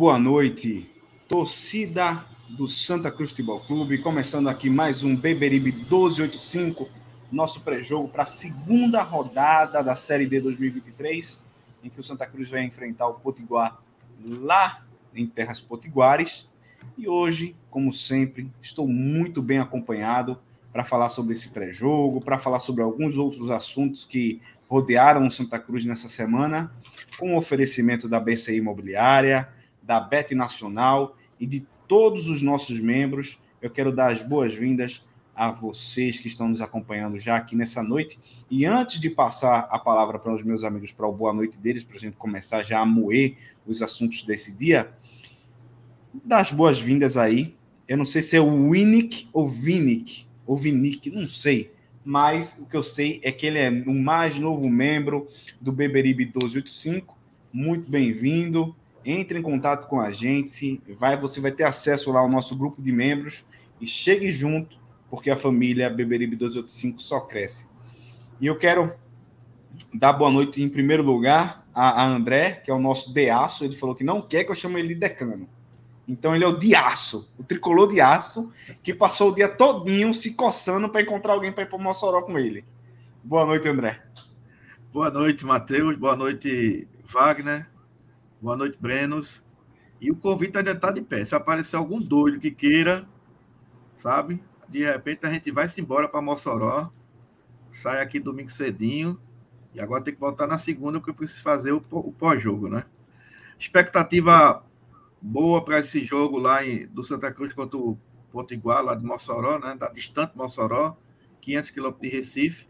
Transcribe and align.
Boa 0.00 0.18
noite, 0.18 0.90
torcida 1.28 2.24
do 2.48 2.66
Santa 2.66 3.12
Cruz 3.12 3.32
Futebol 3.32 3.60
Clube. 3.60 3.98
Começando 3.98 4.48
aqui 4.48 4.70
mais 4.70 5.04
um 5.04 5.14
Beberibe 5.14 5.72
1285, 5.72 6.88
nosso 7.30 7.60
pré-jogo 7.60 8.08
para 8.08 8.22
a 8.22 8.26
segunda 8.26 9.02
rodada 9.02 9.82
da 9.82 9.94
Série 9.94 10.24
D 10.24 10.40
2023, 10.40 11.42
em 11.84 11.90
que 11.90 12.00
o 12.00 12.02
Santa 12.02 12.26
Cruz 12.26 12.48
vai 12.48 12.64
enfrentar 12.64 13.08
o 13.08 13.20
Potiguar 13.20 13.78
lá 14.24 14.82
em 15.14 15.26
Terras 15.26 15.60
Potiguares. 15.60 16.48
E 16.96 17.06
hoje, 17.06 17.54
como 17.68 17.92
sempre, 17.92 18.50
estou 18.62 18.88
muito 18.88 19.42
bem 19.42 19.58
acompanhado 19.58 20.40
para 20.72 20.82
falar 20.82 21.10
sobre 21.10 21.34
esse 21.34 21.50
pré-jogo, 21.50 22.22
para 22.22 22.38
falar 22.38 22.60
sobre 22.60 22.82
alguns 22.82 23.18
outros 23.18 23.50
assuntos 23.50 24.06
que 24.06 24.40
rodearam 24.66 25.26
o 25.26 25.30
Santa 25.30 25.58
Cruz 25.58 25.84
nessa 25.84 26.08
semana, 26.08 26.72
com 27.18 27.34
o 27.34 27.36
oferecimento 27.36 28.08
da 28.08 28.18
BCI 28.18 28.56
Imobiliária, 28.56 29.59
da 29.90 29.98
Bet 29.98 30.36
Nacional 30.36 31.16
e 31.40 31.44
de 31.44 31.66
todos 31.88 32.28
os 32.28 32.42
nossos 32.42 32.78
membros. 32.78 33.40
Eu 33.60 33.68
quero 33.68 33.90
dar 33.90 34.12
as 34.12 34.22
boas-vindas 34.22 35.04
a 35.34 35.50
vocês 35.50 36.20
que 36.20 36.28
estão 36.28 36.48
nos 36.48 36.60
acompanhando 36.60 37.18
já 37.18 37.34
aqui 37.34 37.56
nessa 37.56 37.82
noite. 37.82 38.16
E 38.48 38.64
antes 38.64 39.00
de 39.00 39.10
passar 39.10 39.66
a 39.68 39.80
palavra 39.80 40.16
para 40.16 40.32
os 40.32 40.44
meus 40.44 40.62
amigos 40.62 40.92
para 40.92 41.08
o 41.08 41.12
boa 41.12 41.32
noite 41.32 41.58
deles, 41.58 41.82
para 41.82 41.96
a 41.96 41.98
gente 41.98 42.16
começar 42.16 42.62
já 42.62 42.78
a 42.78 42.86
moer 42.86 43.36
os 43.66 43.82
assuntos 43.82 44.22
desse 44.22 44.52
dia, 44.52 44.92
dar 46.24 46.38
as 46.38 46.52
boas-vindas 46.52 47.16
aí. 47.16 47.56
Eu 47.88 47.96
não 47.96 48.04
sei 48.04 48.22
se 48.22 48.36
é 48.36 48.40
o 48.40 48.70
Winnick 48.70 49.28
ou 49.32 49.48
Vinick, 49.48 50.24
ou 50.46 50.54
Vinick, 50.54 51.10
não 51.10 51.26
sei. 51.26 51.72
Mas 52.04 52.56
o 52.60 52.66
que 52.66 52.76
eu 52.76 52.82
sei 52.84 53.20
é 53.24 53.32
que 53.32 53.44
ele 53.44 53.58
é 53.58 53.70
o 53.70 53.92
mais 53.92 54.38
novo 54.38 54.70
membro 54.70 55.26
do 55.60 55.72
Beberibe 55.72 56.26
1285. 56.26 57.18
Muito 57.52 57.90
bem-vindo 57.90 58.76
entre 59.04 59.38
em 59.38 59.42
contato 59.42 59.86
com 59.88 60.00
a 60.00 60.10
gente, 60.10 60.80
vai, 60.96 61.16
você 61.16 61.40
vai 61.40 61.52
ter 61.52 61.64
acesso 61.64 62.12
lá 62.12 62.20
ao 62.20 62.28
nosso 62.28 62.56
grupo 62.56 62.82
de 62.82 62.92
membros 62.92 63.44
e 63.80 63.86
chegue 63.86 64.30
junto, 64.30 64.78
porque 65.08 65.30
a 65.30 65.36
família 65.36 65.90
Beberibe 65.90 66.36
285 66.36 67.00
só 67.00 67.20
cresce. 67.20 67.66
E 68.40 68.46
eu 68.46 68.56
quero 68.56 68.92
dar 69.94 70.12
boa 70.12 70.30
noite 70.30 70.62
em 70.62 70.68
primeiro 70.68 71.02
lugar 71.02 71.66
a, 71.74 72.02
a 72.02 72.06
André, 72.06 72.62
que 72.64 72.70
é 72.70 72.74
o 72.74 72.78
nosso 72.78 73.12
deaço, 73.12 73.64
ele 73.64 73.74
falou 73.74 73.94
que 73.94 74.04
não 74.04 74.20
quer 74.20 74.44
que 74.44 74.50
eu 74.50 74.54
chame 74.54 74.80
ele 74.80 74.88
de 74.88 74.96
decano. 74.96 75.48
Então 76.06 76.34
ele 76.34 76.44
é 76.44 76.48
o 76.48 76.58
diaço, 76.58 77.32
o 77.38 77.44
tricolor 77.44 77.88
de 77.88 78.00
aço, 78.00 78.50
que 78.82 78.92
passou 78.92 79.30
o 79.30 79.34
dia 79.34 79.48
todinho 79.48 80.12
se 80.12 80.34
coçando 80.34 80.88
para 80.88 81.02
encontrar 81.02 81.34
alguém 81.34 81.52
para 81.52 81.62
ir 81.62 81.68
para 81.68 81.78
o 81.78 81.82
Mossoró 81.82 82.22
com 82.22 82.38
ele. 82.38 82.64
Boa 83.22 83.46
noite, 83.46 83.68
André. 83.68 84.02
Boa 84.92 85.08
noite, 85.10 85.46
Matheus. 85.46 85.96
Boa 85.96 86.16
noite, 86.16 86.88
Wagner. 87.04 87.69
Boa 88.40 88.56
noite, 88.56 88.78
Brenos. 88.80 89.44
E 90.00 90.10
o 90.10 90.16
convite 90.16 90.56
ainda 90.56 90.70
está 90.70 90.90
de 90.90 91.02
pé. 91.02 91.22
Se 91.22 91.34
aparecer 91.34 91.76
algum 91.76 92.00
doido 92.00 92.40
que 92.40 92.50
queira, 92.50 93.06
sabe? 93.94 94.42
De 94.66 94.82
repente 94.82 95.26
a 95.26 95.30
gente 95.30 95.50
vai 95.50 95.68
se 95.68 95.78
embora 95.78 96.08
para 96.08 96.22
Mossoró. 96.22 96.90
Sai 97.70 98.00
aqui 98.00 98.18
domingo 98.18 98.50
cedinho 98.50 99.20
E 99.74 99.80
agora 99.80 100.02
tem 100.02 100.14
que 100.14 100.18
voltar 100.18 100.46
na 100.46 100.56
segunda, 100.56 100.98
porque 100.98 101.10
eu 101.10 101.14
preciso 101.14 101.42
fazer 101.42 101.72
o, 101.72 101.82
pós-jogo, 101.82 102.70
né? 102.70 102.84
Expectativa 103.58 104.64
boa 105.20 105.62
para 105.62 105.78
esse 105.80 106.02
jogo 106.02 106.38
lá 106.38 106.64
em, 106.64 106.86
do 106.86 107.02
Santa 107.02 107.30
Cruz 107.30 107.52
contra 107.52 107.76
o 107.76 107.98
Potiguar, 108.32 108.82
lá 108.82 108.94
de 108.94 109.04
Mossoró, 109.04 109.58
né? 109.58 109.74
Da 109.74 109.90
distante 109.90 110.34
Mossoró, 110.34 110.96
500 111.42 111.70
quilômetros 111.70 112.10
de 112.10 112.16
Recife. 112.16 112.66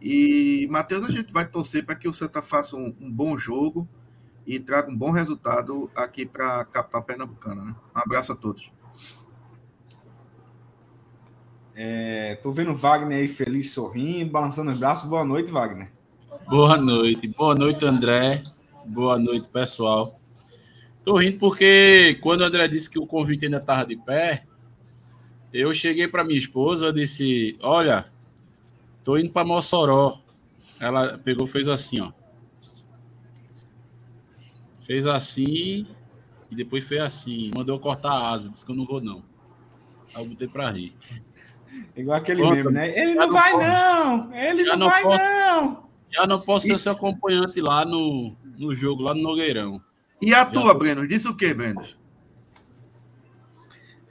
E, 0.00 0.66
Matheus, 0.70 1.04
a 1.04 1.10
gente 1.10 1.30
vai 1.30 1.46
torcer 1.46 1.84
para 1.84 1.94
que 1.94 2.08
o 2.08 2.12
Santa 2.12 2.40
faça 2.40 2.74
um, 2.74 2.96
um, 2.98 3.12
bom 3.12 3.36
jogo 3.36 3.86
e 4.46 4.60
traga 4.60 4.90
um 4.90 4.96
bom 4.96 5.10
resultado 5.10 5.90
aqui 5.94 6.26
para 6.26 6.60
a 6.60 6.64
capital 6.64 7.02
pernambucana. 7.02 7.64
Né? 7.64 7.74
Um 7.94 7.98
abraço 7.98 8.32
a 8.32 8.36
todos. 8.36 8.70
É, 11.74 12.36
tô 12.42 12.52
vendo 12.52 12.70
o 12.70 12.74
Wagner 12.74 13.18
aí 13.18 13.28
feliz, 13.28 13.72
sorrindo, 13.72 14.30
balançando 14.30 14.70
os 14.70 14.78
braços. 14.78 15.08
Boa 15.08 15.24
noite, 15.24 15.50
Wagner. 15.50 15.90
Boa 16.48 16.76
noite. 16.76 17.26
Boa 17.26 17.54
noite, 17.54 17.84
André. 17.84 18.42
Boa 18.84 19.18
noite, 19.18 19.48
pessoal. 19.48 20.14
Tô 21.02 21.16
rindo 21.16 21.38
porque 21.38 22.18
quando 22.22 22.42
o 22.42 22.44
André 22.44 22.68
disse 22.68 22.88
que 22.88 22.98
o 22.98 23.06
convite 23.06 23.46
ainda 23.46 23.56
estava 23.56 23.86
de 23.86 23.96
pé, 23.96 24.44
eu 25.52 25.72
cheguei 25.74 26.06
para 26.06 26.24
minha 26.24 26.38
esposa 26.38 26.88
e 26.88 26.92
disse: 26.92 27.58
Olha, 27.60 28.06
tô 29.02 29.16
indo 29.16 29.30
para 29.30 29.44
Mossoró. 29.44 30.20
Ela 30.80 31.18
pegou, 31.18 31.46
fez 31.46 31.66
assim, 31.66 32.00
ó. 32.00 32.12
Fez 34.84 35.06
assim 35.06 35.86
e 36.50 36.54
depois 36.54 36.86
fez 36.86 37.00
assim. 37.00 37.50
Mandou 37.54 37.78
cortar 37.80 38.12
a 38.12 38.30
asa, 38.30 38.48
disse 38.48 38.64
que 38.64 38.70
eu 38.70 38.76
não 38.76 38.84
vou, 38.84 39.00
não. 39.00 39.22
Aí 40.14 40.22
eu 40.22 40.28
botei 40.28 40.46
para 40.46 40.70
rir. 40.70 40.92
Igual 41.96 42.18
aquele 42.18 42.42
Conta, 42.42 42.54
mesmo, 42.54 42.70
né? 42.70 42.96
Ele 42.96 43.14
não, 43.14 43.26
não 43.26 43.32
vai, 43.32 43.52
posso. 43.52 43.66
não! 43.66 44.34
Ele 44.34 44.64
não, 44.64 44.76
não, 44.76 44.88
vai, 44.88 45.02
posso, 45.02 45.24
não! 45.24 45.88
Já 46.10 46.26
não 46.26 46.40
posso 46.40 46.66
ser 46.66 46.78
seu 46.78 46.92
acompanhante 46.92 47.60
lá 47.60 47.84
no, 47.84 48.36
no 48.56 48.74
jogo, 48.76 49.02
lá 49.02 49.14
no 49.14 49.22
Nogueirão. 49.22 49.82
E 50.22 50.32
a 50.32 50.44
tua, 50.44 50.72
tô... 50.72 50.78
Breno? 50.78 51.08
Diz 51.08 51.24
o 51.24 51.34
quê, 51.34 51.52
Breno? 51.52 51.82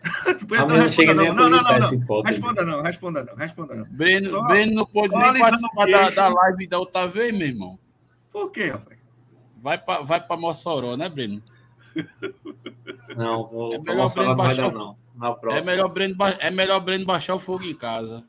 não 0.67 0.75
responda 0.75 1.13
não. 1.13 1.33
Não, 1.33 1.49
não, 1.49 1.63
não, 1.63 1.79
não. 1.79 2.21
Responda 2.23 2.65
não, 2.65 2.81
responda 2.81 3.23
não, 3.23 3.35
responda 3.35 3.75
não. 3.75 3.85
Breno, 3.85 4.29
Só... 4.29 4.47
Breno 4.47 4.73
não 4.73 4.85
pode 4.85 5.15
nem 5.15 5.39
participar 5.39 5.87
da, 5.87 6.09
da 6.09 6.27
live 6.27 6.67
da 6.67 6.79
outra 6.79 7.07
vez, 7.07 7.31
meu 7.31 7.47
irmão. 7.47 7.79
Por 8.31 8.51
quê, 8.51 8.65
rapaz? 8.71 9.02
Vai 9.63 9.77
para 9.77 10.01
vai 10.01 10.19
pra 10.19 10.35
Mossoró, 10.35 10.97
né, 10.97 11.07
Breno? 11.07 11.41
Não, 13.15 13.47
vou 13.47 13.75
é 13.75 13.79
melhor 13.79 14.13
Breno 14.13 14.35
baixar, 14.35 14.73
não. 14.73 14.97
Na 15.15 15.33
próxima. 15.33 15.71
É 15.71 15.75
melhor 15.75 15.87
Breno, 15.87 16.15
é 16.39 16.51
melhor 16.51 16.81
Breno 16.81 17.05
baixar 17.05 17.33
o 17.35 17.39
fogo 17.39 17.63
em 17.63 17.73
casa. 17.73 18.25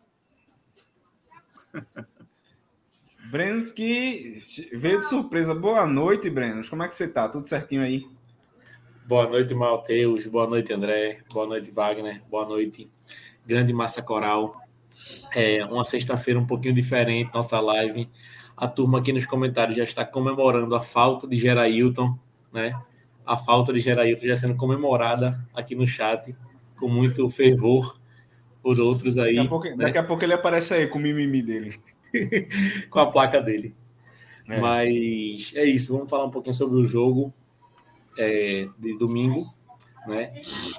Brenos 3.27 3.73
que 3.73 4.39
veio 4.75 5.01
de 5.01 5.09
surpresa. 5.09 5.57
Boa 5.57 5.85
noite, 5.87 6.31
Brenos. 6.31 6.69
Como 6.69 6.85
é 6.85 6.87
que 6.87 6.95
você 6.95 7.09
tá? 7.09 7.29
Tudo 7.29 7.49
certinho 7.49 7.83
aí? 7.83 8.07
Boa 9.05 9.29
noite, 9.29 9.53
Mateus. 9.55 10.29
Boa 10.29 10.47
noite, 10.47 10.73
André. 10.73 11.25
Boa 11.33 11.49
noite, 11.49 11.69
Wagner. 11.73 12.23
Boa 12.31 12.47
noite, 12.47 12.89
grande 13.45 13.73
massa 13.73 14.01
coral. 14.01 14.63
É 15.35 15.65
uma 15.65 15.85
sexta-feira 15.85 16.39
um 16.39 16.47
pouquinho 16.47 16.73
diferente, 16.75 17.35
nossa 17.35 17.59
live. 17.59 18.09
A 18.65 18.69
turma 18.69 19.01
aqui 19.01 19.13
nos 19.13 19.27
comentários 19.27 19.77
já 19.77 19.85
está 19.85 20.07
comemorando 20.07 20.75
a 20.75 20.81
falta 20.81 21.29
de 21.29 21.37
Gerailton, 21.37 22.19
né? 22.51 22.75
A 23.27 23.37
falta 23.37 23.75
de 23.75 23.81
Gerailton 23.81 24.27
já 24.27 24.35
sendo 24.35 24.57
comemorada 24.57 25.39
aqui 25.55 25.75
no 25.75 25.87
chat 25.87 26.35
com 26.79 26.89
muito 26.89 27.29
fervor 27.29 28.01
por 28.63 28.81
outros 28.81 29.19
aí. 29.19 29.37
Daqui 29.37 29.47
a 29.47 29.51
pouco, 29.51 29.67
né? 29.67 29.77
daqui 29.77 29.99
a 29.99 30.03
pouco 30.03 30.25
ele 30.25 30.33
aparece 30.33 30.73
aí 30.73 30.87
com 30.87 30.99
o 30.99 31.03
mimimi 31.03 31.43
dele. 31.43 31.75
com 32.89 33.01
a 33.01 33.11
placa 33.11 33.39
dele. 33.39 33.75
É. 34.49 34.59
Mas 34.59 35.53
é 35.55 35.67
isso, 35.67 35.93
vamos 35.93 36.09
falar 36.09 36.25
um 36.25 36.31
pouquinho 36.31 36.55
sobre 36.55 36.79
o 36.79 36.87
jogo 36.87 37.35
é, 38.17 38.67
de 38.79 38.97
domingo, 38.97 39.47
né? 40.07 40.33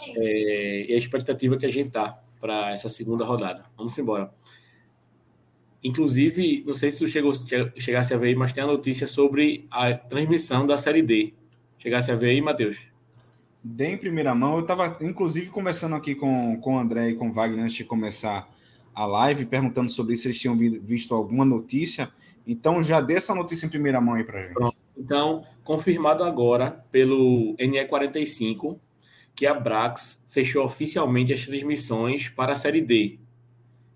É, 0.07 0.85
e 0.89 0.91
a 0.91 0.97
expectativa 0.97 1.55
que 1.55 1.67
a 1.67 1.71
gente 1.71 1.91
tá 1.91 2.19
para 2.39 2.71
essa 2.71 2.89
segunda 2.89 3.23
rodada. 3.23 3.63
Vamos 3.77 3.95
embora. 3.99 4.31
Inclusive, 5.85 6.63
não 6.65 6.73
sei 6.73 6.89
se 6.89 6.97
tu 6.97 7.07
chegou, 7.07 7.31
chegasse 7.77 8.11
a 8.11 8.17
ver 8.17 8.35
mas 8.35 8.51
tem 8.51 8.63
a 8.63 8.67
notícia 8.67 9.05
sobre 9.05 9.67
a 9.69 9.93
transmissão 9.93 10.65
da 10.65 10.75
Série 10.77 11.03
D. 11.03 11.31
Chegasse 11.77 12.11
a 12.11 12.15
ver 12.15 12.31
aí, 12.31 12.41
Matheus? 12.41 12.87
Dei 13.63 13.89
em 13.91 13.97
primeira 13.97 14.33
mão. 14.33 14.55
Eu 14.55 14.61
estava, 14.61 14.97
inclusive, 14.99 15.51
conversando 15.51 15.93
aqui 15.93 16.15
com, 16.15 16.59
com 16.59 16.75
o 16.75 16.79
André 16.79 17.09
e 17.09 17.13
com 17.13 17.29
o 17.29 17.31
Wagner 17.31 17.63
antes 17.63 17.75
de 17.75 17.83
começar 17.83 18.49
a 18.95 19.05
live, 19.05 19.45
perguntando 19.45 19.91
sobre 19.91 20.15
se 20.15 20.25
eles 20.27 20.39
tinham 20.39 20.57
visto 20.57 21.13
alguma 21.13 21.45
notícia. 21.45 22.11
Então, 22.47 22.81
já 22.81 22.99
dê 22.99 23.13
essa 23.13 23.35
notícia 23.35 23.67
em 23.67 23.69
primeira 23.69 24.01
mão 24.01 24.15
aí 24.15 24.23
para 24.23 24.41
gente. 24.41 24.53
Pronto. 24.55 24.75
Então, 24.97 25.43
confirmado 25.63 26.23
agora 26.23 26.83
pelo 26.91 27.55
NE45 27.57 28.79
que 29.35 29.45
a 29.45 29.53
Brax 29.53 30.23
fechou 30.27 30.65
oficialmente 30.65 31.31
as 31.31 31.45
transmissões 31.45 32.29
para 32.29 32.53
a 32.53 32.55
Série 32.55 32.81
D, 32.81 33.19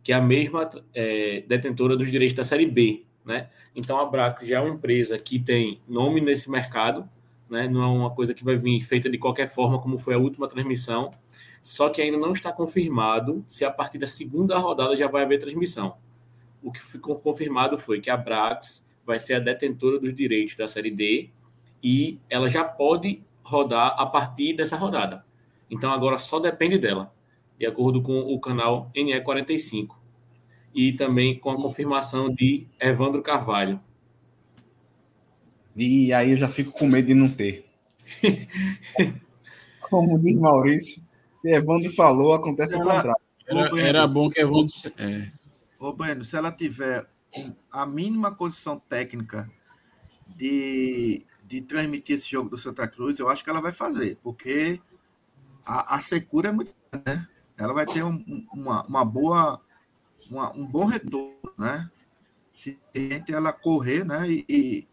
que 0.04 0.12
é 0.12 0.16
a 0.16 0.22
mesma 0.22 0.69
é, 0.94 1.44
detentora 1.48 1.96
dos 1.96 2.12
direitos 2.12 2.36
da 2.36 2.44
Série 2.44 2.66
B. 2.66 3.04
Né? 3.25 3.50
Então, 3.75 4.00
a 4.00 4.06
Brax 4.06 4.48
já 4.48 4.57
é 4.57 4.62
uma 4.62 4.74
empresa 4.74 5.18
que 5.18 5.40
tem 5.40 5.81
nome 5.88 6.22
nesse 6.22 6.50
mercado, 6.50 7.07
né? 7.50 7.68
não 7.68 7.84
é 7.84 7.88
uma 7.88 8.10
coisa 8.10 8.34
que 8.34 8.44
vai 8.44 8.57
vir 8.57 8.80
feita 8.81 9.10
de 9.10 9.18
qualquer 9.18 9.48
forma, 9.48 9.80
como 9.80 9.98
foi 9.98 10.13
a 10.13 10.18
última 10.18 10.48
transmissão 10.48 11.12
só 11.62 11.90
que 11.90 12.01
ainda 12.01 12.18
não 12.18 12.31
está 12.31 12.51
confirmado 12.51 13.44
se 13.48 13.66
a 13.66 13.72
partir 13.72 13.98
da 13.98 14.07
segunda 14.07 14.57
rodada 14.57 14.96
já 14.96 15.07
vai 15.07 15.24
haver 15.24 15.40
transmissão. 15.40 15.98
O 16.62 16.72
que 16.72 16.81
ficou 16.81 17.16
confirmado 17.16 17.78
foi 17.78 18.00
que 18.00 18.10
a 18.10 18.18
Brax 18.18 18.86
vai 19.06 19.19
ser 19.19 19.36
a 19.36 19.40
detentora 19.40 20.00
dos 20.00 20.13
direitos 20.13 20.56
da 20.56 20.68
Série 20.68 20.92
D 20.92 21.30
e 21.81 22.19
ela 22.30 22.50
já 22.50 22.63
pode 22.63 23.22
rodar 23.44 23.95
a 23.98 24.06
partir 24.06 24.54
dessa 24.54 24.75
rodada. 24.75 25.25
Então 25.69 25.92
agora 25.92 26.18
só 26.18 26.40
depende 26.40 26.78
dela, 26.78 27.13
de 27.60 27.66
acordo 27.66 28.02
com 28.02 28.20
o 28.20 28.40
canal 28.40 28.90
NE45. 28.96 29.90
E 30.74 30.94
também 30.94 31.38
com 31.38 31.52
a 31.52 31.56
confirmação 31.56 32.34
de 32.34 32.66
Evandro 32.80 33.22
Carvalho. 33.22 33.80
E 35.76 36.14
aí 36.14 36.32
eu 36.32 36.38
já 36.38 36.48
fico 36.48 36.72
com 36.72 36.88
medo 36.88 37.08
de 37.08 37.14
não 37.14 37.30
ter. 37.30 37.66
Como 39.81 40.19
diz 40.22 40.40
Maurício, 40.40 41.04
se 41.36 41.50
Evandro 41.50 41.92
falou, 41.92 42.33
acontece 42.33 42.76
o 42.76 42.80
contrário. 42.80 43.16
Era, 43.45 43.81
era, 43.81 44.07
bom 44.07 44.30
que 44.30 44.40
Evandro. 44.40 44.68
É. 44.98 45.31
Ô, 45.80 45.92
Breno, 45.92 46.24
se 46.24 46.38
ela 46.38 46.52
tiver 46.52 47.07
a 47.72 47.86
mínima 47.86 48.31
condição 48.33 48.80
técnica 48.80 49.50
de, 50.28 51.26
de 51.45 51.62
transmitir 51.62 52.16
esse 52.16 52.30
jogo 52.30 52.50
do 52.50 52.57
Santa 52.57 52.88
Cruz, 52.88 53.19
eu 53.19 53.28
acho 53.28 53.44
que 53.44 53.50
ela 53.50 53.62
vai 53.62 53.72
fazer, 53.72 54.18
porque 54.22 54.80
a, 55.66 55.95
a 55.95 56.02
secura 56.02 56.50
é 56.50 56.52
muito. 56.52 56.74
Né? 57.06 57.28
Ela 57.59 57.73
vai 57.73 57.85
ter 57.85 58.04
um, 58.04 58.45
uma, 58.54 58.83
uma 58.87 59.06
boa. 59.06 59.61
Uma, 60.30 60.56
um 60.56 60.66
bom 60.66 60.85
retorno, 60.85 61.33
né? 61.57 61.89
Se 62.54 62.78
ela 63.30 63.51
correr, 63.51 64.06
né? 64.06 64.30
E, 64.30 64.87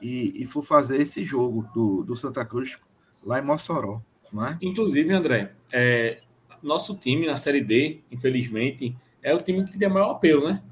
e, 0.00 0.42
e 0.42 0.46
for 0.46 0.62
fazer 0.62 1.00
esse 1.00 1.24
jogo 1.24 1.68
do, 1.74 2.02
do 2.02 2.16
Santa 2.16 2.44
Cruz 2.44 2.78
lá 3.24 3.38
em 3.38 3.44
Mossoró. 3.44 4.02
É? 4.48 4.56
Inclusive, 4.62 5.12
André, 5.12 5.52
é, 5.70 6.18
nosso 6.62 6.96
time 6.96 7.26
na 7.26 7.36
Série 7.36 7.60
D, 7.60 8.00
infelizmente, 8.10 8.96
é 9.22 9.34
o 9.34 9.42
time 9.42 9.62
que 9.64 9.78
tem 9.78 9.88
maior 9.88 10.12
apelo, 10.12 10.48
né? 10.48 10.62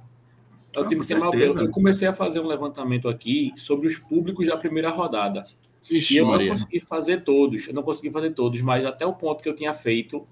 É 0.74 0.80
o 0.80 0.88
time 0.88 1.02
que 1.02 1.08
tem 1.08 1.18
maior 1.18 1.34
apelo. 1.34 1.60
Eu 1.60 1.70
comecei 1.70 2.08
a 2.08 2.12
fazer 2.12 2.40
um 2.40 2.46
levantamento 2.46 3.06
aqui 3.08 3.52
sobre 3.56 3.86
os 3.86 3.98
públicos 3.98 4.46
da 4.46 4.56
primeira 4.56 4.88
rodada. 4.88 5.44
Ixi, 5.90 6.14
e 6.14 6.16
eu 6.18 6.26
Maria. 6.26 6.46
não 6.46 6.54
consegui 6.54 6.80
fazer 6.80 7.22
todos, 7.22 7.68
eu 7.68 7.74
não 7.74 7.82
consegui 7.82 8.10
fazer 8.10 8.30
todos, 8.30 8.62
mas 8.62 8.84
até 8.84 9.04
o 9.04 9.12
ponto 9.12 9.42
que 9.42 9.48
eu 9.48 9.54
tinha 9.54 9.74
feito, 9.74 10.26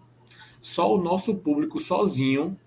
só 0.60 0.94
o 0.94 1.02
nosso 1.02 1.36
público 1.36 1.80
sozinho, 1.80 2.58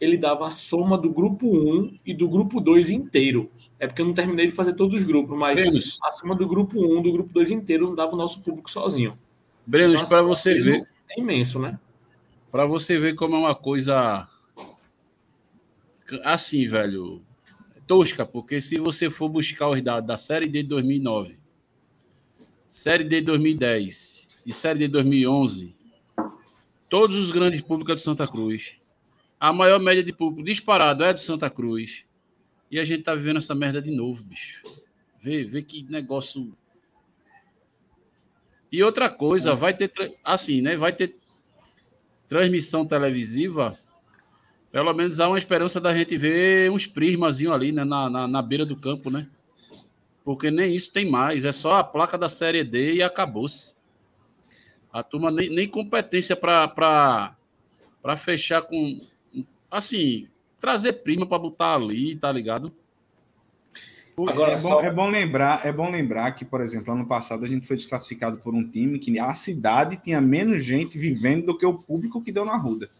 ele 0.00 0.16
dava 0.16 0.46
a 0.46 0.50
soma 0.50 0.96
do 0.96 1.10
grupo 1.10 1.46
1 1.46 1.98
e 2.06 2.14
do 2.14 2.28
grupo 2.28 2.60
2 2.60 2.90
inteiro. 2.90 3.50
É 3.78 3.86
porque 3.86 4.02
eu 4.02 4.06
não 4.06 4.14
terminei 4.14 4.46
de 4.46 4.52
fazer 4.52 4.74
todos 4.74 4.94
os 4.94 5.04
grupos, 5.04 5.36
mas 5.36 5.60
Menos. 5.60 5.98
a 6.02 6.12
soma 6.12 6.34
do 6.34 6.46
grupo 6.46 6.80
1 6.80 7.02
do 7.02 7.12
grupo 7.12 7.32
2 7.32 7.50
inteiro 7.50 7.86
não 7.88 7.94
dava 7.94 8.14
o 8.14 8.18
nosso 8.18 8.40
público 8.40 8.70
sozinho. 8.70 9.18
Breno, 9.66 9.94
então, 9.94 10.06
para 10.06 10.22
você 10.22 10.60
ver. 10.60 10.88
É 11.10 11.20
imenso, 11.20 11.58
né? 11.58 11.78
Para 12.50 12.66
você 12.66 12.98
ver 12.98 13.14
como 13.14 13.36
é 13.36 13.38
uma 13.38 13.54
coisa 13.54 14.28
assim, 16.24 16.66
velho, 16.66 17.22
tosca, 17.86 18.24
porque 18.24 18.60
se 18.60 18.78
você 18.78 19.10
for 19.10 19.28
buscar 19.28 19.68
os 19.68 19.82
dados 19.82 20.06
da 20.06 20.16
Série 20.16 20.48
D 20.48 20.62
de 20.62 20.68
2009, 20.68 21.38
Série 22.66 23.04
D 23.04 23.20
de 23.20 23.26
2010 23.26 24.28
e 24.46 24.52
Série 24.52 24.78
D 24.78 24.86
de 24.86 24.92
2011, 24.92 25.74
todos 26.88 27.16
os 27.16 27.30
grandes 27.30 27.60
públicos 27.60 27.92
é 27.92 27.96
de 27.96 28.02
Santa 28.02 28.26
Cruz. 28.26 28.78
A 29.38 29.52
maior 29.52 29.78
média 29.78 30.02
de 30.02 30.12
público 30.12 30.44
disparado 30.44 31.04
é 31.04 31.12
de 31.12 31.22
Santa 31.22 31.48
Cruz. 31.48 32.04
E 32.70 32.78
a 32.78 32.84
gente 32.84 33.02
tá 33.02 33.14
vivendo 33.14 33.38
essa 33.38 33.54
merda 33.54 33.80
de 33.80 33.90
novo, 33.90 34.24
bicho. 34.24 34.62
Vê, 35.20 35.44
vê 35.44 35.62
que 35.62 35.82
negócio 35.84 36.52
e 38.70 38.82
outra 38.82 39.08
coisa, 39.08 39.54
vai 39.54 39.72
ter 39.72 39.90
assim, 40.22 40.60
né? 40.60 40.76
Vai 40.76 40.92
ter 40.92 41.16
transmissão 42.26 42.84
televisiva. 42.84 43.76
Pelo 44.70 44.92
menos 44.92 45.18
há 45.18 45.28
uma 45.28 45.38
esperança 45.38 45.80
da 45.80 45.96
gente 45.96 46.16
ver 46.18 46.70
uns 46.70 46.86
prismazinho 46.86 47.52
ali, 47.52 47.72
né? 47.72 47.84
Na, 47.84 48.10
na, 48.10 48.28
na 48.28 48.42
beira 48.42 48.66
do 48.66 48.76
campo, 48.76 49.10
né? 49.10 49.26
Porque 50.22 50.50
nem 50.50 50.76
isso 50.76 50.92
tem 50.92 51.10
mais. 51.10 51.46
É 51.46 51.52
só 51.52 51.74
a 51.74 51.84
placa 51.84 52.18
da 52.18 52.28
Série 52.28 52.62
D 52.62 52.96
e 52.96 53.02
acabou-se. 53.02 53.77
A 54.98 55.02
turma 55.02 55.30
nem, 55.30 55.48
nem 55.48 55.68
competência 55.68 56.34
para 56.36 57.36
fechar 58.16 58.62
com. 58.62 59.00
Assim, 59.70 60.26
trazer 60.60 60.94
prima 60.94 61.26
para 61.26 61.38
botar 61.38 61.74
ali, 61.74 62.16
tá 62.16 62.32
ligado? 62.32 62.72
Agora, 64.26 64.52
é, 64.52 64.58
bom, 64.58 64.80
é, 64.80 64.90
bom, 64.90 65.08
lembrar, 65.08 65.64
é 65.64 65.72
bom 65.72 65.88
lembrar 65.88 66.32
que, 66.32 66.44
por 66.44 66.60
exemplo, 66.60 66.92
ano 66.92 67.06
passado 67.06 67.44
a 67.44 67.48
gente 67.48 67.68
foi 67.68 67.76
desclassificado 67.76 68.38
por 68.38 68.52
um 68.52 68.68
time 68.68 68.98
que 68.98 69.16
a 69.20 69.32
cidade 69.34 69.96
tinha 69.96 70.20
menos 70.20 70.64
gente 70.64 70.98
vivendo 70.98 71.46
do 71.46 71.56
que 71.56 71.64
o 71.64 71.74
público 71.74 72.20
que 72.20 72.32
deu 72.32 72.44
na 72.44 72.56
Ruda. 72.56 72.90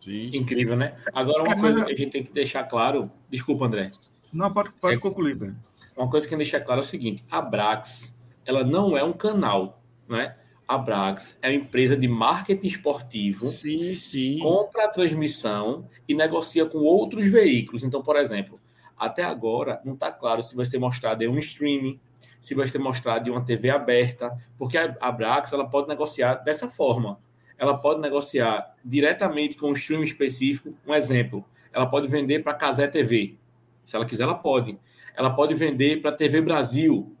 Sim. 0.00 0.30
Incrível, 0.32 0.76
né? 0.76 0.96
Agora, 1.12 1.42
uma 1.42 1.52
é, 1.52 1.60
coisa 1.60 1.84
que 1.84 1.92
a 1.92 1.96
gente 1.96 2.12
tem 2.12 2.24
que 2.24 2.32
deixar 2.32 2.64
claro. 2.64 3.10
Desculpa, 3.28 3.66
André. 3.66 3.90
Não, 4.32 4.50
pode, 4.50 4.72
pode 4.80 4.96
é, 4.96 4.98
concluir, 4.98 5.36
velho. 5.36 5.56
Uma 5.94 6.08
coisa 6.08 6.26
que 6.26 6.30
tem 6.30 6.38
que 6.38 6.44
deixar 6.44 6.60
claro 6.60 6.80
é 6.80 6.84
o 6.84 6.86
seguinte: 6.86 7.22
a 7.30 7.42
Brax, 7.42 8.13
ela 8.46 8.64
não 8.64 8.96
é 8.96 9.04
um 9.04 9.12
canal, 9.12 9.82
né? 10.08 10.36
A 10.66 10.78
Brax 10.78 11.38
é 11.42 11.48
uma 11.48 11.56
empresa 11.56 11.94
de 11.96 12.08
marketing 12.08 12.66
esportivo. 12.66 13.46
Sim, 13.48 13.94
sim. 13.94 14.38
Compra 14.38 14.86
a 14.86 14.88
transmissão 14.88 15.86
e 16.08 16.14
negocia 16.14 16.64
com 16.64 16.78
outros 16.78 17.26
veículos. 17.30 17.84
Então, 17.84 18.02
por 18.02 18.16
exemplo, 18.16 18.58
até 18.96 19.22
agora 19.22 19.80
não 19.84 19.92
está 19.94 20.10
claro 20.10 20.42
se 20.42 20.56
vai 20.56 20.64
ser 20.64 20.78
mostrado 20.78 21.22
em 21.22 21.28
um 21.28 21.38
streaming, 21.38 22.00
se 22.40 22.54
vai 22.54 22.66
ser 22.66 22.78
mostrado 22.78 23.28
em 23.28 23.32
uma 23.32 23.44
TV 23.44 23.68
aberta, 23.68 24.36
porque 24.56 24.78
a 24.78 25.12
Brax 25.12 25.52
ela 25.52 25.68
pode 25.68 25.88
negociar 25.88 26.36
dessa 26.36 26.68
forma. 26.68 27.18
Ela 27.58 27.76
pode 27.76 28.00
negociar 28.00 28.74
diretamente 28.84 29.56
com 29.56 29.68
um 29.68 29.72
streaming 29.72 30.04
específico. 30.04 30.74
Um 30.86 30.94
exemplo, 30.94 31.44
ela 31.72 31.86
pode 31.86 32.08
vender 32.08 32.42
para 32.42 32.54
Casé 32.54 32.86
TV. 32.86 33.36
Se 33.84 33.96
ela 33.96 34.06
quiser, 34.06 34.24
ela 34.24 34.34
pode. 34.34 34.78
Ela 35.14 35.30
pode 35.30 35.54
vender 35.54 36.00
para 36.00 36.10
TV 36.10 36.40
Brasil. 36.40 37.14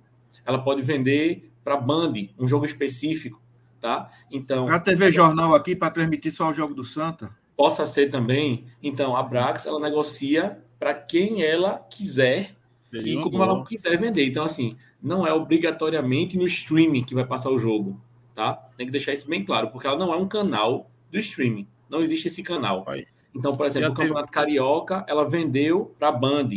Ela 0.44 0.58
pode 0.58 0.82
vender 0.82 1.50
para 1.62 1.76
Band, 1.76 2.12
um 2.38 2.46
jogo 2.46 2.64
específico, 2.64 3.40
tá? 3.80 4.10
Então. 4.30 4.68
A 4.68 4.78
TV 4.78 5.10
Jornal 5.10 5.54
aqui 5.54 5.74
para 5.74 5.90
transmitir 5.90 6.32
só 6.32 6.50
o 6.50 6.54
jogo 6.54 6.74
do 6.74 6.84
Santa. 6.84 7.34
Possa 7.56 7.86
ser 7.86 8.10
também. 8.10 8.66
Então, 8.82 9.16
a 9.16 9.22
Brax 9.22 9.66
ela 9.66 9.80
negocia 9.80 10.58
para 10.78 10.92
quem 10.92 11.42
ela 11.42 11.78
quiser 11.78 12.54
Seria 12.90 13.14
e 13.14 13.16
como 13.16 13.38
boa. 13.38 13.44
ela 13.44 13.64
quiser 13.64 13.96
vender. 13.98 14.26
Então, 14.26 14.44
assim, 14.44 14.76
não 15.02 15.26
é 15.26 15.32
obrigatoriamente 15.32 16.36
no 16.36 16.46
streaming 16.46 17.04
que 17.04 17.14
vai 17.14 17.26
passar 17.26 17.50
o 17.50 17.58
jogo, 17.58 18.00
tá? 18.34 18.54
Tem 18.76 18.86
que 18.86 18.92
deixar 18.92 19.12
isso 19.12 19.28
bem 19.28 19.44
claro, 19.44 19.68
porque 19.70 19.86
ela 19.86 19.98
não 19.98 20.12
é 20.12 20.16
um 20.16 20.28
canal 20.28 20.90
do 21.10 21.18
streaming. 21.18 21.66
Não 21.90 22.00
existe 22.00 22.28
esse 22.28 22.42
canal. 22.42 22.86
Então, 23.34 23.56
por 23.56 23.66
exemplo, 23.66 23.90
o 23.90 23.94
Campeonato 23.94 24.30
Carioca, 24.30 25.04
ela 25.08 25.28
vendeu 25.28 25.92
para 25.98 26.08
a 26.08 26.12
Band. 26.12 26.50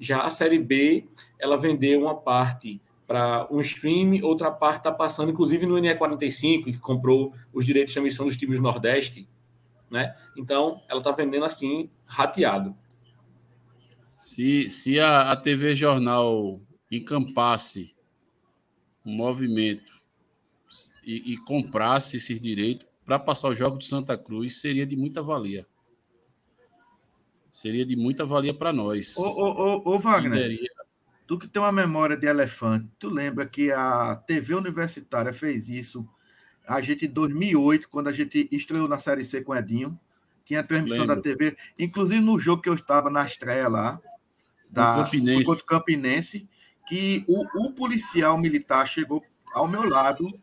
Já 0.00 0.22
a 0.22 0.30
Série 0.30 0.58
B, 0.58 1.06
ela 1.38 1.56
vendeu 1.56 2.00
uma 2.00 2.14
parte 2.16 2.80
para 3.12 3.46
um 3.50 3.60
stream, 3.60 4.24
outra 4.24 4.50
parte 4.50 4.78
está 4.78 4.90
passando, 4.90 5.30
inclusive 5.30 5.66
no 5.66 5.74
NE45, 5.74 6.64
que 6.64 6.78
comprou 6.78 7.34
os 7.52 7.66
direitos 7.66 7.90
de 7.90 7.96
transmissão 7.96 8.24
dos 8.24 8.38
times 8.38 8.56
do 8.56 8.62
Nordeste, 8.62 9.28
né? 9.90 10.16
Então, 10.34 10.80
ela 10.88 10.96
está 10.96 11.12
vendendo 11.12 11.44
assim, 11.44 11.90
rateado. 12.06 12.74
Se, 14.16 14.66
se 14.70 14.98
a, 14.98 15.30
a 15.30 15.36
TV 15.36 15.74
Jornal 15.74 16.58
encampasse 16.90 17.94
um 19.04 19.14
movimento 19.14 19.92
e, 21.04 21.34
e 21.34 21.36
comprasse 21.36 22.16
esses 22.16 22.40
direitos 22.40 22.86
para 23.04 23.18
passar 23.18 23.50
o 23.50 23.54
jogo 23.54 23.76
de 23.76 23.84
Santa 23.84 24.16
Cruz, 24.16 24.58
seria 24.58 24.86
de 24.86 24.96
muita 24.96 25.22
valia. 25.22 25.66
Seria 27.50 27.84
de 27.84 27.94
muita 27.94 28.24
valia 28.24 28.54
para 28.54 28.72
nós. 28.72 29.18
Ô, 29.18 29.22
ô, 29.22 29.82
ô, 29.84 29.96
ô 29.96 29.98
Wagner, 29.98 30.58
Tu 31.32 31.38
que 31.38 31.48
tem 31.48 31.62
uma 31.62 31.72
memória 31.72 32.14
de 32.14 32.26
elefante, 32.26 32.90
tu 32.98 33.08
lembra 33.08 33.46
que 33.46 33.72
a 33.72 34.16
TV 34.16 34.54
Universitária 34.54 35.32
fez 35.32 35.70
isso 35.70 36.06
a 36.68 36.78
gente 36.82 37.06
em 37.06 37.08
2008, 37.08 37.88
quando 37.88 38.08
a 38.08 38.12
gente 38.12 38.46
estreou 38.52 38.86
na 38.86 38.98
Série 38.98 39.24
C 39.24 39.40
com 39.40 39.52
o 39.52 39.56
Edinho, 39.56 39.98
tinha 40.44 40.60
a 40.60 40.62
transmissão 40.62 41.06
Lembro. 41.06 41.16
da 41.16 41.22
TV, 41.22 41.56
inclusive 41.78 42.20
no 42.20 42.38
jogo 42.38 42.60
que 42.60 42.68
eu 42.68 42.74
estava 42.74 43.08
na 43.08 43.24
estreia 43.24 43.66
lá, 43.66 43.98
da 44.70 45.04
Campinense. 45.04 45.44
contra 45.44 45.62
o 45.62 45.66
Campinense, 45.66 46.46
que 46.86 47.24
o, 47.26 47.46
o, 47.64 47.72
policial 47.72 48.36
militar 48.36 48.86
chegou 48.86 49.24
ao 49.54 49.66
meu 49.66 49.88
lado 49.88 50.38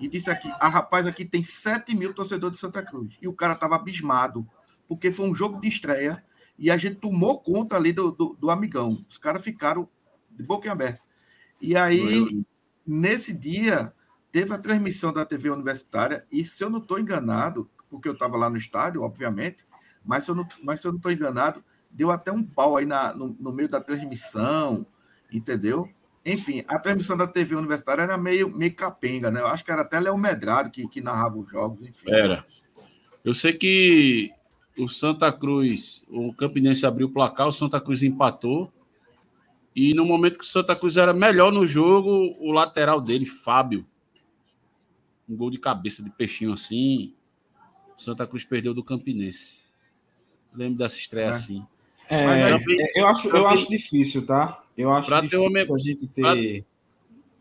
e 0.00 0.08
disse 0.08 0.28
aqui, 0.28 0.52
a 0.58 0.68
rapaz 0.68 1.06
aqui 1.06 1.24
tem 1.24 1.44
7 1.44 1.94
mil 1.94 2.12
torcedores 2.12 2.56
de 2.56 2.60
Santa 2.60 2.82
Cruz. 2.82 3.14
E 3.22 3.28
o 3.28 3.32
cara 3.32 3.52
estava 3.52 3.76
abismado, 3.76 4.44
porque 4.88 5.12
foi 5.12 5.30
um 5.30 5.34
jogo 5.36 5.60
de 5.60 5.68
estreia 5.68 6.20
e 6.58 6.68
a 6.68 6.76
gente 6.76 6.96
tomou 6.96 7.38
conta 7.38 7.76
ali 7.76 7.92
do, 7.92 8.10
do, 8.10 8.36
do 8.40 8.50
amigão. 8.50 9.06
Os 9.08 9.18
caras 9.18 9.44
ficaram 9.44 9.88
de 10.36 10.42
boca 10.42 10.70
aberta. 10.70 11.00
E 11.60 11.76
aí, 11.76 12.44
nesse 12.86 13.32
dia, 13.32 13.92
teve 14.30 14.52
a 14.52 14.58
transmissão 14.58 15.12
da 15.12 15.24
TV 15.24 15.50
universitária, 15.50 16.26
e 16.30 16.44
se 16.44 16.62
eu 16.62 16.70
não 16.70 16.78
estou 16.78 16.98
enganado, 16.98 17.70
porque 17.88 18.08
eu 18.08 18.12
estava 18.12 18.36
lá 18.36 18.50
no 18.50 18.56
estádio, 18.56 19.02
obviamente, 19.02 19.64
mas 20.04 20.24
se 20.24 20.30
eu 20.30 20.34
não 20.34 20.46
estou 20.96 21.10
enganado, 21.10 21.64
deu 21.90 22.10
até 22.10 22.30
um 22.30 22.42
pau 22.42 22.76
aí 22.76 22.84
na, 22.84 23.14
no, 23.14 23.34
no, 23.40 23.52
meio 23.52 23.68
da 23.68 23.80
transmissão, 23.80 24.86
entendeu? 25.32 25.88
Enfim, 26.24 26.64
a 26.68 26.78
transmissão 26.78 27.16
da 27.16 27.26
TV 27.26 27.54
universitária 27.54 28.02
era 28.02 28.18
meio, 28.18 28.54
meio 28.54 28.74
capenga, 28.74 29.30
né? 29.30 29.40
Eu 29.40 29.46
acho 29.46 29.64
que 29.64 29.70
era 29.70 29.82
até 29.82 29.98
Léo 29.98 30.18
Medrado 30.18 30.70
que, 30.70 30.86
que 30.88 31.00
narrava 31.00 31.38
os 31.38 31.50
jogos, 31.50 31.86
enfim. 31.86 32.10
Era. 32.10 32.44
Eu 33.24 33.32
sei 33.32 33.52
que 33.52 34.30
o 34.76 34.86
Santa 34.86 35.32
Cruz, 35.32 36.04
o 36.08 36.32
Campinense 36.34 36.84
abriu 36.84 37.06
o 37.06 37.12
placar, 37.12 37.48
o 37.48 37.52
Santa 37.52 37.80
Cruz 37.80 38.02
empatou, 38.02 38.70
e 39.76 39.92
no 39.92 40.06
momento 40.06 40.38
que 40.38 40.44
o 40.44 40.48
Santa 40.48 40.74
Cruz 40.74 40.96
era 40.96 41.12
melhor 41.12 41.52
no 41.52 41.66
jogo, 41.66 42.34
o 42.40 42.50
lateral 42.50 42.98
dele, 42.98 43.26
Fábio, 43.26 43.84
um 45.28 45.36
gol 45.36 45.50
de 45.50 45.58
cabeça 45.58 46.02
de 46.02 46.08
peixinho 46.08 46.54
assim, 46.54 47.12
o 47.94 48.00
Santa 48.00 48.26
Cruz 48.26 48.42
perdeu 48.42 48.72
do 48.72 48.82
Campinense. 48.82 49.64
Lembro 50.54 50.78
dessa 50.78 50.96
estreia 50.96 51.26
é. 51.26 51.28
assim. 51.28 51.66
É, 52.08 52.24
aí, 52.24 52.52
é, 52.52 53.00
eu, 53.00 53.06
acho, 53.06 53.28
eu 53.28 53.46
acho 53.46 53.68
difícil, 53.68 54.24
tá? 54.24 54.64
Eu 54.78 54.90
acho 54.90 55.14
difícil 55.14 55.42
uma... 55.44 55.60
a 55.60 55.78
gente 55.78 56.06
ter. 56.06 56.22
Pra... 56.22 56.34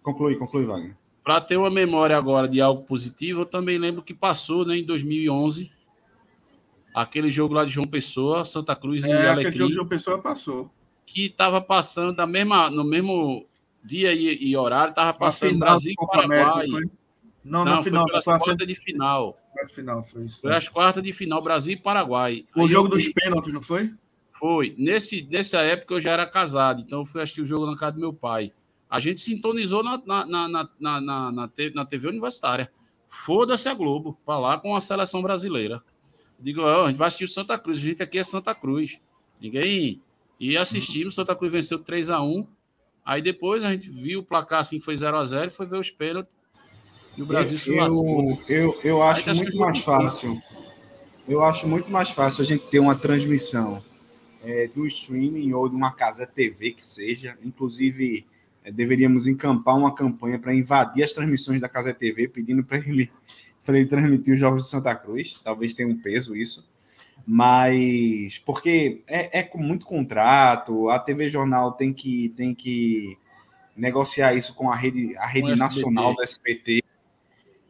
Conclui, 0.04 0.36
conclui, 0.36 0.66
Wagner. 0.66 0.98
Para 1.24 1.40
ter 1.40 1.56
uma 1.56 1.70
memória 1.70 2.18
agora 2.18 2.50
de 2.50 2.60
algo 2.60 2.84
positivo, 2.84 3.42
eu 3.42 3.46
também 3.46 3.78
lembro 3.78 4.04
que 4.04 4.14
passou 4.14 4.66
né, 4.66 4.76
em 4.76 4.84
2011 4.84 5.72
aquele 6.94 7.32
jogo 7.32 7.54
lá 7.54 7.64
de 7.64 7.72
João 7.72 7.88
Pessoa, 7.88 8.44
Santa 8.44 8.76
Cruz 8.76 9.06
é, 9.06 9.08
e 9.08 9.12
Alecrim. 9.14 9.48
Aquele 9.48 9.58
jogo 9.58 9.70
de 9.70 9.76
João 9.76 9.88
Pessoa 9.88 10.22
passou 10.22 10.70
que 11.06 11.28
estava 11.28 11.62
passando 11.62 12.16
da 12.16 12.26
mesma, 12.26 12.70
no 12.70 12.84
mesmo 12.84 13.46
dia 13.84 14.14
e, 14.14 14.50
e 14.50 14.58
horário, 14.58 14.90
estava 14.90 15.14
passando 15.14 15.60
Brasil 15.60 15.94
e 15.94 16.06
Paraguai. 16.08 16.66
América, 16.66 16.92
não, 17.44 17.64
não, 17.64 17.84
final, 17.84 18.04
foi 18.04 18.12
pelas 18.12 18.26
quartas 18.26 18.68
de 18.68 18.76
final. 18.76 19.40
Final, 19.72 20.04
foi 20.04 20.26
isso. 20.26 20.42
Foi 20.42 20.54
as 20.54 20.68
quartas 20.68 21.04
de 21.04 21.14
final, 21.14 21.42
Brasil 21.42 21.74
e 21.74 21.78
Paraguai. 21.78 22.44
Foi 22.52 22.64
o 22.64 22.68
jogo 22.68 22.88
eu, 22.88 22.92
dos 22.92 23.08
pênaltis, 23.10 23.54
não 23.54 23.62
foi? 23.62 23.94
Foi. 24.32 24.76
Nesse, 24.78 25.28
nessa 25.30 25.62
época 25.62 25.94
eu 25.94 26.02
já 26.02 26.12
era 26.12 26.26
casado, 26.26 26.82
então 26.82 27.00
eu 27.00 27.06
fui 27.06 27.22
assistir 27.22 27.42
o 27.42 27.46
jogo 27.46 27.66
na 27.68 27.78
casa 27.78 27.94
do 27.94 28.00
meu 28.00 28.12
pai. 28.12 28.52
A 28.90 29.00
gente 29.00 29.22
sintonizou 29.22 29.84
na, 29.84 30.02
na, 30.06 30.26
na, 30.26 30.48
na, 30.48 30.70
na, 30.80 31.02
na, 31.02 31.50
na 31.74 31.86
TV 31.86 32.08
universitária. 32.08 32.72
Foda-se 33.08 33.70
a 33.70 33.74
Globo, 33.74 34.18
para 34.26 34.40
lá 34.40 34.58
com 34.58 34.76
a 34.76 34.82
seleção 34.82 35.22
brasileira. 35.22 35.82
Digo, 36.40 36.62
oh, 36.62 36.84
a 36.84 36.88
gente 36.88 36.98
vai 36.98 37.08
assistir 37.08 37.26
o 37.26 37.30
Santa 37.30 37.58
Cruz, 37.58 37.78
a 37.78 37.82
gente 37.82 38.04
aqui 38.04 38.18
é 38.18 38.24
Santa 38.24 38.54
Cruz. 38.54 39.00
Ninguém 39.40 40.02
e 40.40 40.58
assistimos, 40.58 41.16
Santa 41.16 41.36
Cruz 41.36 41.52
venceu 41.52 41.80
3 41.80 42.10
a 42.10 42.22
1 42.22 42.46
Aí 43.06 43.22
depois 43.22 43.64
a 43.64 43.72
gente 43.72 43.88
viu 43.88 44.22
o 44.22 44.24
placar 44.24 44.62
assim, 44.62 44.80
foi 44.80 44.98
0 44.98 45.16
a 45.16 45.26
0 45.26 45.52
foi 45.52 45.68
ver 45.68 45.78
os 45.78 45.92
pênaltis. 45.92 46.34
E 47.16 47.22
o 47.22 47.26
Brasil 47.26 47.56
eu, 47.56 47.60
se 47.60 47.76
lascou. 47.76 48.42
Eu, 48.50 48.80
eu 48.84 49.04
acho 49.04 49.34
muito 49.36 49.58
mais 49.58 49.78
fácil. 49.78 50.42
Eu 51.28 51.44
acho 51.44 51.68
muito 51.68 51.90
mais 51.90 52.10
fácil 52.10 52.42
a 52.42 52.46
gente 52.46 52.68
ter 52.68 52.80
uma 52.80 52.96
transmissão 52.96 53.84
é, 54.44 54.68
do 54.68 54.88
streaming 54.88 55.54
ou 55.54 55.70
de 55.70 55.76
uma 55.76 55.92
casa 55.92 56.26
TV 56.26 56.72
que 56.72 56.84
seja. 56.84 57.38
Inclusive, 57.44 58.26
é, 58.64 58.72
deveríamos 58.72 59.28
encampar 59.28 59.78
uma 59.78 59.94
campanha 59.94 60.40
para 60.40 60.56
invadir 60.56 61.04
as 61.04 61.14
transmissões 61.14 61.62
da 61.62 61.70
Casa 61.70 61.94
TV, 61.94 62.28
pedindo 62.28 62.64
para 62.64 62.80
ele, 62.80 63.12
ele 63.68 63.86
transmitir 63.86 64.34
os 64.34 64.40
Jogos 64.40 64.64
de 64.64 64.70
Santa 64.70 64.96
Cruz. 64.96 65.40
Talvez 65.44 65.76
tenha 65.76 65.88
um 65.88 65.98
peso 65.98 66.36
isso 66.36 66.68
mas 67.26 68.38
porque 68.40 69.04
é, 69.08 69.40
é 69.40 69.44
com 69.44 69.58
muito 69.58 69.86
contrato, 69.86 70.90
a 70.90 71.00
TV 71.00 71.28
Jornal 71.28 71.72
tem 71.72 71.92
que, 71.92 72.30
tem 72.30 72.54
que 72.54 73.18
negociar 73.76 74.34
isso 74.34 74.54
com 74.54 74.70
a 74.70 74.76
rede, 74.76 75.18
a 75.18 75.26
rede 75.26 75.56
nacional 75.56 76.16
do 76.16 76.22
SBT. 76.22 76.84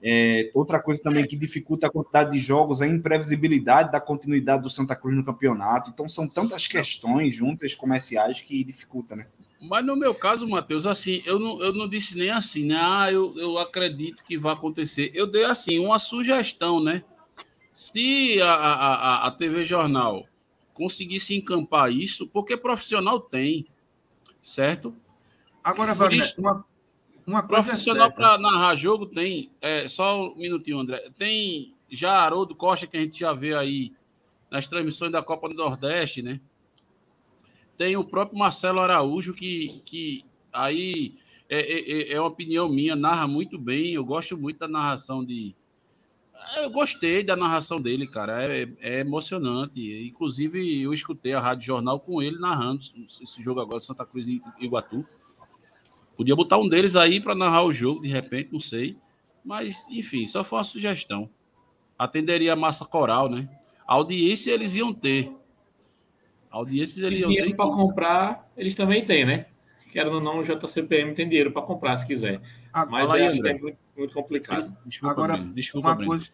É, 0.08 0.52
outra 0.54 0.80
coisa 0.80 1.02
também 1.02 1.26
que 1.26 1.36
dificulta 1.36 1.88
a 1.88 1.90
quantidade 1.90 2.32
de 2.32 2.38
jogos 2.38 2.82
é 2.82 2.86
a 2.86 2.90
imprevisibilidade 2.90 3.92
da 3.92 4.00
continuidade 4.00 4.62
do 4.62 4.70
Santa 4.70 4.96
Cruz 4.96 5.16
no 5.16 5.24
campeonato. 5.24 5.90
Então 5.90 6.08
são 6.08 6.28
tantas 6.28 6.68
questões 6.68 7.34
juntas 7.34 7.74
comerciais 7.74 8.42
que 8.42 8.64
dificulta, 8.64 9.16
né? 9.16 9.26
Mas 9.60 9.84
no 9.84 9.96
meu 9.96 10.14
caso, 10.14 10.48
Matheus, 10.48 10.86
assim, 10.86 11.24
eu 11.26 11.40
não, 11.40 11.60
eu 11.62 11.74
não 11.74 11.90
disse 11.90 12.16
nem 12.18 12.30
assim, 12.30 12.66
né? 12.66 12.78
Ah, 12.80 13.12
eu, 13.12 13.34
eu 13.38 13.58
acredito 13.58 14.24
que 14.24 14.38
vai 14.38 14.54
acontecer. 14.54 15.10
Eu 15.16 15.26
dei 15.26 15.46
assim, 15.46 15.80
uma 15.80 15.98
sugestão, 15.98 16.80
né? 16.80 17.04
Se 17.75 18.41
a, 18.41 18.53
a, 18.53 19.27
a 19.27 19.32
TV 19.32 19.65
Jornal 19.65 20.25
conseguisse 20.74 21.36
encampar 21.36 21.91
isso, 21.91 22.25
porque 22.25 22.55
profissional 22.55 23.20
tem. 23.20 23.67
certo? 24.41 24.96
Agora, 25.62 25.94
Wagner, 25.94 26.20
isso- 26.24 26.36
uma, 26.39 26.65
uma 27.27 27.44
coisa 27.44 27.63
é 27.63 27.72
Profissional 27.72 28.08
certa. 28.08 28.15
para 28.15 28.38
narrar 28.38 28.75
jogo 28.75 29.05
tem. 29.05 29.51
É, 29.60 29.89
só 29.89 30.32
um 30.32 30.36
minutinho, 30.38 30.79
André. 30.79 31.10
Tem 31.17 31.75
já 31.89 32.13
Haroldo 32.13 32.55
Costa, 32.55 32.88
que 32.88 32.96
a 32.96 33.01
gente 33.01 33.20
já 33.20 33.34
vê 33.34 33.53
aí 33.53 33.91
nas 34.50 34.65
transmissões 34.67 35.12
da 35.12 35.22
Copa 35.22 35.50
do 35.50 35.55
Nordeste, 35.55 36.22
né? 36.22 36.39
Tem 37.75 37.98
o 37.98 38.05
próprio 38.05 38.39
Marcelo 38.39 38.79
Araújo, 38.79 39.34
que, 39.34 39.82
que 39.86 40.24
aí 40.53 41.17
é, 41.50 41.60
é, 41.60 42.13
é 42.13 42.20
uma 42.22 42.29
opinião 42.29 42.70
minha, 42.70 42.96
narra 42.96 43.27
muito 43.27 43.58
bem. 43.60 43.94
Eu 43.96 44.05
gosto 44.05 44.38
muito 44.38 44.60
da 44.60 44.67
narração 44.70 45.25
de. 45.25 45.53
Eu 46.58 46.70
gostei 46.70 47.24
da 47.24 47.36
narração 47.36 47.80
dele, 47.80 48.08
cara. 48.08 48.44
É, 48.44 48.68
é 48.82 49.00
emocionante. 49.00 50.08
Inclusive, 50.08 50.82
eu 50.82 50.94
escutei 50.94 51.34
a 51.34 51.39
Rádio 51.39 51.65
Jornal 51.68 52.00
com 52.00 52.22
ele 52.22 52.38
narrando 52.38 52.82
esse 53.22 53.42
jogo 53.42 53.60
agora, 53.62 53.80
Santa 53.80 54.06
Cruz 54.06 54.27
e 54.27 54.42
Iguatu. 54.60 55.06
Podia 56.15 56.36
botar 56.36 56.58
um 56.58 56.68
deles 56.68 56.96
aí 56.96 57.20
para 57.20 57.36
narrar 57.36 57.63
o 57.63 57.72
jogo, 57.72 58.01
de 58.01 58.08
repente, 58.08 58.50
não 58.51 58.60
sei. 58.60 58.98
Mas, 59.44 59.88
enfim, 59.89 60.25
só 60.25 60.44
foi 60.44 60.58
uma 60.60 60.63
sugestão. 60.63 61.30
Atenderia 61.98 62.54
a 62.54 62.56
massa 62.56 62.86
coral, 62.86 63.30
né? 63.30 63.50
A 63.88 63.96
audiência 63.96 64.51
eles 64.51 64.75
iam 64.75 64.94
ter. 64.94 65.32
A 66.50 66.58
audiência 66.58 67.06
eles 67.06 67.20
E 67.20 67.22
iam 67.22 67.30
ter. 67.30 67.36
dinheiro 67.36 67.56
para 67.58 67.70
comprar, 67.70 68.51
eles 68.58 68.74
também 68.75 69.04
têm, 69.06 69.25
né? 69.25 69.46
Querendo 69.92 70.15
ou 70.15 70.22
não, 70.22 70.39
o 70.39 70.44
JCPM 70.44 71.13
tem 71.13 71.27
dinheiro 71.27 71.51
para 71.51 71.62
comprar 71.62 71.96
se 71.96 72.06
quiser. 72.06 72.42
Ah, 72.75 72.86
Mas 72.86 73.05
eu 73.05 73.12
aí, 73.13 73.22
que 73.22 73.38
André. 73.39 73.51
é 73.51 73.58
muito, 73.58 73.77
muito 73.98 74.13
complicado. 74.13 74.77
Desculpa, 74.86 75.13
Agora. 75.13 75.38
Desculpa, 75.38 75.88
uma 75.88 75.96
Breno. 75.96 76.12
coisa, 76.12 76.29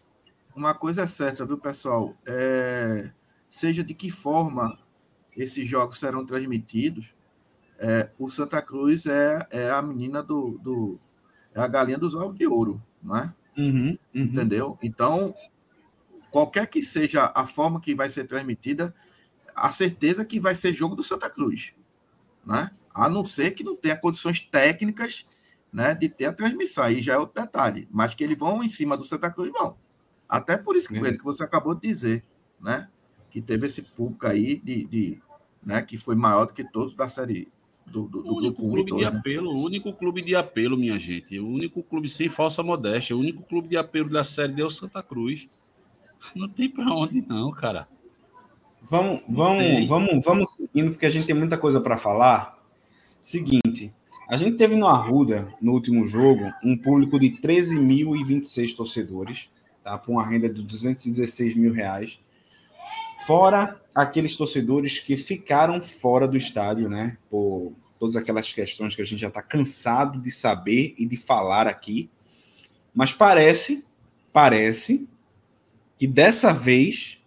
uma 0.56 0.74
coisa 0.74 1.02
é 1.02 1.06
certa, 1.06 1.46
viu, 1.46 1.56
pessoal? 1.56 2.16
É, 2.26 3.12
seja 3.48 3.84
de 3.84 3.94
que 3.94 4.10
forma 4.10 4.76
esses 5.36 5.68
jogos 5.68 6.00
serão 6.00 6.26
transmitidos, 6.26 7.14
é, 7.78 8.10
o 8.18 8.28
Santa 8.28 8.60
Cruz 8.60 9.06
é, 9.06 9.38
é 9.52 9.70
a 9.70 9.80
menina 9.80 10.20
do, 10.20 10.58
do. 10.58 10.98
É 11.54 11.60
a 11.60 11.68
galinha 11.68 11.96
dos 11.96 12.12
ovos 12.12 12.36
de 12.36 12.44
ouro, 12.44 12.82
não 13.00 13.16
é? 13.16 13.32
Uhum, 13.56 13.96
uhum. 14.12 14.22
Entendeu? 14.24 14.76
Então, 14.82 15.32
qualquer 16.32 16.66
que 16.66 16.82
seja 16.82 17.30
a 17.36 17.46
forma 17.46 17.80
que 17.80 17.94
vai 17.94 18.08
ser 18.08 18.24
transmitida, 18.24 18.92
a 19.54 19.70
certeza 19.70 20.24
que 20.24 20.40
vai 20.40 20.56
ser 20.56 20.74
jogo 20.74 20.96
do 20.96 21.04
Santa 21.04 21.30
Cruz, 21.30 21.72
né? 22.44 22.72
A 22.92 23.08
não 23.08 23.24
ser 23.24 23.52
que 23.52 23.62
não 23.62 23.76
tenha 23.76 23.96
condições 23.96 24.40
técnicas, 24.40 25.24
né, 25.72 25.94
de 25.94 26.08
ter 26.08 26.26
a 26.26 26.32
transmissão, 26.32 26.84
aí 26.84 27.00
já 27.00 27.14
é 27.14 27.18
outro 27.18 27.40
detalhe, 27.40 27.88
mas 27.90 28.14
que 28.14 28.22
eles 28.22 28.38
vão 28.38 28.62
em 28.62 28.68
cima 28.68 28.96
do 28.96 29.04
Santa 29.04 29.30
Cruz 29.30 29.50
vão. 29.52 29.76
Até 30.28 30.56
por 30.56 30.76
isso 30.76 30.88
que, 30.88 30.98
É. 30.98 31.12
que 31.16 31.24
você 31.24 31.42
acabou 31.42 31.74
de 31.74 31.80
dizer, 31.80 32.24
né, 32.60 32.88
que 33.30 33.40
teve 33.40 33.66
esse 33.66 33.82
público 33.82 34.26
aí 34.26 34.60
de, 34.62 34.84
de 34.84 35.22
né, 35.64 35.80
que 35.82 35.96
foi 35.96 36.14
maior 36.14 36.46
do 36.46 36.52
que 36.52 36.64
todos 36.64 36.94
da 36.94 37.08
série 37.08 37.48
do, 37.86 38.06
do, 38.06 38.22
do 38.22 38.32
O 38.32 38.36
único 38.38 38.62
grupo 38.62 38.66
1 38.66 38.68
e 38.68 38.84
clube 38.84 38.84
de 38.84 38.90
2, 38.90 39.02
né? 39.12 39.18
apelo, 39.18 39.50
o 39.50 39.64
único 39.64 39.92
clube 39.92 40.22
de 40.22 40.36
apelo, 40.36 40.76
minha 40.76 40.98
gente. 40.98 41.38
O 41.38 41.48
único 41.48 41.82
clube 41.82 42.08
sem 42.08 42.28
falsa 42.28 42.62
modéstia. 42.62 43.16
O 43.16 43.20
único 43.20 43.42
clube 43.42 43.68
de 43.68 43.76
apelo 43.76 44.08
da 44.08 44.22
série 44.24 44.52
D 44.52 44.62
é 44.62 44.64
o 44.64 44.70
Santa 44.70 45.02
Cruz. 45.02 45.48
Não 46.34 46.48
tem 46.48 46.70
pra 46.70 46.84
onde, 46.94 47.26
não, 47.26 47.50
cara. 47.50 47.88
Vamos, 48.82 49.22
vamos, 49.28 49.86
vamos, 49.86 50.24
vamos 50.24 50.48
seguindo, 50.50 50.92
porque 50.92 51.06
a 51.06 51.10
gente 51.10 51.26
tem 51.26 51.34
muita 51.34 51.58
coisa 51.58 51.80
para 51.80 51.96
falar. 51.96 52.58
Seguinte, 53.20 53.61
a 54.32 54.36
gente 54.38 54.56
teve 54.56 54.74
no 54.74 54.86
Arruda, 54.86 55.46
no 55.60 55.72
último 55.72 56.06
jogo, 56.06 56.50
um 56.64 56.74
público 56.74 57.18
de 57.20 57.32
13.026 57.32 58.74
torcedores, 58.74 59.50
tá? 59.84 59.98
por 59.98 60.12
uma 60.12 60.26
renda 60.26 60.48
de 60.48 60.62
216 60.62 61.54
mil 61.54 61.70
reais. 61.70 62.18
Fora 63.26 63.78
aqueles 63.94 64.34
torcedores 64.34 64.98
que 64.98 65.18
ficaram 65.18 65.82
fora 65.82 66.26
do 66.26 66.34
estádio, 66.34 66.88
né? 66.88 67.18
Por 67.28 67.74
todas 67.98 68.16
aquelas 68.16 68.50
questões 68.50 68.96
que 68.96 69.02
a 69.02 69.04
gente 69.04 69.20
já 69.20 69.28
está 69.28 69.42
cansado 69.42 70.18
de 70.18 70.30
saber 70.30 70.94
e 70.96 71.04
de 71.04 71.18
falar 71.18 71.66
aqui. 71.66 72.08
Mas 72.94 73.12
parece, 73.12 73.84
parece 74.32 75.06
que 75.98 76.06
dessa 76.06 76.54
vez 76.54 77.20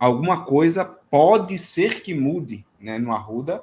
alguma 0.00 0.44
coisa 0.44 0.84
pode 0.84 1.56
ser 1.58 2.02
que 2.02 2.12
mude 2.12 2.66
né, 2.80 2.98
no 2.98 3.12
Arruda, 3.12 3.62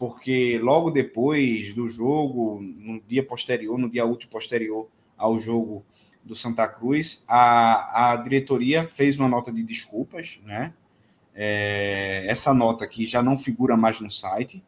porque 0.00 0.58
logo 0.62 0.90
depois 0.90 1.74
do 1.74 1.86
jogo, 1.86 2.58
no 2.58 3.02
dia 3.02 3.22
posterior, 3.22 3.78
no 3.78 3.86
dia 3.86 4.06
útil 4.06 4.30
posterior 4.30 4.88
ao 5.14 5.38
jogo 5.38 5.84
do 6.24 6.34
Santa 6.34 6.66
Cruz, 6.66 7.22
a, 7.28 8.12
a 8.12 8.16
diretoria 8.16 8.82
fez 8.82 9.18
uma 9.18 9.28
nota 9.28 9.52
de 9.52 9.62
desculpas, 9.62 10.40
né? 10.42 10.72
É, 11.34 12.24
essa 12.26 12.54
nota 12.54 12.82
aqui 12.82 13.06
já 13.06 13.22
não 13.22 13.36
figura 13.36 13.76
mais 13.76 14.00
no 14.00 14.08
site, 14.08 14.64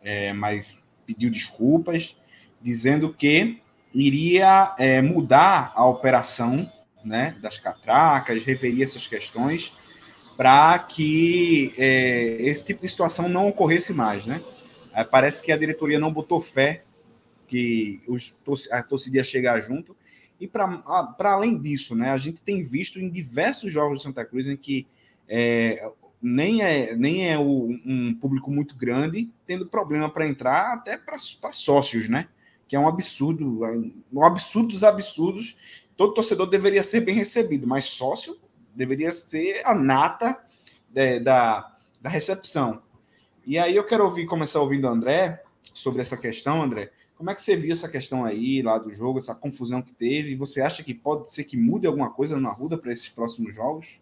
é, 0.00 0.32
mas 0.34 0.80
pediu 1.04 1.30
desculpas, 1.30 2.16
dizendo 2.62 3.12
que 3.12 3.60
iria 3.92 4.72
é, 4.78 5.02
mudar 5.02 5.72
a 5.74 5.84
operação 5.84 6.70
né, 7.04 7.36
das 7.42 7.58
catracas, 7.58 8.44
referir 8.44 8.84
essas 8.84 9.08
questões 9.08 9.72
para 10.36 10.78
que 10.78 11.74
é, 11.76 12.36
esse 12.38 12.66
tipo 12.66 12.82
de 12.82 12.88
situação 12.88 13.28
não 13.28 13.48
ocorresse 13.48 13.92
mais, 13.92 14.26
né? 14.26 14.40
É, 14.94 15.04
parece 15.04 15.42
que 15.42 15.52
a 15.52 15.56
diretoria 15.56 15.98
não 15.98 16.12
botou 16.12 16.40
fé 16.40 16.82
que 17.46 18.00
os, 18.06 18.36
a 18.70 18.82
torcida 18.82 19.18
ia 19.18 19.24
chegar 19.24 19.60
junto. 19.60 19.96
E 20.40 20.46
para 20.46 21.32
além 21.32 21.58
disso, 21.58 21.94
né, 21.94 22.10
a 22.10 22.16
gente 22.16 22.42
tem 22.42 22.62
visto 22.62 22.98
em 22.98 23.10
diversos 23.10 23.70
jogos 23.70 23.98
de 23.98 24.04
Santa 24.04 24.24
Cruz 24.24 24.48
em 24.48 24.56
que 24.56 24.86
é, 25.28 25.90
nem 26.22 26.62
é, 26.62 26.94
nem 26.96 27.30
é 27.30 27.38
o, 27.38 27.78
um 27.84 28.14
público 28.14 28.50
muito 28.50 28.76
grande, 28.76 29.30
tendo 29.46 29.66
problema 29.66 30.08
para 30.08 30.26
entrar, 30.26 30.74
até 30.74 30.96
para 30.96 31.18
sócios, 31.18 32.08
né? 32.08 32.28
Que 32.68 32.76
é 32.76 32.80
um 32.80 32.88
absurdo, 32.88 33.62
um 34.12 34.24
absurdo 34.24 34.68
dos 34.68 34.84
absurdos. 34.84 35.56
Todo 35.96 36.14
torcedor 36.14 36.46
deveria 36.46 36.82
ser 36.82 37.00
bem 37.00 37.14
recebido, 37.14 37.66
mas 37.66 37.84
sócio 37.84 38.38
deveria 38.74 39.12
ser 39.12 39.62
a 39.64 39.74
nata 39.74 40.38
de, 40.88 41.20
da, 41.20 41.74
da 42.00 42.08
recepção. 42.08 42.82
E 43.46 43.58
aí 43.58 43.74
eu 43.74 43.84
quero 43.84 44.04
ouvir, 44.04 44.26
começar 44.26 44.60
ouvindo 44.60 44.86
o 44.86 44.90
André 44.90 45.42
sobre 45.74 46.00
essa 46.00 46.16
questão, 46.16 46.62
André. 46.62 46.92
Como 47.16 47.30
é 47.30 47.34
que 47.34 47.40
você 47.42 47.56
viu 47.56 47.72
essa 47.72 47.88
questão 47.88 48.24
aí 48.24 48.62
lá 48.62 48.78
do 48.78 48.90
jogo, 48.90 49.18
essa 49.18 49.34
confusão 49.34 49.82
que 49.82 49.92
teve? 49.92 50.36
Você 50.36 50.62
acha 50.62 50.82
que 50.82 50.94
pode 50.94 51.30
ser 51.30 51.44
que 51.44 51.56
mude 51.56 51.86
alguma 51.86 52.10
coisa 52.10 52.40
na 52.40 52.50
Ruda 52.50 52.78
para 52.78 52.92
esses 52.92 53.08
próximos 53.08 53.54
jogos? 53.54 54.00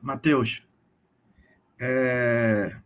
Matheus, 0.00 0.66
é... 1.80 2.76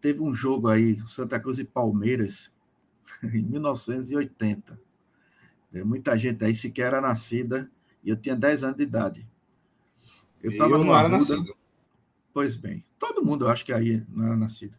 teve 0.00 0.22
um 0.22 0.34
jogo 0.34 0.68
aí, 0.68 0.98
Santa 1.06 1.38
Cruz 1.38 1.58
e 1.58 1.64
Palmeiras, 1.64 2.52
em 3.22 3.42
1980. 3.42 4.80
Tem 5.72 5.84
muita 5.84 6.16
gente 6.16 6.44
aí 6.44 6.54
sequer 6.54 6.88
era 6.88 7.00
nascida 7.00 7.70
e 8.02 8.10
eu 8.10 8.16
tinha 8.16 8.34
10 8.34 8.64
anos 8.64 8.76
de 8.76 8.82
idade. 8.82 9.26
Eu, 10.42 10.52
eu 10.52 10.68
não 10.70 10.86
era 10.86 11.00
Arruda, 11.00 11.08
nascido. 11.08 11.57
Pois 12.38 12.54
bem, 12.54 12.84
todo 13.00 13.24
mundo 13.24 13.46
eu 13.46 13.48
acho 13.50 13.64
que 13.64 13.72
aí 13.72 14.06
não 14.08 14.24
era 14.24 14.36
nascido. 14.36 14.78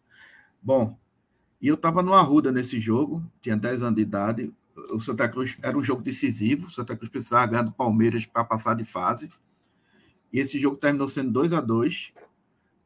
Bom, 0.62 0.98
e 1.60 1.68
eu 1.68 1.74
estava 1.74 2.02
no 2.02 2.14
Arruda 2.14 2.50
nesse 2.50 2.80
jogo, 2.80 3.22
tinha 3.42 3.54
10 3.54 3.82
anos 3.82 3.96
de 3.96 4.00
idade. 4.00 4.50
O 4.92 4.98
Santa 4.98 5.28
Cruz 5.28 5.58
era 5.62 5.76
um 5.76 5.82
jogo 5.82 6.00
decisivo, 6.00 6.68
o 6.68 6.70
Santa 6.70 6.96
Cruz 6.96 7.10
precisava 7.10 7.46
ganhar 7.48 7.64
do 7.64 7.72
Palmeiras 7.72 8.24
para 8.24 8.44
passar 8.44 8.72
de 8.72 8.82
fase. 8.82 9.30
E 10.32 10.38
esse 10.38 10.58
jogo 10.58 10.78
terminou 10.78 11.06
sendo 11.06 11.30
2 11.32 11.52
a 11.52 11.60
2 11.60 12.14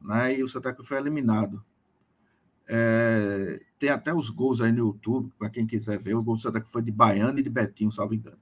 né? 0.01 0.37
E 0.37 0.43
o 0.43 0.47
Santa 0.49 0.73
Cruz 0.73 0.89
foi 0.89 0.97
eliminado. 0.97 1.63
É, 2.67 3.61
tem 3.79 3.87
até 3.87 4.13
os 4.13 4.29
gols 4.29 4.59
aí 4.59 4.73
no 4.73 4.79
YouTube, 4.79 5.31
para 5.39 5.49
quem 5.49 5.65
quiser 5.65 5.97
ver. 5.99 6.15
O 6.15 6.21
gol 6.21 6.35
do 6.35 6.41
Santa 6.41 6.59
Cruz 6.59 6.73
foi 6.73 6.81
de 6.81 6.91
Baiano 6.91 7.39
e 7.39 7.43
de 7.43 7.49
Betinho, 7.49 7.91
salvo 7.91 8.13
engano. 8.13 8.41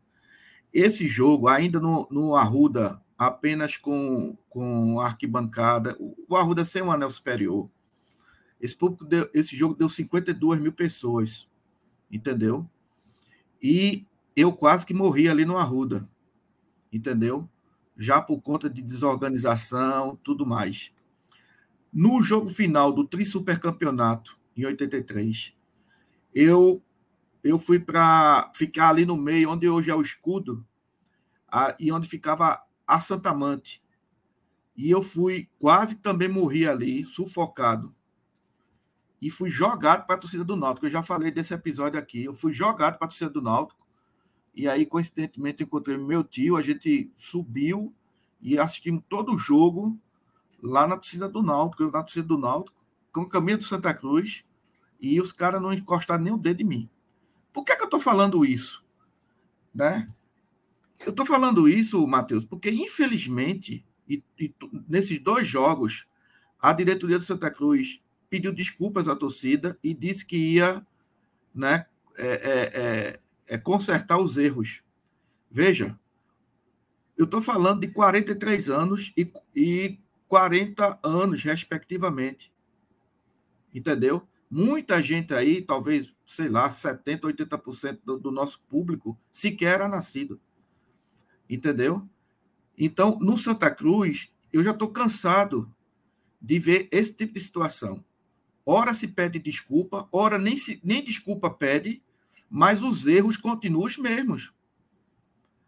Esse 0.74 1.08
jogo, 1.08 1.48
ainda 1.48 1.80
no, 1.80 2.08
no 2.10 2.36
Arruda, 2.36 3.00
apenas 3.18 3.78
com, 3.78 4.38
com 4.50 5.00
arquibancada, 5.00 5.96
o 6.00 6.36
Arruda 6.36 6.66
sem 6.66 6.82
um 6.82 6.92
anel 6.92 7.12
superior. 7.12 7.70
Esse, 8.60 8.76
público 8.76 9.06
deu, 9.06 9.30
esse 9.34 9.56
jogo 9.56 9.76
deu 9.76 9.90
52 9.90 10.60
mil 10.60 10.72
pessoas, 10.72 11.50
entendeu? 12.12 12.68
E 13.62 14.06
eu 14.36 14.54
quase 14.54 14.86
que 14.86 14.94
morri 14.94 15.28
ali 15.28 15.46
no 15.46 15.58
Arruda, 15.58 16.08
entendeu? 16.92 17.48
Já 17.98 18.22
por 18.22 18.42
conta 18.42 18.70
de 18.70 18.82
desorganização, 18.82 20.18
tudo 20.24 20.46
mais. 20.46 20.92
No 21.92 22.24
jogo 22.24 22.50
final 22.50 22.92
do 22.92 23.06
Tri 23.06 23.26
Supercampeonato, 23.26 24.40
em 24.58 24.66
83, 24.66 25.54
eu, 26.34 26.82
eu 27.44 27.60
fui 27.60 27.80
para 27.80 28.52
ficar 28.56 28.90
ali 28.90 29.06
no 29.06 29.16
meio, 29.16 29.52
onde 29.52 29.70
hoje 29.70 29.92
é 29.92 29.96
o 29.96 30.02
escudo, 30.02 30.66
a, 31.48 31.76
e 31.80 31.92
onde 31.92 32.08
ficava 32.08 32.63
a 32.88 33.00
Santa 33.00 33.34
Mante. 33.34 33.82
E 34.76 34.90
eu 34.90 35.02
fui, 35.02 35.50
quase 35.60 35.96
também 35.96 36.28
morri 36.28 36.68
ali, 36.68 37.06
sufocado. 37.06 37.94
E 39.22 39.30
fui 39.30 39.50
jogado 39.50 40.06
para 40.06 40.16
a 40.16 40.20
torcida 40.20 40.44
do 40.44 40.56
Náutico. 40.56 40.86
Eu 40.86 40.92
já 40.92 41.04
falei 41.04 41.32
desse 41.32 41.54
episódio 41.54 42.00
aqui. 42.00 42.26
Eu 42.26 42.34
fui 42.34 42.52
jogado 42.52 42.98
para 42.98 43.06
a 43.06 43.10
torcida 43.10 43.30
do 43.30 43.42
Náutico. 43.42 43.88
E 44.54 44.68
aí, 44.68 44.86
coincidentemente, 44.86 45.64
encontrei 45.64 45.98
meu 45.98 46.24
tio. 46.24 46.58
A 46.58 46.62
gente 46.62 47.12
subiu 47.18 47.94
e 48.42 48.60
assistimos 48.60 49.04
todo 49.08 49.34
o 49.34 49.38
jogo 49.38 49.98
lá 50.62 50.88
na 50.88 50.96
torcida 50.96 51.30
do 51.30 51.42
Náutico, 51.42 51.86
na 51.86 52.04
torcida 52.04 52.28
do 52.28 52.38
Náutico, 52.38 52.86
com 53.14 53.22
a 53.22 53.30
camisa 53.30 53.60
do 53.60 53.64
Santa 53.64 53.94
Cruz. 53.94 54.44
e 55.00 55.20
os 55.20 55.34
caras 55.34 55.62
não 55.62 55.74
encostaram 55.74 56.24
nem 56.24 56.34
o 56.34 56.38
dedo 56.38 56.62
em 56.62 56.66
mim. 56.66 56.90
Por 57.52 57.66
que, 57.66 57.76
que 57.76 57.82
eu 57.82 57.86
estou 57.86 58.00
falando 58.00 58.46
isso? 58.46 58.86
Né? 59.74 60.10
Eu 61.06 61.12
estou 61.12 61.26
falando 61.26 61.68
isso, 61.68 62.06
Matheus, 62.08 62.46
porque 62.46 62.70
infelizmente, 62.70 63.86
e, 64.08 64.24
e, 64.40 64.54
nesses 64.88 65.20
dois 65.20 65.48
jogos, 65.48 66.06
a 66.60 66.72
diretoria 66.72 67.18
do 67.18 67.24
Santa 67.24 67.52
Cruz 67.52 68.02
pediu 68.30 68.54
desculpas 68.54 69.08
à 69.08 69.16
torcida 69.16 69.78
e 69.84 69.94
disse 69.94 70.26
que 70.26 70.38
ia 70.38 70.86
né, 71.54 71.86
é, 72.18 72.26
é, 72.26 72.82
é, 72.82 73.20
é 73.48 73.58
consertar 73.58 74.18
os 74.18 74.38
erros. 74.38 74.82
Veja, 75.52 76.00
eu 77.18 77.26
estou 77.26 77.42
falando 77.42 77.82
de 77.82 77.88
43 77.90 78.70
anos 78.70 79.14
e, 79.16 79.32
e 79.56 80.00
40 80.28 81.00
anos, 81.04 81.44
respectivamente. 81.44 82.52
Entendeu? 83.74 84.28
Muita 84.50 85.02
gente 85.02 85.34
aí, 85.34 85.62
talvez, 85.62 86.14
sei 86.26 86.48
lá, 86.48 86.70
70%, 86.70 87.22
80% 87.22 88.00
do, 88.04 88.18
do 88.18 88.32
nosso 88.32 88.60
público 88.70 89.18
sequer 89.32 89.76
era 89.76 89.88
nascido. 89.88 90.40
Entendeu? 91.50 92.08
Então, 92.78 93.18
no 93.20 93.38
Santa 93.38 93.70
Cruz, 93.70 94.32
eu 94.52 94.64
já 94.64 94.72
estou 94.72 94.90
cansado 94.90 95.72
de 96.42 96.60
ver 96.60 96.88
esse 96.92 97.14
tipo 97.14 97.34
de 97.34 97.40
situação. 97.40 98.04
Ora 98.66 98.94
se 98.94 99.08
pede 99.08 99.40
desculpa, 99.40 100.08
ora 100.12 100.38
nem, 100.38 100.56
se, 100.56 100.80
nem 100.84 101.04
desculpa 101.04 101.50
pede, 101.50 102.02
mas 102.50 102.82
os 102.82 103.08
erros 103.08 103.38
continuam 103.38 103.88
os 103.88 103.98
mesmos. 103.98 104.54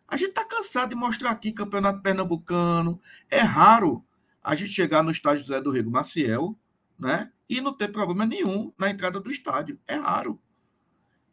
A 0.07 0.17
gente 0.17 0.29
está 0.29 0.45
cansado 0.45 0.89
de 0.89 0.95
mostrar 0.95 1.31
aqui 1.31 1.51
campeonato 1.51 2.01
pernambucano. 2.01 2.99
É 3.29 3.39
raro 3.39 4.03
a 4.41 4.53
gente 4.55 4.71
chegar 4.71 5.03
no 5.03 5.11
estádio 5.11 5.41
José 5.41 5.59
do 5.59 5.71
Rego 5.71 5.89
Maciel, 5.89 6.57
né? 6.97 7.31
E 7.49 7.59
não 7.59 7.73
ter 7.73 7.91
problema 7.91 8.25
nenhum 8.25 8.71
na 8.77 8.89
entrada 8.89 9.19
do 9.19 9.31
estádio. 9.31 9.79
É 9.87 9.95
raro. 9.95 10.39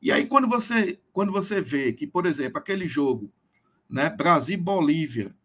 E 0.00 0.10
aí, 0.10 0.26
quando 0.26 0.48
você, 0.48 0.98
quando 1.12 1.30
você 1.30 1.60
vê 1.60 1.92
que, 1.92 2.06
por 2.06 2.26
exemplo, 2.26 2.58
aquele 2.58 2.88
jogo, 2.88 3.30
né, 3.92 4.08
Brasil-Bolívia, 4.08 5.36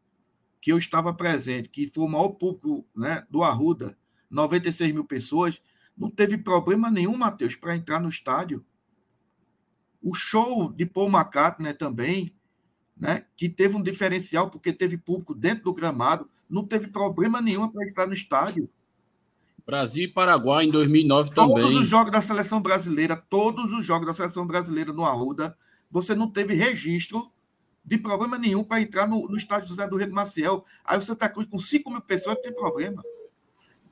que 0.62 0.72
eu 0.72 0.78
estava 0.78 1.14
presente, 1.14 1.68
que 1.68 1.92
foi 1.94 2.06
o 2.06 2.08
maior 2.08 2.30
público 2.30 2.88
né, 2.96 3.28
do 3.30 3.44
Arruda, 3.44 3.98
96 4.30 4.94
mil 4.94 5.04
pessoas, 5.04 5.62
não 5.98 6.10
teve 6.10 6.38
problema 6.38 6.90
nenhum, 6.90 7.18
Matheus, 7.18 7.58
para 7.58 7.76
entrar 7.76 8.00
no 8.00 8.08
estádio. 8.08 8.66
O 10.02 10.14
show 10.14 10.72
de 10.72 10.86
Paul 10.86 11.10
McCartney 11.10 11.74
também, 11.74 12.34
né, 12.96 13.26
que 13.36 13.50
teve 13.50 13.76
um 13.76 13.84
diferencial 13.84 14.50
porque 14.50 14.72
teve 14.72 14.98
público 14.98 15.36
dentro 15.36 15.66
do 15.66 15.74
gramado, 15.74 16.30
não 16.50 16.66
teve 16.66 16.88
problema 16.88 17.42
nenhum 17.42 17.68
para 17.68 17.86
entrar 17.86 18.08
no 18.08 18.14
estádio. 18.14 18.70
Brasil 19.66 20.06
e 20.06 20.08
Paraguai 20.08 20.64
em 20.64 20.72
2009 20.72 21.32
todos 21.32 21.54
também. 21.54 21.66
Todos 21.66 21.82
os 21.82 21.90
jogos 21.90 22.14
da 22.14 22.22
seleção 22.22 22.62
brasileira, 22.62 23.18
todos 23.18 23.74
os 23.74 23.86
jogos 23.86 24.08
da 24.08 24.14
seleção 24.14 24.48
brasileira 24.48 24.94
no 24.94 25.04
Arruda, 25.04 25.58
você 25.92 26.16
não 26.16 26.32
teve 26.32 26.54
registro 26.54 27.30
de 27.88 27.98
problema 27.98 28.38
nenhum 28.38 28.64
para 28.64 28.82
entrar 28.82 29.08
no, 29.08 29.28
no 29.28 29.36
estádio 29.36 29.70
José 29.70 29.88
do 29.88 29.98
Rio 29.98 30.14
Maciel. 30.14 30.64
Aí 30.86 31.02
você 31.02 31.14
está 31.14 31.28
com 31.28 31.60
5 31.60 31.90
mil 31.90 32.02
pessoas, 32.02 32.38
tem 32.42 32.54
problema 32.54 33.02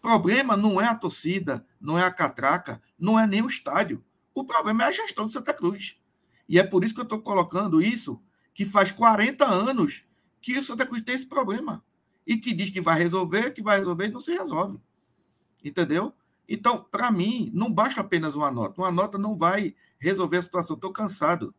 problema 0.06 0.56
não 0.56 0.80
é 0.80 0.86
a 0.86 0.94
torcida, 0.94 1.66
não 1.82 1.98
é 1.98 2.04
a 2.04 2.12
catraca, 2.12 2.80
não 3.00 3.20
é 3.20 3.26
nem 3.26 3.42
o 3.42 3.48
estádio. 3.48 4.06
O 4.36 4.44
problema 4.44 4.84
é 4.84 4.86
a 4.86 4.92
gestão 4.92 5.26
do 5.26 5.32
Santa 5.32 5.52
Cruz. 5.52 5.98
E 6.48 6.60
é 6.60 6.64
por 6.64 6.84
isso 6.84 6.94
que 6.94 7.00
eu 7.00 7.06
estou 7.06 7.20
colocando 7.24 7.82
isso, 7.82 8.22
que 8.54 8.64
faz 8.64 8.92
40 8.92 9.44
anos 9.44 10.06
que 10.40 10.60
o 10.60 10.62
Santa 10.62 10.86
Cruz 10.86 11.02
tem 11.02 11.16
esse 11.16 11.26
problema. 11.26 11.84
E 12.24 12.38
que 12.38 12.54
diz 12.54 12.70
que 12.70 12.80
vai 12.80 13.00
resolver, 13.00 13.50
que 13.50 13.64
vai 13.64 13.80
resolver 13.80 14.06
e 14.06 14.12
não 14.12 14.20
se 14.20 14.32
resolve. 14.32 14.80
Entendeu? 15.64 16.14
Então, 16.48 16.86
para 16.92 17.10
mim, 17.10 17.50
não 17.52 17.74
basta 17.74 18.02
apenas 18.02 18.36
uma 18.36 18.52
nota. 18.52 18.80
Uma 18.80 18.92
nota 18.92 19.18
não 19.18 19.36
vai 19.36 19.74
resolver 19.98 20.38
a 20.38 20.42
situação. 20.44 20.76
Estou 20.76 20.94
cansado 20.94 21.52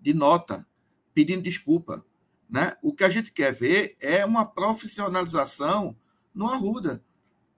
de 0.00 0.12
nota, 0.12 0.66
pedindo 1.14 1.42
desculpa. 1.42 2.04
Né? 2.48 2.76
O 2.82 2.94
que 2.94 3.04
a 3.04 3.08
gente 3.08 3.32
quer 3.32 3.52
ver 3.52 3.96
é 4.00 4.24
uma 4.24 4.44
profissionalização 4.44 5.96
no 6.34 6.48
Arruda 6.48 7.02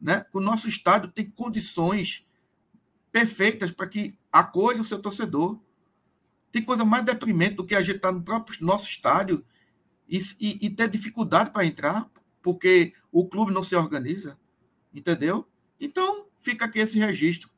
né? 0.05 0.27
O 0.35 0.39
nosso 0.39 0.69
estádio 0.69 1.11
tem 1.11 1.31
condições 1.31 2.27
perfeitas 3.11 3.73
para 3.73 3.89
que 3.89 4.13
acolha 4.31 4.83
o 4.83 4.85
seu 4.85 5.01
torcedor. 5.01 5.59
Tem 6.53 6.63
coisa 6.63 6.85
mais 6.85 7.07
deprimente 7.07 7.55
do 7.55 7.65
que 7.65 7.75
a 7.75 7.83
gente 7.83 7.97
estar 7.97 8.09
tá 8.09 8.15
no 8.15 8.23
próprio 8.23 8.59
nosso 8.61 8.87
estádio 8.87 9.43
e, 10.07 10.19
e, 10.39 10.67
e 10.67 10.71
ter 10.71 10.91
dificuldade 10.91 11.51
para 11.51 11.65
entrar, 11.65 12.11
porque 12.43 12.93
o 13.11 13.27
clube 13.27 13.51
não 13.51 13.63
se 13.63 13.75
organiza, 13.75 14.39
entendeu? 14.93 15.49
Então, 15.81 16.27
fica 16.39 16.67
aqui 16.67 16.81
esse 16.81 16.99
registro 16.99 17.49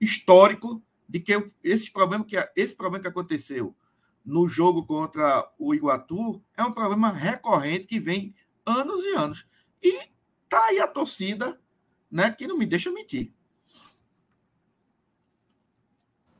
histórico 0.00 0.82
de 1.08 1.20
que 1.20 1.32
esse 1.62 1.88
problema 1.88 2.24
que, 2.24 2.36
esse 2.56 2.74
problema 2.74 3.00
que 3.00 3.08
aconteceu 3.08 3.76
no 4.24 4.46
jogo 4.48 4.84
contra 4.84 5.48
o 5.58 5.74
Iguatu 5.74 6.42
é 6.56 6.62
um 6.62 6.72
problema 6.72 7.10
recorrente 7.10 7.86
que 7.86 7.98
vem 7.98 8.34
anos 8.64 9.02
e 9.04 9.14
anos. 9.14 9.46
E 9.82 10.08
tá 10.48 10.64
aí 10.66 10.80
a 10.80 10.86
torcida 10.86 11.58
né, 12.10 12.30
que 12.30 12.46
não 12.46 12.58
me 12.58 12.66
deixa 12.66 12.92
mentir. 12.92 13.32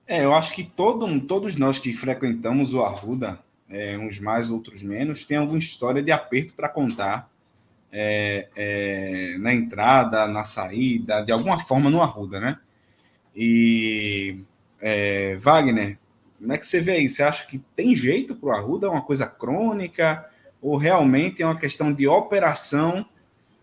É, 0.06 0.24
eu 0.24 0.34
acho 0.34 0.54
que 0.54 0.62
todo, 0.62 1.20
todos 1.22 1.56
nós 1.56 1.78
que 1.78 1.92
frequentamos 1.92 2.74
o 2.74 2.82
Arruda, 2.82 3.38
é, 3.68 3.96
uns 3.96 4.18
mais, 4.18 4.50
outros 4.50 4.82
menos, 4.82 5.24
tem 5.24 5.38
alguma 5.38 5.58
história 5.58 6.02
de 6.02 6.12
aperto 6.12 6.52
para 6.52 6.68
contar 6.68 7.30
é, 7.90 8.48
é, 8.54 9.38
na 9.38 9.54
entrada, 9.54 10.28
na 10.28 10.44
saída, 10.44 11.22
de 11.22 11.32
alguma 11.32 11.58
forma 11.58 11.88
no 11.88 12.02
Arruda, 12.02 12.40
né? 12.40 12.58
E 13.34 14.44
é, 14.80 15.36
Wagner, 15.36 15.98
como 16.42 16.52
é 16.52 16.58
que 16.58 16.66
você 16.66 16.80
vê 16.80 16.98
isso? 16.98 17.16
Você 17.16 17.22
acha 17.22 17.46
que 17.46 17.58
tem 17.76 17.94
jeito 17.94 18.34
para 18.34 18.48
o 18.48 18.52
Arruda? 18.52 18.88
É 18.88 18.90
uma 18.90 19.02
coisa 19.02 19.26
crônica? 19.26 20.28
Ou 20.60 20.76
realmente 20.76 21.40
é 21.40 21.46
uma 21.46 21.58
questão 21.58 21.92
de 21.92 22.08
operação 22.08 23.08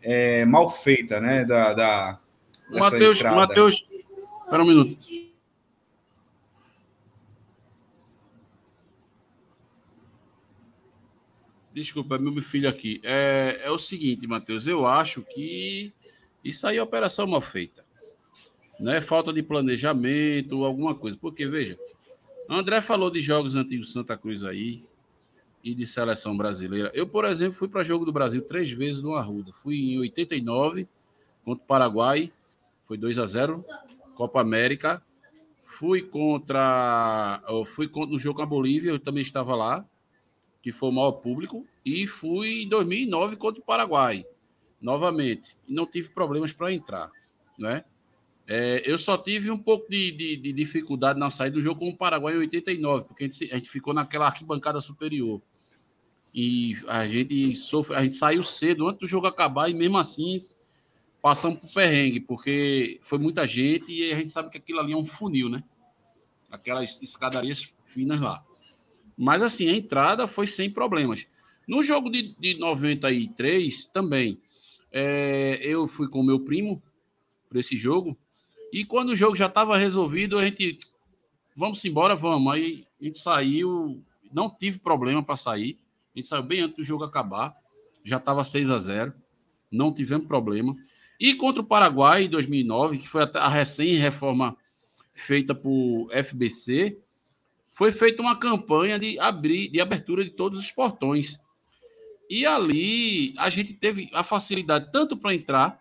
é, 0.02 0.46
mal 0.46 0.70
feita, 0.70 1.20
né? 1.20 1.44
Da, 1.44 1.74
da, 1.74 2.20
Matheus, 2.72 3.22
Matheus, 3.22 3.86
espera 4.44 4.63
um 4.63 4.65
minuto. 4.65 4.98
Desculpa, 11.74 12.15
é 12.15 12.20
meu 12.20 12.42
filho 12.42 12.70
aqui. 12.70 13.02
É, 13.04 13.60
é 13.63 13.72
o 13.72 13.78
seguinte, 13.78 14.26
Matheus, 14.26 14.68
eu 14.68 14.88
acho 14.88 15.22
que 15.22 15.94
isso 16.44 16.65
aí 16.65 16.78
é 16.78 16.82
operação 16.82 17.28
mal 17.28 17.42
feita. 17.42 17.84
Não 18.80 18.94
é 18.94 19.02
falta 19.02 19.34
de 19.34 19.44
planejamento, 19.44 20.63
alguma 20.63 20.96
coisa. 20.96 21.18
Porque, 21.20 21.46
veja, 21.46 21.78
André 22.50 22.82
falou 22.82 23.10
de 23.12 23.22
jogos 23.22 23.56
antigos 23.56 23.94
Santa 23.94 24.18
Cruz 24.18 24.44
aí, 24.44 24.84
e 25.64 25.74
de 25.76 25.86
seleção 25.86 26.36
brasileira. 26.36 26.92
Eu, 26.94 27.08
por 27.08 27.26
exemplo, 27.26 27.54
fui 27.54 27.68
para 27.68 27.84
jogo 27.84 28.06
do 28.06 28.12
Brasil 28.12 28.42
três 28.42 28.72
vezes 28.72 29.02
no 29.02 29.16
Arruda. 29.16 29.52
Fui 29.54 29.78
em 29.78 30.00
89 30.00 30.88
contra 31.44 31.64
o 31.64 31.68
Paraguai, 31.68 32.32
foi 32.84 32.98
2 32.98 33.20
a 33.20 33.26
0 33.26 33.64
Copa 34.16 34.42
América. 34.42 35.04
Fui 35.64 36.02
contra, 36.02 37.42
fui 37.68 37.88
contra 37.88 38.12
no 38.12 38.18
jogo 38.18 38.38
com 38.38 38.42
a 38.42 38.46
Bolívia, 38.46 38.90
eu 38.90 39.00
também 39.00 39.22
estava 39.22 39.56
lá, 39.56 39.86
que 40.64 40.72
foi 40.72 40.90
o 40.90 40.92
maior 40.92 41.12
público, 41.12 41.64
e 41.86 42.08
fui 42.08 42.64
em 42.64 42.68
2009 42.68 43.36
contra 43.36 43.62
o 43.62 43.64
Paraguai, 43.64 44.26
novamente, 44.82 45.56
e 45.68 45.74
não 45.74 45.86
tive 45.86 46.10
problemas 46.10 46.52
para 46.52 46.74
entrar, 46.74 47.12
né? 47.56 47.86
É, 48.52 48.82
eu 48.84 48.98
só 48.98 49.16
tive 49.16 49.52
um 49.52 49.58
pouco 49.60 49.88
de, 49.92 50.12
de, 50.12 50.36
de, 50.36 50.52
dificuldade 50.52 51.20
na 51.20 51.30
saída 51.30 51.54
do 51.54 51.62
jogo 51.62 51.82
com 51.82 51.90
o 51.90 51.96
Paraguai 51.96 52.34
em 52.34 52.40
89, 52.40 53.06
porque 53.06 53.24
a 53.24 53.28
gente, 53.28 53.54
a 53.54 53.56
gente 53.58 53.70
ficou 53.70 53.94
naquela 53.94 54.26
arquibancada 54.26 54.82
superior. 54.82 55.40
E 56.34 56.76
a 56.88 57.08
gente 57.08 57.54
sofre, 57.54 57.96
a 57.96 58.02
gente 58.02 58.16
saiu 58.16 58.42
cedo 58.42 58.88
antes 58.88 59.02
do 59.02 59.08
jogo 59.08 59.28
acabar 59.28 59.70
e 59.70 59.76
mesmo 59.76 60.00
assim 60.00 60.36
passamos 61.22 61.60
por 61.60 61.74
perrengue, 61.74 62.22
porque 62.22 63.00
foi 63.04 63.20
muita 63.20 63.46
gente 63.46 63.92
e 63.92 64.12
a 64.12 64.16
gente 64.16 64.32
sabe 64.32 64.50
que 64.50 64.58
aquilo 64.58 64.80
ali 64.80 64.94
é 64.94 64.98
um 64.98 65.06
funil, 65.06 65.48
né? 65.48 65.64
Aquelas 66.50 67.00
escadarias 67.04 67.72
finas 67.86 68.20
lá. 68.20 68.44
Mas 69.16 69.44
assim, 69.44 69.70
a 69.70 69.74
entrada 69.74 70.26
foi 70.26 70.48
sem 70.48 70.72
problemas. 70.72 71.28
No 71.68 71.84
jogo 71.84 72.10
de, 72.10 72.36
de 72.40 72.58
93 72.58 73.86
também, 73.94 74.42
é, 74.92 75.60
eu 75.62 75.88
fui 75.88 76.08
com 76.08 76.24
meu 76.24 76.40
primo 76.40 76.82
para 77.48 77.60
esse 77.60 77.78
jogo. 77.78 78.18
E 78.72 78.86
quando 78.86 79.10
o 79.10 79.16
jogo 79.16 79.36
já 79.36 79.48
estava 79.48 79.78
resolvido, 79.78 80.38
a 80.38 80.46
gente 80.46 80.78
vamos 81.56 81.84
embora, 81.84 82.16
vamos. 82.16 82.54
Aí 82.54 82.86
a 83.00 83.04
gente 83.04 83.18
saiu, 83.18 84.04
não 84.32 84.50
tive 84.50 84.80
problema 84.80 85.22
para 85.22 85.36
sair. 85.36 85.78
A 86.16 86.20
gente 86.20 86.28
saiu 86.28 86.44
bem 86.44 86.62
antes 86.62 86.78
do 86.78 86.84
jogo 86.84 87.04
acabar. 87.04 87.56
Já 88.04 88.18
estava 88.18 88.44
6 88.44 88.72
a 88.72 88.78
0 88.78 89.14
Não 89.72 89.94
tivemos 89.94 90.28
problema. 90.28 90.76
E 91.20 91.36
contra 91.36 91.62
o 91.62 91.66
Paraguai, 91.66 92.24
em 92.24 92.30
2009, 92.30 92.98
que 92.98 93.08
foi 93.08 93.30
a 93.34 93.50
recém-reforma 93.50 94.56
feita 95.14 95.54
por 95.54 96.10
FBC, 96.12 96.98
foi 97.74 97.92
feita 97.92 98.22
uma 98.22 98.38
campanha 98.38 98.98
de, 98.98 99.20
abrir, 99.20 99.70
de 99.70 99.82
abertura 99.82 100.24
de 100.24 100.32
todos 100.32 100.58
os 100.58 100.72
portões. 100.72 101.40
E 102.30 102.46
ali 102.46 103.34
a 103.38 103.50
gente 103.50 103.74
teve 103.74 104.10
a 104.14 104.24
facilidade 104.24 104.92
tanto 104.94 105.18
para 105.18 105.34
entrar 105.34 105.80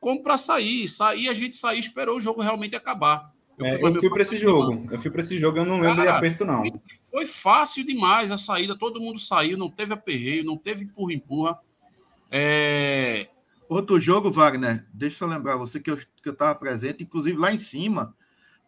como 0.00 0.22
para 0.22 0.38
sair. 0.38 0.88
Sair, 0.88 1.28
a 1.28 1.34
gente 1.34 1.56
saiu 1.56 1.78
esperou 1.78 2.16
o 2.16 2.20
jogo 2.20 2.42
realmente 2.42 2.76
acabar. 2.76 3.32
Eu 3.58 3.78
fui, 3.78 3.90
é, 3.90 3.94
fui 3.94 4.10
para 4.10 4.22
esse 4.22 4.36
jogo. 4.36 4.86
Eu 4.90 5.00
fui 5.00 5.10
para 5.10 5.20
esse 5.20 5.38
jogo, 5.38 5.58
eu 5.58 5.64
não 5.64 5.78
lembro 5.78 5.96
Cara, 5.96 6.12
de 6.12 6.16
aperto, 6.16 6.44
não. 6.44 6.62
Foi 7.10 7.26
fácil 7.26 7.86
demais 7.86 8.30
a 8.30 8.36
saída, 8.36 8.76
todo 8.76 9.00
mundo 9.00 9.18
saiu, 9.18 9.56
não 9.56 9.70
teve 9.70 9.94
aperreio, 9.94 10.44
não 10.44 10.56
teve 10.56 10.84
empurra-empurra. 10.84 11.58
É... 12.30 13.28
Outro 13.68 13.98
jogo, 13.98 14.30
Wagner, 14.30 14.86
deixa 14.92 15.24
eu 15.24 15.28
lembrar 15.28 15.56
você 15.56 15.80
que 15.80 15.90
eu 15.90 15.98
estava 16.24 16.54
que 16.54 16.56
eu 16.56 16.60
presente, 16.60 17.02
inclusive 17.02 17.36
lá 17.36 17.52
em 17.52 17.58
cima, 17.58 18.14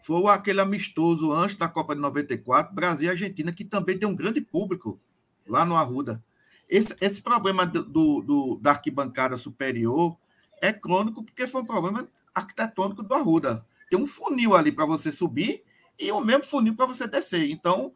foi 0.00 0.26
aquele 0.30 0.60
amistoso 0.60 1.30
antes 1.30 1.56
da 1.56 1.68
Copa 1.68 1.94
de 1.94 2.00
94, 2.00 2.74
Brasil 2.74 3.06
e 3.06 3.10
Argentina, 3.10 3.52
que 3.52 3.64
também 3.64 3.98
tem 3.98 4.08
um 4.08 4.16
grande 4.16 4.40
público 4.40 4.98
lá 5.46 5.64
no 5.64 5.76
Arruda. 5.76 6.22
Esse, 6.68 6.94
esse 7.00 7.22
problema 7.22 7.64
do, 7.66 8.20
do, 8.20 8.58
da 8.60 8.70
arquibancada 8.70 9.36
superior 9.36 10.16
é 10.60 10.72
crônico 10.72 11.22
porque 11.22 11.46
foi 11.46 11.62
um 11.62 11.66
problema 11.66 12.08
arquitetônico 12.34 13.02
do 13.02 13.14
Arruda. 13.14 13.64
Tem 13.90 13.98
um 13.98 14.06
funil 14.06 14.54
ali 14.54 14.70
para 14.70 14.86
você 14.86 15.10
subir 15.10 15.64
e 15.98 16.10
o 16.12 16.20
mesmo 16.20 16.44
funil 16.44 16.76
para 16.76 16.86
você 16.86 17.06
descer. 17.06 17.50
Então, 17.50 17.92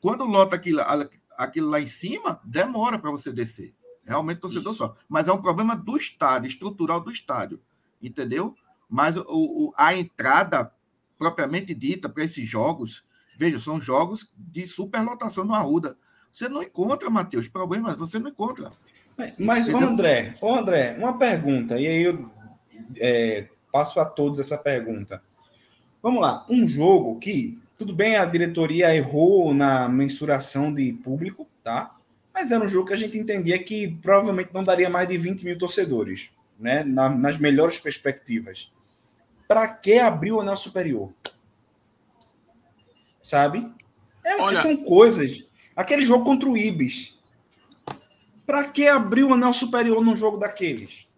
quando 0.00 0.24
lota 0.24 0.56
aquilo, 0.56 0.80
aquilo 1.36 1.68
lá 1.68 1.80
em 1.80 1.86
cima, 1.86 2.40
demora 2.44 2.98
para 2.98 3.10
você 3.10 3.32
descer. 3.32 3.74
Realmente 4.04 4.40
torcedor 4.40 4.72
Isso. 4.72 4.78
só. 4.78 4.94
Mas 5.08 5.28
é 5.28 5.32
um 5.32 5.40
problema 5.40 5.74
do 5.74 5.96
estádio, 5.96 6.48
estrutural 6.48 7.00
do 7.00 7.10
estádio. 7.10 7.60
Entendeu? 8.02 8.54
Mas 8.88 9.16
o, 9.16 9.24
o 9.28 9.72
a 9.76 9.94
entrada 9.94 10.72
propriamente 11.18 11.74
dita 11.74 12.08
para 12.08 12.24
esses 12.24 12.46
jogos, 12.46 13.04
veja, 13.36 13.58
são 13.58 13.80
jogos 13.80 14.32
de 14.36 14.66
superlotação 14.66 15.44
no 15.44 15.54
Arruda. 15.54 15.96
Você 16.30 16.48
não 16.48 16.62
encontra, 16.62 17.08
Matheus, 17.08 17.48
problema, 17.48 17.94
você 17.94 18.18
não 18.18 18.28
encontra. 18.28 18.72
Mas, 19.38 19.68
ô 19.68 19.76
André, 19.76 20.34
ô 20.40 20.54
André, 20.54 20.96
uma 20.98 21.18
pergunta, 21.18 21.78
e 21.78 21.86
aí 21.86 22.02
eu 22.02 22.30
é, 22.98 23.48
passo 23.72 24.00
a 24.00 24.04
todos 24.04 24.38
essa 24.38 24.58
pergunta. 24.58 25.22
Vamos 26.02 26.20
lá, 26.20 26.44
um 26.50 26.66
jogo 26.66 27.18
que, 27.18 27.58
tudo 27.78 27.94
bem, 27.94 28.16
a 28.16 28.24
diretoria 28.24 28.94
errou 28.94 29.54
na 29.54 29.88
mensuração 29.88 30.72
de 30.72 30.92
público, 30.92 31.48
tá? 31.62 31.96
Mas 32.32 32.50
era 32.50 32.64
um 32.64 32.68
jogo 32.68 32.88
que 32.88 32.92
a 32.92 32.96
gente 32.96 33.16
entendia 33.16 33.58
que 33.62 33.96
provavelmente 34.02 34.50
não 34.52 34.64
daria 34.64 34.90
mais 34.90 35.08
de 35.08 35.16
20 35.16 35.44
mil 35.44 35.56
torcedores, 35.56 36.32
né? 36.58 36.82
Na, 36.82 37.08
nas 37.08 37.38
melhores 37.38 37.78
perspectivas. 37.78 38.72
Para 39.46 39.68
que 39.68 39.98
abrir 39.98 40.32
o 40.32 40.40
anel 40.40 40.56
superior? 40.56 41.12
Sabe? 43.22 43.70
É, 44.24 44.36
Olha... 44.36 44.60
São 44.60 44.76
coisas. 44.76 45.46
Aquele 45.76 46.02
jogo 46.02 46.24
contra 46.24 46.48
o 46.48 46.56
Ibis. 46.56 47.13
Para 48.46 48.68
que 48.68 48.86
abrir 48.86 49.24
o 49.24 49.32
anel 49.32 49.52
superior 49.52 50.04
num 50.04 50.16
jogo 50.16 50.36
daqueles? 50.36 51.08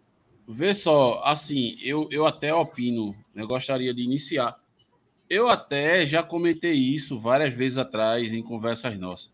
Vê 0.46 0.72
só, 0.72 1.22
assim, 1.24 1.76
eu, 1.82 2.08
eu 2.10 2.24
até 2.26 2.54
opino, 2.54 3.16
eu 3.34 3.46
gostaria 3.48 3.92
de 3.92 4.02
iniciar. 4.02 4.56
Eu 5.28 5.48
até 5.48 6.06
já 6.06 6.22
comentei 6.22 6.74
isso 6.74 7.18
várias 7.18 7.52
vezes 7.52 7.78
atrás 7.78 8.32
em 8.32 8.42
conversas 8.42 8.96
nossas. 8.96 9.32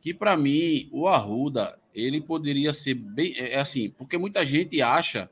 Que 0.00 0.12
para 0.12 0.36
mim, 0.36 0.88
o 0.92 1.08
Arruda, 1.08 1.78
ele 1.94 2.20
poderia 2.20 2.74
ser 2.74 2.94
bem. 2.94 3.34
É, 3.38 3.54
é 3.54 3.58
assim, 3.58 3.88
porque 3.88 4.18
muita 4.18 4.44
gente 4.44 4.82
acha 4.82 5.30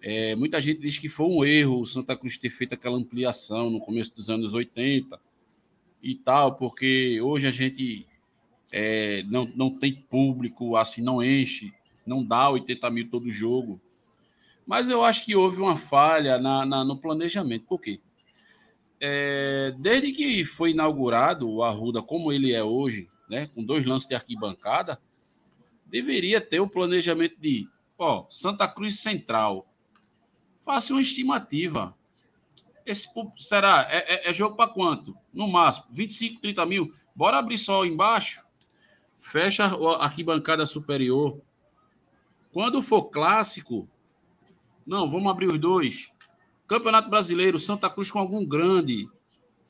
é, 0.00 0.36
muita 0.36 0.60
gente 0.60 0.80
diz 0.80 0.98
que 0.98 1.08
foi 1.08 1.26
um 1.26 1.44
erro 1.44 1.80
o 1.80 1.86
Santa 1.86 2.16
Cruz 2.16 2.38
ter 2.38 2.50
feito 2.50 2.74
aquela 2.74 2.96
ampliação 2.96 3.68
no 3.68 3.80
começo 3.80 4.14
dos 4.14 4.30
anos 4.30 4.54
80 4.54 5.20
e 6.02 6.14
tal, 6.14 6.54
porque 6.54 7.20
hoje 7.20 7.48
a 7.48 7.50
gente 7.50 8.06
é, 8.70 9.22
não, 9.24 9.50
não 9.54 9.70
tem 9.70 9.94
público, 9.94 10.76
assim, 10.76 11.02
não 11.02 11.22
enche, 11.22 11.72
não 12.06 12.24
dá 12.24 12.48
80 12.50 12.90
mil 12.90 13.10
todo 13.10 13.30
jogo. 13.30 13.80
Mas 14.66 14.90
eu 14.90 15.02
acho 15.04 15.24
que 15.24 15.34
houve 15.34 15.60
uma 15.60 15.76
falha 15.76 16.38
na, 16.38 16.64
na 16.66 16.84
no 16.84 16.96
planejamento. 16.96 17.64
Por 17.66 17.80
quê? 17.80 18.00
É, 19.00 19.72
desde 19.78 20.12
que 20.12 20.44
foi 20.44 20.70
inaugurado 20.70 21.48
o 21.48 21.62
Arruda 21.62 22.02
como 22.02 22.32
ele 22.32 22.52
é 22.52 22.62
hoje, 22.62 23.08
né, 23.30 23.48
com 23.54 23.62
dois 23.62 23.86
lances 23.86 24.08
de 24.08 24.14
arquibancada, 24.14 25.00
deveria 25.86 26.40
ter 26.40 26.60
o 26.60 26.68
planejamento 26.68 27.36
de 27.40 27.68
ó, 27.96 28.26
Santa 28.28 28.68
Cruz 28.68 28.98
Central, 28.98 29.68
Faça 30.68 30.92
uma 30.92 31.00
estimativa. 31.00 31.96
Esse 32.84 33.08
será? 33.38 33.88
É, 33.90 34.26
é, 34.26 34.30
é 34.30 34.34
jogo 34.34 34.54
para 34.54 34.70
quanto? 34.70 35.16
No 35.32 35.48
máximo, 35.48 35.86
25, 35.90 36.42
30 36.42 36.66
mil. 36.66 36.92
Bora 37.16 37.38
abrir 37.38 37.56
só 37.56 37.86
embaixo. 37.86 38.46
Fecha 39.18 39.64
a 39.64 40.04
arquibancada 40.04 40.64
superior. 40.64 41.40
Quando 42.52 42.80
for 42.80 43.04
clássico, 43.04 43.88
não, 44.86 45.08
vamos 45.08 45.30
abrir 45.30 45.48
os 45.48 45.58
dois. 45.58 46.10
Campeonato 46.66 47.10
Brasileiro, 47.10 47.58
Santa 47.58 47.90
Cruz 47.90 48.10
com 48.10 48.18
algum 48.18 48.44
grande 48.44 49.08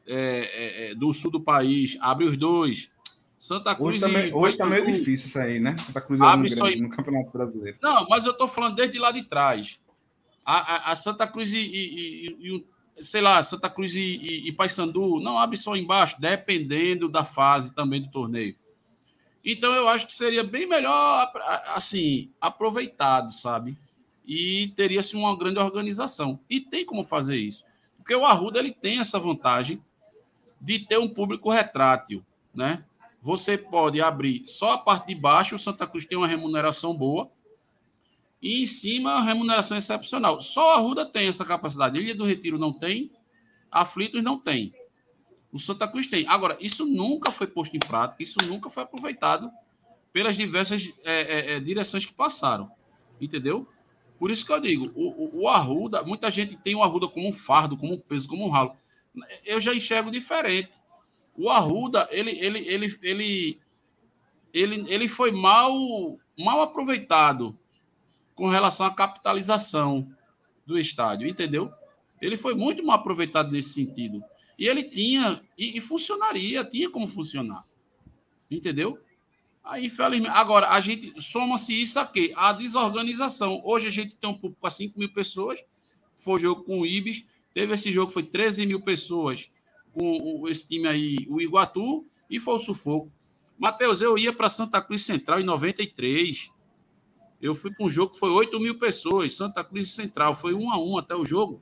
é, 0.07 0.17
é, 0.17 0.91
é 0.91 0.95
do 0.95 1.13
sul 1.13 1.31
do 1.31 1.41
país, 1.41 1.97
abre 2.01 2.27
os 2.27 2.37
dois. 2.37 2.91
Santa 3.39 3.75
Cruz. 3.75 3.97
Hoje, 3.97 4.01
também, 4.01 4.35
hoje 4.35 4.65
meio 4.65 4.87
difícil 4.87 5.29
isso 5.29 5.39
aí, 5.39 5.61
né? 5.61 5.77
Santa 5.79 6.01
Cruz 6.01 6.21
é 6.21 6.25
abre 6.25 6.49
grande, 6.49 6.81
no 6.81 6.91
Campeonato 6.91 7.31
Brasileiro. 7.31 7.79
Não, 7.81 8.07
mas 8.09 8.27
eu 8.27 8.35
tô 8.35 8.49
falando 8.49 8.75
desde 8.75 8.99
lá 8.99 9.13
de 9.13 9.23
trás 9.23 9.79
a, 10.49 10.57
a, 10.57 10.93
a 10.93 10.97
Santa 10.97 11.27
Cruz 11.27 11.53
e, 11.53 11.59
e, 11.59 12.27
e, 12.41 13.05
sei 13.05 13.21
lá, 13.21 13.43
Santa 13.43 13.69
Cruz 13.69 13.95
e, 13.95 14.01
e, 14.01 14.49
e 14.49 14.53
Paysandu 14.53 15.21
não 15.21 15.39
abre 15.39 15.59
só 15.59 15.77
embaixo, 15.77 16.17
dependendo 16.19 17.07
da 17.07 17.23
fase 17.23 17.75
também 17.75 18.01
do 18.01 18.11
torneio. 18.11 18.57
Então 19.45 19.73
eu 19.75 19.89
acho 19.89 20.07
que 20.07 20.13
seria 20.13 20.45
bem 20.45 20.67
melhor 20.67 21.33
assim, 21.75 22.31
aproveitado, 22.41 23.33
sabe? 23.33 23.79
E 24.27 24.73
teria-se 24.77 25.17
uma 25.17 25.37
grande 25.37 25.59
organização. 25.59 26.39
E 26.51 26.61
tem 26.61 26.85
como 26.85 27.05
fazer 27.05 27.37
isso. 27.37 27.65
Porque 27.97 28.15
o 28.15 28.25
Arruda 28.25 28.59
ele 28.59 28.73
tem 28.73 29.01
essa 29.01 29.19
vantagem 29.19 29.83
de 30.61 30.81
ter 30.81 30.99
um 30.99 31.09
público 31.09 31.51
retrátil, 31.51 32.25
né? 32.55 32.85
Você 33.21 33.59
pode 33.59 34.01
abrir 34.01 34.43
só 34.47 34.73
a 34.73 34.79
parte 34.79 35.09
de 35.09 35.15
baixo, 35.15 35.57
o 35.57 35.59
Santa 35.59 35.87
Cruz 35.87 36.05
tem 36.05 36.17
uma 36.17 36.27
remuneração 36.27 36.95
boa, 36.95 37.31
e 38.41 38.63
em 38.63 38.67
cima 38.67 39.15
a 39.15 39.21
remuneração 39.21 39.77
é 39.77 39.79
excepcional. 39.79 40.41
Só 40.41 40.75
a 40.75 40.79
Ruda 40.79 41.05
tem 41.05 41.27
essa 41.27 41.45
capacidade. 41.45 41.99
Ilha 41.99 42.15
do 42.15 42.25
Retiro 42.25 42.59
não 42.59 42.73
tem, 42.73 43.11
Aflitos 43.71 44.23
não 44.23 44.39
tem. 44.39 44.73
O 45.53 45.59
Santa 45.59 45.89
Cruz 45.89 46.07
tem. 46.07 46.27
Agora, 46.29 46.57
isso 46.61 46.85
nunca 46.85 47.31
foi 47.31 47.47
posto 47.47 47.77
em 47.77 47.81
prática, 47.81 48.23
isso 48.23 48.39
nunca 48.45 48.69
foi 48.69 48.83
aproveitado 48.83 49.51
pelas 50.13 50.37
diversas 50.37 50.95
é, 51.05 51.13
é, 51.13 51.53
é, 51.53 51.61
direções 51.61 52.05
que 52.05 52.13
passaram. 52.13 52.71
Entendeu? 53.21 53.67
Por 54.19 54.31
isso 54.31 54.45
que 54.45 54.53
eu 54.53 54.61
digo, 54.61 54.91
o, 54.95 55.43
o, 55.43 55.49
Arruda, 55.49 56.03
muita 56.03 56.31
gente 56.31 56.57
tem 56.57 56.75
o 56.75 56.83
Arruda 56.83 57.07
como 57.09 57.29
um 57.29 57.33
fardo, 57.33 57.77
como 57.77 57.95
um 57.95 57.99
peso, 57.99 58.29
como 58.29 58.45
um 58.45 58.49
ralo. 58.49 58.77
Eu 59.45 59.61
já 59.61 59.73
enxergo 59.73 60.11
diferente. 60.11 60.73
O 61.37 61.49
Arruda, 61.49 62.09
ele, 62.11 62.33
ele, 62.33 62.59
ele, 62.67 62.99
ele, 63.03 63.61
ele, 64.53 64.85
ele 64.89 65.09
foi 65.09 65.31
mal, 65.31 65.73
mal 66.37 66.61
aproveitado 66.61 67.57
com 68.35 68.49
relação 68.49 68.87
à 68.87 68.95
capitalização 68.95 70.13
do 70.67 70.79
estádio, 70.79 71.29
entendeu? 71.29 71.73
Ele 72.21 72.37
foi 72.37 72.55
muito 72.55 72.85
mal 72.85 72.97
aproveitado 72.97 73.53
nesse 73.53 73.71
sentido. 73.71 74.23
E 74.59 74.67
ele 74.67 74.83
tinha, 74.83 75.41
e, 75.57 75.79
e 75.79 75.81
funcionaria, 75.81 76.65
tinha 76.65 76.91
como 76.91 77.07
funcionar. 77.07 77.65
Entendeu? 78.51 78.99
Aí, 79.63 79.87
infelizmente, 79.87 80.35
agora, 80.35 80.71
a 80.71 80.81
gente 80.81 81.21
soma-se 81.21 81.81
isso 81.81 82.01
aqui, 82.01 82.33
a 82.35 82.53
desorganização. 82.53 83.61
Hoje 83.65 83.87
a 83.87 83.91
gente 83.91 84.17
tem 84.17 84.29
um 84.29 84.35
público 84.35 84.61
para 84.61 84.71
5 84.71 84.99
mil 84.99 85.13
pessoas, 85.13 85.63
foi 86.17 86.41
jogo 86.41 86.65
com 86.65 86.81
o 86.81 86.87
Ibis, 86.87 87.25
teve 87.53 87.75
esse 87.75 87.93
jogo, 87.93 88.11
foi 88.11 88.23
13 88.23 88.67
mil 88.67 88.81
pessoas 88.81 89.51
com 89.93 90.45
esse 90.49 90.67
time 90.67 90.89
aí, 90.89 91.27
o 91.29 91.41
Iguatu, 91.41 92.07
e 92.31 92.41
foi 92.41 92.55
o 92.55 92.59
sufoco. 92.59 93.13
Matheus, 93.59 94.01
eu 94.01 94.17
ia 94.17 94.33
para 94.33 94.49
Santa 94.49 94.81
Cruz 94.81 95.05
Central 95.05 95.41
em 95.41 95.45
93. 95.45 96.51
Eu 97.43 97.55
fui 97.55 97.73
para 97.73 97.85
um 97.85 97.91
jogo 97.91 98.13
que 98.13 98.19
foi 98.19 98.31
8 98.31 98.59
mil 98.59 98.79
pessoas, 98.79 99.37
Santa 99.37 99.63
Cruz 99.63 99.91
Central, 99.91 100.35
foi 100.35 100.55
um 100.55 100.71
a 100.73 100.79
um 100.79 100.97
até 100.97 101.15
o 101.15 101.27
jogo. 101.27 101.61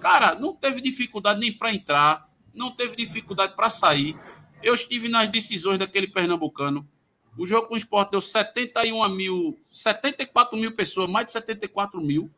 Cara, 0.00 0.34
não 0.34 0.54
teve 0.54 0.80
dificuldade 0.80 1.40
nem 1.40 1.52
para 1.52 1.72
entrar, 1.72 2.28
não 2.54 2.70
teve 2.70 2.96
dificuldade 2.96 3.54
para 3.54 3.68
sair. 3.68 4.16
Eu 4.62 4.74
estive 4.74 5.08
nas 5.08 5.28
decisões 5.28 5.78
daquele 5.78 6.06
pernambucano. 6.06 6.88
O 7.36 7.46
jogo 7.46 7.66
com 7.66 7.74
o 7.74 7.76
esporte 7.76 8.12
deu 8.12 8.20
71 8.20 9.08
mil, 9.08 9.58
74 9.70 10.56
mil 10.56 10.72
pessoas, 10.72 11.08
mais 11.08 11.26
de 11.26 11.32
74 11.32 12.00
mil. 12.00 12.30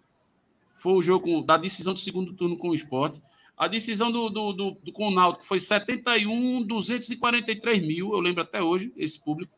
Foi 0.74 0.94
o 0.94 1.02
jogo 1.02 1.42
da 1.42 1.56
decisão 1.56 1.92
do 1.92 2.00
segundo 2.00 2.32
turno 2.32 2.56
com 2.56 2.70
o 2.70 2.74
esporte. 2.74 3.20
A 3.56 3.66
decisão 3.66 4.10
do, 4.10 4.28
do, 4.28 4.52
do, 4.52 4.70
do 4.82 4.92
com 4.92 5.08
o 5.08 5.10
Náutico 5.10 5.44
foi 5.44 5.58
71, 5.58 6.62
243 6.62 7.80
mil, 7.80 8.12
eu 8.12 8.20
lembro 8.20 8.42
até 8.42 8.62
hoje, 8.62 8.92
esse 8.96 9.18
público. 9.18 9.52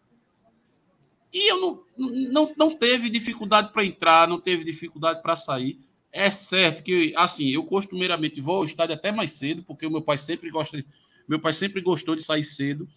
E 1.33 1.51
eu 1.51 1.61
não, 1.61 1.83
não, 1.97 2.55
não 2.57 2.77
teve 2.77 3.11
dificuldade 3.11 3.73
para 3.73 3.85
entrar, 3.85 4.29
não 4.29 4.41
teve 4.41 4.65
dificuldade 4.65 5.21
para 5.21 5.37
sair. 5.37 5.79
É 6.13 6.31
certo 6.31 6.83
que, 6.83 7.13
assim, 7.17 7.49
eu 7.49 7.65
costumeiramente 7.65 8.41
vou 8.41 8.57
ao 8.57 8.65
estádio 8.65 8.95
até 8.95 9.13
mais 9.13 9.33
cedo, 9.33 9.63
porque 9.63 9.87
o 9.87 9.91
meu 9.91 10.03
pai 10.03 10.17
sempre 10.17 10.51
gosta, 10.51 10.83
meu 11.29 11.39
pai 11.39 11.53
sempre 11.53 11.81
gostou 11.81 12.17
de 12.17 12.23
sair 12.23 12.45
cedo. 12.45 12.89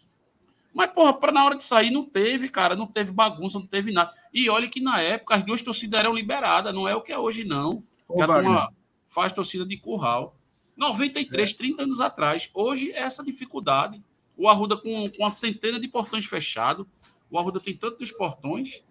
Mas, 0.73 0.91
porra, 0.93 1.13
para 1.13 1.31
na 1.31 1.43
hora 1.43 1.55
de 1.55 1.63
sair 1.63 1.91
não 1.91 2.05
teve, 2.05 2.47
cara, 2.47 2.75
não 2.75 2.87
teve 2.87 3.11
bagunça, 3.11 3.59
não 3.59 3.67
teve 3.67 3.91
nada. 3.91 4.13
E 4.33 4.49
olha 4.49 4.69
que 4.69 4.79
na 4.79 5.01
época 5.01 5.35
as 5.35 5.45
duas 5.45 5.61
torcidas 5.61 5.99
eram 5.99 6.13
liberadas, 6.13 6.73
não 6.73 6.87
é 6.87 6.95
o 6.95 7.01
que 7.01 7.11
é 7.11 7.19
hoje, 7.19 7.43
não. 7.43 7.83
Ô, 8.07 8.15
que 8.15 8.21
a 8.21 8.27
turma 8.27 8.73
faz 9.07 9.33
torcida 9.33 9.65
de 9.65 9.75
curral. 9.75 10.37
93, 10.77 11.53
30 11.53 11.83
anos 11.83 11.99
atrás. 11.99 12.49
Hoje 12.53 12.91
é 12.91 12.99
essa 12.99 13.23
dificuldade. 13.23 14.01
O 14.37 14.47
Arruda 14.47 14.77
com, 14.77 15.09
com 15.09 15.17
uma 15.23 15.29
centena 15.29 15.79
de 15.79 15.87
portões 15.87 16.25
fechados. 16.25 16.87
O 17.29 17.37
Arruda 17.37 17.59
tem 17.59 17.75
tantos 17.75 18.11
portões. 18.11 18.83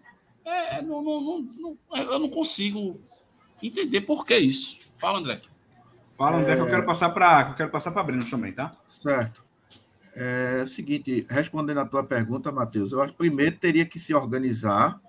É, 0.45 0.81
não, 0.81 1.01
não, 1.01 1.41
não, 1.41 1.77
eu 1.95 2.19
não 2.19 2.29
consigo 2.29 2.99
entender 3.67 4.01
por 4.01 4.25
que 4.25 4.37
isso. 4.37 4.79
Fala, 4.97 5.19
André. 5.19 5.41
Fala, 6.17 6.37
André, 6.37 6.53
é... 6.53 6.55
que 6.55 6.61
eu 6.61 6.67
quero 6.67 6.85
passar 6.85 7.09
para 7.11 7.49
eu 7.49 7.55
quero 7.55 7.71
passar 7.71 7.91
para 7.91 8.03
Breno 8.03 8.29
também, 8.29 8.53
tá? 8.53 8.75
Certo. 8.87 9.43
É 10.13 10.61
o 10.63 10.67
seguinte, 10.67 11.25
respondendo 11.29 11.79
a 11.79 11.85
tua 11.85 12.03
pergunta, 12.03 12.51
Matheus, 12.51 12.91
eu 12.91 13.01
acho 13.01 13.11
que 13.13 13.17
primeiro 13.17 13.57
teria 13.57 13.85
que 13.85 13.97
se 13.97 14.13
organizar 14.13 14.99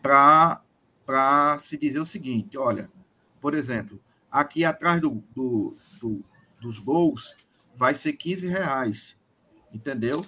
para 0.00 1.58
se 1.60 1.76
dizer 1.76 2.00
o 2.00 2.04
seguinte: 2.04 2.56
olha, 2.56 2.90
por 3.40 3.54
exemplo, 3.54 4.00
aqui 4.30 4.64
atrás 4.64 5.00
do, 5.00 5.22
do, 5.34 5.76
do, 6.00 6.24
dos 6.60 6.78
gols 6.78 7.36
vai 7.74 7.94
ser 7.94 8.14
15 8.14 8.48
reais, 8.48 9.16
entendeu? 9.72 10.24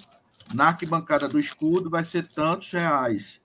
Na 0.55 0.69
arquibancada 0.69 1.29
do 1.29 1.39
escudo 1.39 1.89
vai 1.89 2.05
ser 2.05 2.27
tantos 2.27 2.71
reais, 2.71 3.41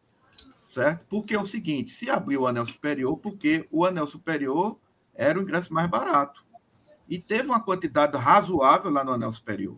certo? 0.76 1.06
Porque 1.08 1.34
é 1.34 1.40
o 1.40 1.46
seguinte: 1.46 1.94
se 1.94 2.10
abrir 2.10 2.38
o 2.38 2.46
anel 2.46 2.66
superior, 2.66 3.18
porque 3.18 3.66
o 3.72 3.86
anel 3.86 4.06
superior 4.06 4.78
era 5.14 5.40
o 5.40 5.42
ingresso 5.42 5.74
mais 5.74 5.88
barato. 5.88 6.44
E 7.08 7.18
teve 7.18 7.50
uma 7.50 7.62
quantidade 7.62 8.18
razoável 8.18 8.92
lá 8.92 9.04
no 9.04 9.14
anel 9.14 9.32
superior. 9.32 9.78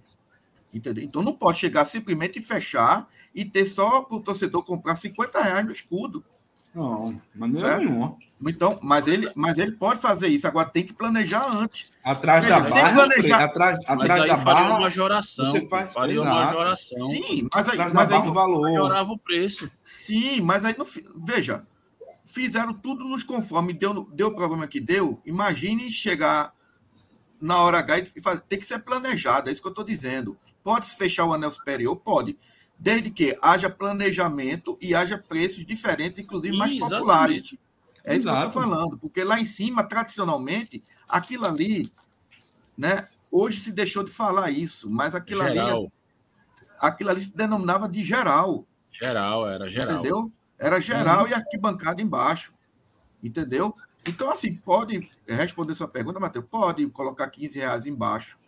Entendeu? 0.74 1.04
Então 1.04 1.22
não 1.22 1.34
pode 1.34 1.60
chegar 1.60 1.86
simplesmente 1.86 2.40
e 2.40 2.42
fechar 2.42 3.08
e 3.34 3.46
ter 3.46 3.66
só 3.66 4.02
para 4.02 4.18
o 4.18 4.22
torcedor 4.22 4.64
comprar 4.64 4.96
50 4.96 5.42
reais 5.42 5.66
no 5.66 5.72
escudo. 5.72 6.26
Não, 6.74 7.20
maneira 7.34 7.78
nenhuma. 7.80 8.18
Então, 8.46 8.78
mas 8.84 9.08
ele, 9.08 9.32
mas 9.36 9.58
ele 9.58 9.72
pode 9.72 10.00
fazer 10.00 10.28
isso, 10.28 10.46
agora 10.46 10.70
tem 10.70 10.86
que 10.86 10.94
planejar 10.94 11.48
antes. 11.52 11.90
Atrás 12.04 12.46
Veja, 12.46 12.60
da 12.60 12.70
barra, 12.70 12.94
planejar... 12.94 13.44
atrás, 13.44 13.80
atrás 13.88 14.26
da 14.26 14.38
barra, 14.38 14.78
uma 14.78 14.90
joração. 14.90 15.46
Você 15.48 15.68
faz 15.68 15.92
faria 15.92 16.22
uma 16.22 16.46
majoração. 16.46 17.10
Sim, 17.10 17.48
mas 17.52 17.70
aí, 17.70 17.78
mas 17.94 18.12
aí 18.12 18.28
o 18.28 18.34
valor. 18.34 18.62
Majorava 18.62 19.12
o 19.12 19.18
preço. 19.18 19.70
Sim, 19.82 20.42
mas 20.42 20.64
aí 20.64 20.76
não, 20.78 20.86
veja, 21.16 21.66
fizeram 22.24 22.74
tudo 22.74 23.04
nos 23.04 23.24
conforme 23.24 23.74
deu 23.74 24.08
deu 24.14 24.28
o 24.28 24.36
problema 24.36 24.68
que 24.68 24.80
deu. 24.80 25.20
Imagine 25.26 25.92
chegar 25.92 26.54
na 27.42 27.60
hora 27.60 27.80
H 27.80 28.00
e 28.16 28.22
fazer, 28.22 28.42
tem 28.42 28.60
que 28.60 28.66
ser 28.66 28.80
planejado, 28.80 29.50
é 29.50 29.52
isso 29.52 29.62
que 29.62 29.68
eu 29.68 29.72
estou 29.72 29.86
dizendo. 29.86 30.38
Pode-se 30.64 30.96
fechar 30.96 31.26
o 31.26 31.34
anel 31.34 31.50
superior? 31.50 31.96
Pode. 31.96 32.38
Desde 32.80 33.10
que 33.10 33.38
haja 33.42 33.70
planejamento 33.70 34.78
e 34.80 34.94
haja 34.94 35.18
preços 35.18 35.66
diferentes, 35.66 36.20
inclusive 36.20 36.56
mais 36.56 36.72
Exatamente. 36.72 37.00
populares. 37.00 37.56
É 38.04 38.16
isso 38.16 38.30
Exato. 38.30 38.38
que 38.38 38.44
eu 38.44 38.48
estou 38.48 38.62
falando. 38.62 38.98
Porque 38.98 39.24
lá 39.24 39.40
em 39.40 39.46
cima, 39.46 39.84
tradicionalmente, 39.84 40.84
aquilo 41.10 41.46
ali, 41.46 41.92
né? 42.78 43.08
Hoje 43.32 43.60
se 43.60 43.72
deixou 43.72 44.04
de 44.04 44.12
falar 44.12 44.52
isso, 44.52 44.90
mas 44.90 45.14
aquilo 45.14 45.46
geral. 45.46 45.78
ali. 45.78 45.92
Aquilo 46.80 47.10
ali 47.10 47.22
se 47.22 47.36
denominava 47.36 47.90
de 47.90 48.04
geral. 48.04 48.66
Geral, 48.92 49.48
era 49.48 49.68
geral. 49.68 49.96
Entendeu? 49.96 50.32
Era 50.58 50.80
geral 50.80 51.24
uhum. 51.24 51.30
e 51.30 51.34
arquibancada 51.34 52.02
embaixo. 52.02 52.54
Entendeu? 53.22 53.76
Então, 54.08 54.30
assim, 54.30 54.56
pode 54.56 55.10
responder 55.28 55.76
sua 55.76 55.88
pergunta, 55.88 56.20
Matheus? 56.20 56.46
Pode 56.50 56.88
colocar 56.88 57.30
15 57.30 57.60
reais 57.60 57.86
embaixo, 57.86 58.40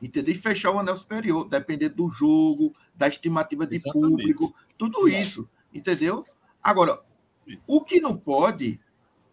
entendeu? 0.00 0.34
E 0.34 0.38
fechar 0.38 0.70
o 0.70 0.78
anel 0.78 0.96
superior, 0.96 1.48
depender 1.48 1.90
do 1.90 2.08
jogo, 2.08 2.74
da 2.94 3.08
estimativa 3.08 3.66
de 3.66 3.76
Exatamente. 3.76 4.08
público, 4.08 4.54
tudo 4.76 5.08
isso, 5.08 5.48
entendeu? 5.72 6.24
Agora, 6.62 7.00
o 7.66 7.80
que 7.80 8.00
não 8.00 8.16
pode, 8.16 8.80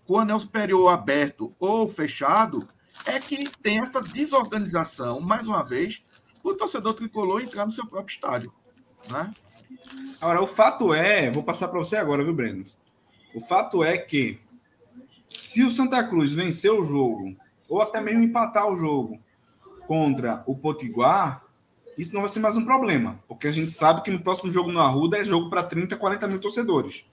com 0.05 0.13
o 0.13 0.19
anel 0.19 0.39
superior 0.39 0.89
aberto 0.89 1.53
ou 1.59 1.89
fechado, 1.89 2.67
é 3.05 3.19
que 3.19 3.49
tem 3.61 3.79
essa 3.79 4.01
desorganização, 4.01 5.19
mais 5.19 5.47
uma 5.47 5.63
vez, 5.63 6.03
o 6.43 6.53
torcedor 6.53 6.93
tricolor 6.93 7.41
entrar 7.41 7.65
no 7.65 7.71
seu 7.71 7.87
próprio 7.87 8.13
estádio. 8.13 8.53
Né? 9.09 9.33
Agora, 10.21 10.41
o 10.41 10.47
fato 10.47 10.93
é, 10.93 11.31
vou 11.31 11.43
passar 11.43 11.69
para 11.69 11.79
você 11.79 11.95
agora, 11.95 12.23
viu, 12.23 12.33
Breno? 12.33 12.63
O 13.33 13.41
fato 13.41 13.83
é 13.83 13.97
que 13.97 14.39
se 15.27 15.63
o 15.63 15.69
Santa 15.69 16.03
Cruz 16.03 16.31
vencer 16.33 16.71
o 16.71 16.85
jogo, 16.85 17.35
ou 17.67 17.81
até 17.81 17.99
mesmo 17.99 18.23
empatar 18.23 18.67
o 18.67 18.77
jogo 18.77 19.19
contra 19.93 20.43
o 20.47 20.55
Potiguar, 20.55 21.43
isso 21.95 22.15
não 22.15 22.21
vai 22.21 22.29
ser 22.31 22.39
mais 22.39 22.57
um 22.57 22.65
problema, 22.65 23.19
porque 23.27 23.45
a 23.45 23.51
gente 23.51 23.69
sabe 23.69 24.01
que 24.01 24.09
no 24.09 24.19
próximo 24.19 24.51
jogo 24.51 24.71
no 24.71 24.79
Arruda 24.79 25.19
é 25.19 25.23
jogo 25.23 25.51
para 25.51 25.61
30, 25.61 25.95
40 25.95 26.27
mil 26.27 26.39
torcedores. 26.39 27.05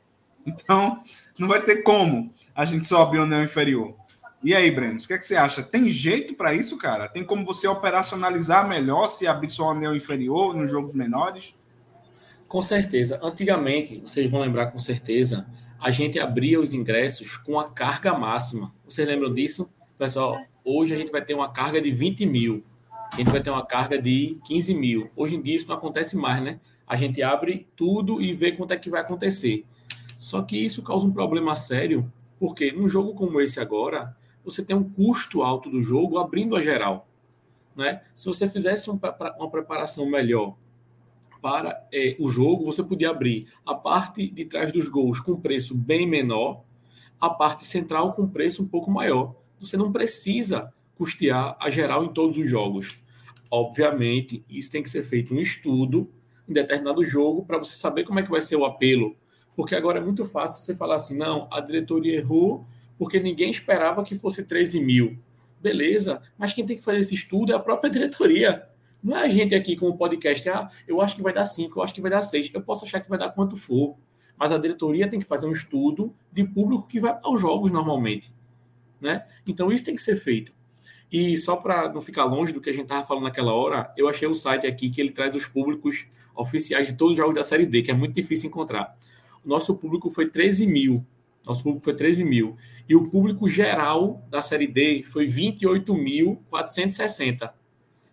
Então, 0.47 0.99
não 1.39 1.47
vai 1.47 1.63
ter 1.63 1.83
como 1.83 2.33
a 2.55 2.65
gente 2.65 2.87
só 2.87 3.03
abrir 3.03 3.19
o 3.19 3.25
anel 3.25 3.43
inferior. 3.43 3.95
E 4.43 4.55
aí, 4.55 4.71
Breno, 4.71 4.99
o 4.99 5.07
que, 5.07 5.13
é 5.13 5.19
que 5.19 5.27
você 5.27 5.37
acha? 5.37 5.63
Tem 5.63 5.91
jeito 5.91 6.35
para 6.35 6.55
isso, 6.55 6.79
cara? 6.79 7.07
Tem 7.07 7.23
como 7.23 7.45
você 7.45 7.69
operacionalizar 7.69 8.67
melhor 8.67 9.09
se 9.09 9.27
abrir 9.27 9.51
só 9.51 9.67
o 9.67 9.71
anel 9.73 9.95
inferior 9.95 10.57
nos 10.57 10.71
jogos 10.71 10.95
menores? 10.95 11.55
Com 12.49 12.63
certeza. 12.63 13.21
Antigamente, 13.23 14.01
vocês 14.01 14.31
vão 14.31 14.41
lembrar 14.41 14.69
com 14.69 14.79
certeza, 14.79 15.47
a 15.79 15.91
gente 15.91 16.19
abria 16.19 16.59
os 16.59 16.73
ingressos 16.73 17.37
com 17.37 17.61
a 17.61 17.69
carga 17.69 18.15
máxima. 18.15 18.73
Vocês 18.89 19.07
lembram 19.07 19.35
disso? 19.35 19.69
Pessoal, 19.99 20.41
hoje 20.65 20.95
a 20.95 20.97
gente 20.97 21.13
vai 21.13 21.23
ter 21.23 21.35
uma 21.35 21.53
carga 21.53 21.79
de 21.79 21.91
20 21.91 22.25
mil, 22.25 22.65
a 23.13 23.17
gente 23.17 23.31
vai 23.31 23.43
ter 23.43 23.51
uma 23.51 23.65
carga 23.65 24.01
de 24.01 24.39
15 24.45 24.75
mil. 24.75 25.11
Hoje 25.17 25.37
em 25.37 25.43
dia 25.43 25.57
isso 25.57 25.69
não 25.69 25.77
acontece 25.77 26.17
mais, 26.17 26.43
né? 26.43 26.61
A 26.87 26.97
gente 26.97 27.23
abre 27.23 27.69
tudo 27.77 28.21
e 28.21 28.33
vê 28.33 28.53
quanto 28.53 28.73
é 28.73 28.77
que 28.77 28.91
vai 28.91 29.01
acontecer. 29.01 29.65
Só 30.19 30.43
que 30.43 30.57
isso 30.57 30.83
causa 30.83 31.07
um 31.07 31.13
problema 31.13 31.55
sério, 31.57 32.11
porque 32.39 32.73
num 32.73 32.89
jogo 32.89 33.15
como 33.15 33.41
esse 33.41 33.59
agora, 33.59 34.17
você 34.45 34.65
tem 34.65 34.77
um 34.77 34.85
custo 34.85 35.43
alto 35.43 35.71
do 35.71 35.83
jogo 35.83 36.19
abrindo 36.19 36.57
a 36.57 36.61
geral. 36.61 37.09
Né? 37.77 38.03
Se 38.15 38.27
você 38.27 38.49
fizesse 38.49 38.91
uma 38.91 39.51
preparação 39.51 40.07
melhor 40.07 40.57
para 41.41 41.87
é, 41.93 42.17
o 42.19 42.29
jogo, 42.29 42.65
você 42.65 42.83
podia 42.83 43.11
abrir 43.11 43.47
a 43.65 43.75
parte 43.75 44.29
de 44.31 44.45
trás 44.45 44.73
dos 44.73 44.89
gols 44.89 45.21
com 45.21 45.41
preço 45.41 45.77
bem 45.77 46.07
menor, 46.07 46.63
a 47.21 47.31
parte 47.31 47.65
central 47.65 48.13
com 48.13 48.29
preço 48.29 48.63
um 48.63 48.69
pouco 48.69 48.91
maior. 48.91 49.35
Você 49.59 49.77
não 49.77 49.93
precisa 49.93 50.73
custear 51.01 51.57
a 51.59 51.71
geral 51.71 52.05
em 52.05 52.13
todos 52.13 52.37
os 52.37 52.47
jogos. 52.47 53.01
Obviamente, 53.51 54.45
isso 54.51 54.71
tem 54.71 54.83
que 54.83 54.91
ser 54.91 55.03
feito 55.03 55.33
um 55.33 55.41
estudo 55.41 56.11
em 56.47 56.53
determinado 56.53 57.03
jogo 57.03 57.43
para 57.43 57.57
você 57.57 57.75
saber 57.75 58.05
como 58.05 58.21
é 58.21 58.23
que 58.23 58.31
vai 58.31 58.43
ser 58.43 58.57
o 58.57 58.67
apelo. 58.67 59.17
Porque 59.57 59.75
agora 59.75 59.99
é 59.99 60.03
muito 60.03 60.27
fácil 60.27 60.61
você 60.61 60.77
falar 60.77 60.97
assim, 60.97 61.17
não, 61.17 61.49
a 61.51 61.59
diretoria 61.59 62.19
errou 62.19 62.67
porque 62.99 63.19
ninguém 63.19 63.51
esperava 63.51 64.05
que 64.05 64.15
fosse 64.19 64.45
13 64.45 64.79
mil. 64.79 65.19
Beleza, 65.59 66.21
mas 66.37 66.53
quem 66.53 66.67
tem 66.67 66.77
que 66.77 66.85
fazer 66.85 66.99
esse 66.99 67.15
estudo 67.15 67.51
é 67.51 67.57
a 67.57 67.59
própria 67.59 67.89
diretoria. 67.91 68.69
Não 69.03 69.17
é 69.17 69.23
a 69.23 69.29
gente 69.29 69.55
aqui 69.55 69.77
com 69.77 69.89
o 69.89 69.97
podcast, 69.97 70.47
ah, 70.51 70.69
eu 70.87 71.01
acho 71.01 71.17
que 71.17 71.23
vai 71.23 71.33
dar 71.33 71.47
5, 71.47 71.79
eu 71.79 71.83
acho 71.83 71.95
que 71.95 72.03
vai 72.03 72.11
dar 72.11 72.21
6. 72.21 72.51
Eu 72.53 72.61
posso 72.61 72.85
achar 72.85 73.01
que 73.01 73.09
vai 73.09 73.19
dar 73.19 73.31
quanto 73.31 73.57
for. 73.57 73.97
Mas 74.37 74.53
a 74.53 74.59
diretoria 74.59 75.09
tem 75.09 75.19
que 75.19 75.25
fazer 75.25 75.47
um 75.47 75.53
estudo 75.53 76.15
de 76.31 76.45
público 76.45 76.87
que 76.87 77.01
vai 77.01 77.19
aos 77.23 77.41
jogos 77.41 77.71
normalmente. 77.71 78.35
Né? 79.01 79.25
Então 79.47 79.73
isso 79.73 79.87
tem 79.87 79.95
que 79.95 80.03
ser 80.03 80.17
feito. 80.17 80.60
E 81.11 81.37
só 81.37 81.57
para 81.57 81.93
não 81.93 82.01
ficar 82.01 82.25
longe 82.25 82.53
do 82.53 82.61
que 82.61 82.71
a 82.71 82.73
gente 82.73 82.85
estava 82.85 83.05
falando 83.05 83.25
naquela 83.25 83.53
hora, 83.53 83.93
eu 83.97 84.09
achei 84.09 84.29
o 84.29 84.35
site 84.35 84.65
aqui 84.67 84.91
que 84.91 85.01
ele 85.01 85.11
traz 85.11 85.35
os 85.35 85.47
públicos 85.47 86.07
oficiais 86.35 86.87
de 86.87 86.95
todos 86.95 87.13
os 87.13 87.19
jogos 87.19 87.35
da 87.35 87.43
Série 87.43 87.67
D, 87.67 87.83
que 87.83 87.91
é 87.91 87.95
muito 87.95 88.15
difícil 88.15 88.49
encontrar. 88.49 88.95
O 89.45 89.49
nosso 89.49 89.77
público 89.77 90.09
foi 90.09 90.29
13 90.29 90.67
mil. 90.67 91.05
Nosso 91.45 91.63
público 91.63 91.85
foi 91.85 91.95
13 91.95 92.25
mil. 92.25 92.57
E 92.89 92.95
o 92.95 93.09
público 93.09 93.49
geral 93.49 94.25
da 94.31 94.41
Série 94.41 94.67
D 94.67 95.03
foi 95.05 95.27
28.460 95.27 97.51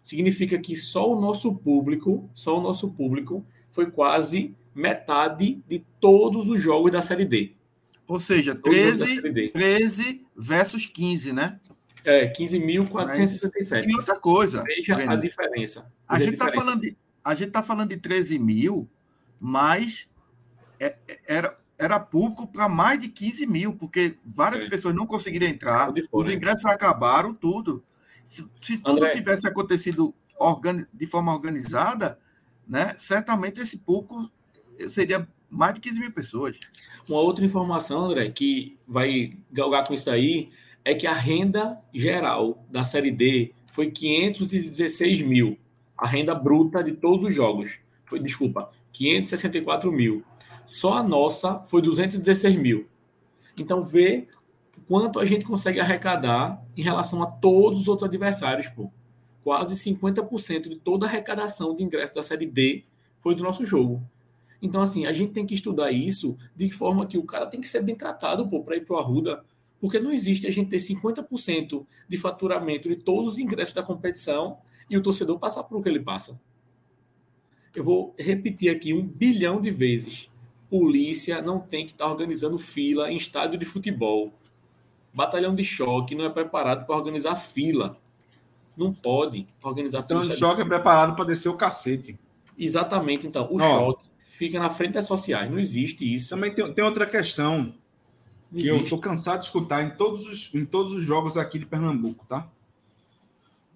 significa 0.08 0.58
que 0.58 0.74
só 0.74 1.12
o 1.12 1.20
nosso 1.20 1.56
público, 1.56 2.30
só 2.34 2.58
o 2.58 2.62
nosso 2.62 2.92
público 2.92 3.46
foi 3.68 3.92
quase 3.92 4.56
metade 4.74 5.62
de 5.68 5.84
todos 6.00 6.50
os 6.50 6.62
jogos 6.62 6.94
da 6.94 7.02
Série 7.02 7.26
D. 7.26 7.52
Ou 8.08 8.18
seja, 8.18 8.56
13, 8.56 9.22
13 9.52 10.26
versus 10.34 10.86
15, 10.86 11.34
né? 11.34 11.60
É, 12.08 12.32
15.467. 12.32 13.86
E 13.86 13.96
outra 13.98 14.18
coisa. 14.18 14.64
Veja 14.64 14.96
a 14.96 15.16
diferença. 15.18 15.92
A 16.08 16.18
gente 16.18 16.34
está 16.34 16.50
falando, 16.50 16.80
de, 16.80 16.96
a 17.22 17.36
gente 17.36 17.52
tá 17.52 17.62
falando 17.62 17.90
de 17.90 17.98
13 17.98 18.40
mil, 18.40 18.88
mas 19.42 20.08
é, 20.80 20.96
é, 21.06 21.20
era, 21.28 21.60
era 21.78 22.00
público 22.00 22.48
para 22.48 22.70
mais 22.70 23.02
de 23.02 23.10
15 23.10 23.46
mil, 23.46 23.74
porque 23.76 24.16
várias 24.26 24.64
é. 24.64 24.70
pessoas 24.70 24.96
não 24.96 25.06
conseguiram 25.06 25.46
entrar, 25.46 25.94
os 26.10 26.30
ingressos 26.30 26.66
acabaram, 26.66 27.34
tudo. 27.34 27.84
Se, 28.24 28.48
se 28.62 28.78
tudo 28.78 29.04
André. 29.04 29.12
tivesse 29.12 29.46
acontecido 29.46 30.16
de 30.94 31.06
forma 31.06 31.34
organizada, 31.34 32.18
né, 32.66 32.96
certamente 32.98 33.60
esse 33.60 33.80
pouco 33.80 34.32
seria 34.88 35.28
mais 35.50 35.74
de 35.74 35.82
15 35.82 36.00
mil 36.00 36.12
pessoas. 36.14 36.58
Uma 37.10 37.20
outra 37.20 37.44
informação, 37.44 38.06
André, 38.06 38.30
que 38.30 38.78
vai 38.88 39.38
galgar 39.52 39.86
com 39.86 39.94
isso 39.94 40.10
aí, 40.10 40.50
é 40.88 40.96
que 40.96 41.06
a 41.06 41.12
renda 41.12 41.82
geral 41.94 42.64
da 42.72 42.82
Série 42.82 43.12
D 43.12 43.52
foi 43.68 43.92
516 43.92 45.22
mil. 45.22 45.58
A 45.98 46.08
renda 46.08 46.34
bruta 46.34 46.82
de 46.82 46.94
todos 46.94 47.28
os 47.28 47.36
jogos. 47.36 47.82
Foi, 48.06 48.22
desculpa, 48.22 48.72
564 48.94 49.92
mil. 49.92 50.24
Só 50.64 50.94
a 50.94 51.04
nossa 51.04 51.60
foi 51.60 51.82
216 51.82 52.56
mil. 52.56 52.88
Então, 53.58 53.84
vê 53.84 54.30
quanto 54.88 55.20
a 55.20 55.26
gente 55.26 55.46
consegue 55.46 55.82
arrecadar 55.82 56.64
em 56.78 56.84
relação 56.84 57.22
a 57.22 57.26
todos 57.26 57.82
os 57.82 57.90
outros 57.90 58.08
adversários, 58.08 58.68
pô. 58.68 58.90
quase 59.44 59.76
50% 59.76 60.70
de 60.70 60.78
toda 60.78 61.06
a 61.06 61.10
arrecadação 61.10 61.76
de 61.76 61.84
ingresso 61.84 62.16
da 62.16 62.24
Série 62.24 62.46
D 62.46 62.86
foi 63.20 63.36
do 63.36 63.44
nosso 63.44 63.66
jogo. 63.66 64.02
Então, 64.62 64.82
assim, 64.82 65.06
a 65.06 65.12
gente 65.12 65.34
tem 65.34 65.46
que 65.46 65.54
estudar 65.54 65.92
isso 65.92 66.38
de 66.56 66.72
forma 66.72 67.06
que 67.06 67.18
o 67.18 67.24
cara 67.24 67.46
tem 67.46 67.60
que 67.60 67.68
ser 67.68 67.82
bem 67.82 67.94
tratado 67.94 68.48
para 68.64 68.78
ir 68.78 68.86
para 68.86 68.96
o 68.96 69.00
Arruda, 69.00 69.44
porque 69.80 70.00
não 70.00 70.12
existe 70.12 70.48
a 70.48 70.52
gente 70.52 70.70
ter 70.70 70.78
50% 70.78 71.86
de 72.08 72.18
faturamento 72.18 72.90
de 72.90 72.96
todos 72.96 73.34
os 73.34 73.40
ingressos 73.40 73.74
da 73.74 73.84
competição 73.84 74.58
e 74.90 74.98
o 74.98 75.02
torcedor 75.02 75.38
passar 75.40 75.64
por 75.64 75.78
o 75.78 75.84
que 75.84 75.90
ele 75.90 76.00
passa. 76.00 76.40
Eu 77.76 77.84
vou 77.84 78.16
repetir 78.18 78.70
aqui 78.70 78.94
um 78.94 79.06
bilhão 79.06 79.62
de 79.62 79.70
vezes. 79.70 80.30
Polícia 80.70 81.42
não 81.42 81.60
tem 81.60 81.86
que 81.86 81.92
estar 81.92 82.08
organizando 82.08 82.58
fila 82.58 83.12
em 83.12 83.18
estádio 83.18 83.58
de 83.58 83.66
futebol. 83.66 84.34
Batalhão 85.14 85.56
de 85.56 85.64
choque 85.64 86.16
não 86.16 86.26
é 86.26 86.30
preparado 86.30 86.86
para 86.86 86.96
organizar 86.96 87.36
fila. 87.36 87.96
Não 88.76 88.94
pode 88.94 89.48
organizar 89.62 90.00
então, 90.00 90.22
fila. 90.22 90.24
Então, 90.26 90.36
o 90.36 90.40
choque 90.40 90.62
é 90.62 90.66
preparado 90.66 91.16
para 91.16 91.26
descer 91.26 91.50
o 91.50 91.58
cacete. 91.58 92.20
Exatamente. 92.58 93.28
Então, 93.28 93.48
o 93.52 93.60
choque 93.60 94.06
fica 94.20 94.60
na 94.60 94.70
frente 94.70 94.94
das 94.94 95.06
sociais. 95.06 95.50
Não 95.50 95.60
existe 95.60 96.12
isso. 96.12 96.30
Também 96.30 96.54
tem, 96.54 96.74
tem 96.74 96.84
outra 96.84 97.06
questão 97.06 97.74
que 98.52 98.68
eu 98.68 98.78
estou 98.78 99.00
cansado 99.00 99.40
de 99.40 99.46
escutar 99.46 99.84
em 99.84 99.92
todos, 99.92 100.26
os, 100.26 100.54
em 100.54 100.66
todos 100.66 100.94
os 100.94 101.04
jogos 101.04 101.38
aqui 101.38 101.60
de 101.60 101.66
Pernambuco, 101.66 102.26
tá? 102.26 102.50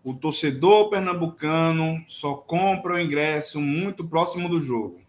O 0.04 0.16
torcedor 0.16 0.90
pernambucano 0.90 2.04
só 2.08 2.34
compra 2.34 2.96
o 2.96 3.00
ingresso 3.00 3.62
muito 3.62 4.04
próximo 4.08 4.50
do 4.50 4.60
jogo, 4.60 5.00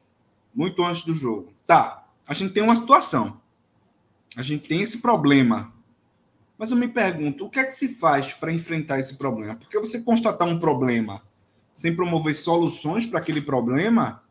muito 0.54 0.84
antes 0.84 1.02
do 1.02 1.14
jogo. 1.14 1.52
Tá, 1.66 2.06
a 2.26 2.34
gente 2.34 2.52
tem 2.52 2.62
uma 2.62 2.76
situação, 2.76 3.40
a 4.36 4.42
gente 4.42 4.68
tem 4.68 4.82
esse 4.82 5.00
problema. 5.00 5.72
Mas 6.58 6.70
eu 6.70 6.76
me 6.76 6.88
pergunto, 6.88 7.46
o 7.46 7.50
que 7.50 7.58
é 7.58 7.64
que 7.64 7.72
se 7.72 7.94
faz 7.94 8.34
para 8.34 8.52
enfrentar 8.52 8.98
esse 8.98 9.16
problema? 9.16 9.56
Porque 9.56 9.78
você 9.78 10.02
constatar 10.02 10.46
um 10.46 10.60
problema 10.60 11.22
sem 11.72 11.96
promover 11.96 12.34
soluções 12.34 13.06
para 13.06 13.18
aquele 13.18 13.40
problema, 13.40 14.22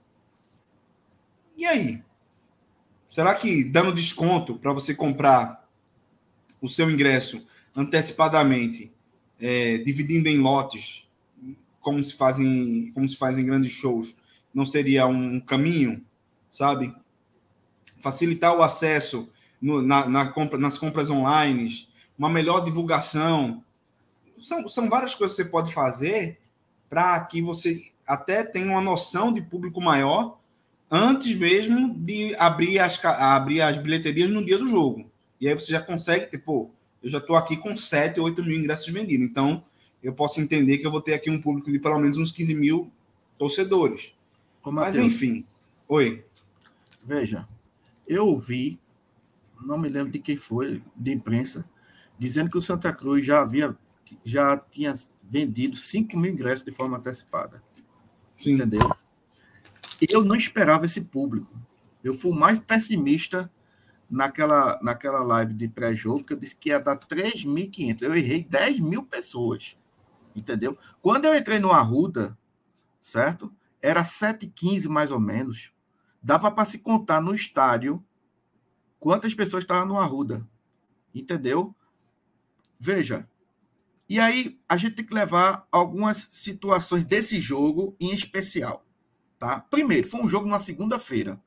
e 1.57 1.65
aí? 1.65 2.03
Será 3.11 3.35
que 3.35 3.61
dando 3.65 3.91
desconto 3.91 4.57
para 4.57 4.71
você 4.71 4.95
comprar 4.95 5.67
o 6.61 6.69
seu 6.69 6.89
ingresso 6.89 7.45
antecipadamente, 7.75 8.89
é, 9.37 9.79
dividindo 9.79 10.29
em 10.29 10.37
lotes, 10.37 11.05
como 11.81 12.01
se 12.01 12.15
fazem, 12.15 12.89
como 12.93 13.05
se 13.09 13.17
faz 13.17 13.37
em 13.37 13.45
grandes 13.45 13.73
shows, 13.73 14.15
não 14.53 14.65
seria 14.65 15.07
um 15.07 15.41
caminho, 15.41 16.01
sabe? 16.49 16.95
Facilitar 17.99 18.55
o 18.55 18.63
acesso 18.63 19.27
no, 19.61 19.81
na, 19.81 20.07
na 20.07 20.31
compra, 20.31 20.57
nas 20.57 20.77
compras 20.77 21.09
online, 21.09 21.67
uma 22.17 22.29
melhor 22.29 22.63
divulgação. 22.63 23.61
São, 24.37 24.69
são 24.69 24.89
várias 24.89 25.15
coisas 25.15 25.35
que 25.35 25.43
você 25.43 25.49
pode 25.49 25.73
fazer 25.73 26.39
para 26.89 27.19
que 27.25 27.41
você 27.41 27.77
até 28.07 28.41
tenha 28.41 28.67
uma 28.67 28.81
noção 28.81 29.33
de 29.33 29.41
público 29.41 29.81
maior 29.81 30.39
antes 30.91 31.33
mesmo 31.33 31.97
de 31.97 32.35
abrir 32.35 32.77
as, 32.79 33.03
abrir 33.03 33.61
as 33.61 33.77
bilheterias 33.77 34.29
no 34.29 34.45
dia 34.45 34.57
do 34.57 34.67
jogo. 34.67 35.09
E 35.39 35.47
aí 35.47 35.57
você 35.57 35.71
já 35.71 35.81
consegue, 35.81 36.29
tipo, 36.29 36.69
eu 37.01 37.09
já 37.09 37.19
estou 37.19 37.37
aqui 37.37 37.55
com 37.55 37.75
7, 37.75 38.19
8 38.19 38.43
mil 38.43 38.59
ingressos 38.59 38.89
vendidos. 38.89 39.25
Então, 39.25 39.63
eu 40.03 40.13
posso 40.13 40.41
entender 40.41 40.79
que 40.79 40.85
eu 40.85 40.91
vou 40.91 41.01
ter 41.01 41.13
aqui 41.13 41.29
um 41.29 41.41
público 41.41 41.71
de 41.71 41.79
pelo 41.79 41.97
menos 41.97 42.17
uns 42.17 42.31
15 42.31 42.53
mil 42.53 42.91
torcedores. 43.37 44.13
Ô, 44.61 44.71
Mas, 44.71 44.97
enfim. 44.97 45.45
Oi. 45.87 46.23
Veja, 47.03 47.47
eu 48.07 48.27
ouvi, 48.27 48.79
não 49.65 49.77
me 49.77 49.89
lembro 49.89 50.11
de 50.11 50.19
quem 50.19 50.35
foi, 50.35 50.83
de 50.95 51.11
imprensa, 51.11 51.67
dizendo 52.19 52.49
que 52.49 52.57
o 52.57 52.61
Santa 52.61 52.93
Cruz 52.93 53.25
já 53.25 53.41
havia, 53.41 53.75
já 54.23 54.57
tinha 54.57 54.93
vendido 55.23 55.75
5 55.75 56.15
mil 56.17 56.31
ingressos 56.31 56.65
de 56.65 56.71
forma 56.71 56.97
antecipada. 56.97 57.63
Sim. 58.37 58.53
Entendeu? 58.53 58.95
Eu 60.09 60.23
não 60.23 60.35
esperava 60.35 60.85
esse 60.85 61.01
público. 61.01 61.59
Eu 62.03 62.13
fui 62.13 62.35
mais 62.37 62.59
pessimista 62.59 63.51
naquela, 64.09 64.79
naquela 64.81 65.23
live 65.23 65.53
de 65.53 65.67
pré-jogo, 65.67 66.23
que 66.23 66.33
eu 66.33 66.37
disse 66.37 66.55
que 66.55 66.69
ia 66.69 66.79
dar 66.79 66.97
3.500. 66.97 68.01
Eu 68.01 68.15
errei 68.15 68.43
10 68.43 68.79
mil 68.79 69.03
pessoas. 69.03 69.77
Entendeu? 70.35 70.77
Quando 71.01 71.25
eu 71.25 71.35
entrei 71.35 71.59
no 71.59 71.71
Arruda, 71.71 72.37
certo? 72.99 73.53
Era 73.81 74.03
7h15 74.03 74.87
mais 74.87 75.11
ou 75.11 75.19
menos. 75.19 75.71
Dava 76.21 76.51
para 76.51 76.65
se 76.65 76.79
contar 76.79 77.21
no 77.21 77.33
estádio 77.33 78.03
quantas 78.99 79.33
pessoas 79.33 79.63
estavam 79.63 79.87
no 79.87 79.97
Arruda. 79.97 80.47
Entendeu? 81.13 81.75
Veja. 82.79 83.27
E 84.07 84.19
aí 84.19 84.59
a 84.67 84.75
gente 84.77 84.95
tem 84.95 85.05
que 85.05 85.13
levar 85.13 85.67
algumas 85.71 86.27
situações 86.31 87.03
desse 87.05 87.39
jogo 87.39 87.95
em 87.99 88.13
especial. 88.13 88.85
Tá? 89.41 89.59
Primeiro, 89.59 90.07
foi 90.07 90.21
um 90.21 90.29
jogo 90.29 90.47
na 90.47 90.59
segunda-feira, 90.59 91.43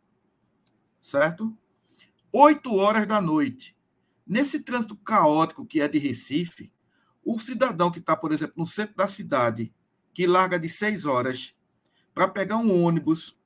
certo? 1.01 1.57
Oito 2.33 2.75
horas 2.75 3.07
da 3.07 3.21
noite. 3.21 3.73
Nesse 4.27 4.59
trânsito 4.59 4.97
caótico 4.97 5.65
que 5.65 5.81
é 5.81 5.87
de 5.87 6.01
Recife, 6.01 6.73
o 7.25 7.39
cidadão 7.39 7.93
que 7.93 8.01
está, 8.01 8.17
por 8.17 8.33
exemplo, 8.33 8.55
no 8.57 8.67
centro 8.67 8.97
da 8.97 9.07
cidade, 9.07 9.73
que 10.13 10.27
larga 10.27 10.59
de 10.59 10.69
seis 10.69 11.07
horas 11.07 11.55
para 12.13 12.27
pegar 12.27 12.57
um 12.57 12.85
ônibus, 12.85 13.39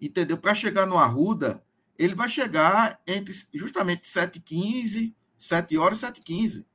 entendeu? 0.00 0.36
Para 0.36 0.56
chegar 0.56 0.84
no 0.84 0.98
Arruda, 0.98 1.64
ele 1.96 2.16
vai 2.16 2.28
chegar 2.28 3.00
entre 3.06 3.32
justamente 3.54 4.08
7h15, 4.08 5.14
7 5.36 5.78
horas 5.78 6.02
e 6.02 6.06
7h15. 6.06 6.66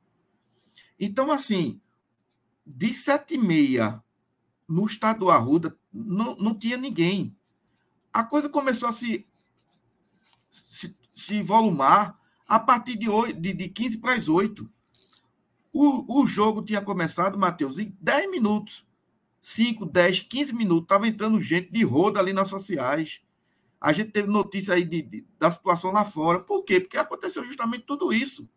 Então, 0.98 1.30
assim, 1.30 1.82
de 2.66 2.92
7h30 2.92 4.02
no 4.70 4.86
estado 4.86 5.20
do 5.20 5.30
Arruda, 5.30 5.78
não, 5.94 6.36
não 6.36 6.58
tinha 6.58 6.78
ninguém. 6.78 7.36
A 8.12 8.24
coisa 8.24 8.50
começou 8.50 8.90
a 8.90 8.94
se, 8.94 9.28
se, 10.50 10.96
se 11.16 11.44
volumar 11.44 12.20
a 12.48 12.60
partir 12.60 12.98
de, 12.98 13.10
8, 13.10 13.40
de, 13.40 13.54
de 13.54 13.70
15 13.70 13.98
para 14.00 14.14
as 14.16 14.28
8. 14.28 14.70
O, 15.72 16.22
o 16.22 16.28
jogo 16.28 16.62
tinha 16.62 16.82
começado, 16.82 17.38
Matheus, 17.38 17.80
em 17.80 17.96
10 18.00 18.30
minutos. 18.30 18.86
5, 19.42 19.86
10, 19.86 20.22
15 20.22 20.56
minutos. 20.56 20.84
Estava 20.84 21.08
entrando 21.08 21.42
gente 21.42 21.72
de 21.72 21.84
roda 21.84 22.20
ali 22.20 22.32
nas 22.32 22.48
sociais. 22.48 23.22
A 23.82 23.92
gente 23.92 24.12
teve 24.12 24.30
notícia 24.30 24.76
aí 24.76 24.86
de, 24.86 25.02
de, 25.02 25.28
da 25.38 25.52
situação 25.52 25.92
lá 25.92 26.06
fora. 26.06 26.40
Por 26.40 26.64
quê? 26.64 26.80
Porque 26.80 26.98
aconteceu 26.98 27.44
justamente 27.44 27.86
tudo 27.86 28.14
isso. 28.14 28.48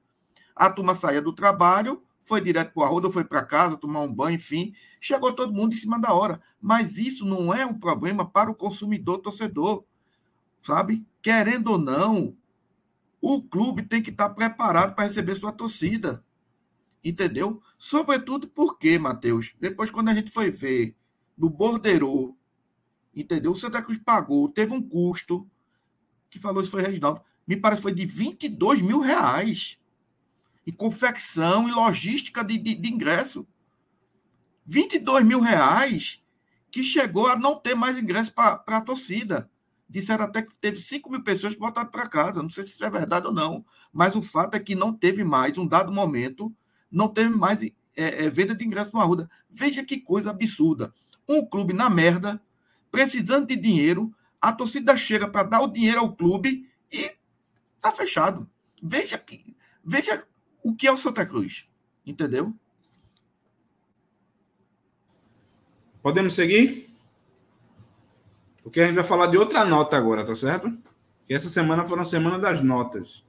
A 0.55 0.70
turma 0.70 0.95
saía 0.95 1.20
do 1.20 1.32
trabalho, 1.32 2.03
foi 2.27 2.41
direto 2.41 2.74
para 2.74 2.83
o 2.83 2.85
Arruda, 2.85 3.09
foi 3.09 3.22
para 3.22 3.45
casa, 3.45 3.77
tomar 3.77 4.01
um 4.01 4.12
banho, 4.12 4.35
enfim. 4.35 4.74
Chegou 5.01 5.33
todo 5.33 5.55
mundo 5.55 5.72
em 5.72 5.77
cima 5.77 5.97
da 5.97 6.12
hora. 6.12 6.41
Mas 6.61 6.99
isso 6.99 7.24
não 7.24 7.55
é 7.55 7.64
um 7.64 7.79
problema 7.79 8.29
para 8.29 8.51
o 8.51 8.55
consumidor 8.55 9.18
torcedor, 9.18 9.85
sabe? 10.61 11.07
Querendo 11.22 11.70
ou 11.70 11.79
não, 11.79 12.37
o 13.20 13.41
clube 13.41 13.85
tem 13.85 14.03
que 14.03 14.11
estar 14.11 14.29
preparado 14.31 14.97
para 14.97 15.05
receber 15.05 15.37
sua 15.37 15.53
torcida. 15.53 16.24
Entendeu? 17.03 17.62
Sobretudo 17.79 18.49
porque, 18.49 18.99
Matheus, 18.99 19.55
depois 19.61 19.89
quando 19.89 20.09
a 20.09 20.14
gente 20.14 20.33
foi 20.33 20.51
ver 20.51 20.97
no 21.39 21.49
Bordeiro, 21.49 22.37
entendeu? 23.14 23.53
O 23.53 23.57
Santa 23.57 23.81
Cruz 23.81 24.01
pagou, 24.01 24.49
teve 24.49 24.74
um 24.74 24.83
custo, 24.83 25.49
que 26.29 26.41
falou 26.41 26.61
isso 26.61 26.72
foi 26.72 26.83
Reginaldo, 26.83 27.20
me 27.47 27.57
parece 27.57 27.83
foi 27.83 27.95
de 27.95 28.05
22 28.05 28.83
mil 28.83 28.99
reais 28.99 29.79
e 30.66 30.72
confecção 30.72 31.68
e 31.68 31.72
logística 31.72 32.44
de, 32.44 32.58
de, 32.58 32.74
de 32.74 32.92
ingresso. 32.92 33.46
22 34.66 35.24
mil 35.24 35.40
reais 35.40 36.20
que 36.70 36.82
chegou 36.82 37.28
a 37.28 37.38
não 37.38 37.54
ter 37.54 37.76
mais 37.76 37.96
ingresso 37.96 38.34
para 38.34 38.62
a 38.66 38.80
torcida. 38.80 39.48
Disseram 39.88 40.24
até 40.24 40.42
que 40.42 40.58
teve 40.58 40.82
5 40.82 41.08
mil 41.08 41.22
pessoas 41.22 41.54
que 41.54 41.60
voltaram 41.60 41.88
para 41.88 42.08
casa. 42.08 42.42
Não 42.42 42.50
sei 42.50 42.64
se 42.64 42.70
isso 42.70 42.84
é 42.84 42.90
verdade 42.90 43.26
ou 43.26 43.32
não. 43.32 43.64
Mas 43.92 44.16
o 44.16 44.20
fato 44.20 44.56
é 44.56 44.60
que 44.60 44.74
não 44.74 44.92
teve 44.92 45.22
mais, 45.22 45.56
um 45.56 45.66
dado 45.66 45.92
momento, 45.92 46.52
não 46.90 47.08
teve 47.08 47.30
mais 47.30 47.62
é, 47.62 47.72
é, 47.96 48.28
venda 48.28 48.54
de 48.54 48.64
ingresso 48.64 48.92
no 48.92 49.00
Arruda. 49.00 49.30
Veja 49.48 49.84
que 49.84 50.00
coisa 50.00 50.30
absurda. 50.30 50.92
Um 51.28 51.46
clube 51.46 51.72
na 51.72 51.88
merda, 51.88 52.42
precisando 52.90 53.46
de 53.46 53.56
dinheiro, 53.56 54.12
a 54.40 54.52
torcida 54.52 54.96
chega 54.96 55.28
para 55.28 55.44
dar 55.44 55.60
o 55.60 55.68
dinheiro 55.68 56.00
ao 56.00 56.12
clube 56.14 56.68
e 56.90 57.14
tá 57.80 57.92
fechado. 57.92 58.50
Veja 58.82 59.16
que, 59.16 59.56
veja 59.84 60.26
o 60.66 60.74
que 60.74 60.88
é 60.88 60.92
o 60.92 60.96
Santa 60.96 61.24
Cruz. 61.24 61.68
Entendeu? 62.04 62.52
Podemos 66.02 66.34
seguir? 66.34 66.90
Porque 68.64 68.80
a 68.80 68.86
gente 68.86 68.96
vai 68.96 69.04
falar 69.04 69.28
de 69.28 69.38
outra 69.38 69.64
nota 69.64 69.96
agora, 69.96 70.26
tá 70.26 70.34
certo? 70.34 70.76
Que 71.24 71.34
essa 71.34 71.48
semana 71.48 71.86
foi 71.86 72.00
a 72.00 72.04
semana 72.04 72.36
das 72.36 72.60
notas. 72.60 73.24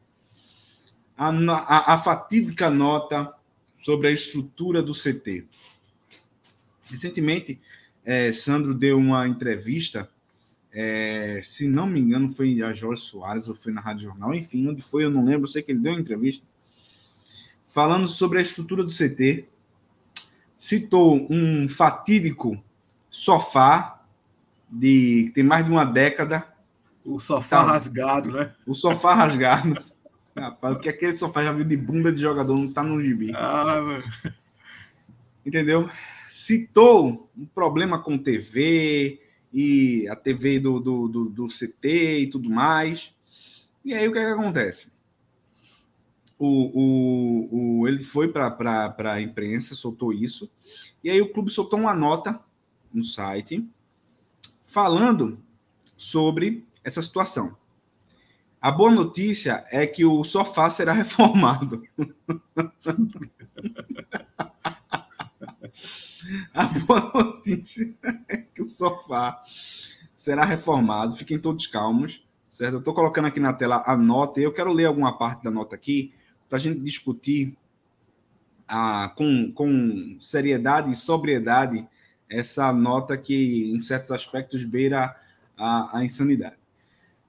A, 1.15 1.29
a, 1.29 1.93
a 1.93 1.97
fatídica 1.99 2.71
nota 2.71 3.31
sobre 3.75 4.07
a 4.07 4.11
estrutura 4.11 4.81
do 4.81 4.93
CT. 4.93 5.45
Recentemente, 6.85 7.59
é, 8.03 8.31
Sandro 8.31 8.73
deu 8.73 8.97
uma 8.97 9.27
entrevista, 9.27 10.09
é, 10.71 11.39
se 11.43 11.67
não 11.67 11.85
me 11.85 11.99
engano, 11.99 12.29
foi 12.29 12.63
a 12.63 12.73
Jorge 12.73 13.03
Soares 13.03 13.47
ou 13.47 13.53
foi 13.53 13.71
na 13.71 13.81
Rádio 13.81 14.05
Jornal, 14.05 14.33
enfim, 14.33 14.67
onde 14.67 14.81
foi, 14.81 15.03
eu 15.03 15.11
não 15.11 15.23
lembro, 15.23 15.43
eu 15.43 15.47
sei 15.47 15.61
que 15.61 15.71
ele 15.71 15.81
deu 15.81 15.91
uma 15.91 16.01
entrevista 16.01 16.43
falando 17.67 18.07
sobre 18.07 18.39
a 18.39 18.41
estrutura 18.41 18.83
do 18.83 18.89
CT, 18.89 19.45
citou 20.57 21.27
um 21.29 21.67
fatídico 21.67 22.61
sofá 23.09 24.01
de 24.69 25.25
que 25.27 25.31
tem 25.35 25.43
mais 25.43 25.65
de 25.65 25.71
uma 25.71 25.85
década. 25.85 26.47
O 27.03 27.19
sofá 27.19 27.57
Tá. 27.63 27.71
rasgado, 27.71 28.31
né? 28.31 28.53
O 28.65 28.73
sofá 28.73 29.13
rasgado. 29.13 29.77
Rapaz, 30.35 30.75
o 30.75 30.79
que 30.79 30.89
aquele 30.89 31.13
sofá 31.13 31.43
já 31.43 31.51
viu 31.51 31.65
de 31.65 31.75
bunda 31.75 32.11
de 32.11 32.21
jogador 32.21 32.55
não 32.55 32.71
tá 32.71 32.83
no 32.83 33.01
gibi. 33.01 33.31
Ah, 33.35 33.81
mano. 33.81 34.03
Entendeu? 35.45 35.89
Citou 36.27 37.29
um 37.35 37.45
problema 37.45 37.99
com 37.99 38.17
TV 38.17 39.19
e 39.51 40.07
a 40.09 40.15
TV 40.15 40.59
do, 40.59 40.79
do, 40.79 41.07
do, 41.07 41.25
do 41.29 41.47
CT 41.47 42.19
e 42.19 42.29
tudo 42.29 42.49
mais. 42.49 43.15
E 43.83 43.95
aí 43.95 44.07
o 44.07 44.11
que, 44.11 44.19
é 44.19 44.25
que 44.25 44.31
acontece? 44.31 44.91
O, 46.39 46.47
o, 46.47 47.79
o, 47.81 47.87
ele 47.87 47.99
foi 47.99 48.27
para 48.27 48.95
a 49.11 49.21
imprensa, 49.21 49.73
soltou 49.73 50.13
isso, 50.13 50.49
e 51.03 51.09
aí 51.09 51.19
o 51.21 51.31
clube 51.31 51.51
soltou 51.51 51.79
uma 51.79 51.95
nota 51.95 52.39
no 52.93 53.03
site 53.03 53.67
falando 54.63 55.39
sobre 55.95 56.67
essa 56.83 57.01
situação. 57.01 57.57
A 58.61 58.71
boa 58.71 58.91
notícia 58.91 59.63
é 59.71 59.85
que 59.87 60.03
o 60.03 60.23
sofá 60.23 60.69
será 60.69 60.91
reformado. 60.93 61.83
A 66.53 66.65
boa 66.65 67.11
notícia 67.13 67.93
é 68.27 68.37
que 68.37 68.61
o 68.61 68.65
sofá 68.65 69.41
será 70.15 70.43
reformado. 70.43 71.15
Fiquem 71.15 71.39
todos 71.39 71.67
calmos, 71.67 72.27
certo? 72.49 72.73
Eu 72.73 72.79
estou 72.79 72.93
colocando 72.93 73.25
aqui 73.25 73.39
na 73.39 73.53
tela 73.53 73.83
a 73.85 73.95
nota 73.95 74.39
e 74.39 74.43
eu 74.43 74.53
quero 74.53 74.73
ler 74.73 74.85
alguma 74.85 75.17
parte 75.17 75.43
da 75.43 75.51
nota 75.51 75.75
aqui 75.75 76.13
para 76.47 76.57
a 76.57 76.61
gente 76.61 76.79
discutir 76.79 77.57
ah, 78.67 79.13
com, 79.15 79.51
com 79.51 80.17
seriedade 80.19 80.91
e 80.91 80.95
sobriedade 80.95 81.87
essa 82.29 82.73
nota 82.73 83.17
que, 83.17 83.71
em 83.71 83.79
certos 83.79 84.11
aspectos, 84.11 84.63
beira 84.63 85.15
a, 85.57 85.99
a 85.99 86.05
insanidade. 86.05 86.55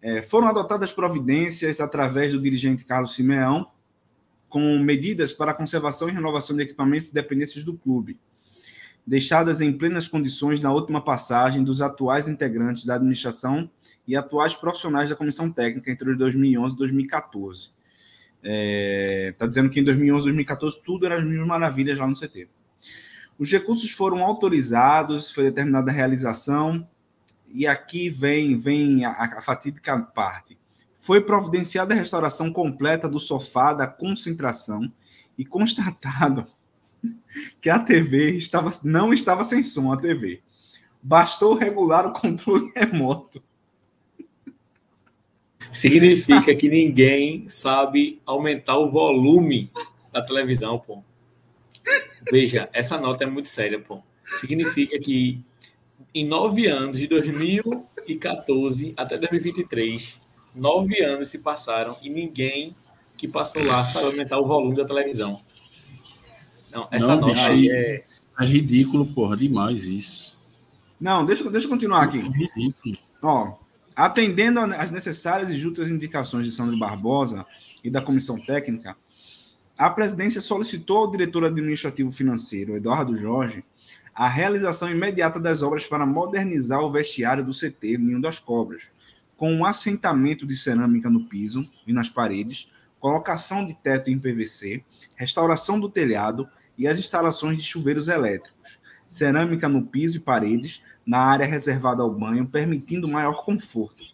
É, 0.00 0.22
foram 0.22 0.48
adotadas 0.48 0.92
providências 0.92 1.80
através 1.80 2.32
do 2.32 2.40
dirigente 2.40 2.84
Carlos 2.84 3.14
Simeão 3.14 3.70
com 4.48 4.78
medidas 4.78 5.32
para 5.32 5.54
conservação 5.54 6.08
e 6.08 6.12
renovação 6.12 6.56
de 6.56 6.62
equipamentos 6.62 7.08
e 7.08 7.14
dependências 7.14 7.64
do 7.64 7.76
clube, 7.76 8.18
deixadas 9.06 9.60
em 9.60 9.72
plenas 9.72 10.08
condições 10.08 10.60
na 10.60 10.72
última 10.72 11.02
passagem 11.02 11.62
dos 11.62 11.82
atuais 11.82 12.28
integrantes 12.28 12.86
da 12.86 12.94
administração 12.94 13.70
e 14.06 14.16
atuais 14.16 14.54
profissionais 14.54 15.10
da 15.10 15.16
comissão 15.16 15.50
técnica 15.50 15.90
entre 15.90 16.14
2011 16.14 16.74
e 16.74 16.78
2014. 16.78 17.77
É, 18.42 19.34
tá 19.38 19.46
dizendo 19.46 19.68
que 19.68 19.80
em 19.80 19.84
2011 19.84 20.24
e 20.24 20.28
2014 20.28 20.82
tudo 20.84 21.06
era 21.06 21.16
as 21.16 21.24
mil 21.24 21.44
maravilhas 21.46 21.98
lá 21.98 22.06
no 22.06 22.14
CT. 22.14 22.48
Os 23.38 23.50
recursos 23.50 23.90
foram 23.90 24.22
autorizados, 24.24 25.30
foi 25.30 25.44
determinada 25.44 25.90
a 25.90 25.94
realização, 25.94 26.86
e 27.48 27.66
aqui 27.66 28.10
vem, 28.10 28.56
vem 28.56 29.04
a, 29.04 29.10
a 29.10 29.42
fatídica 29.42 29.98
parte. 30.00 30.58
Foi 30.94 31.20
providenciada 31.20 31.94
a 31.94 31.96
restauração 31.96 32.52
completa 32.52 33.08
do 33.08 33.20
sofá 33.20 33.72
da 33.72 33.86
concentração 33.86 34.92
e 35.36 35.44
constatado 35.44 36.44
que 37.60 37.70
a 37.70 37.78
TV 37.78 38.32
estava, 38.32 38.72
não 38.82 39.12
estava 39.12 39.44
sem 39.44 39.62
som, 39.62 39.92
a 39.92 39.96
TV. 39.96 40.42
Bastou 41.00 41.54
regular 41.54 42.06
o 42.06 42.12
controle 42.12 42.72
remoto. 42.74 43.42
Significa 45.70 46.54
que 46.54 46.68
ninguém 46.68 47.48
sabe 47.48 48.20
aumentar 48.24 48.78
o 48.78 48.90
volume 48.90 49.70
da 50.12 50.22
televisão, 50.22 50.78
pô. 50.78 51.02
Veja, 52.30 52.68
essa 52.72 52.98
nota 52.98 53.24
é 53.24 53.26
muito 53.26 53.48
séria, 53.48 53.78
pô. 53.78 54.02
Significa 54.40 54.98
que 54.98 55.40
em 56.14 56.26
nove 56.26 56.66
anos, 56.66 56.98
de 56.98 57.06
2014 57.06 58.94
até 58.96 59.16
2023, 59.16 60.20
nove 60.54 61.02
anos 61.02 61.28
se 61.28 61.38
passaram 61.38 61.96
e 62.02 62.08
ninguém 62.08 62.74
que 63.16 63.28
passou 63.28 63.62
lá 63.64 63.84
sabe 63.84 64.06
aumentar 64.06 64.38
o 64.38 64.46
volume 64.46 64.74
da 64.74 64.84
televisão. 64.84 65.40
Não, 66.70 66.88
essa 66.90 67.08
Não, 67.08 67.20
nota 67.20 67.32
bicho, 67.32 67.52
aí 67.52 67.70
é. 67.70 68.02
É 68.40 68.44
ridículo, 68.44 69.06
porra, 69.06 69.36
demais 69.36 69.86
isso. 69.86 70.38
Não, 71.00 71.24
deixa, 71.24 71.48
deixa 71.50 71.66
eu 71.66 71.70
continuar 71.70 72.02
aqui. 72.04 72.18
É 72.18 72.22
ridículo. 72.22 72.94
Ó, 73.22 73.54
atendendo 73.98 74.60
às 74.60 74.92
necessárias 74.92 75.50
e 75.50 75.56
justas 75.56 75.90
indicações 75.90 76.46
de 76.46 76.52
Sandro 76.52 76.78
Barbosa 76.78 77.44
e 77.82 77.90
da 77.90 78.00
comissão 78.00 78.38
técnica, 78.38 78.96
a 79.76 79.90
presidência 79.90 80.40
solicitou 80.40 80.98
ao 80.98 81.10
diretor 81.10 81.44
administrativo 81.44 82.08
financeiro, 82.12 82.76
Eduardo 82.76 83.16
Jorge, 83.16 83.64
a 84.14 84.28
realização 84.28 84.88
imediata 84.88 85.40
das 85.40 85.62
obras 85.62 85.84
para 85.84 86.06
modernizar 86.06 86.80
o 86.80 86.92
vestiário 86.92 87.44
do 87.44 87.50
CT 87.50 87.98
Ninho 87.98 88.22
das 88.22 88.38
Cobras, 88.38 88.92
com 89.36 89.52
um 89.52 89.64
assentamento 89.64 90.46
de 90.46 90.54
cerâmica 90.54 91.10
no 91.10 91.24
piso 91.24 91.68
e 91.84 91.92
nas 91.92 92.08
paredes, 92.08 92.68
colocação 93.00 93.66
de 93.66 93.74
teto 93.74 94.12
em 94.12 94.18
PVC, 94.18 94.80
restauração 95.16 95.78
do 95.80 95.88
telhado 95.88 96.48
e 96.76 96.86
as 96.86 97.00
instalações 97.00 97.56
de 97.56 97.64
chuveiros 97.64 98.06
elétricos, 98.06 98.78
cerâmica 99.08 99.68
no 99.68 99.84
piso 99.84 100.18
e 100.18 100.20
paredes, 100.20 100.82
na 101.08 101.18
área 101.20 101.46
reservada 101.46 102.02
ao 102.02 102.10
banho, 102.12 102.46
permitindo 102.46 103.08
maior 103.08 103.42
conforto. 103.42 104.04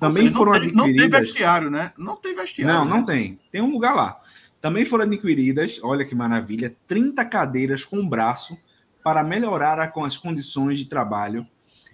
Também 0.00 0.24
seja, 0.24 0.36
foram 0.36 0.52
não 0.54 0.60
tem, 0.60 0.72
não 0.72 0.84
tem 0.84 0.92
adquiridas. 0.94 1.20
vestiário, 1.20 1.70
né? 1.70 1.92
Não 1.96 2.16
tem 2.16 2.34
vestiário. 2.34 2.74
Não, 2.74 2.84
né? 2.84 2.90
não 2.90 3.04
tem. 3.04 3.38
Tem 3.52 3.62
um 3.62 3.70
lugar 3.70 3.94
lá. 3.94 4.18
Também 4.60 4.84
foram 4.84 5.04
adquiridas, 5.04 5.78
olha 5.82 6.04
que 6.04 6.14
maravilha, 6.14 6.74
30 6.88 7.24
cadeiras 7.24 7.84
com 7.84 8.04
braço 8.06 8.58
para 9.04 9.22
melhorar 9.22 9.78
as 9.78 10.18
condições 10.18 10.76
de 10.76 10.86
trabalho 10.86 11.46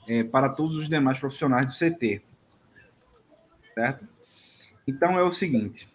eh, 0.08 0.24
para 0.24 0.48
todos 0.48 0.74
os 0.74 0.88
demais 0.88 1.18
profissionais 1.18 1.66
do 1.66 1.72
CT. 1.72 2.22
Certo? 3.74 4.08
Então 4.88 5.18
é 5.18 5.22
o 5.22 5.32
seguinte. 5.32 5.88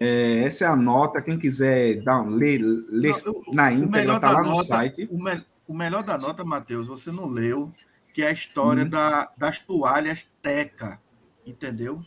eh, 0.00 0.42
essa 0.44 0.64
é 0.64 0.68
a 0.68 0.76
nota. 0.76 1.22
Quem 1.22 1.38
quiser 1.38 2.02
dar, 2.02 2.20
ler, 2.28 2.60
ler 2.88 3.14
Não, 3.24 3.32
o- 3.46 3.54
na 3.54 3.72
íntegra, 3.72 4.16
está 4.16 4.30
lá 4.32 4.42
no 4.42 4.50
nota- 4.50 4.64
site. 4.64 5.08
O, 5.10 5.22
me- 5.22 5.42
o 5.68 5.74
melhor 5.74 6.02
da 6.02 6.16
nota, 6.18 6.44
Matheus, 6.44 6.86
você 6.86 7.10
não 7.10 7.26
leu, 7.26 7.72
que 8.12 8.22
é 8.22 8.28
a 8.28 8.32
história 8.32 8.84
Uhum. 8.84 8.88
da- 8.90 9.30
das 9.36 9.58
toalhas 9.58 10.28
Teca, 10.40 11.00
entendeu? 11.46 12.04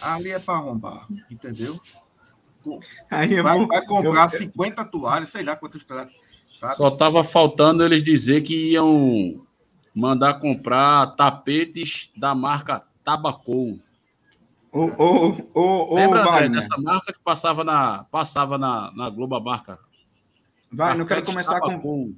Ali 0.00 0.30
é 0.30 0.38
para 0.38 0.54
arrombar, 0.58 1.06
entendeu? 1.30 1.78
Aí 3.10 3.34
eu 3.34 3.42
Vai, 3.42 3.58
vou- 3.58 3.66
vai 3.66 3.84
comprar 3.84 4.24
eu- 4.32 4.38
50 4.38 4.84
toalhas, 4.84 5.30
sei 5.30 5.42
lá 5.42 5.56
quantas 5.56 5.82
toalhas. 5.84 6.12
sabe? 6.58 6.76
Só 6.76 6.90
tava 6.90 7.24
faltando 7.24 7.82
eles 7.84 8.02
dizer 8.02 8.42
que 8.42 8.70
iam 8.72 9.44
mandar 9.94 10.34
comprar 10.34 11.06
tapetes 11.16 12.12
da 12.16 12.34
marca 12.34 12.86
Tabacou. 13.02 13.80
Ô, 14.70 14.84
ô, 14.96 15.36
ô, 15.54 15.94
Lembra, 15.96 16.20
André, 16.22 16.48
dessa 16.48 16.80
marca 16.80 17.12
que 17.12 17.18
passava 17.20 17.64
na, 17.64 18.04
passava 18.04 18.56
na, 18.56 18.92
na 18.94 19.10
Globo 19.10 19.34
a 19.34 19.40
marca? 19.40 19.78
Wagner, 20.70 21.00
eu 21.02 21.06
quero 21.06 21.24
começar 21.24 21.60
com. 21.60 22.14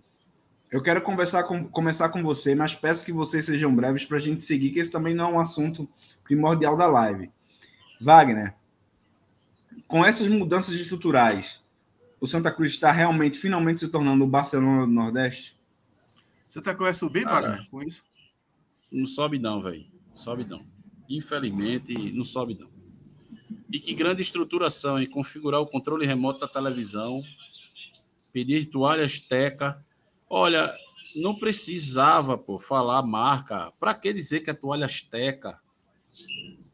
Eu 0.71 0.83
quero 0.83 1.01
conversar 1.03 1.45
com, 1.45 1.65
começar 1.65 2.09
com 2.09 2.23
você, 2.23 2.55
mas 2.55 2.75
peço 2.75 3.05
que 3.05 3.13
vocês 3.13 3.45
sejam 3.45 3.75
breves 3.75 4.05
para 4.05 4.17
a 4.17 4.21
gente 4.21 4.43
seguir, 4.43 4.71
que 4.71 4.79
esse 4.79 4.91
também 4.91 5.15
não 5.15 5.31
é 5.31 5.33
um 5.35 5.41
assunto 5.41 5.89
primordial 6.25 6.77
da 6.77 6.87
live. 6.87 7.31
Wagner, 8.01 8.55
com 9.87 10.05
essas 10.05 10.27
mudanças 10.29 10.75
estruturais, 10.75 11.63
o 12.21 12.27
Santa 12.27 12.51
Cruz 12.51 12.73
está 12.73 12.91
realmente, 12.91 13.39
finalmente 13.39 13.81
se 13.81 13.89
tornando 13.89 14.25
o 14.25 14.29
Barcelona 14.29 14.87
do 14.87 14.93
Nordeste? 14.93 15.57
Você 16.49 16.61
tá 16.61 16.73
vai 16.73 16.95
subir, 16.95 17.25
Cara. 17.25 17.49
Wagner, 17.49 17.71
com 17.71 17.83
isso? 17.83 18.05
Não 18.91 19.07
sobe 19.07 19.39
não, 19.39 19.61
velho. 19.61 19.87
Sobe 20.15 20.45
não. 20.45 20.65
Infelizmente, 21.09 22.13
não 22.13 22.25
sobe 22.25 22.57
não. 22.59 22.69
E 23.71 23.79
que 23.79 23.93
grande 23.93 24.23
estruturação 24.23 25.01
em 25.03 25.07
configurar 25.07 25.61
o 25.61 25.67
controle 25.67 26.07
remoto 26.07 26.41
da 26.41 26.49
televisão, 26.49 27.23
pedir 28.33 28.67
toalhas 28.67 29.19
Teca. 29.19 29.85
Olha, 30.37 30.75
não 31.15 31.33
precisava, 31.39 32.37
pô, 32.37 32.59
falar 32.59 33.03
marca. 33.03 33.73
Para 33.79 33.95
que 33.95 34.13
dizer 34.13 34.41
que 34.41 34.51
é 34.51 34.53
toalhas 34.53 35.01
Teca? 35.01 35.61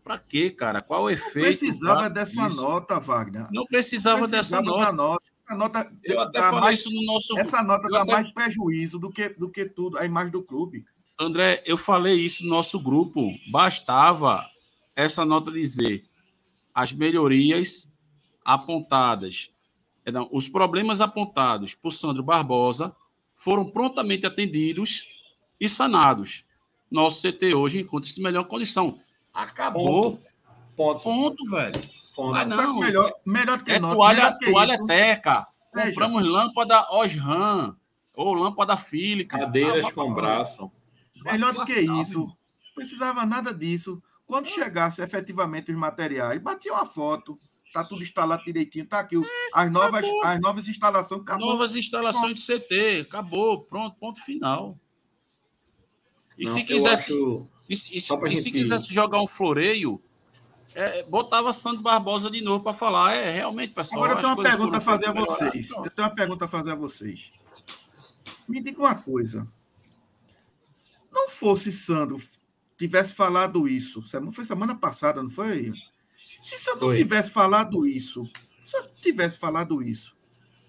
Para 0.02 0.18
quê, 0.18 0.48
cara? 0.48 0.80
Qual 0.80 1.02
o 1.02 1.10
efeito? 1.10 1.46
Precisava 1.46 2.04
tá 2.04 2.08
dessa 2.08 2.48
disso? 2.48 2.62
nota, 2.62 2.98
Wagner. 2.98 3.48
Não 3.52 3.66
precisava, 3.66 4.26
dessa 4.26 4.62
nota. 4.62 4.92
nota. 4.92 5.24
A 5.46 5.54
nota 5.54 5.92
Eu 6.02 6.20
até 6.20 6.38
falei 6.40 6.60
mais- 6.60 6.80
isso 6.80 6.90
no 6.90 7.02
nosso 7.04 7.38
Essa 7.38 7.62
nota 7.62 7.86
dá 7.88 8.00
até- 8.00 8.12
mais 8.12 8.32
prejuízo 8.32 8.98
do 8.98 9.10
que, 9.10 9.28
do 9.28 9.50
que 9.50 9.66
tudo, 9.66 9.98
a 9.98 10.06
imagem 10.06 10.32
do 10.32 10.42
clube. 10.42 10.86
André, 11.18 11.62
eu 11.66 11.76
falei 11.76 12.14
isso 12.14 12.44
no 12.44 12.48
nosso 12.50 12.80
grupo. 12.80 13.30
Bastava 13.52 14.46
essa 14.96 15.22
nota 15.26 15.52
dizer 15.52 16.04
as 16.74 16.94
melhorias 16.94 17.92
apontadas, 18.42 19.50
não, 20.10 20.30
os 20.32 20.48
problemas 20.48 21.02
apontados 21.02 21.74
por 21.74 21.92
Sandro 21.92 22.22
Barbosa 22.22 22.96
foram 23.40 23.64
prontamente 23.70 24.26
atendidos 24.26 25.08
e 25.58 25.66
sanados. 25.66 26.44
Nosso 26.90 27.22
CT 27.26 27.54
hoje 27.54 27.80
encontra-se 27.80 28.20
em 28.20 28.22
melhor 28.22 28.44
condição. 28.44 29.00
Acabou. 29.32 30.20
Ponto. 30.76 31.02
Ponto, 31.02 31.50
velho. 31.50 31.80
Ponto. 32.14 32.34
Ah, 32.36 32.44
não. 32.44 32.56
Só 32.56 32.72
que 32.74 32.80
melhor, 32.80 33.12
melhor 33.24 33.58
do 33.58 33.64
que 33.64 33.72
É 33.72 33.78
nota. 33.78 33.94
toalha, 33.96 34.16
melhor 34.16 34.38
que 34.38 34.50
toalha 34.50 34.74
isso. 34.74 34.86
Teca. 34.86 35.46
Veja. 35.74 35.88
Compramos 35.88 36.28
lâmpada 36.28 36.86
Osram. 36.90 37.76
Ou 38.14 38.34
lâmpada 38.34 38.76
Philips. 38.76 39.44
Cadeiras 39.44 39.86
Ah, 39.86 39.92
com 39.92 40.12
braço. 40.12 40.70
Melhor 41.24 41.54
do 41.54 41.64
que 41.64 41.80
isso. 41.80 42.26
Não 42.26 42.36
precisava 42.74 43.24
nada 43.24 43.54
disso. 43.54 44.02
Quando 44.26 44.46
chegasse 44.46 45.02
efetivamente 45.02 45.72
os 45.72 45.78
materiais, 45.78 46.40
batia 46.40 46.72
uma 46.72 46.84
foto, 46.86 47.36
tá 47.72 47.84
tudo 47.84 48.02
instalado 48.02 48.44
direitinho, 48.44 48.86
tá 48.86 49.00
aqui 49.00 49.16
as 49.52 49.70
novas, 49.70 50.04
as 50.24 50.40
novas 50.40 50.68
instalações, 50.68 51.20
acabou. 51.22 51.46
Novas 51.48 51.74
instalações 51.74 52.34
de 52.40 52.40
CT, 52.46 53.00
acabou, 53.08 53.62
pronto, 53.62 53.96
ponto 53.96 54.20
final. 54.24 54.78
E 56.38 56.44
Não, 56.44 56.52
se 56.52 56.64
quisesse, 56.64 57.12
acho- 57.12 57.46
e, 57.68 57.76
se- 57.76 57.96
e 57.96 58.00
só 58.00 58.18
e 58.26 58.36
se 58.36 58.50
quisesse 58.50 58.92
jogar 58.92 59.20
um 59.20 59.26
floreio, 59.26 60.00
é, 60.74 61.02
botava 61.02 61.52
Sandro 61.52 61.82
Barbosa 61.82 62.30
de 62.30 62.40
novo 62.40 62.62
para 62.64 62.72
falar. 62.74 63.14
É, 63.14 63.30
realmente, 63.30 63.74
pessoal. 63.74 64.04
Agora 64.04 64.18
eu 64.18 64.22
tenho 64.22 64.34
uma 64.34 64.42
pergunta 64.42 64.76
a 64.76 64.80
fazer 64.80 65.06
a 65.06 65.12
melhorar. 65.12 65.32
vocês. 65.36 65.66
Pronto. 65.68 65.86
Eu 65.86 65.90
tenho 65.90 66.08
uma 66.08 66.14
pergunta 66.14 66.44
a 66.44 66.48
fazer 66.48 66.70
a 66.70 66.74
vocês. 66.74 67.32
Me 68.48 68.60
diga 68.62 68.80
uma 68.80 68.94
coisa. 68.94 69.46
Não 71.12 71.28
fosse 71.28 71.70
Sandro 71.72 72.20
tivesse 72.78 73.12
falado 73.12 73.68
isso, 73.68 74.00
foi 74.32 74.42
semana 74.44 74.74
passada, 74.74 75.22
não 75.22 75.28
foi? 75.28 75.70
Se 76.42 76.56
Sandro 76.58 76.86
Foi. 76.86 76.96
tivesse 76.96 77.30
falado 77.30 77.86
isso, 77.86 78.28
se 78.66 78.76
eu 78.76 78.86
tivesse 79.02 79.38
falado 79.38 79.82
isso, 79.82 80.16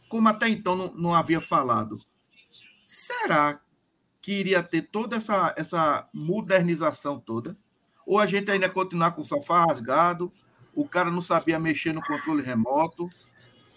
como 0.10 0.28
até 0.28 0.50
então 0.50 0.76
não, 0.76 0.94
não 0.94 1.16
havia 1.16 1.40
falado, 1.40 1.98
será 2.86 3.62
que 4.22 4.34
iria 4.34 4.62
ter 4.62 4.84
toda 4.84 5.16
essa, 5.16 5.54
essa 5.58 6.08
modernização 6.14 7.20
toda? 7.20 7.58
Ou 8.06 8.20
a 8.20 8.26
gente 8.26 8.52
ainda 8.52 8.66
ia 8.66 8.72
continuar 8.72 9.12
com 9.12 9.22
o 9.22 9.26
sofá 9.26 9.66
rasgado, 9.66 10.32
o 10.76 10.88
cara 10.88 11.10
não 11.10 11.22
sabia 11.22 11.60
mexer 11.60 11.94
no 11.94 12.02
controle 12.02 12.44
remoto, 12.44 13.10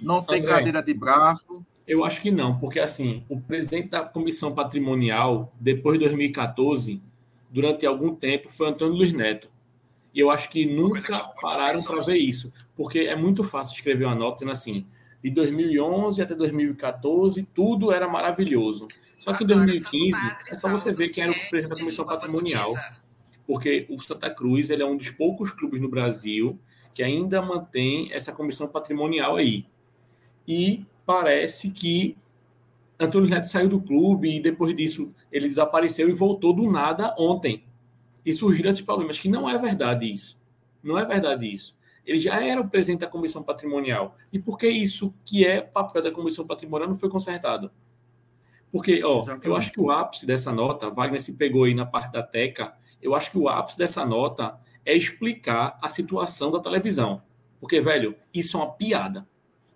não 0.00 0.22
tem 0.22 0.40
André. 0.40 0.52
cadeira 0.52 0.82
de 0.82 0.94
braço. 0.94 1.64
Eu 1.86 2.04
acho 2.04 2.20
que 2.20 2.30
não, 2.30 2.58
porque 2.58 2.80
assim, 2.80 3.24
o 3.28 3.40
presidente 3.40 3.88
da 3.88 4.02
comissão 4.02 4.54
patrimonial, 4.54 5.52
depois 5.60 5.98
de 5.98 6.04
2014, 6.06 7.02
durante 7.50 7.86
algum 7.86 8.14
tempo, 8.14 8.48
foi 8.48 8.68
Antônio 8.68 8.94
Luiz 8.94 9.12
Neto. 9.12 9.53
E 10.14 10.20
eu 10.20 10.30
acho 10.30 10.48
que 10.48 10.64
nunca 10.64 11.18
pararam 11.40 11.82
para 11.82 12.00
ver 12.00 12.16
isso, 12.16 12.52
porque 12.76 13.00
é 13.00 13.16
muito 13.16 13.42
fácil 13.42 13.74
escrever 13.74 14.04
uma 14.04 14.14
nota 14.14 14.36
dizendo 14.36 14.52
assim: 14.52 14.86
de 15.22 15.30
2011 15.30 16.22
até 16.22 16.34
2014, 16.34 17.42
tudo 17.52 17.92
era 17.92 18.06
maravilhoso. 18.06 18.86
Só 19.18 19.32
que 19.32 19.42
em 19.42 19.46
2015, 19.46 20.18
é 20.50 20.54
só 20.54 20.68
você 20.68 20.92
ver 20.92 21.08
quem 21.08 21.24
era 21.24 21.32
o 21.32 21.48
presidente 21.48 21.70
da 21.70 21.76
comissão 21.80 22.04
patrimonial. 22.04 22.72
porque 23.46 23.86
o 23.90 24.00
Santa 24.00 24.30
Cruz 24.30 24.70
ele 24.70 24.82
é 24.82 24.86
um 24.86 24.96
dos 24.96 25.10
poucos 25.10 25.50
clubes 25.52 25.80
no 25.80 25.88
Brasil 25.88 26.58
que 26.94 27.02
ainda 27.02 27.42
mantém 27.42 28.12
essa 28.12 28.32
comissão 28.32 28.68
patrimonial 28.68 29.36
aí. 29.36 29.66
E 30.46 30.84
parece 31.04 31.70
que 31.70 32.16
Antônio 32.98 33.28
Neto 33.28 33.48
saiu 33.48 33.68
do 33.68 33.80
clube 33.80 34.36
e 34.36 34.40
depois 34.40 34.74
disso 34.76 35.12
ele 35.32 35.48
desapareceu 35.48 36.08
e 36.08 36.12
voltou 36.12 36.54
do 36.54 36.70
nada 36.70 37.14
ontem. 37.18 37.64
E 38.24 38.32
surgiram 38.32 38.70
esses 38.70 38.82
problemas, 38.82 39.18
que 39.18 39.28
não 39.28 39.48
é 39.48 39.58
verdade 39.58 40.10
isso. 40.10 40.40
Não 40.82 40.98
é 40.98 41.04
verdade 41.04 41.52
isso. 41.52 41.76
Ele 42.06 42.18
já 42.18 42.42
era 42.42 42.60
o 42.60 42.68
presidente 42.68 43.00
da 43.00 43.06
comissão 43.06 43.42
patrimonial. 43.42 44.16
E 44.32 44.38
por 44.38 44.58
que 44.58 44.68
isso, 44.68 45.14
que 45.24 45.46
é 45.46 45.60
papel 45.60 46.02
da 46.02 46.10
comissão 46.10 46.46
patrimonial, 46.46 46.88
não 46.88 46.96
foi 46.96 47.08
consertado? 47.08 47.70
Porque, 48.70 49.02
ó, 49.04 49.20
Exatamente. 49.20 49.46
eu 49.46 49.56
acho 49.56 49.72
que 49.72 49.80
o 49.80 49.90
ápice 49.90 50.26
dessa 50.26 50.52
nota, 50.52 50.90
Wagner 50.90 51.20
se 51.20 51.34
pegou 51.34 51.64
aí 51.64 51.74
na 51.74 51.86
parte 51.86 52.12
da 52.12 52.22
Teca, 52.22 52.74
eu 53.00 53.14
acho 53.14 53.30
que 53.30 53.38
o 53.38 53.48
ápice 53.48 53.78
dessa 53.78 54.04
nota 54.04 54.58
é 54.84 54.94
explicar 54.94 55.78
a 55.80 55.88
situação 55.88 56.50
da 56.50 56.60
televisão. 56.60 57.22
Porque, 57.60 57.80
velho, 57.80 58.14
isso 58.32 58.56
é 58.56 58.60
uma 58.60 58.72
piada. 58.72 59.26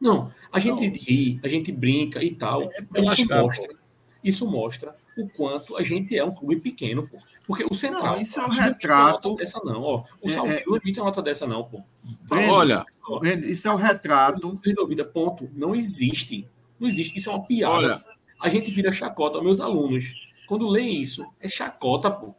Não, 0.01 0.32
a 0.53 0.59
gente 0.59 0.86
ri, 0.88 1.40
a 1.42 1.49
gente 1.49 1.72
brinca 1.72 2.22
e 2.22 2.34
tal, 2.34 2.61
mas 2.90 3.18
isso 3.18 3.28
mostra, 3.28 3.74
isso 4.23 4.51
mostra 4.51 4.95
o 5.16 5.29
quanto 5.29 5.77
a 5.77 5.83
gente 5.83 6.16
é 6.16 6.25
um 6.25 6.35
clube 6.35 6.57
pequeno, 6.61 7.07
pô. 7.09 7.19
Porque 7.47 7.64
o 7.64 7.75
Central. 7.75 8.16
Não, 8.16 8.23
isso 8.23 8.39
é 8.41 8.45
um 8.45 8.49
não 8.49 8.55
retrato. 8.55 9.29
nota 9.31 9.43
Dessa 9.43 9.61
não, 9.64 9.83
ó. 9.83 10.05
O 10.23 10.29
É, 10.29 10.33
Salgueiro 10.33 10.61
é- 10.61 10.64
não 10.66 10.77
emite 10.77 11.01
uma 11.01 11.07
nota 11.07 11.23
dessa, 11.23 11.47
não, 11.47 11.64
pô. 11.64 11.83
Breno, 12.29 12.53
Olha, 12.53 12.85
Ó, 13.11 13.25
Isso 13.25 13.66
é 13.66 13.73
o 13.73 13.77
retrato. 13.77 14.61
resolvida, 14.64 15.05
ponto. 15.05 15.49
Não 15.55 15.75
existe. 15.75 16.47
Não 16.79 16.87
existe. 16.89 17.19
Isso 17.19 17.31
é 17.31 17.33
uma 17.33 17.45
piada. 17.47 17.75
olha, 17.75 18.05
A 18.41 18.49
gente 18.49 18.71
vira 18.71 18.93
chacota. 18.93 19.41
Meus 19.43 19.61
alunos, 19.61 20.29
quando 20.47 20.69
leem 20.69 21.01
isso, 21.01 21.27
é 21.41 21.49
chacota, 21.49 22.11
pô. 22.11 22.35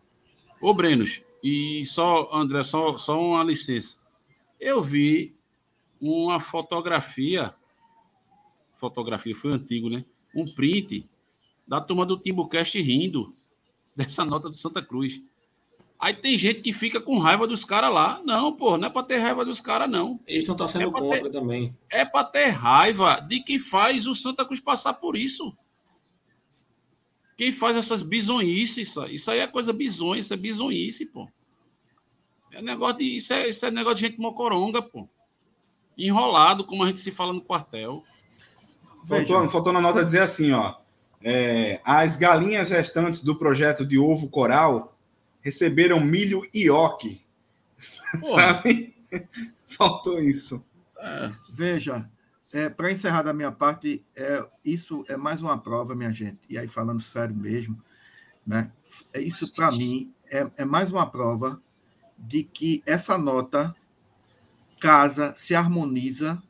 Ô, 0.62 0.74
Brenos, 0.74 1.22
e 1.44 1.84
só, 1.86 2.30
André, 2.34 2.64
só, 2.64 2.98
só 2.98 3.20
uma 3.20 3.44
licença. 3.44 3.98
Eu 4.60 4.84
vi 4.84 5.36
uma 6.00 6.40
fotografia, 6.40 7.54
fotografia 8.76 9.36
foi 9.36 9.52
antigo, 9.54 9.90
né? 9.90 10.06
Um 10.36 10.46
print 10.46 11.10
da 11.70 11.80
turma 11.80 12.04
do 12.04 12.18
Timbucast 12.18 12.82
rindo 12.82 13.32
dessa 13.96 14.26
nota 14.26 14.50
do 14.50 14.58
Santa 14.58 14.82
Cruz. 14.82 15.22
Aí 16.00 16.14
tem 16.14 16.36
gente 16.36 16.62
que 16.62 16.74
fica 16.74 17.00
com 17.00 17.20
raiva 17.20 17.46
dos 17.46 17.64
caras 17.64 17.92
lá. 17.92 18.20
Não, 18.26 18.52
pô, 18.54 18.76
não 18.78 18.88
é 18.88 18.90
pra 18.90 19.04
ter 19.04 19.18
raiva 19.18 19.46
dos 19.46 19.62
caras, 19.62 19.88
não. 19.88 20.20
Eles 20.26 20.44
estão 20.44 20.56
torcendo 20.56 20.88
É 20.88 20.92
pra 20.92 21.00
contra 21.00 21.32
também. 21.32 21.78
É 21.92 22.04
pra 22.04 22.24
ter 22.24 22.48
raiva 22.48 23.20
de 23.20 23.42
quem 23.42 23.60
faz 23.60 24.08
o 24.08 24.16
Santa 24.16 24.44
Cruz 24.46 24.60
passar 24.60 24.94
por 24.94 25.16
isso. 25.16 25.56
Quem 27.38 27.52
faz 27.52 27.78
essas 27.78 28.02
bizonhices, 28.02 28.90
isso, 28.90 29.06
isso 29.06 29.32
aí 29.32 29.40
é 29.40 29.48
coisa 29.48 29.72
bizonha, 29.72 30.20
isso 30.20 30.34
é 30.34 30.38
bizonhice, 30.38 31.06
pô. 31.06 31.30
É 32.52 32.62
negócio 32.62 32.98
de, 32.98 33.18
isso, 33.18 33.34
é, 33.34 33.48
isso 33.48 33.66
é 33.66 33.72
negócio 33.72 33.98
de 34.00 34.08
gente 34.08 34.20
mocoronga, 34.20 34.82
pô. 34.82 35.08
Enrolado, 35.98 36.64
como 36.64 36.84
a 36.84 36.88
gente 36.88 37.00
se 37.00 37.12
fala 37.12 37.32
no 37.32 37.42
quartel. 37.42 38.04
Faltou, 39.06 39.48
faltou 39.50 39.74
na 39.74 39.82
nota 39.82 40.04
dizer 40.04 40.22
assim, 40.22 40.52
ó. 40.52 40.79
É, 41.22 41.82
as 41.84 42.16
galinhas 42.16 42.72
restantes 42.72 43.22
do 43.22 43.38
projeto 43.38 43.86
de 43.86 43.98
ovo 43.98 44.30
coral 44.30 44.98
receberam 45.42 46.00
milho 46.00 46.42
ioki. 46.54 47.24
Sabe? 48.24 48.96
Faltou 49.66 50.20
isso. 50.20 50.64
é, 50.98 51.32
Veja, 51.52 52.10
para 52.76 52.92
encerrar 52.92 53.22
da 53.22 53.34
minha 53.34 53.52
parte, 53.52 54.04
é, 54.16 54.46
isso 54.66 55.06
é 55.08 55.16
mais 55.16 55.42
uma 55.42 55.58
prova, 55.58 55.96
minha 55.96 56.14
gente. 56.14 56.40
E 56.50 56.58
aí, 56.58 56.68
falando 56.68 57.00
sério 57.00 57.36
mesmo, 57.36 57.82
né? 58.46 58.72
É 59.14 59.22
Isso, 59.22 59.54
para 59.54 59.72
mim, 59.72 60.12
é, 60.32 60.50
é 60.58 60.66
mais 60.66 60.92
uma 60.92 61.10
prova 61.10 61.62
de 62.18 62.44
que 62.44 62.82
essa 62.86 63.18
nota 63.18 63.76
casa, 64.80 65.34
se 65.36 65.54
harmoniza 65.54 66.42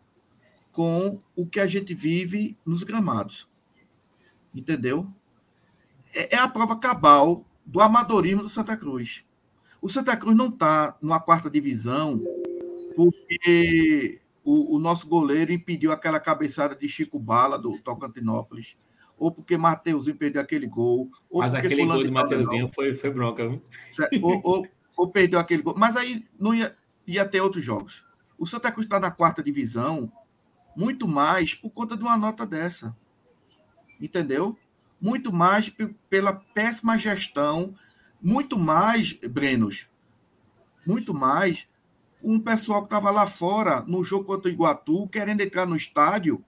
com 0.72 1.20
o 1.36 1.46
que 1.46 1.60
a 1.60 1.68
gente 1.68 1.94
vive 1.94 2.56
nos 2.66 2.84
gramados. 2.84 3.49
Entendeu? 4.54 5.08
É, 6.14 6.36
é 6.36 6.40
a 6.40 6.48
prova 6.48 6.78
cabal 6.78 7.46
do 7.66 7.82
amadorismo 7.82 8.42
do 8.42 8.50
Santa 8.50 8.76
Cruz. 8.76 9.24
O 9.82 9.88
Santa 9.88 10.16
Cruz 10.18 10.36
não 10.36 10.50
está 10.50 10.98
numa 11.02 11.20
quarta 11.20 11.50
divisão 11.50 12.22
porque 12.96 14.20
o, 14.44 14.76
o 14.76 14.80
nosso 14.80 15.08
goleiro 15.08 15.54
impediu 15.54 15.92
aquela 15.92 16.20
cabeçada 16.20 16.76
de 16.76 16.88
Chico 16.90 17.20
Bala 17.20 17.58
do 17.58 17.80
Tocantinópolis, 17.80 18.76
ou 19.18 19.32
porque 19.32 19.58
Mateuzinho 19.58 20.18
perdeu 20.18 20.42
aquele 20.42 20.68
gol, 20.68 21.10
ou 21.30 21.42
Mas 21.42 21.52
porque 21.52 21.68
aquele 21.68 21.86
gol 21.86 22.04
de 22.04 22.12
Mateuzinho 22.12 22.68
foi, 22.68 22.96
foi 22.96 23.12
bronca, 23.12 23.48
viu? 23.48 23.62
não, 23.98 24.24
ou, 24.24 24.42
ou, 24.44 24.68
ou 24.98 25.08
perdeu 25.10 25.40
aquele 25.40 25.62
gol. 25.62 25.76
Mas 25.78 25.96
aí 25.96 26.26
não 26.40 26.54
ia, 26.54 26.76
ia 27.06 27.26
ter 27.26 27.42
outros 27.42 27.64
jogos. 27.64 28.04
O 28.38 28.46
Santa 28.46 28.72
Cruz 28.72 28.86
está 28.86 29.00
na 29.00 29.12
quarta 29.12 29.44
divisão 29.44 30.12
muito 30.76 31.08
mais 31.08 31.54
por 31.54 31.70
conta 31.70 31.96
de 31.96 32.04
uma 32.04 32.18
nota 32.18 32.46
dessa. 32.46 32.96
Entendeu? 34.00 34.58
Muito 35.00 35.32
mais 35.32 35.70
pe- 35.70 35.96
pela 36.10 36.34
péssima 36.34 36.98
gestão, 36.98 37.74
muito 38.22 38.60
mais, 38.60 39.14
Brenos, 39.14 39.88
muito 40.86 41.14
mais 41.14 41.68
o 42.22 42.40
pessoal 42.40 42.82
que 42.82 42.88
estava 42.88 43.10
lá 43.12 43.26
fora 43.26 43.82
no 43.88 44.04
jogo 44.04 44.26
contra 44.26 44.50
o 44.50 44.54
Iguatu, 44.54 45.08
querendo 45.08 45.40
entrar 45.42 45.66
no 45.66 45.76
estádio 45.76 46.44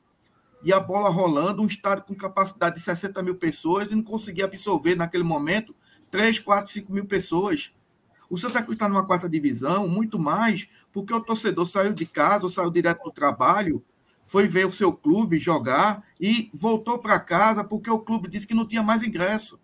e 0.63 0.73
a 0.73 0.79
bola 0.79 1.09
rolando, 1.09 1.61
um 1.61 1.67
estádio 1.67 2.03
com 2.03 2.13
capacidade 2.13 2.75
de 2.75 2.81
60 2.81 3.23
mil 3.23 3.35
pessoas 3.35 3.89
e 3.89 3.95
não 3.95 4.03
conseguia 4.03 4.45
absorver 4.45 4.95
naquele 4.95 5.23
momento 5.23 5.73
3, 6.11 6.39
4, 6.39 6.71
5 6.71 6.91
mil 6.91 7.05
pessoas. 7.05 7.71
O 8.29 8.37
Santa 8.37 8.61
Cruz 8.61 8.75
está 8.75 8.87
numa 8.87 9.05
quarta 9.05 9.29
divisão, 9.29 9.87
muito 9.87 10.19
mais, 10.19 10.67
porque 10.91 11.13
o 11.13 11.21
torcedor 11.21 11.65
saiu 11.65 11.93
de 11.93 12.05
casa, 12.05 12.43
ou 12.45 12.49
saiu 12.49 12.69
direto 12.69 13.03
do 13.03 13.11
trabalho, 13.11 13.83
foi 14.31 14.47
ver 14.47 14.65
o 14.65 14.71
seu 14.71 14.93
clube 14.93 15.41
jogar 15.41 16.05
e 16.17 16.49
voltou 16.53 16.97
para 16.97 17.19
casa 17.19 17.65
porque 17.65 17.91
o 17.91 17.99
clube 17.99 18.29
disse 18.29 18.47
que 18.47 18.53
não 18.53 18.65
tinha 18.65 18.81
mais 18.81 19.03
ingresso. 19.03 19.59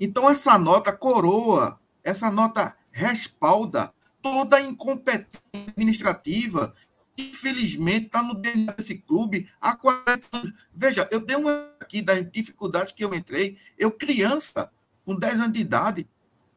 Então, 0.00 0.30
essa 0.30 0.58
nota 0.58 0.90
coroa, 0.94 1.78
essa 2.02 2.30
nota 2.30 2.74
respalda 2.90 3.92
toda 4.22 4.56
a 4.56 4.62
incompetência 4.62 5.42
administrativa. 5.52 6.74
Infelizmente, 7.18 8.06
está 8.06 8.22
no 8.22 8.32
DNA 8.32 8.72
desse 8.72 8.94
clube 8.94 9.46
há 9.60 9.76
40 9.76 10.26
anos. 10.32 10.52
Veja, 10.74 11.06
eu 11.10 11.20
dei 11.20 11.36
uma 11.36 11.70
aqui 11.78 12.00
das 12.00 12.26
dificuldades 12.32 12.94
que 12.94 13.04
eu 13.04 13.14
entrei. 13.14 13.58
Eu, 13.76 13.90
criança, 13.90 14.72
com 15.04 15.14
10 15.14 15.40
anos 15.40 15.52
de 15.52 15.60
idade, 15.60 16.08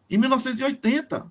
em 0.10 0.18
1980. 0.18 1.30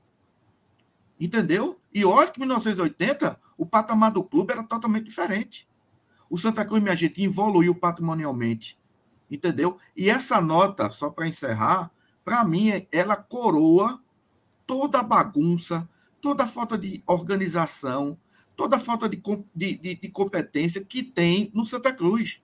Entendeu? 1.18 1.80
E 1.94 2.04
olha 2.04 2.30
que 2.30 2.38
em 2.38 2.42
1980 2.42 3.45
o 3.56 3.64
patamar 3.64 4.10
do 4.10 4.22
clube 4.22 4.52
era 4.52 4.62
totalmente 4.62 5.04
diferente. 5.04 5.66
O 6.28 6.36
Santa 6.36 6.64
Cruz, 6.64 6.82
minha 6.82 6.96
gente, 6.96 7.22
evoluiu 7.22 7.74
patrimonialmente. 7.74 8.78
Entendeu? 9.30 9.78
E 9.96 10.08
essa 10.10 10.40
nota, 10.40 10.90
só 10.90 11.10
para 11.10 11.26
encerrar, 11.26 11.90
para 12.24 12.44
mim, 12.44 12.86
ela 12.92 13.16
coroa 13.16 14.00
toda 14.66 15.00
a 15.00 15.02
bagunça, 15.02 15.88
toda 16.20 16.44
a 16.44 16.46
falta 16.46 16.76
de 16.76 17.02
organização, 17.06 18.18
toda 18.56 18.76
a 18.76 18.80
falta 18.80 19.08
de, 19.08 19.22
de, 19.54 19.78
de, 19.78 19.94
de 19.94 20.08
competência 20.08 20.84
que 20.84 21.02
tem 21.02 21.50
no 21.54 21.66
Santa 21.66 21.92
Cruz. 21.92 22.40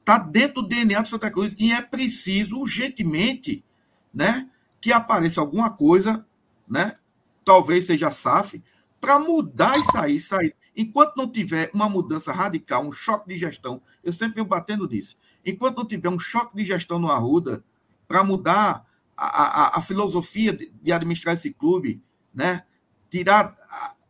Está 0.00 0.18
dentro 0.18 0.62
do 0.62 0.68
DNA 0.68 1.00
do 1.00 1.08
Santa 1.08 1.30
Cruz 1.30 1.54
e 1.58 1.72
é 1.72 1.80
preciso 1.80 2.58
urgentemente 2.58 3.64
né, 4.12 4.48
que 4.80 4.92
apareça 4.92 5.40
alguma 5.40 5.70
coisa, 5.70 6.26
né, 6.66 6.94
talvez 7.44 7.86
seja 7.86 8.10
SAF, 8.10 8.62
para 9.00 9.18
mudar 9.18 9.78
isso 9.78 9.96
aí, 9.96 10.18
sair. 10.18 10.54
Enquanto 10.76 11.16
não 11.16 11.30
tiver 11.30 11.70
uma 11.74 11.88
mudança 11.88 12.32
radical, 12.32 12.84
um 12.84 12.92
choque 12.92 13.28
de 13.28 13.38
gestão, 13.38 13.80
eu 14.02 14.12
sempre 14.12 14.36
venho 14.36 14.46
batendo 14.46 14.88
nisso. 14.88 15.16
Enquanto 15.44 15.78
não 15.78 15.86
tiver 15.86 16.08
um 16.08 16.18
choque 16.18 16.56
de 16.56 16.64
gestão 16.64 16.98
no 16.98 17.10
Arruda, 17.10 17.64
para 18.06 18.24
mudar 18.24 18.86
a, 19.16 19.26
a, 19.26 19.78
a, 19.78 19.82
filosofia 19.82 20.52
de, 20.52 20.72
de 20.82 20.92
administrar 20.92 21.34
esse 21.34 21.52
clube, 21.52 22.02
né? 22.32 22.64
tirar 23.10 23.54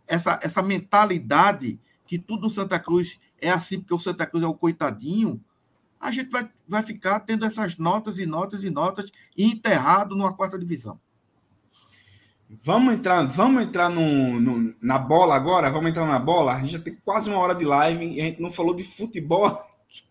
essa, 0.06 0.38
essa 0.42 0.62
mentalidade 0.62 1.80
que 2.06 2.18
tudo 2.18 2.42
no 2.42 2.50
Santa 2.50 2.78
Cruz 2.78 3.20
é 3.40 3.50
assim, 3.50 3.80
porque 3.80 3.94
o 3.94 3.98
Santa 3.98 4.26
Cruz 4.26 4.44
é 4.44 4.46
o 4.46 4.54
coitadinho, 4.54 5.42
a 6.00 6.12
gente 6.12 6.30
vai, 6.30 6.48
vai 6.66 6.82
ficar 6.82 7.20
tendo 7.20 7.44
essas 7.44 7.76
notas 7.76 8.18
e 8.18 8.26
notas 8.26 8.62
e 8.62 8.70
notas 8.70 9.10
e 9.36 9.44
enterrado 9.44 10.16
numa 10.16 10.32
quarta 10.32 10.58
divisão. 10.58 11.00
Vamos 12.50 12.94
entrar, 12.94 13.24
vamos 13.24 13.62
entrar 13.62 13.90
no, 13.90 14.40
no, 14.40 14.74
na 14.80 14.98
bola 14.98 15.34
agora? 15.34 15.70
Vamos 15.70 15.90
entrar 15.90 16.06
na 16.06 16.18
bola? 16.18 16.54
A 16.54 16.60
gente 16.60 16.72
já 16.72 16.78
tem 16.78 16.96
quase 17.04 17.28
uma 17.28 17.38
hora 17.38 17.54
de 17.54 17.64
live 17.64 18.06
e 18.06 18.20
a 18.20 18.24
gente 18.24 18.40
não 18.40 18.50
falou 18.50 18.74
de 18.74 18.82
futebol. 18.82 19.50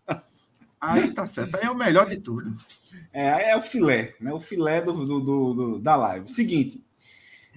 Aí 0.80 1.12
tá 1.12 1.26
certo, 1.26 1.56
aí 1.56 1.64
é 1.64 1.70
o 1.70 1.74
melhor 1.74 2.06
de 2.06 2.18
tudo. 2.18 2.54
É, 3.12 3.50
é 3.50 3.56
o 3.56 3.60
filé, 3.60 4.14
né? 4.20 4.32
O 4.32 4.38
filé 4.38 4.80
do, 4.80 4.92
do, 4.92 5.20
do, 5.20 5.54
do 5.54 5.78
da 5.80 5.96
live. 5.96 6.28
Seguinte, 6.28 6.80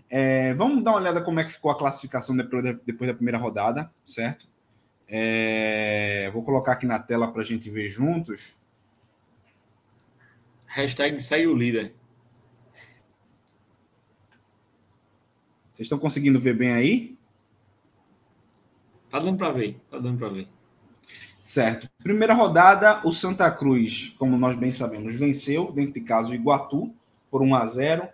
é, 0.09 0.55
vamos 0.55 0.84
dar 0.84 0.89
uma 0.89 0.99
olhada 0.99 1.21
como 1.21 1.39
é 1.39 1.43
que 1.43 1.51
ficou 1.51 1.69
a 1.69 1.77
classificação 1.77 2.36
depois 2.36 2.63
da, 2.63 2.71
depois 2.84 3.07
da 3.07 3.13
primeira 3.13 3.38
rodada, 3.38 3.91
certo? 4.03 4.47
É, 5.07 6.32
vou 6.34 6.41
colocar 6.41 6.71
aqui 6.71 6.88
na 6.88 6.97
tela 6.97 7.32
para 7.32 7.43
a 7.43 7.45
gente 7.45 7.69
ver 7.69 7.89
juntos. 7.89 8.57
Hashtag 10.65 11.19
segue 11.21 11.45
o 11.45 11.55
líder. 11.55 11.93
Vocês 15.82 15.88
estão 15.88 15.97
conseguindo 15.97 16.39
ver 16.39 16.55
bem 16.55 16.73
aí? 16.73 17.17
Tá 19.09 19.17
dando 19.17 19.36
para 19.36 19.51
ver, 19.51 19.82
tá 19.89 19.97
dando 19.97 20.19
para 20.19 20.29
ver. 20.29 20.47
Certo. 21.41 21.89
Primeira 22.03 22.36
rodada, 22.36 23.01
o 23.03 23.11
Santa 23.11 23.49
Cruz, 23.49 24.13
como 24.19 24.38
nós 24.38 24.55
bem 24.55 24.71
sabemos, 24.71 25.15
venceu, 25.15 25.71
dentro 25.71 25.93
de 25.93 26.01
casa, 26.01 26.29
o 26.29 26.36
Iguatu, 26.36 26.93
por 27.32 27.41
1 27.41 27.55
a 27.55 27.65
0 27.65 28.07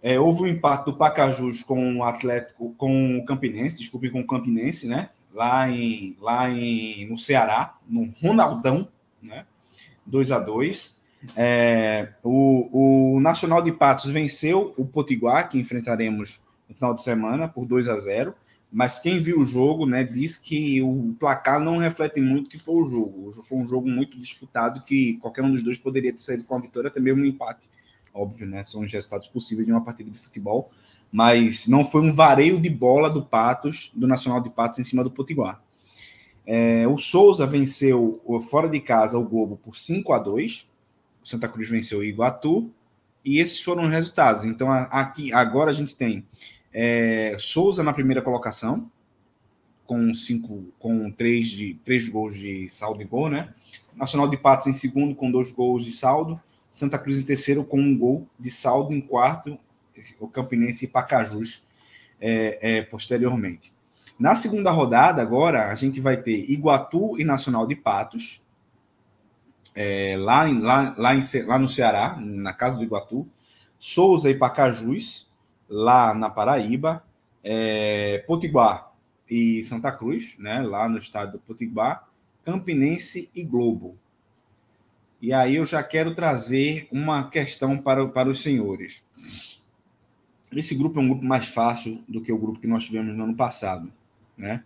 é, 0.00 0.20
houve 0.20 0.42
o 0.42 0.44
um 0.44 0.46
empate 0.46 0.84
do 0.84 0.96
Pacajus 0.96 1.64
com 1.64 1.96
o 1.96 2.04
Atlético, 2.04 2.72
com 2.78 3.18
o 3.18 3.24
Campinense, 3.24 3.78
desculpe, 3.78 4.08
com 4.08 4.20
o 4.20 4.26
Campinense, 4.26 4.86
né? 4.86 5.10
Lá, 5.34 5.68
em, 5.68 6.16
lá 6.20 6.48
em, 6.48 7.08
no 7.08 7.18
Ceará, 7.18 7.76
no 7.88 8.14
Ronaldão, 8.22 8.86
né? 9.20 9.44
2 10.06 10.30
a 10.30 10.38
2 10.38 10.96
é, 11.34 12.10
o, 12.22 13.16
o 13.16 13.20
Nacional 13.20 13.60
de 13.62 13.72
Patos 13.72 14.08
venceu 14.12 14.72
o 14.76 14.86
Potiguar, 14.86 15.48
que 15.48 15.58
enfrentaremos 15.58 16.40
no 16.68 16.74
final 16.74 16.94
de 16.94 17.02
semana, 17.02 17.48
por 17.48 17.66
2 17.66 17.88
a 17.88 17.98
0 17.98 18.34
mas 18.70 18.98
quem 18.98 19.18
viu 19.18 19.40
o 19.40 19.44
jogo, 19.46 19.86
né, 19.86 20.04
diz 20.04 20.36
que 20.36 20.82
o 20.82 21.14
placar 21.18 21.58
não 21.58 21.78
reflete 21.78 22.20
muito 22.20 22.50
que 22.50 22.58
foi 22.58 22.82
o 22.82 22.86
jogo. 22.86 23.32
Foi 23.42 23.56
um 23.56 23.66
jogo 23.66 23.88
muito 23.88 24.18
disputado 24.18 24.82
que 24.82 25.14
qualquer 25.16 25.42
um 25.42 25.50
dos 25.50 25.62
dois 25.62 25.78
poderia 25.78 26.12
ter 26.12 26.20
saído 26.20 26.44
com 26.44 26.54
a 26.54 26.60
vitória, 26.60 26.88
até 26.88 27.00
mesmo 27.00 27.22
um 27.22 27.24
empate 27.24 27.70
óbvio, 28.12 28.46
né? 28.46 28.62
São 28.64 28.82
os 28.82 28.92
resultados 28.92 29.28
possíveis 29.28 29.66
de 29.66 29.72
uma 29.72 29.82
partida 29.82 30.10
de 30.10 30.18
futebol, 30.18 30.70
mas 31.10 31.66
não 31.66 31.84
foi 31.84 32.02
um 32.02 32.12
vareio 32.12 32.60
de 32.60 32.68
bola 32.68 33.08
do 33.08 33.24
Patos, 33.24 33.90
do 33.94 34.06
Nacional 34.06 34.42
de 34.42 34.50
Patos, 34.50 34.78
em 34.78 34.84
cima 34.84 35.02
do 35.02 35.10
Potiguar. 35.10 35.62
É, 36.44 36.86
o 36.88 36.98
Souza 36.98 37.46
venceu 37.46 38.20
fora 38.50 38.68
de 38.68 38.80
casa 38.80 39.18
o 39.18 39.24
Globo 39.24 39.56
por 39.56 39.76
5 39.76 40.12
a 40.12 40.18
2 40.18 40.68
o 41.22 41.28
Santa 41.28 41.48
Cruz 41.48 41.68
venceu 41.68 41.98
o 41.98 42.04
Iguatu, 42.04 42.70
e 43.24 43.38
esses 43.38 43.62
foram 43.62 43.86
os 43.86 43.92
resultados. 43.92 44.44
Então, 44.44 44.70
aqui 44.70 45.32
agora 45.32 45.70
a 45.70 45.74
gente 45.74 45.94
tem 45.94 46.24
é, 46.80 47.34
Souza 47.40 47.82
na 47.82 47.92
primeira 47.92 48.22
colocação, 48.22 48.88
com 49.84 50.14
cinco, 50.14 50.66
com 50.78 51.10
três, 51.10 51.48
de, 51.48 51.74
três 51.84 52.08
gols 52.08 52.36
de 52.36 52.68
saldo 52.68 53.02
e 53.02 53.04
gol, 53.04 53.28
né? 53.28 53.52
Nacional 53.96 54.28
de 54.28 54.36
Patos 54.36 54.68
em 54.68 54.72
segundo, 54.72 55.12
com 55.12 55.28
dois 55.28 55.50
gols 55.50 55.84
de 55.84 55.90
saldo. 55.90 56.40
Santa 56.70 56.96
Cruz 56.96 57.18
em 57.18 57.24
terceiro 57.24 57.64
com 57.64 57.80
um 57.80 57.98
gol 57.98 58.28
de 58.38 58.48
saldo 58.48 58.94
em 58.94 59.00
quarto, 59.00 59.58
o 60.20 60.28
Campinense 60.28 60.84
e 60.84 60.88
Pacajus 60.88 61.64
é, 62.20 62.76
é, 62.76 62.82
posteriormente. 62.82 63.72
Na 64.16 64.36
segunda 64.36 64.70
rodada, 64.70 65.20
agora, 65.20 65.72
a 65.72 65.74
gente 65.74 66.00
vai 66.00 66.16
ter 66.16 66.48
Iguatu 66.48 67.18
e 67.18 67.24
Nacional 67.24 67.66
de 67.66 67.74
Patos, 67.74 68.40
é, 69.74 70.14
lá, 70.16 70.48
em, 70.48 70.60
lá, 70.60 70.94
lá, 70.96 71.12
em, 71.12 71.20
lá 71.44 71.58
no 71.58 71.68
Ceará, 71.68 72.16
na 72.20 72.52
casa 72.52 72.76
do 72.76 72.84
Iguatu, 72.84 73.26
Souza 73.80 74.30
e 74.30 74.34
Pacajus, 74.36 75.27
lá 75.68 76.14
na 76.14 76.30
Paraíba, 76.30 77.04
é, 77.44 78.24
Potiguar 78.26 78.92
e 79.28 79.62
Santa 79.62 79.92
Cruz, 79.92 80.36
né, 80.38 80.62
lá 80.62 80.88
no 80.88 80.98
estado 80.98 81.32
do 81.32 81.38
Potiguar, 81.38 82.08
Campinense 82.44 83.28
e 83.34 83.44
Globo, 83.44 83.98
e 85.20 85.32
aí 85.32 85.56
eu 85.56 85.66
já 85.66 85.82
quero 85.82 86.14
trazer 86.14 86.86
uma 86.92 87.28
questão 87.28 87.76
para, 87.76 88.06
para 88.06 88.28
os 88.28 88.40
senhores. 88.40 89.02
Esse 90.52 90.76
grupo 90.76 91.00
é 91.00 91.02
um 91.02 91.08
grupo 91.08 91.24
mais 91.24 91.48
fácil 91.48 92.02
do 92.08 92.22
que 92.22 92.32
o 92.32 92.38
grupo 92.38 92.60
que 92.60 92.68
nós 92.68 92.84
tivemos 92.84 93.14
no 93.14 93.24
ano 93.24 93.34
passado, 93.34 93.92
né? 94.36 94.62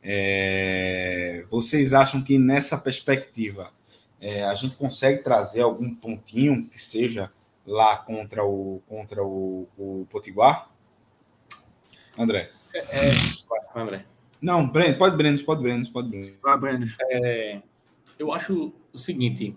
É, 0.00 1.44
vocês 1.50 1.92
acham 1.92 2.22
que 2.22 2.38
nessa 2.38 2.78
perspectiva 2.78 3.72
é, 4.20 4.44
a 4.44 4.54
gente 4.54 4.76
consegue 4.76 5.22
trazer 5.22 5.62
algum 5.62 5.92
pontinho 5.92 6.64
que 6.68 6.80
seja 6.80 7.30
lá 7.68 7.98
contra 7.98 8.42
o 8.42 8.82
contra 8.88 9.22
o, 9.22 9.68
o 9.76 10.06
Potiguar? 10.10 10.70
André. 12.18 12.50
É, 12.74 12.78
é, 12.78 13.12
André. 13.74 14.04
Não, 14.40 14.66
Breno, 14.66 14.96
pode 14.96 15.16
Breno, 15.16 15.38
pode 15.44 15.62
Breno, 15.62 15.92
pode 15.92 16.08
Breno. 16.08 16.32
Vai, 16.42 16.58
Breno. 16.58 16.86
É, 17.10 17.60
eu 18.18 18.32
acho 18.32 18.72
o 18.92 18.98
seguinte, 18.98 19.54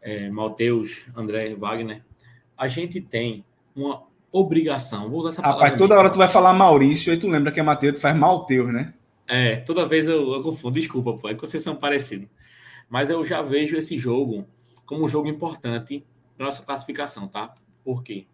é, 0.00 0.30
Mateus, 0.30 1.06
André 1.16 1.54
Wagner, 1.54 2.02
a 2.56 2.68
gente 2.68 3.00
tem 3.00 3.44
uma 3.74 4.04
obrigação. 4.30 5.10
Vou 5.10 5.18
usar 5.20 5.30
essa 5.30 5.42
palavra. 5.42 5.64
Rapaz, 5.64 5.78
toda 5.78 5.98
hora 5.98 6.10
tu 6.10 6.18
vai 6.18 6.28
falar 6.28 6.52
Maurício 6.52 7.12
e 7.12 7.18
tu 7.18 7.28
lembra 7.28 7.50
que 7.50 7.60
é 7.60 7.62
Mateus, 7.62 7.94
tu 7.94 8.00
faz 8.00 8.16
Malteus, 8.16 8.72
né? 8.72 8.94
É, 9.26 9.56
toda 9.56 9.86
vez 9.86 10.06
eu, 10.06 10.32
eu 10.34 10.42
confundo. 10.42 10.78
Desculpa, 10.78 11.14
pô, 11.14 11.28
é 11.28 11.34
que 11.34 11.40
vocês 11.40 11.62
são 11.62 11.74
parecidos. 11.74 12.28
Mas 12.88 13.10
eu 13.10 13.24
já 13.24 13.42
vejo 13.42 13.76
esse 13.76 13.96
jogo 13.96 14.46
como 14.84 15.04
um 15.04 15.08
jogo 15.08 15.28
importante 15.28 16.04
nossa 16.42 16.62
classificação, 16.62 17.28
tá? 17.28 17.54
Por 17.84 18.02
quê? 18.02 18.26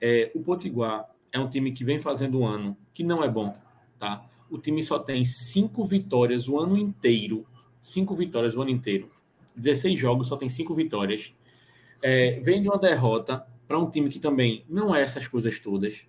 É, 0.00 0.30
o 0.34 0.40
Potiguar 0.40 1.08
é 1.32 1.38
um 1.38 1.48
time 1.48 1.72
que 1.72 1.84
vem 1.84 2.00
fazendo 2.00 2.40
um 2.40 2.46
ano 2.46 2.76
que 2.92 3.02
não 3.02 3.22
é 3.22 3.28
bom, 3.28 3.54
tá? 3.98 4.24
O 4.50 4.58
time 4.58 4.82
só 4.82 4.98
tem 4.98 5.24
cinco 5.24 5.84
vitórias 5.84 6.48
o 6.48 6.58
ano 6.58 6.76
inteiro. 6.76 7.46
Cinco 7.80 8.14
vitórias 8.14 8.54
o 8.54 8.62
ano 8.62 8.70
inteiro. 8.70 9.10
16 9.56 9.98
jogos, 9.98 10.28
só 10.28 10.36
tem 10.36 10.48
5 10.48 10.74
vitórias. 10.74 11.34
É, 12.02 12.40
vem 12.40 12.62
de 12.62 12.68
uma 12.68 12.78
derrota 12.78 13.46
para 13.66 13.78
um 13.78 13.88
time 13.88 14.08
que 14.08 14.18
também 14.18 14.64
não 14.68 14.94
é 14.94 15.02
essas 15.02 15.26
coisas 15.26 15.58
todas. 15.58 16.06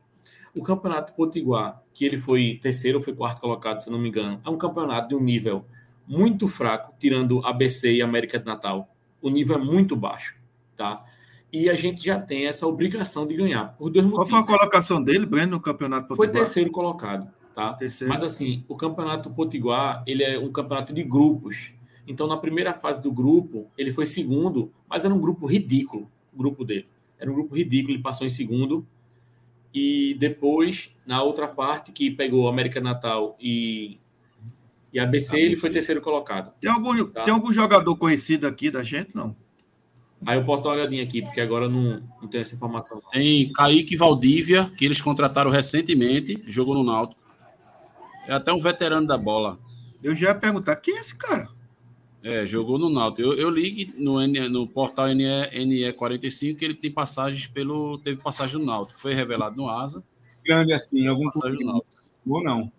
O 0.56 0.64
campeonato 0.64 1.14
Potiguar, 1.14 1.82
que 1.94 2.06
ele 2.06 2.18
foi 2.18 2.60
terceiro 2.62 2.98
ou 2.98 3.04
foi 3.04 3.14
quarto 3.14 3.42
colocado, 3.42 3.82
se 3.82 3.90
não 3.90 4.00
me 4.00 4.10
engano, 4.10 4.40
é 4.46 4.50
um 4.50 4.58
campeonato 4.58 5.10
de 5.10 5.16
um 5.16 5.22
nível 5.22 5.66
muito 6.08 6.48
fraco, 6.48 6.94
tirando 7.00 7.46
ABC 7.46 7.92
e 7.92 8.02
América 8.02 8.40
de 8.40 8.46
Natal. 8.46 8.94
O 9.22 9.30
nível 9.30 9.58
é 9.58 9.60
muito 9.60 9.96
baixo, 9.96 10.36
tá? 10.76 11.04
E 11.54 11.70
a 11.70 11.76
gente 11.76 12.04
já 12.04 12.20
tem 12.20 12.48
essa 12.48 12.66
obrigação 12.66 13.28
de 13.28 13.36
ganhar. 13.36 13.76
Por 13.78 13.92
dois 13.92 14.04
motivos. 14.04 14.28
Qual 14.28 14.44
foi 14.44 14.56
a 14.56 14.58
colocação 14.58 15.04
dele, 15.04 15.24
Breno, 15.24 15.52
no 15.52 15.60
campeonato 15.60 16.08
Potiguar? 16.08 16.32
Foi 16.32 16.40
terceiro 16.40 16.72
colocado, 16.72 17.32
tá? 17.54 17.74
Terceiro. 17.74 18.12
Mas 18.12 18.24
assim, 18.24 18.66
o 18.68 18.76
campeonato 18.76 19.30
Potiguar, 19.30 20.04
ele 20.08 20.24
é 20.24 20.40
um 20.40 20.52
campeonato 20.52 20.92
de 20.92 21.04
grupos. 21.04 21.72
Então, 22.08 22.26
na 22.26 22.38
primeira 22.38 22.74
fase 22.74 23.00
do 23.00 23.12
grupo, 23.12 23.70
ele 23.78 23.92
foi 23.92 24.08
segundo, 24.08 24.74
mas 24.90 25.06
era 25.06 25.14
um 25.14 25.20
grupo 25.20 25.46
ridículo, 25.46 26.10
o 26.34 26.38
grupo 26.38 26.66
dele. 26.66 26.88
Era 27.20 27.30
um 27.30 27.36
grupo 27.36 27.56
ridículo, 27.56 27.94
ele 27.94 28.02
passou 28.02 28.26
em 28.26 28.32
segundo. 28.32 28.84
E 29.72 30.16
depois, 30.20 30.90
na 31.06 31.22
outra 31.22 31.48
parte, 31.48 31.92
que 31.92 32.10
pegou 32.10 32.48
América 32.48 32.82
Natal 32.82 33.38
e, 33.40 34.00
e 34.92 35.00
ABC, 35.00 35.36
ABC. 35.36 35.40
ele 35.40 35.56
foi 35.56 35.70
terceiro 35.70 36.02
colocado. 36.02 36.52
Tem 36.60 36.72
algum, 36.72 37.06
tá? 37.06 37.24
tem 37.24 37.34
algum 37.34 37.54
jogador 37.54 37.96
conhecido 37.96 38.48
aqui 38.48 38.72
da 38.72 38.84
gente, 38.84 39.16
não? 39.16 39.36
Aí 40.26 40.38
eu 40.38 40.44
posso 40.44 40.64
dar 40.64 40.70
uma 40.70 40.76
olhadinha 40.76 41.04
aqui, 41.04 41.22
porque 41.22 41.42
agora 41.42 41.68
não, 41.68 42.02
não 42.22 42.28
tenho 42.28 42.42
essa 42.42 42.56
informação. 42.56 43.02
Tem 43.12 43.52
Kaique 43.52 43.98
Valdívia, 43.98 44.70
que 44.78 44.86
eles 44.86 45.02
contrataram 45.02 45.52
recentemente, 45.52 46.42
jogou 46.48 46.76
no 46.76 46.84
Náutico. 46.84 47.22
É 48.28 48.34
até 48.34 48.54
um 48.54 48.60
veterano 48.60 49.06
da 49.06 49.18
bola. 49.18 49.60
Eu 50.02 50.16
já 50.16 50.30
ia 50.30 50.36
perguntar, 50.36 50.76
quem 50.78 50.96
é 50.96 51.00
esse 51.00 51.16
cara? 51.16 51.50
É, 52.24 52.46
jogou 52.46 52.80
no 52.80 52.90
Náutico. 52.90 53.22
Eu, 53.22 53.34
eu 53.34 53.50
li 53.50 53.94
no, 53.98 54.26
no 54.50 54.68
portal 54.68 55.08
NE, 55.10 55.26
NE45 55.26 56.56
que 56.56 56.64
ele 56.64 56.74
tem 56.74 56.90
passagens 56.90 57.48
pelo. 57.48 57.98
Teve 57.98 58.22
passagem 58.22 58.60
no 58.60 58.66
Náutico. 58.66 59.00
Foi 59.00 59.14
revelado 59.14 59.58
no 59.58 59.70
Asa. 59.70 60.04
Grande 60.46 60.74
assim, 60.74 61.06
algum 61.08 61.26
Passagem 61.26 61.60
no 61.60 61.74
Náutico. 61.74 61.88
ou 62.28 62.44
não. 62.44 62.72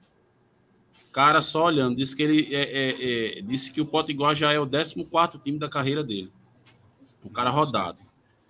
Cara, 1.13 1.41
só 1.43 1.67
olhando, 1.67 1.97
disse 1.97 2.17
que 2.17 2.23
ele 2.23 2.55
é, 2.55 2.63
é, 2.63 3.39
é, 3.39 3.43
disse 3.43 3.71
que 3.71 3.81
o 3.81 3.87
Potiguar 3.87 4.35
já 4.35 4.53
é 4.53 4.59
o 4.59 4.67
14 4.67 5.39
time 5.39 5.59
da 5.59 5.69
carreira 5.69 6.03
dele. 6.03 6.33
Um 7.25 7.29
cara 7.31 7.51
rodado. 7.51 7.99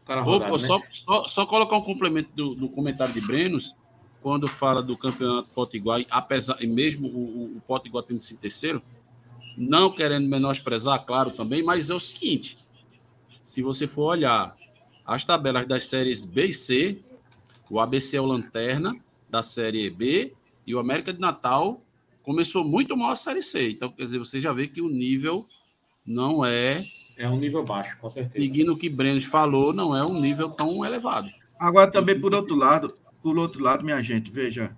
O 0.03 0.07
cara 0.07 0.21
rodado, 0.21 0.53
né? 0.53 0.59
só, 0.59 0.81
só, 0.91 1.27
só 1.27 1.47
colocar 1.47 1.77
um 1.77 1.83
complemento 1.83 2.31
do, 2.35 2.55
do 2.55 2.69
comentário 2.69 3.15
de 3.15 3.21
Brenos, 3.21 3.75
quando 4.21 4.49
fala 4.49 4.83
do 4.83 4.97
campeonato 4.97 5.49
Potiguar, 5.51 6.03
apesar, 6.11 6.57
e 6.63 6.67
mesmo 6.67 7.09
o, 7.09 7.11
o, 7.11 7.57
o 7.59 7.61
Potiguar 7.61 8.05
tendo 8.05 8.23
sido 8.23 8.39
terceiro, 8.39 8.83
não 9.57 9.91
querendo 9.91 10.29
menosprezar, 10.29 11.05
claro, 11.05 11.31
também, 11.31 11.63
mas 11.63 11.91
é 11.91 11.95
o 11.95 12.01
seguinte: 12.01 12.57
se 13.45 13.63
você 13.63 13.87
for 13.87 14.05
olhar 14.05 14.51
as 15.05 15.25
tabelas 15.25 15.67
das 15.67 15.87
séries 15.87 16.25
B 16.25 16.47
e 16.47 16.55
C, 16.55 16.99
o 17.71 17.79
ABC 17.79 18.17
é 18.17 18.21
o 18.21 18.27
Lanterna 18.27 18.97
da 19.29 19.43
série 19.43 19.89
B 19.91 20.33
e 20.67 20.75
o 20.75 20.79
América 20.79 21.13
de 21.13 21.21
Natal 21.21 21.83
começou 22.23 22.65
muito 22.65 22.97
mal 22.97 23.11
a 23.11 23.17
série 23.17 23.43
C. 23.43 23.71
Então, 23.71 23.91
quer 23.91 24.05
dizer, 24.05 24.19
você 24.19 24.41
já 24.41 24.53
vê 24.53 24.67
que 24.67 24.81
o 24.81 24.89
nível 24.89 25.47
não 26.07 26.45
é, 26.45 26.85
É 27.17 27.29
um 27.29 27.39
nível 27.39 27.65
baixo, 27.65 27.97
com 27.99 28.11
certeza. 28.11 28.35
seguindo 28.35 28.73
o 28.73 28.77
que 28.77 28.91
Brenos 28.91 29.25
falou, 29.25 29.73
não 29.73 29.97
é 29.97 30.05
um 30.05 30.21
nível 30.21 30.51
tão 30.51 30.85
elevado. 30.85 31.31
Agora 31.59 31.91
também, 31.91 32.21
por 32.21 32.35
outro 32.35 32.55
lado, 32.55 32.95
por 33.23 33.39
outro 33.39 33.63
lado, 33.63 33.85
minha 33.85 34.03
gente, 34.03 34.31
veja, 34.31 34.77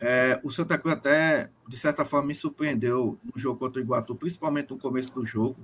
é, 0.00 0.40
o 0.42 0.50
Santa 0.50 0.78
Cruz 0.78 0.94
até, 0.94 1.50
de 1.68 1.76
certa 1.76 2.04
forma, 2.04 2.28
me 2.28 2.34
surpreendeu 2.34 3.18
no 3.22 3.38
jogo 3.38 3.58
contra 3.58 3.80
o 3.80 3.84
Iguatu, 3.84 4.14
principalmente 4.14 4.70
no 4.70 4.78
começo 4.78 5.12
do 5.12 5.26
jogo. 5.26 5.56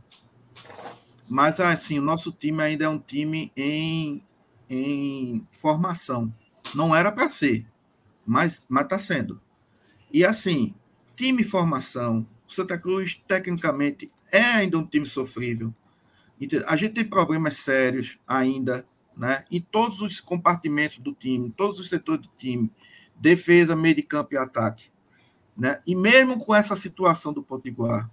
Mas, 1.28 1.59
assim, 1.61 1.99
o 1.99 2.03
nosso 2.03 2.30
time 2.32 2.62
ainda 2.62 2.85
é 2.85 2.89
um 2.89 2.99
time 2.99 3.51
em, 3.57 4.22
em 4.68 5.47
formação. 5.53 6.32
Não 6.74 6.95
era 6.95 7.11
para 7.11 7.30
ser, 7.30 7.66
mas 8.26 8.66
está 8.70 8.99
sendo. 8.99 9.41
E, 10.12 10.24
assim, 10.24 10.74
time 11.16 11.45
formação, 11.45 12.26
o 12.47 12.53
Santa 12.53 12.76
Cruz, 12.76 13.22
tecnicamente, 13.26 14.11
é 14.35 14.43
ainda 14.43 14.76
um 14.76 14.85
time 14.85 15.07
sofrível. 15.07 15.72
A 16.66 16.74
gente 16.74 16.95
tem 16.95 17.05
problemas 17.05 17.59
sérios 17.59 18.18
ainda, 18.26 18.85
né? 19.16 19.45
Em 19.49 19.61
todos 19.61 20.01
os 20.01 20.20
compartimentos 20.20 20.99
do 20.99 21.12
time, 21.12 21.47
em 21.47 21.51
todos 21.51 21.78
os 21.78 21.89
setores 21.89 22.22
do 22.22 22.32
time, 22.37 22.70
defesa, 23.14 23.76
meio 23.76 23.95
de 23.95 24.03
campo 24.03 24.35
e 24.35 24.37
ataque, 24.37 24.91
né? 25.57 25.80
E 25.87 25.95
mesmo 25.95 26.37
com 26.39 26.53
essa 26.53 26.74
situação 26.74 27.32
do 27.32 27.45
Potiguar, 27.45 28.11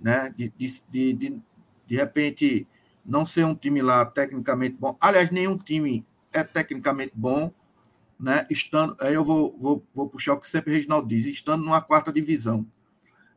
né? 0.00 0.32
De, 0.36 0.52
de, 0.56 0.82
de, 0.88 1.12
de, 1.12 1.42
de 1.88 1.96
repente 1.96 2.68
não 3.04 3.26
ser 3.26 3.44
um 3.44 3.54
time 3.54 3.82
lá 3.82 4.06
tecnicamente 4.06 4.76
bom, 4.78 4.96
aliás, 5.00 5.30
nenhum 5.32 5.58
time 5.58 6.06
é 6.32 6.44
tecnicamente 6.44 7.12
bom, 7.16 7.52
né? 8.18 8.46
Estando, 8.48 8.96
aí 9.00 9.14
eu 9.14 9.24
vou, 9.24 9.56
vou, 9.58 9.84
vou 9.92 10.08
puxar 10.08 10.34
o 10.34 10.40
que 10.40 10.48
sempre 10.48 10.70
o 10.70 10.74
Reginaldo 10.74 11.08
diz, 11.08 11.26
estando 11.26 11.64
numa 11.64 11.82
quarta 11.82 12.12
divisão. 12.12 12.64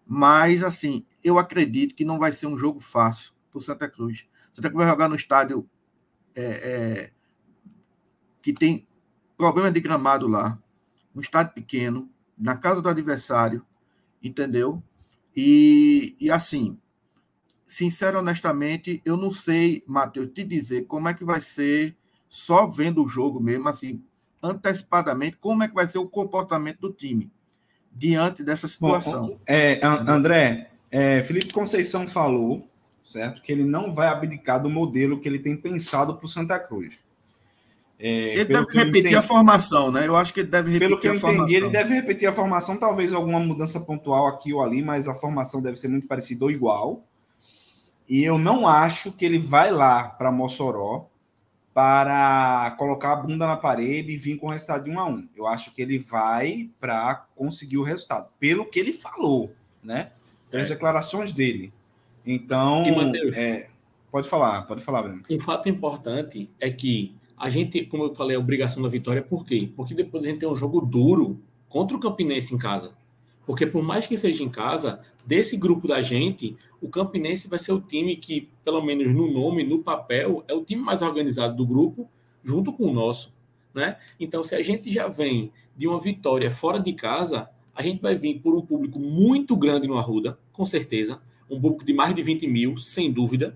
Mas, 0.06 0.64
assim, 0.64 1.04
eu 1.28 1.38
acredito 1.38 1.94
que 1.94 2.06
não 2.06 2.18
vai 2.18 2.32
ser 2.32 2.48
um 2.48 2.58
jogo 2.58 2.80
fácil 2.80 3.34
para 3.52 3.60
o 3.60 3.62
Santa 3.62 3.88
Cruz. 3.90 4.26
Santa 4.52 4.70
Cruz 4.70 4.86
vai 4.86 4.94
jogar 4.94 5.10
no 5.10 5.16
estádio 5.16 5.70
é, 6.36 6.42
é, 6.44 7.12
que 8.42 8.54
tem 8.54 8.88
problema 9.38 9.72
de 9.72 9.80
gramado 9.80 10.28
lá, 10.28 10.58
um 11.16 11.20
estádio 11.20 11.54
pequeno, 11.54 12.10
na 12.38 12.56
casa 12.56 12.82
do 12.82 12.90
adversário, 12.90 13.66
entendeu? 14.24 14.82
E, 15.36 16.16
e 16.20 16.32
assim, 16.32 16.78
sincero, 17.66 18.20
honestamente, 18.20 19.02
eu 19.04 19.18
não 19.18 19.32
sei, 19.32 19.84
Matheus, 19.86 20.30
te 20.34 20.44
dizer 20.44 20.86
como 20.86 21.10
é 21.10 21.14
que 21.14 21.26
vai 21.26 21.42
ser, 21.42 21.96
só 22.30 22.66
vendo 22.66 23.04
o 23.04 23.08
jogo 23.08 23.40
mesmo, 23.40 23.68
assim, 23.68 24.04
antecipadamente, 24.42 25.38
como 25.38 25.64
é 25.64 25.68
que 25.68 25.74
vai 25.74 25.88
ser 25.88 25.98
o 25.98 26.08
comportamento 26.08 26.80
do 26.80 26.94
time 26.94 27.32
diante 27.92 28.44
dessa 28.44 28.68
situação. 28.68 29.40
É, 29.46 29.86
An- 29.86 30.06
André, 30.08 30.72
é, 30.92 31.22
Felipe 31.24 31.54
Conceição 31.54 32.08
falou, 32.08 32.68
certo, 33.04 33.42
que 33.42 33.52
ele 33.52 33.64
não 33.64 33.94
vai 33.94 34.08
abdicar 34.08 34.62
do 34.62 34.70
modelo 34.70 35.20
que 35.20 35.28
ele 35.28 35.40
tem 35.40 35.56
pensado 35.56 36.16
para 36.16 36.26
o 36.26 36.30
Santa 36.30 36.60
Cruz. 36.60 37.02
É, 38.00 38.36
ele 38.36 38.46
deve 38.46 38.66
repetir 38.74 39.00
entendi- 39.00 39.16
a 39.16 39.22
formação, 39.24 39.92
né? 39.92 40.06
Eu 40.08 40.16
acho 40.16 40.32
que 40.32 40.42
ele 40.42 40.50
deve 40.50 40.70
repetir 40.72 40.88
Pelo 40.88 41.00
que 41.02 41.08
eu 41.08 41.16
entendi, 41.16 41.34
formação. 41.34 41.58
ele 41.58 41.70
deve 41.70 41.94
repetir 41.96 42.28
a 42.30 42.32
formação, 42.34 42.78
talvez 42.78 43.12
alguma 43.12 43.40
mudança 43.40 43.80
pontual 43.80 44.28
aqui 44.28 44.54
ou 44.54 44.62
ali, 44.62 44.84
mas 44.84 45.08
a 45.08 45.16
formação 45.16 45.62
deve 45.62 45.78
ser 45.78 45.88
muito 45.88 46.08
parecida 46.08 46.46
ou 46.46 46.52
igual. 46.52 47.04
E 48.08 48.24
eu 48.24 48.38
não 48.38 48.68
acho 48.68 49.12
que 49.12 49.26
ele 49.26 49.40
vai 49.40 49.72
lá 49.72 50.04
para 50.04 50.32
Mossoró 50.32 51.08
para 51.74 52.76
colocar 52.78 53.14
a 53.14 53.16
bunda 53.18 53.46
na 53.46 53.58
parede 53.58 54.12
e 54.12 54.18
vir 54.18 54.38
com 54.38 54.48
o 54.48 54.50
resultado 54.52 54.84
de 54.86 54.90
1 54.92 55.00
a 55.00 55.06
1. 55.06 55.30
Eu 55.36 55.46
acho 55.48 55.72
que 55.74 55.82
ele 55.82 56.00
vai 56.00 56.70
para 56.80 57.26
conseguir 57.36 57.78
o 57.78 57.84
resultado, 57.84 58.30
pelo 58.40 58.66
que 58.66 58.80
ele 58.80 58.94
falou, 58.94 59.52
né? 59.84 60.12
Pelas 60.50 60.70
É. 60.70 60.74
declarações 60.74 61.32
dele. 61.32 61.72
Então, 62.26 62.84
E, 62.86 62.92
Matheus? 62.92 63.36
é, 63.38 63.70
pode 64.12 64.28
falar, 64.30 64.64
pode 64.64 64.84
falar, 64.84 65.04
Bruno. 65.04 65.24
Um 65.30 65.40
fato 65.40 65.70
importante 65.70 66.50
é 66.60 66.70
que 66.70 67.16
a 67.38 67.50
gente, 67.50 67.86
como 67.86 68.04
eu 68.06 68.16
falei, 68.16 68.36
a 68.36 68.40
obrigação 68.40 68.82
da 68.84 68.90
vitória, 68.90 69.22
por 69.22 69.46
quê? 69.46 69.70
Porque 69.76 69.94
depois 69.94 70.24
a 70.24 70.28
gente 70.28 70.40
tem 70.40 70.50
um 70.50 70.56
jogo 70.56 70.82
duro 70.82 71.40
contra 71.70 71.96
o 71.96 72.00
Campinense 72.00 72.54
em 72.54 72.58
casa. 72.58 72.92
Porque 73.46 73.66
por 73.66 73.82
mais 73.82 74.06
que 74.08 74.18
seja 74.18 74.44
em 74.44 74.50
casa, 74.50 75.00
desse 75.26 75.56
grupo 75.56 75.88
da 75.88 76.02
gente, 76.02 76.58
o 76.82 76.90
Campinense 76.90 77.48
vai 77.48 77.58
ser 77.60 77.72
o 77.72 77.80
time 77.80 78.16
que, 78.18 78.50
pelo 78.66 78.82
menos 78.82 79.14
no 79.14 79.32
nome, 79.32 79.64
no 79.64 79.80
papel, 79.80 80.44
é 80.48 80.54
o 80.54 80.66
time 80.66 80.82
mais 80.82 81.02
organizado 81.02 81.56
do 81.56 81.66
grupo, 81.66 82.10
junto 82.44 82.74
com 82.74 82.86
o 82.86 82.94
nosso. 82.94 83.34
Né? 83.74 83.98
Então, 84.20 84.44
se 84.44 84.56
a 84.56 84.62
gente 84.62 84.92
já 84.92 85.08
vem 85.08 85.52
de 85.78 85.88
uma 85.88 86.00
vitória 86.00 86.50
fora 86.52 86.80
de 86.80 86.92
casa, 86.94 87.50
a 87.78 87.84
gente 87.84 88.02
vai 88.02 88.16
vir 88.16 88.40
por 88.40 88.56
um 88.56 88.62
público 88.62 89.00
muito 89.00 89.56
grande 89.56 89.88
no 89.88 90.00
Arruda, 90.00 90.36
com 90.52 90.66
certeza. 90.66 91.22
Um 91.48 91.62
público 91.62 91.86
de 91.86 91.94
mais 91.94 92.14
de 92.16 92.24
20 92.24 92.48
mil, 92.48 92.76
sem 92.76 93.12
dúvida. 93.12 93.56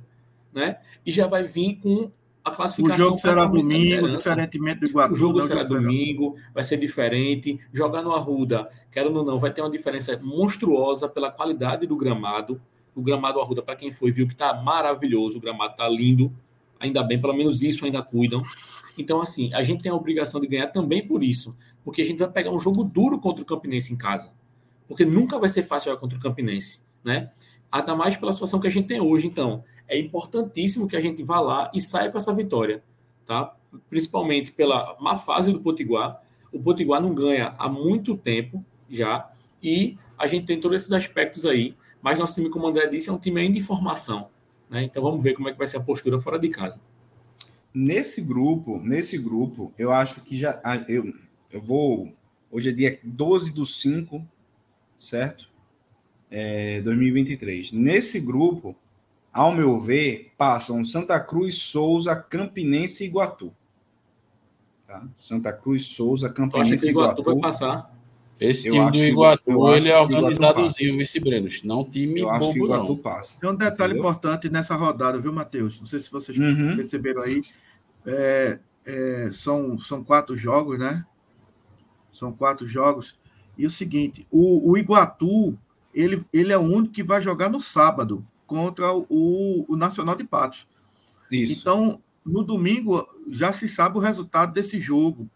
Né? 0.54 0.78
E 1.04 1.12
já 1.12 1.26
vai 1.26 1.44
vir 1.44 1.80
com 1.82 2.12
a 2.44 2.52
O 2.52 2.56
classificação. 2.56 3.06
jogo 3.06 3.18
será 3.18 3.46
domingo, 3.46 4.10
diferentemente 4.10 4.82
do 4.82 4.86
Iguatu. 4.86 5.14
O 5.14 5.16
jogo 5.16 5.40
né? 5.40 5.48
será 5.48 5.64
domingo, 5.64 6.36
vai 6.54 6.64
ser 6.64 6.78
diferente. 6.78 7.60
Jogar 7.74 8.04
no 8.04 8.14
Arruda, 8.14 8.70
querendo 8.92 9.18
ou 9.18 9.26
não, 9.26 9.40
vai 9.40 9.52
ter 9.52 9.62
uma 9.62 9.72
diferença 9.72 10.16
monstruosa 10.22 11.10
pela 11.10 11.32
qualidade 11.32 11.88
do 11.88 11.98
gramado. 11.98 12.62
O 12.96 13.02
gramado 13.02 13.40
Arruda, 13.40 13.64
para 13.64 13.76
quem 13.76 13.92
foi, 13.92 14.12
viu 14.12 14.28
que 14.28 14.36
tá 14.36 14.54
maravilhoso, 14.54 15.40
o 15.40 15.42
gramado 15.42 15.76
tá 15.76 15.90
lindo. 15.90 16.32
Ainda 16.82 17.04
bem, 17.04 17.22
pelo 17.22 17.34
menos 17.34 17.62
isso 17.62 17.86
ainda 17.86 18.02
cuidam. 18.02 18.42
Então, 18.98 19.22
assim, 19.22 19.54
a 19.54 19.62
gente 19.62 19.84
tem 19.84 19.92
a 19.92 19.96
obrigação 19.96 20.42
de 20.42 20.48
ganhar 20.48 20.68
também 20.68 21.06
por 21.06 21.24
isso, 21.24 21.56
porque 21.84 22.02
a 22.02 22.06
gente 22.06 22.20
vai 22.20 22.30
pegar 22.30 22.52
um 22.52 22.60
jogo 22.60 22.84
duro 22.84 23.20
contra 23.20 23.44
o 23.44 23.46
Campinense 23.46 23.94
em 23.94 23.98
casa. 23.98 24.32
Porque 24.88 25.06
nunca 25.06 25.40
vai 25.40 25.48
ser 25.48 25.64
fácil 25.64 25.92
jogar 25.92 26.02
contra 26.02 26.18
o 26.18 26.22
Campinense, 26.22 26.82
né? 27.04 27.30
Ainda 27.72 27.96
mais 27.96 28.18
pela 28.18 28.34
situação 28.34 28.60
que 28.60 28.68
a 28.68 28.70
gente 28.72 28.88
tem 28.88 29.00
hoje. 29.00 29.28
Então, 29.28 29.64
é 29.88 29.98
importantíssimo 29.98 30.88
que 30.88 30.96
a 30.96 31.00
gente 31.00 31.24
vá 31.24 31.40
lá 31.40 31.72
e 31.74 31.80
saia 31.80 32.12
com 32.12 32.18
essa 32.18 32.34
vitória, 32.34 32.84
tá? 33.26 33.56
Principalmente 33.90 34.52
pela 34.52 34.98
má 35.00 35.16
fase 35.16 35.54
do 35.54 35.62
Potiguar. 35.62 36.22
O 36.52 36.60
Potiguar 36.60 37.02
não 37.02 37.14
ganha 37.14 37.56
há 37.58 37.70
muito 37.70 38.18
tempo 38.18 38.66
já, 38.90 39.30
e 39.64 39.98
a 40.18 40.28
gente 40.28 40.46
tem 40.46 40.60
todos 40.60 40.82
esses 40.82 40.92
aspectos 40.92 41.46
aí. 41.46 41.76
Mas 42.02 42.20
nosso 42.20 42.36
time, 42.36 42.50
como 42.50 42.66
o 42.66 42.70
André 42.70 42.88
disse, 42.88 43.10
é 43.10 43.14
um 43.14 43.18
time 43.18 43.40
ainda 43.40 43.58
em 43.58 43.62
formação, 43.62 44.28
né? 44.72 44.84
Então 44.84 45.04
vamos 45.04 45.22
ver 45.22 45.34
como 45.36 45.50
é 45.50 45.52
que 45.52 45.58
vai 45.58 45.68
ser 45.68 45.78
a 45.78 45.82
postura 45.84 46.20
fora 46.20 46.40
de 46.40 46.50
casa. 46.50 46.80
Nesse 47.74 48.22
grupo, 48.22 48.80
nesse 48.80 49.18
grupo, 49.18 49.72
eu 49.78 49.92
acho 49.92 50.22
que 50.22 50.38
já. 50.38 50.60
ah, 50.64 50.84
Eu, 50.88 51.14
eu 51.52 51.62
vou. 51.62 52.12
Hoje 52.50 52.70
é 52.70 52.74
dia 52.74 53.00
12 53.04 53.54
do 53.54 53.66
5, 53.66 54.26
certo? 54.98 55.50
É, 56.30 56.82
2023. 56.82 57.72
Nesse 57.72 58.20
grupo, 58.20 58.76
ao 59.32 59.54
meu 59.54 59.80
ver, 59.80 60.32
passam 60.38 60.84
Santa 60.84 61.20
Cruz, 61.20 61.60
Souza, 61.60 62.16
Campinense 62.16 63.04
e 63.04 63.08
Iguatu. 63.08 63.54
Tá? 64.88 65.08
Santa 65.16 65.54
Cruz, 65.54 65.86
Souza, 65.88 66.30
Campinense 66.30 66.88
e 66.88 66.90
Iguatu 66.90 67.24
vai 67.24 67.34
Iguatu. 67.36 67.40
passar. 67.42 67.91
Esse 68.42 68.68
Eu 68.70 68.74
time 68.74 68.92
do 68.92 69.06
Iguatu, 69.06 69.76
ele 69.76 69.90
é 69.90 69.98
organizadozinho, 70.00 70.98
vice 70.98 71.20
Brenos. 71.20 71.64
Não 71.64 71.86
time 71.86 72.22
Eu 72.22 72.30
acho 72.30 72.52
que 72.52 72.60
o 72.60 72.62
bobo, 72.64 72.74
Iguatu 72.74 72.94
não. 72.94 72.98
passa. 72.98 73.40
Tem 73.40 73.50
um 73.50 73.56
detalhe 73.56 73.94
Entendeu? 73.94 74.10
importante 74.10 74.50
nessa 74.50 74.76
rodada, 74.76 75.20
viu, 75.20 75.32
Matheus? 75.32 75.80
Não 75.80 75.86
sei 75.86 76.00
se 76.00 76.12
vocês 76.12 76.38
Uhum. 76.38 76.76
perceberam 76.76 77.22
aí. 77.22 77.42
É, 78.06 78.60
é, 78.86 79.30
são, 79.32 79.78
são 79.78 80.04
quatro 80.04 80.36
jogos, 80.36 80.80
né? 80.80 81.06
São 82.12 82.32
quatro 82.32 82.68
jogos. 82.68 83.16
E 83.58 83.66
o 83.66 83.70
seguinte, 83.70 84.26
o, 84.32 84.72
o 84.72 84.78
Iguatu, 84.78 85.58
ele, 85.94 86.26
ele 86.34 86.52
é 86.52 86.58
o 86.58 86.62
único 86.62 86.94
que 86.94 87.04
vai 87.04 87.22
jogar 87.22 87.50
no 87.50 87.62
sábado 87.62 88.26
contra 88.48 88.92
o, 88.94 89.66
o 89.68 89.76
Nacional 89.76 90.16
de 90.16 90.24
Patos. 90.24 90.68
Isso. 91.32 91.62
Então, 91.62 92.02
no 92.26 92.44
domingo, 92.44 93.08
já 93.30 93.54
se 93.54 93.68
sabe 93.68 93.98
o 93.98 94.02
resultado 94.02 94.52
desse 94.52 94.80
jogo. 94.82 95.30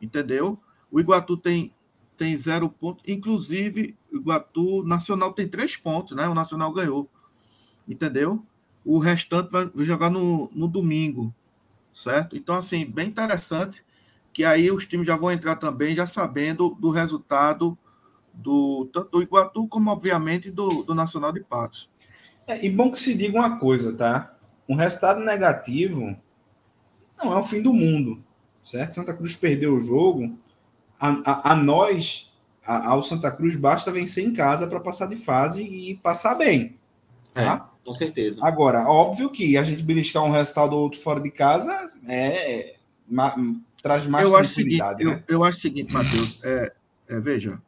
Entendeu? 0.00 0.58
O 0.90 1.00
Iguatu 1.00 1.36
tem, 1.36 1.72
tem 2.16 2.36
zero 2.36 2.68
ponto. 2.68 3.02
Inclusive, 3.06 3.96
Iguatu 4.12 4.82
Nacional 4.84 5.32
tem 5.32 5.48
três 5.48 5.76
pontos, 5.76 6.16
né? 6.16 6.28
O 6.28 6.34
Nacional 6.34 6.72
ganhou. 6.72 7.08
entendeu? 7.88 8.44
O 8.84 8.98
restante 8.98 9.50
vai 9.50 9.70
jogar 9.78 10.10
no, 10.10 10.50
no 10.54 10.68
domingo, 10.68 11.34
certo? 11.92 12.36
Então, 12.36 12.56
assim, 12.56 12.84
bem 12.84 13.08
interessante 13.08 13.84
que 14.32 14.44
aí 14.44 14.70
os 14.70 14.86
times 14.86 15.06
já 15.06 15.16
vão 15.16 15.32
entrar 15.32 15.56
também 15.56 15.96
já 15.96 16.06
sabendo 16.06 16.76
do 16.78 16.90
resultado 16.90 17.76
do 18.34 18.86
tanto 18.92 19.12
do 19.12 19.22
Iguatu 19.22 19.66
como, 19.66 19.90
obviamente, 19.90 20.50
do, 20.50 20.68
do 20.82 20.94
Nacional 20.94 21.32
de 21.32 21.40
Patos. 21.40 21.88
É, 22.46 22.64
e 22.64 22.70
bom 22.70 22.90
que 22.90 22.98
se 22.98 23.14
diga 23.14 23.38
uma 23.38 23.58
coisa, 23.58 23.92
tá? 23.94 24.36
Um 24.68 24.74
resultado 24.74 25.20
negativo 25.20 26.16
não 27.18 27.32
é 27.32 27.38
o 27.38 27.42
fim 27.42 27.62
do 27.62 27.72
mundo, 27.72 28.22
certo? 28.62 28.94
Santa 28.94 29.14
Cruz 29.14 29.34
perdeu 29.34 29.74
o 29.74 29.80
jogo. 29.80 30.38
A, 30.98 31.08
a, 31.08 31.52
a 31.52 31.56
nós, 31.56 32.32
a, 32.64 32.90
ao 32.90 33.02
Santa 33.02 33.30
Cruz, 33.30 33.56
basta 33.56 33.92
vencer 33.92 34.24
em 34.24 34.32
casa 34.32 34.66
para 34.66 34.80
passar 34.80 35.06
de 35.06 35.16
fase 35.16 35.62
e 35.62 35.96
passar 35.96 36.34
bem. 36.34 36.78
É, 37.34 37.44
tá? 37.44 37.70
com 37.84 37.92
certeza. 37.92 38.38
Agora, 38.42 38.88
óbvio 38.88 39.30
que 39.30 39.56
a 39.56 39.62
gente 39.62 39.82
beliscar 39.82 40.24
um 40.24 40.30
resultado 40.30 40.74
ou 40.74 40.82
outro 40.82 41.00
fora 41.00 41.20
de 41.20 41.30
casa 41.30 41.92
é, 42.08 42.76
ma, 43.08 43.34
traz 43.82 44.06
mais 44.06 44.28
eu 44.28 44.34
tranquilidade. 44.34 45.04
Acho 45.04 45.04
seguinte, 45.04 45.16
né? 45.16 45.24
eu, 45.28 45.36
eu 45.36 45.44
acho 45.44 45.58
o 45.58 45.60
seguinte, 45.60 45.92
Matheus, 45.92 46.40
é, 46.42 46.72
é, 47.08 47.20
veja, 47.20 47.60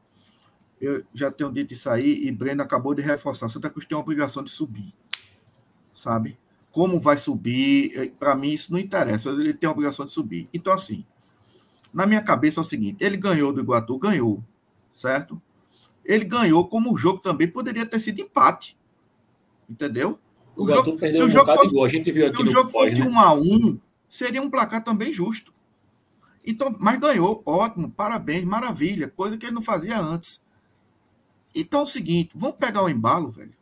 eu 0.80 1.04
já 1.14 1.30
tenho 1.30 1.52
dito 1.52 1.72
isso 1.72 1.88
aí 1.88 2.26
e 2.26 2.32
Breno 2.32 2.62
acabou 2.62 2.94
de 2.94 3.02
reforçar. 3.02 3.48
Santa 3.48 3.70
Cruz 3.70 3.86
tem 3.86 3.96
a 3.96 4.00
obrigação 4.00 4.42
de 4.42 4.50
subir, 4.50 4.92
sabe? 5.94 6.36
Como 6.72 6.98
vai 6.98 7.16
subir, 7.16 7.92
é, 7.96 8.06
para 8.08 8.34
mim 8.34 8.50
isso 8.50 8.72
não 8.72 8.78
interessa. 8.78 9.30
Ele 9.30 9.54
tem 9.54 9.68
a 9.68 9.72
obrigação 9.72 10.04
de 10.04 10.12
subir. 10.12 10.48
Então, 10.52 10.72
assim, 10.72 11.04
na 11.92 12.06
minha 12.06 12.22
cabeça 12.22 12.60
é 12.60 12.62
o 12.62 12.64
seguinte: 12.64 13.02
ele 13.02 13.16
ganhou 13.16 13.52
do 13.52 13.60
Iguatu, 13.60 13.98
ganhou, 13.98 14.42
certo? 14.92 15.40
Ele 16.04 16.24
ganhou 16.24 16.66
como 16.66 16.92
o 16.92 16.96
jogo 16.96 17.18
também 17.18 17.48
poderia 17.48 17.84
ter 17.84 17.98
sido 17.98 18.20
empate, 18.20 18.76
entendeu? 19.68 20.18
O, 20.56 20.64
o 20.64 20.68
jogo, 20.68 20.98
se 20.98 21.22
o 21.22 21.28
jogo 21.28 21.54
fosse, 21.54 21.80
a 21.80 21.88
gente 21.88 22.10
viu 22.10 22.34
se 22.34 22.42
o 22.42 22.46
jogo 22.46 22.68
fosse 22.68 22.98
né? 22.98 23.06
um 23.06 23.18
a 23.18 23.34
um, 23.34 23.78
seria 24.08 24.42
um 24.42 24.50
placar 24.50 24.82
também 24.82 25.12
justo. 25.12 25.52
Então, 26.44 26.74
mas 26.78 26.98
ganhou, 26.98 27.42
ótimo, 27.44 27.90
parabéns, 27.90 28.44
maravilha, 28.44 29.08
coisa 29.08 29.36
que 29.36 29.44
ele 29.44 29.54
não 29.54 29.62
fazia 29.62 30.00
antes. 30.00 30.40
Então 31.54 31.80
é 31.80 31.82
o 31.82 31.86
seguinte, 31.86 32.30
vamos 32.34 32.56
pegar 32.56 32.82
o 32.82 32.88
embalo, 32.88 33.28
velho. 33.28 33.54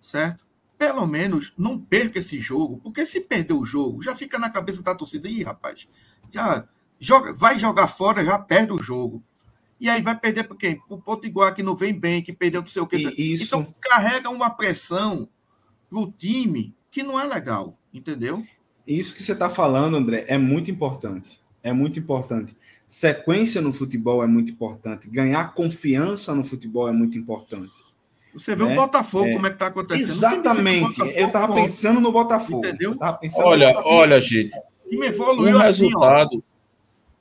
Certo? 0.00 0.46
Pelo 0.78 1.06
menos 1.06 1.52
não 1.56 1.78
perca 1.78 2.18
esse 2.18 2.38
jogo, 2.38 2.80
porque 2.82 3.04
se 3.04 3.20
perder 3.20 3.54
o 3.54 3.64
jogo, 3.64 4.02
já 4.02 4.14
fica 4.14 4.38
na 4.38 4.48
cabeça 4.48 4.82
da 4.82 4.94
torcida. 4.94 5.28
Ih, 5.28 5.42
rapaz, 5.42 5.86
já 6.30 6.66
joga, 6.98 7.32
vai 7.32 7.58
jogar 7.58 7.86
fora, 7.86 8.24
já 8.24 8.38
perde 8.38 8.72
o 8.72 8.82
jogo. 8.82 9.22
E 9.78 9.90
aí 9.90 10.00
vai 10.00 10.18
perder 10.18 10.44
para 10.44 10.56
quem? 10.56 10.80
Para 10.80 10.96
o 10.96 11.00
Potiguar, 11.00 11.54
que 11.54 11.62
não 11.62 11.76
vem 11.76 11.92
bem, 11.92 12.22
que 12.22 12.32
perdeu 12.32 12.62
não 12.62 12.68
sei 12.68 12.82
o 12.82 12.86
que. 12.86 12.96
Isso. 12.96 13.44
Então 13.44 13.74
carrega 13.80 14.30
uma 14.30 14.50
pressão 14.50 15.28
para 15.90 15.98
o 15.98 16.10
time 16.10 16.74
que 16.90 17.02
não 17.02 17.20
é 17.20 17.24
legal, 17.24 17.78
entendeu? 17.92 18.42
Isso 18.86 19.14
que 19.14 19.22
você 19.22 19.32
está 19.32 19.50
falando, 19.50 19.96
André, 19.96 20.24
é 20.28 20.38
muito 20.38 20.70
importante 20.70 21.40
é 21.66 21.72
muito 21.72 21.98
importante. 21.98 22.56
Sequência 22.86 23.60
no 23.60 23.72
futebol 23.72 24.22
é 24.22 24.26
muito 24.26 24.52
importante. 24.52 25.10
Ganhar 25.10 25.52
confiança 25.52 26.32
no 26.32 26.44
futebol 26.44 26.88
é 26.88 26.92
muito 26.92 27.18
importante. 27.18 27.72
Você 28.32 28.54
vê 28.54 28.64
né? 28.64 28.72
o 28.72 28.76
Botafogo, 28.76 29.26
é. 29.26 29.32
como 29.32 29.46
é 29.46 29.50
que 29.50 29.56
está 29.56 29.66
acontecendo. 29.66 30.10
Exatamente. 30.10 31.00
eu 31.00 31.26
estava 31.26 31.52
pensando 31.52 32.00
no 32.00 32.12
Botafogo. 32.12 32.64
Entendeu? 32.64 32.96
olha, 33.40 33.74
olha, 33.84 34.20
gente. 34.20 34.54
E 34.88 34.96
me 34.96 35.06
evoluiu 35.06 35.56
assim, 35.60 35.86
resultado, 35.86 36.36
ó. 36.36 36.55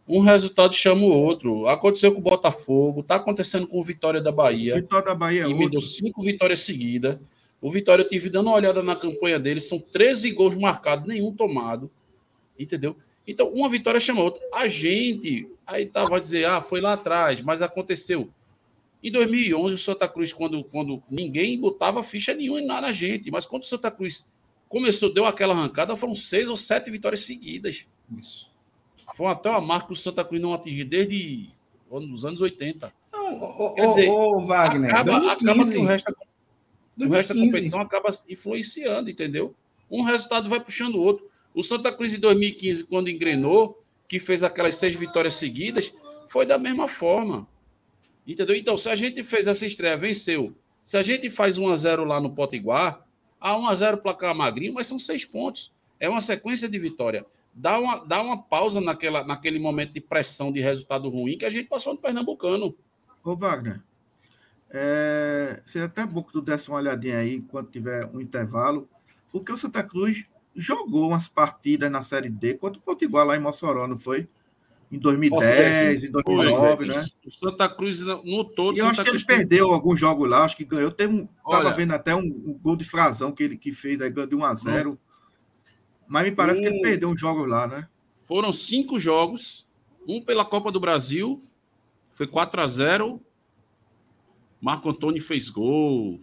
Um 0.08 0.20
resultado 0.20 0.76
chama 0.76 1.02
o 1.02 1.10
outro. 1.10 1.68
Aconteceu 1.68 2.12
com 2.12 2.20
o 2.20 2.24
Botafogo, 2.24 3.02
está 3.02 3.16
acontecendo 3.16 3.68
com 3.68 3.80
o 3.80 3.84
Vitória 3.84 4.22
da 4.22 4.32
Bahia. 4.32 4.76
Vitória 4.76 5.06
da 5.06 5.16
Bahia 5.16 5.44
é 5.44 5.48
me 5.48 5.70
deu 5.70 5.82
cinco 5.82 6.22
vitórias 6.22 6.62
seguidas. 6.62 7.18
O 7.60 7.72
Vitória, 7.72 8.04
eu 8.04 8.08
tive 8.08 8.30
dando 8.30 8.48
uma 8.48 8.56
olhada 8.56 8.84
na 8.84 8.96
campanha 8.96 9.40
dele, 9.40 9.60
são 9.60 9.80
13 9.80 10.32
gols 10.32 10.56
marcados, 10.56 11.08
nenhum 11.08 11.34
tomado. 11.34 11.90
Entendeu? 12.58 12.96
Então, 13.28 13.50
uma 13.50 13.68
vitória 13.68 14.00
chama 14.00 14.22
outra. 14.22 14.42
A 14.54 14.68
gente, 14.68 15.50
aí 15.66 15.86
tá, 15.86 16.06
a 16.06 16.20
dizer, 16.20 16.46
ah, 16.46 16.62
foi 16.62 16.80
lá 16.80 16.94
atrás, 16.94 17.42
mas 17.42 17.62
aconteceu. 17.62 18.30
Em 19.04 19.12
2011, 19.12 19.76
o 19.76 19.78
Santa 19.78 20.08
Cruz, 20.08 20.32
quando, 20.32 20.64
quando 20.64 21.02
ninguém 21.10 21.60
botava 21.60 22.04
ficha 22.04 22.34
nenhuma 22.34 22.82
na 22.82 22.92
gente, 22.92 23.32
mas 23.32 23.46
quando 23.46 23.64
o 23.64 23.66
Santa 23.66 23.90
Cruz 23.90 24.28
começou, 24.70 25.12
deu 25.12 25.26
aquela 25.26 25.54
arrancada, 25.54 25.96
foram 25.96 26.16
seis 26.16 26.50
ou 26.50 26.58
sete 26.58 26.92
vitórias 26.92 27.22
seguidas. 27.22 27.88
Isso. 28.18 28.52
Foi 29.16 29.28
até 29.28 29.50
uma 29.50 29.62
marca 29.62 29.88
que 29.88 29.94
o 29.94 29.96
Santa 29.96 30.26
Cruz 30.26 30.42
não 30.42 30.54
atingiu 30.54 30.86
desde 30.86 31.50
os 31.90 32.26
anos 32.26 32.42
80. 32.42 32.94
Não, 33.14 33.74
Quer 33.74 33.88
dizer, 33.88 34.10
ô, 34.10 34.42
Wagner, 34.42 34.94
acaba, 34.94 35.32
acaba 35.32 35.64
que 35.66 35.78
o 35.78 35.86
resto, 35.86 36.14
o 37.00 37.08
resto 37.08 37.34
da 37.34 37.40
competição 37.46 37.80
acaba 37.80 38.12
influenciando, 38.30 39.10
entendeu? 39.10 39.56
Um 39.90 40.02
resultado 40.02 40.50
vai 40.50 40.60
puxando 40.60 40.96
o 40.96 41.02
outro. 41.02 41.30
O 41.54 41.64
Santa 41.64 41.94
Cruz 41.94 42.14
em 42.14 42.20
2015, 42.20 42.84
quando 42.84 43.10
engrenou, 43.10 43.82
que 44.06 44.20
fez 44.20 44.44
aquelas 44.44 44.76
seis 44.76 44.94
vitórias 44.96 45.36
seguidas, 45.36 45.94
foi 46.28 46.46
da 46.46 46.58
mesma 46.58 46.90
forma. 46.90 47.48
Entendeu? 48.28 48.54
Então, 48.54 48.78
se 48.78 48.90
a 48.90 48.98
gente 48.98 49.24
fez 49.24 49.48
essa 49.48 49.66
estreia, 49.66 49.96
venceu. 49.96 50.54
Se 50.84 50.98
a 50.98 51.02
gente 51.02 51.30
faz 51.30 51.58
1 51.58 51.70
a 51.70 51.78
0 51.78 52.04
lá 52.04 52.20
no 52.20 52.32
Potiguar, 52.32 53.08
a 53.40 53.56
1 53.56 53.68
a 53.68 53.76
0 53.76 53.98
placar 54.00 54.36
magrinho, 54.36 54.74
mas 54.74 54.88
são 54.88 55.00
seis 55.00 55.24
pontos. 55.24 55.72
É 56.02 56.10
uma 56.10 56.20
sequência 56.20 56.68
de 56.68 56.78
vitória. 56.78 57.26
Dá 57.58 57.80
uma, 57.80 58.06
dá 58.06 58.22
uma 58.22 58.42
pausa 58.42 58.82
naquela, 58.82 59.24
naquele 59.24 59.60
momento 59.60 59.94
de 59.94 60.02
pressão 60.02 60.52
de 60.52 60.60
resultado 60.60 61.10
ruim 61.10 61.38
que 61.38 61.46
a 61.46 61.50
gente 61.50 61.70
passou 61.70 61.94
no 61.94 62.00
Pernambucano. 62.00 62.76
Ô, 63.24 63.34
Wagner, 63.34 63.82
é, 64.70 65.62
seria 65.66 65.86
até 65.86 66.06
bom 66.06 66.22
que 66.22 66.34
tu 66.34 66.42
desse 66.42 66.68
uma 66.68 66.80
olhadinha 66.80 67.20
aí 67.20 67.36
enquanto 67.36 67.72
tiver 67.72 68.06
um 68.14 68.20
intervalo, 68.20 68.90
porque 69.32 69.54
o 69.54 69.58
Santa 69.58 69.82
Cruz 69.82 70.26
jogou 70.54 71.08
umas 71.08 71.30
partidas 71.30 71.90
na 71.90 72.02
Série 72.02 72.30
D 72.30 72.56
contra 72.56 72.78
o 72.78 72.82
Potiguar 72.82 73.26
lá 73.26 73.38
em 73.38 73.40
Mossoró, 73.40 73.88
não 73.88 73.98
foi? 73.98 74.28
Em 74.92 75.00
2010, 75.00 76.04
em 76.04 76.12
2009, 76.12 76.76
foi, 76.76 76.88
né? 76.88 77.06
O 77.26 77.32
Santa 77.32 77.70
Cruz 77.70 78.02
no 78.02 78.44
todo. 78.44 78.76
E 78.76 78.80
eu 78.80 78.86
Santa 78.88 79.02
acho 79.02 79.04
que 79.04 79.10
Cruz 79.12 79.26
ele 79.28 79.38
perdeu 79.38 79.72
alguns 79.72 80.00
jogos 80.00 80.30
lá, 80.30 80.44
acho 80.44 80.58
que 80.58 80.66
ganhou. 80.66 80.92
Teve 80.92 81.14
um, 81.14 81.28
Olha, 81.44 81.64
tava 81.64 81.76
vendo 81.76 81.94
até 81.94 82.14
um, 82.14 82.20
um, 82.20 82.60
gol 82.62 82.76
de 82.76 82.84
Frazão 82.84 83.32
que 83.32 83.44
ele 83.44 83.58
que 83.58 83.72
fez, 83.72 84.00
aí 84.02 84.10
ganhou 84.10 84.28
de 84.28 84.36
1 84.36 84.44
a 84.44 84.54
0 84.54 85.00
Mas 86.08 86.24
me 86.24 86.32
parece 86.32 86.60
um, 86.60 86.64
que 86.64 86.68
ele 86.68 86.82
perdeu 86.82 87.10
uns 87.10 87.20
jogos 87.20 87.48
lá, 87.48 87.68
né? 87.68 87.88
Foram 88.14 88.52
cinco 88.52 89.00
jogos, 89.00 89.68
um 90.08 90.22
pela 90.22 90.46
Copa 90.46 90.72
do 90.72 90.80
Brasil, 90.80 91.42
foi 92.12 92.28
4 92.28 92.62
a 92.62 92.68
0 92.68 93.22
Marco 94.62 94.90
Antônio 94.90 95.22
fez 95.22 95.50
gol. 95.50 96.20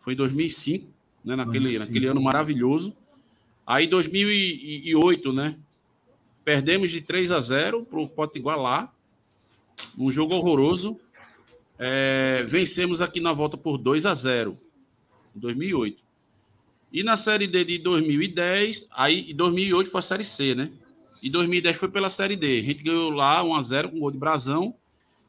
Foi 0.00 0.14
em 0.14 0.16
2005, 0.16 0.88
né? 1.24 1.36
Naquele, 1.36 1.64
2005. 1.64 1.86
naquele 1.86 2.06
ano 2.08 2.20
maravilhoso. 2.20 2.96
Aí, 3.66 3.86
2008, 3.86 5.32
né? 5.32 5.56
Perdemos 6.44 6.90
de 6.90 7.00
3 7.00 7.30
a 7.30 7.40
0 7.40 7.84
para 7.84 8.00
o 8.00 8.08
Potiguar 8.08 8.58
lá. 8.58 8.92
Um 9.96 10.10
jogo 10.10 10.34
horroroso. 10.34 10.98
É, 11.78 12.44
vencemos 12.46 13.00
aqui 13.00 13.20
na 13.20 13.32
volta 13.32 13.56
por 13.56 13.78
2 13.78 14.06
a 14.06 14.14
0 14.14 14.56
em 15.34 15.38
2008. 15.38 16.03
E 16.94 17.02
na 17.02 17.16
Série 17.16 17.48
D 17.48 17.64
de 17.64 17.78
2010, 17.78 18.86
aí 18.92 19.32
em 19.32 19.34
2008 19.34 19.90
foi 19.90 19.98
a 19.98 20.02
Série 20.02 20.22
C, 20.22 20.54
né? 20.54 20.70
E 21.20 21.28
2010 21.28 21.76
foi 21.76 21.88
pela 21.88 22.08
Série 22.08 22.36
D. 22.36 22.60
A 22.60 22.62
gente 22.62 22.84
ganhou 22.84 23.10
lá 23.10 23.42
1 23.42 23.54
a 23.56 23.62
0 23.62 23.88
com 23.88 23.98
gol 23.98 24.12
de 24.12 24.18
Brasão 24.18 24.76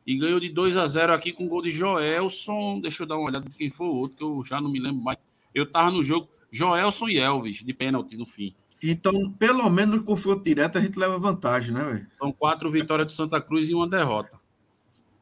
e 0.05 0.15
ganhou 0.15 0.39
de 0.39 0.49
2 0.49 0.77
a 0.77 0.85
0 0.85 1.11
aqui 1.11 1.31
com 1.31 1.47
gol 1.47 1.63
de 1.63 1.71
Joelson. 1.71 2.79
Deixa 2.79 3.01
eu 3.01 3.07
dar 3.07 3.17
uma 3.17 3.27
olhada 3.27 3.49
de 3.49 3.55
quem 3.55 3.71
foi 3.71 3.87
o 3.87 3.95
outro, 3.95 4.15
que 4.15 4.23
eu 4.23 4.45
já 4.45 4.61
não 4.61 4.69
me 4.69 4.79
lembro 4.79 5.01
mais. 5.01 5.17
Eu 5.55 5.65
tava 5.65 5.89
no 5.89 6.03
jogo. 6.03 6.29
Joelson 6.51 7.09
e 7.09 7.17
Elvis, 7.17 7.63
de 7.63 7.73
pênalti 7.73 8.15
no 8.15 8.27
fim. 8.27 8.53
Então, 8.83 9.31
pelo 9.31 9.67
menos 9.67 9.97
no 9.97 10.03
confronto 10.03 10.43
direto, 10.43 10.77
a 10.77 10.81
gente 10.81 10.99
leva 10.99 11.17
vantagem, 11.17 11.71
né, 11.71 11.83
velho? 11.83 12.07
São 12.11 12.31
quatro 12.31 12.69
vitórias 12.69 13.07
de 13.07 13.13
Santa 13.13 13.41
Cruz 13.41 13.69
e 13.69 13.73
uma 13.73 13.89
derrota. 13.89 14.39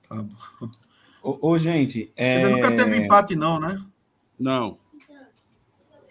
Tá 0.10 0.22
bom. 0.22 0.70
Ô, 1.24 1.52
ô 1.52 1.58
gente. 1.58 2.12
É... 2.18 2.50
nunca 2.50 2.70
teve 2.76 2.98
empate, 2.98 3.34
não, 3.34 3.62
né? 3.62 3.82
Não. 4.38 4.83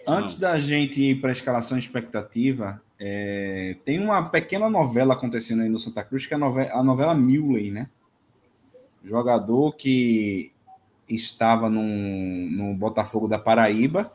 Antes 0.06 0.36
da 0.36 0.58
gente 0.58 1.00
ir 1.00 1.20
para 1.20 1.30
a 1.30 1.32
escalação 1.32 1.78
expectativa, 1.78 2.82
é... 2.98 3.76
tem 3.84 4.00
uma 4.00 4.28
pequena 4.28 4.68
novela 4.68 5.14
acontecendo 5.14 5.62
aí 5.62 5.68
no 5.68 5.78
Santa 5.78 6.02
Cruz, 6.02 6.26
que 6.26 6.34
é 6.34 6.36
a 6.36 6.40
novela, 6.40 6.72
a 6.72 6.82
novela 6.82 7.14
Muley, 7.14 7.70
né? 7.70 7.88
Jogador 9.04 9.72
que 9.72 10.52
estava 11.08 11.68
no, 11.68 11.82
no 11.82 12.74
Botafogo 12.74 13.28
da 13.28 13.38
Paraíba 13.38 14.10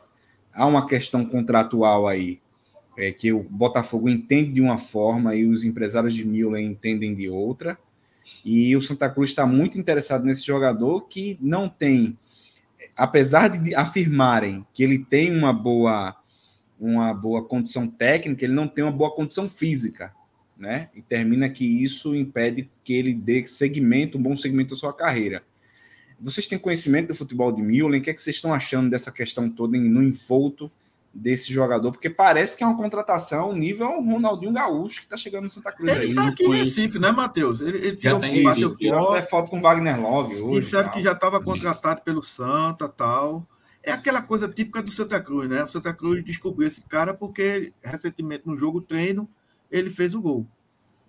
há 0.58 0.66
uma 0.66 0.86
questão 0.86 1.24
contratual 1.24 2.08
aí, 2.08 2.40
é, 2.96 3.12
que 3.12 3.32
o 3.32 3.44
Botafogo 3.44 4.08
entende 4.08 4.54
de 4.54 4.60
uma 4.60 4.76
forma 4.76 5.34
e 5.36 5.46
os 5.46 5.64
empresários 5.64 6.14
de 6.14 6.26
Miller 6.26 6.60
entendem 6.60 7.14
de 7.14 7.28
outra. 7.28 7.78
E 8.44 8.76
o 8.76 8.82
Santa 8.82 9.08
Cruz 9.08 9.30
está 9.30 9.46
muito 9.46 9.78
interessado 9.78 10.24
nesse 10.24 10.44
jogador 10.44 11.02
que 11.02 11.38
não 11.40 11.68
tem, 11.68 12.18
apesar 12.96 13.48
de 13.48 13.74
afirmarem 13.74 14.66
que 14.72 14.82
ele 14.82 14.98
tem 14.98 15.36
uma 15.36 15.52
boa, 15.52 16.16
uma 16.78 17.12
boa 17.14 17.44
condição 17.44 17.88
técnica, 17.88 18.44
ele 18.44 18.54
não 18.54 18.68
tem 18.68 18.84
uma 18.84 18.92
boa 18.92 19.14
condição 19.14 19.48
física, 19.48 20.14
né? 20.56 20.88
E 20.94 21.02
termina 21.02 21.48
que 21.48 21.64
isso 21.64 22.14
impede 22.14 22.70
que 22.84 22.92
ele 22.92 23.14
dê 23.14 23.46
segmento, 23.46 24.18
um 24.18 24.22
bom 24.22 24.36
segmento 24.36 24.74
à 24.74 24.76
sua 24.76 24.92
carreira. 24.92 25.42
Vocês 26.20 26.48
têm 26.48 26.58
conhecimento 26.58 27.08
do 27.08 27.14
futebol 27.14 27.52
de 27.52 27.62
Milen? 27.62 28.00
O 28.00 28.02
que, 28.02 28.10
é 28.10 28.14
que 28.14 28.20
vocês 28.20 28.36
estão 28.36 28.52
achando 28.52 28.90
dessa 28.90 29.12
questão 29.12 29.48
toda 29.48 29.78
no 29.78 30.02
envolto 30.02 30.70
desse 31.12 31.52
jogador? 31.52 31.90
Porque 31.92 32.10
parece 32.10 32.56
que 32.56 32.62
é 32.62 32.66
uma 32.66 32.76
contratação 32.76 33.52
nível 33.52 34.00
Ronaldinho 34.02 34.52
Gaúcho 34.52 35.00
que 35.00 35.06
está 35.06 35.16
chegando 35.16 35.44
no 35.44 35.48
Santa 35.48 35.72
Cruz. 35.72 35.90
Ele 35.90 36.10
está 36.10 36.28
aqui 36.28 36.44
em 36.44 36.54
Recife, 36.54 36.98
né, 36.98 37.10
Matheus? 37.10 37.60
Ele, 37.60 37.78
ele 37.78 37.98
já 38.00 38.18
tem 38.18 38.42
bateu 38.42 38.70
foto, 38.70 39.08
até 39.10 39.22
foto 39.22 39.50
com 39.50 39.60
Wagner 39.60 40.00
Love 40.00 40.36
hoje. 40.36 40.60
Disseram 40.60 40.90
que 40.90 41.02
já 41.02 41.12
estava 41.12 41.40
contratado 41.40 42.02
pelo 42.02 42.22
Santa 42.22 42.88
tal. 42.88 43.46
É 43.82 43.92
aquela 43.92 44.20
coisa 44.20 44.48
típica 44.48 44.82
do 44.82 44.90
Santa 44.90 45.20
Cruz, 45.20 45.48
né? 45.48 45.62
O 45.62 45.66
Santa 45.66 45.92
Cruz 45.94 46.24
descobriu 46.24 46.66
esse 46.66 46.80
cara 46.82 47.14
porque 47.14 47.72
recentemente 47.82 48.46
no 48.46 48.56
jogo 48.56 48.80
treino 48.80 49.28
ele 49.70 49.90
fez 49.90 50.14
o 50.14 50.20
gol. 50.20 50.46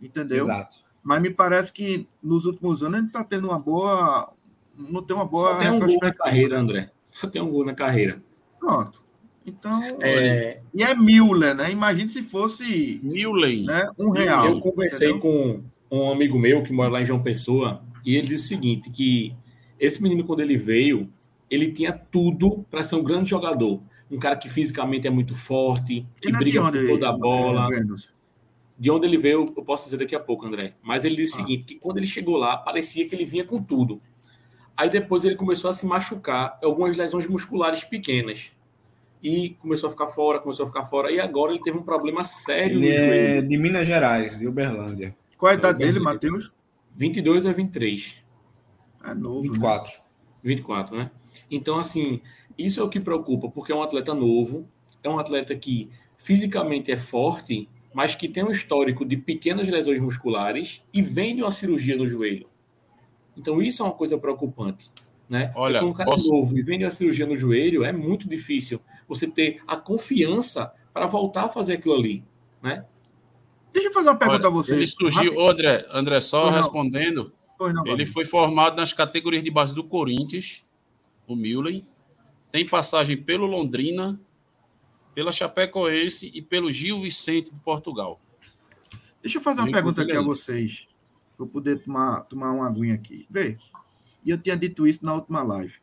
Entendeu? 0.01 0.43
Exato. 0.43 0.77
Mas 1.03 1.21
me 1.21 1.29
parece 1.29 1.73
que 1.73 2.07
nos 2.21 2.45
últimos 2.45 2.83
anos 2.83 2.99
ele 2.99 3.07
está 3.07 3.23
tendo 3.23 3.47
uma 3.47 3.59
boa. 3.59 4.31
Não 4.77 5.01
tem 5.01 5.15
uma 5.15 5.25
boa. 5.25 5.53
Só 5.53 5.57
tem 5.57 5.71
um 5.71 5.79
gol 5.79 5.99
na 6.01 6.13
carreira, 6.13 6.59
André. 6.59 6.91
Só 7.05 7.27
tem 7.27 7.41
um 7.41 7.49
gol 7.49 7.65
na 7.65 7.73
carreira. 7.73 8.21
Pronto. 8.59 9.03
Então. 9.45 9.81
É... 10.01 10.61
E 10.73 10.83
é 10.83 10.95
Müller, 10.95 11.55
né? 11.55 11.71
Imagine 11.71 12.07
se 12.07 12.21
fosse. 12.21 12.99
Müller. 13.03 13.63
Né? 13.63 13.89
Um 13.97 14.11
real. 14.11 14.47
Eu 14.47 14.59
conversei 14.59 15.09
entendeu? 15.09 15.63
com 15.89 15.97
um 16.03 16.11
amigo 16.11 16.37
meu 16.37 16.63
que 16.63 16.71
mora 16.71 16.89
lá 16.89 17.01
em 17.01 17.05
João 17.05 17.21
Pessoa 17.21 17.81
e 18.05 18.15
ele 18.15 18.27
disse 18.27 18.45
o 18.45 18.47
seguinte: 18.49 18.89
que 18.89 19.35
esse 19.79 20.01
menino, 20.01 20.25
quando 20.25 20.41
ele 20.41 20.57
veio, 20.57 21.09
ele 21.49 21.71
tinha 21.71 21.91
tudo 21.91 22.65
para 22.69 22.83
ser 22.83 22.95
um 22.95 23.03
grande 23.03 23.29
jogador. 23.29 23.81
Um 24.11 24.17
cara 24.17 24.35
que 24.35 24.49
fisicamente 24.49 25.07
é 25.07 25.09
muito 25.09 25.35
forte, 25.35 26.05
que 26.19 26.31
briga 26.31 26.63
por 26.63 26.87
toda 26.87 27.09
a 27.09 27.13
bola. 27.13 27.67
É, 27.73 27.83
de 28.77 28.89
onde 28.89 29.05
ele 29.05 29.17
veio, 29.17 29.45
eu 29.55 29.63
posso 29.63 29.85
dizer 29.85 29.97
daqui 29.97 30.15
a 30.15 30.19
pouco, 30.19 30.45
André. 30.45 30.73
Mas 30.81 31.03
ele 31.03 31.15
disse 31.15 31.33
ah. 31.33 31.43
o 31.43 31.45
seguinte: 31.45 31.65
que 31.65 31.75
quando 31.75 31.97
ele 31.97 32.07
chegou 32.07 32.37
lá, 32.37 32.57
parecia 32.57 33.07
que 33.07 33.13
ele 33.13 33.25
vinha 33.25 33.43
com 33.43 33.61
tudo. 33.61 34.01
Aí 34.75 34.89
depois 34.89 35.25
ele 35.25 35.35
começou 35.35 35.69
a 35.69 35.73
se 35.73 35.85
machucar, 35.85 36.57
algumas 36.63 36.95
lesões 36.95 37.27
musculares 37.27 37.83
pequenas. 37.83 38.53
E 39.21 39.51
começou 39.59 39.87
a 39.87 39.91
ficar 39.91 40.07
fora, 40.07 40.39
começou 40.39 40.63
a 40.63 40.67
ficar 40.67 40.85
fora. 40.85 41.11
E 41.11 41.19
agora 41.19 41.51
ele 41.51 41.61
teve 41.61 41.77
um 41.77 41.83
problema 41.83 42.21
sério 42.21 42.77
ele 42.77 42.89
no 42.89 42.97
joelho. 42.97 43.37
É 43.37 43.41
de 43.41 43.57
Minas 43.57 43.87
Gerais, 43.87 44.39
de 44.39 44.47
Uberlândia. 44.47 45.15
Qual 45.37 45.51
a 45.51 45.55
idade 45.55 45.83
é 45.83 45.85
dele, 45.85 45.99
Matheus? 45.99 46.51
22 46.95 47.45
a 47.45 47.51
23. 47.51 48.17
É 49.05 49.13
novo. 49.13 49.41
24. 49.41 49.91
Né? 49.91 49.99
24, 50.43 50.97
né? 50.97 51.11
Então, 51.49 51.77
assim, 51.77 52.21
isso 52.57 52.79
é 52.79 52.83
o 52.83 52.89
que 52.89 52.99
preocupa, 52.99 53.49
porque 53.49 53.71
é 53.71 53.75
um 53.75 53.81
atleta 53.81 54.13
novo, 54.13 54.67
é 55.03 55.09
um 55.09 55.19
atleta 55.19 55.55
que 55.55 55.89
fisicamente 56.17 56.91
é 56.91 56.97
forte, 56.97 57.69
mas 57.93 58.15
que 58.15 58.27
tem 58.27 58.43
um 58.43 58.51
histórico 58.51 59.05
de 59.05 59.17
pequenas 59.17 59.67
lesões 59.67 59.99
musculares 59.99 60.83
e 60.93 61.01
vem 61.01 61.35
de 61.35 61.41
uma 61.41 61.51
cirurgia 61.51 61.97
no 61.97 62.07
joelho. 62.07 62.47
Então 63.37 63.61
isso 63.61 63.81
é 63.81 63.85
uma 63.85 63.93
coisa 63.93 64.17
preocupante. 64.17 64.91
Né? 65.29 65.51
Olha, 65.55 65.79
Porque 65.79 65.85
um 65.85 65.93
cara 65.93 66.09
posso... 66.09 66.27
novo 66.27 66.57
e 66.57 66.61
vem 66.63 66.79
de 66.79 66.85
uma 66.85 66.89
cirurgia 66.89 67.25
no 67.25 67.37
joelho, 67.37 67.83
é 67.83 67.91
muito 67.91 68.27
difícil 68.27 68.81
você 69.07 69.27
ter 69.27 69.61
a 69.67 69.77
confiança 69.77 70.73
para 70.91 71.05
voltar 71.05 71.45
a 71.45 71.49
fazer 71.49 71.73
aquilo 71.73 71.93
ali. 71.93 72.23
Né? 72.63 72.83
Deixa 73.71 73.89
eu 73.89 73.93
fazer 73.93 74.09
uma 74.09 74.17
pergunta 74.17 74.47
Olha, 74.47 74.47
a 74.47 74.49
você. 74.49 74.75
Ele 74.75 74.87
surgiu, 74.87 75.47
André, 75.47 75.85
André, 75.91 76.19
só 76.21 76.49
respondendo. 76.49 77.31
Não, 77.59 77.85
ele 77.87 78.05
foi 78.05 78.25
formado 78.25 78.77
nas 78.77 78.91
categorias 78.91 79.43
de 79.43 79.51
base 79.51 79.75
do 79.75 79.83
Corinthians, 79.83 80.65
o 81.27 81.35
Müller. 81.35 81.83
Tem 82.51 82.65
passagem 82.65 83.15
pelo 83.15 83.45
Londrina, 83.45 84.19
pela 85.13 85.31
Chapecoense 85.31 86.31
e 86.33 86.41
pelo 86.41 86.71
Gil 86.71 87.01
Vicente 87.01 87.53
de 87.53 87.59
Portugal. 87.59 88.19
Deixa 89.21 89.37
eu 89.37 89.41
fazer 89.41 89.61
uma 89.61 89.71
pergunta 89.71 90.01
aqui 90.01 90.13
a 90.13 90.21
vocês, 90.21 90.87
para 91.35 91.45
eu 91.45 91.49
poder 91.49 91.83
tomar, 91.83 92.21
tomar 92.21 92.51
uma 92.51 92.65
aguinha 92.65 92.95
aqui. 92.95 93.27
Vê, 93.29 93.57
e 94.23 94.29
eu 94.29 94.37
tinha 94.37 94.57
dito 94.57 94.87
isso 94.87 95.05
na 95.05 95.13
última 95.13 95.43
live. 95.43 95.77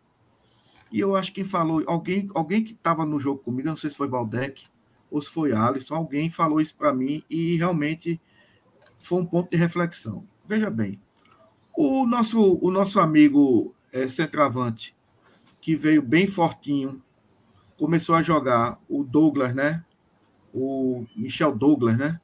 E 0.91 1.01
eu 1.01 1.17
acho 1.17 1.33
que 1.33 1.43
quem 1.43 1.45
falou, 1.45 1.83
alguém, 1.87 2.29
alguém 2.35 2.63
que 2.63 2.73
estava 2.73 3.05
no 3.05 3.19
jogo 3.19 3.41
comigo, 3.41 3.69
não 3.69 3.77
sei 3.77 3.91
se 3.91 3.97
foi 3.97 4.09
Valdec 4.09 4.67
ou 5.11 5.21
se 5.21 5.31
foi 5.31 5.53
Alisson, 5.53 5.95
alguém 5.95 6.31
falou 6.31 6.61
isso 6.61 6.77
para 6.77 6.93
mim 6.93 7.23
e 7.29 7.57
realmente 7.57 8.21
foi 8.99 9.21
um 9.21 9.27
ponto 9.27 9.51
de 9.51 9.57
reflexão. 9.57 10.27
Veja 10.47 10.71
bem, 10.71 11.01
o 11.77 12.07
nosso, 12.07 12.59
o 12.63 12.71
nosso 12.71 13.01
amigo 13.01 13.75
é, 13.93 14.09
centroavante, 14.09 14.95
que 15.61 15.75
veio 15.75 16.01
bem 16.01 16.27
fortinho 16.27 17.03
começou 17.77 18.15
a 18.15 18.23
jogar 18.23 18.81
o 18.89 19.05
Douglas, 19.05 19.55
né? 19.55 19.85
O 20.55 21.05
Michel 21.15 21.55
Douglas, 21.55 21.99
né? 21.99 22.21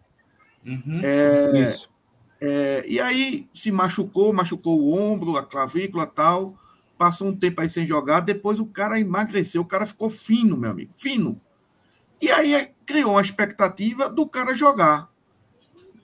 Uhum, 0.64 1.00
é, 1.02 1.60
isso. 1.60 1.91
É, 2.44 2.84
e 2.88 2.98
aí 2.98 3.48
se 3.54 3.70
machucou, 3.70 4.32
machucou 4.32 4.80
o 4.80 4.92
ombro, 4.92 5.36
a 5.36 5.44
clavícula 5.44 6.04
tal. 6.04 6.58
Passou 6.98 7.28
um 7.28 7.36
tempo 7.36 7.60
aí 7.60 7.68
sem 7.68 7.86
jogar. 7.86 8.18
Depois 8.18 8.58
o 8.58 8.66
cara 8.66 8.98
emagreceu, 8.98 9.62
o 9.62 9.64
cara 9.64 9.86
ficou 9.86 10.10
fino, 10.10 10.56
meu 10.56 10.72
amigo, 10.72 10.90
fino. 10.96 11.40
E 12.20 12.28
aí 12.32 12.68
criou 12.84 13.12
uma 13.12 13.20
expectativa 13.20 14.08
do 14.08 14.26
cara 14.28 14.54
jogar. 14.54 15.08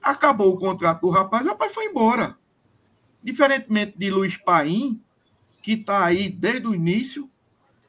Acabou 0.01 0.55
o 0.55 0.59
contrato 0.59 1.01
do 1.01 1.09
rapaz, 1.09 1.45
o 1.45 1.49
rapaz 1.49 1.75
foi 1.75 1.87
embora. 1.87 2.39
Diferentemente 3.21 3.99
de 3.99 4.09
Luiz 4.09 4.37
Paim, 4.37 5.03
que 5.61 5.73
está 5.73 6.05
aí 6.05 6.29
desde 6.29 6.69
o 6.69 6.75
início, 6.75 7.29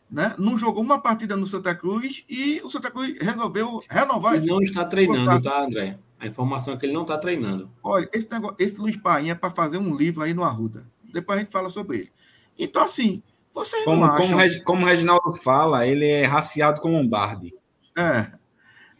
né? 0.09 0.33
Não 0.39 0.57
jogou 0.57 0.81
uma 0.81 0.99
partida 0.99 1.37
no 1.37 1.45
Santa 1.45 1.75
Cruz 1.75 2.23
e 2.27 2.59
o 2.63 2.69
Santa 2.69 2.89
Cruz 2.89 3.15
resolveu 3.21 3.83
renovar 3.87 4.37
Ele 4.37 4.47
não 4.47 4.59
está 4.59 4.85
treinando, 4.85 5.19
contrato. 5.19 5.43
tá, 5.43 5.65
André? 5.65 5.99
A 6.19 6.27
informação 6.27 6.73
é 6.73 6.77
que 6.77 6.85
ele 6.85 6.93
não 6.93 7.03
está 7.03 7.17
treinando. 7.17 7.71
Olha, 7.81 8.09
esse, 8.13 8.29
negócio, 8.29 8.55
esse 8.59 8.77
Luiz 8.77 8.97
Painha 8.97 9.31
é 9.31 9.35
para 9.35 9.49
fazer 9.49 9.77
um 9.77 9.95
livro 9.95 10.21
aí 10.21 10.33
no 10.33 10.43
Arruda. 10.43 10.85
Depois 11.13 11.37
a 11.37 11.41
gente 11.41 11.51
fala 11.51 11.69
sobre 11.69 11.97
ele. 11.97 12.11
Então, 12.57 12.83
assim, 12.83 13.23
vocês 13.53 13.85
como, 13.85 14.01
não 14.01 14.13
acham... 14.13 14.37
Como, 14.37 14.63
como 14.63 14.83
o 14.83 14.85
Reginaldo 14.85 15.31
fala, 15.33 15.87
ele 15.87 16.05
é 16.05 16.25
raciado 16.25 16.81
como 16.81 16.97
um 16.97 17.07
barde. 17.07 17.53
É. 17.97 18.31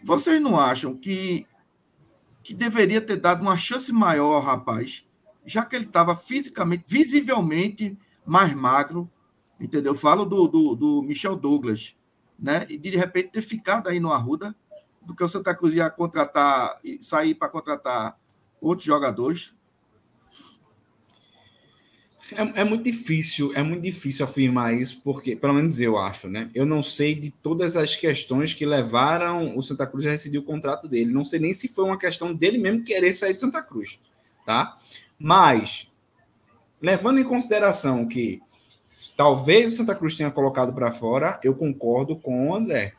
Vocês 0.01 0.41
não 0.41 0.57
acham 0.57 0.95
que, 0.95 1.45
que 2.41 2.53
deveria 2.53 3.01
ter 3.01 3.17
dado 3.17 3.41
uma 3.41 3.57
chance 3.57 3.91
maior 3.91 4.36
ao 4.36 4.41
rapaz, 4.41 5.05
já 5.45 5.65
que 5.65 5.76
ele 5.76 5.86
estava 5.86 6.15
fisicamente, 6.15 6.86
visivelmente 6.88 7.98
mais 8.26 8.53
magro, 8.53 9.11
Entendeu? 9.60 9.94
Falo 9.94 10.23
do, 10.23 10.48
do, 10.48 10.76
do, 10.76 11.02
Michel 11.02 11.35
Douglas, 11.35 11.94
né? 12.39 12.65
E 12.69 12.77
de 12.77 12.95
repente 12.95 13.31
ter 13.31 13.41
ficado 13.41 13.89
aí 13.89 13.99
no 13.99 14.11
Arruda, 14.11 14.56
do 15.10 15.15
que 15.15 15.23
o 15.23 15.27
Santa 15.27 15.56
Cruz 15.56 15.73
ia 15.73 15.90
contratar, 15.90 16.80
sair 17.02 17.34
para 17.34 17.49
contratar 17.49 18.15
outros 18.61 18.86
jogadores. 18.86 19.52
É, 22.31 22.61
é, 22.61 22.64
muito 22.64 22.84
difícil, 22.84 23.52
é 23.56 23.64
muito 23.64 23.81
difícil 23.81 24.23
afirmar 24.23 24.76
isso, 24.76 25.02
porque, 25.03 25.36
pelo 25.36 25.56
menos 25.56 25.80
eu 25.80 25.98
acho, 25.98 26.30
né? 26.30 26.52
Eu 26.53 26.64
não 26.64 26.84
sei 26.84 27.15
de 27.15 27.31
todas 27.31 27.76
as 27.76 27.95
questões 27.95 28.53
que 28.53 28.68
levaram 28.68 29.57
o 29.57 29.64
Santa 29.64 29.88
Cruz 29.88 30.06
a 30.06 30.11
rescindir 30.11 30.40
o 30.40 30.45
contrato 30.45 30.88
dele. 30.88 31.11
Não 31.11 31.26
sei 31.26 31.40
nem 31.40 31.56
se 31.56 31.68
foi 31.68 31.86
uma 31.86 31.98
questão 31.98 32.31
dele 32.31 32.60
mesmo 32.60 32.84
querer 32.84 33.15
sair 33.15 33.34
de 33.34 33.41
Santa 33.41 33.64
Cruz, 33.64 33.99
tá? 34.45 34.77
Mas, 35.18 35.91
levando 36.80 37.19
em 37.19 37.23
consideração 37.23 38.07
que 38.07 38.40
Talvez 39.15 39.73
o 39.73 39.77
Santa 39.77 39.94
Cruz 39.94 40.18
tenha 40.18 40.31
colocado 40.31 40.73
para 40.73 40.91
fora, 40.91 41.40
eu 41.44 41.53
concordo 41.53 42.15
com 42.15 42.49
o 42.49 42.56
André. 42.56 42.95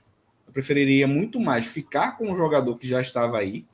Eu 0.50 0.52
preferiria 0.52 1.06
muito 1.06 1.38
mais 1.38 1.66
ficar 1.66 2.18
com 2.18 2.32
o 2.32 2.36
jogador 2.36 2.76
que 2.76 2.86
já 2.86 3.00
estava 3.00 3.38
aí, 3.38 3.64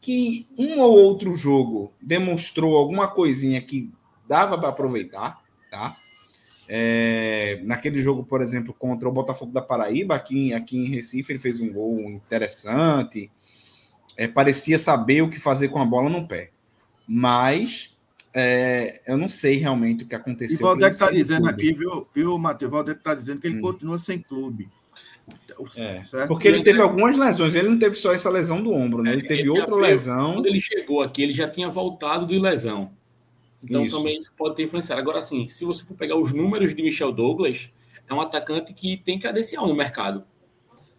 que 0.00 0.48
um 0.58 0.80
ou 0.80 0.98
outro 0.98 1.36
jogo 1.36 1.92
demonstrou 2.02 2.76
alguma 2.76 3.06
coisinha 3.06 3.62
que 3.62 3.88
dava 4.26 4.58
para 4.58 4.68
aproveitar, 4.68 5.40
tá? 5.70 5.96
É, 6.68 7.60
naquele 7.62 8.02
jogo, 8.02 8.24
por 8.24 8.42
exemplo, 8.42 8.74
contra 8.74 9.08
o 9.08 9.12
Botafogo 9.12 9.52
da 9.52 9.62
Paraíba, 9.62 10.16
aqui, 10.16 10.52
aqui 10.52 10.76
em 10.76 10.88
Recife, 10.88 11.32
ele 11.32 11.38
fez 11.38 11.60
um 11.60 11.72
gol 11.72 12.00
interessante. 12.10 13.30
É, 14.16 14.26
parecia 14.26 14.76
saber 14.76 15.22
o 15.22 15.30
que 15.30 15.38
fazer 15.38 15.68
com 15.68 15.80
a 15.80 15.86
bola 15.86 16.10
no 16.10 16.26
pé. 16.26 16.50
Mas 17.06 17.96
é, 18.34 19.00
eu 19.06 19.16
não 19.16 19.28
sei 19.28 19.54
realmente 19.54 20.02
o 20.02 20.06
que 20.08 20.16
aconteceu. 20.16 20.58
E 20.58 20.60
Valdec 20.60 20.92
está 20.92 21.12
dizendo 21.12 21.48
aqui, 21.48 21.72
viu, 21.72 22.08
viu 22.12 22.36
Matheus? 22.36 22.72
Valdec 22.72 22.98
está 22.98 23.14
dizendo 23.14 23.40
que 23.40 23.46
ele 23.46 23.58
hum. 23.58 23.62
continua 23.62 24.00
sem 24.00 24.18
clube. 24.18 24.68
É, 25.76 26.26
porque 26.26 26.46
ele 26.46 26.62
teve 26.62 26.80
algumas 26.80 27.16
lesões, 27.16 27.54
ele 27.54 27.68
não 27.68 27.78
teve 27.78 27.96
só 27.96 28.12
essa 28.12 28.30
lesão 28.30 28.62
do 28.62 28.72
ombro, 28.72 29.02
né? 29.02 29.12
Ele 29.12 29.22
teve 29.22 29.40
ele 29.40 29.50
outra 29.50 29.74
lesão. 29.74 30.34
Quando 30.34 30.46
ele 30.46 30.60
chegou 30.60 31.02
aqui, 31.02 31.22
ele 31.22 31.32
já 31.32 31.48
tinha 31.48 31.68
voltado 31.68 32.26
de 32.26 32.38
lesão. 32.38 32.92
Então 33.62 33.84
isso. 33.84 33.96
também 33.96 34.16
isso 34.16 34.30
pode 34.36 34.54
ter 34.54 34.64
influenciado. 34.64 35.00
Agora, 35.00 35.18
assim, 35.18 35.48
se 35.48 35.64
você 35.64 35.84
for 35.84 35.94
pegar 35.94 36.16
os 36.16 36.32
números 36.32 36.74
de 36.74 36.82
Michel 36.82 37.10
Douglas, 37.10 37.70
é 38.08 38.14
um 38.14 38.20
atacante 38.20 38.72
que 38.72 38.96
tem 38.96 39.18
credencial 39.18 39.66
no 39.66 39.74
mercado. 39.74 40.24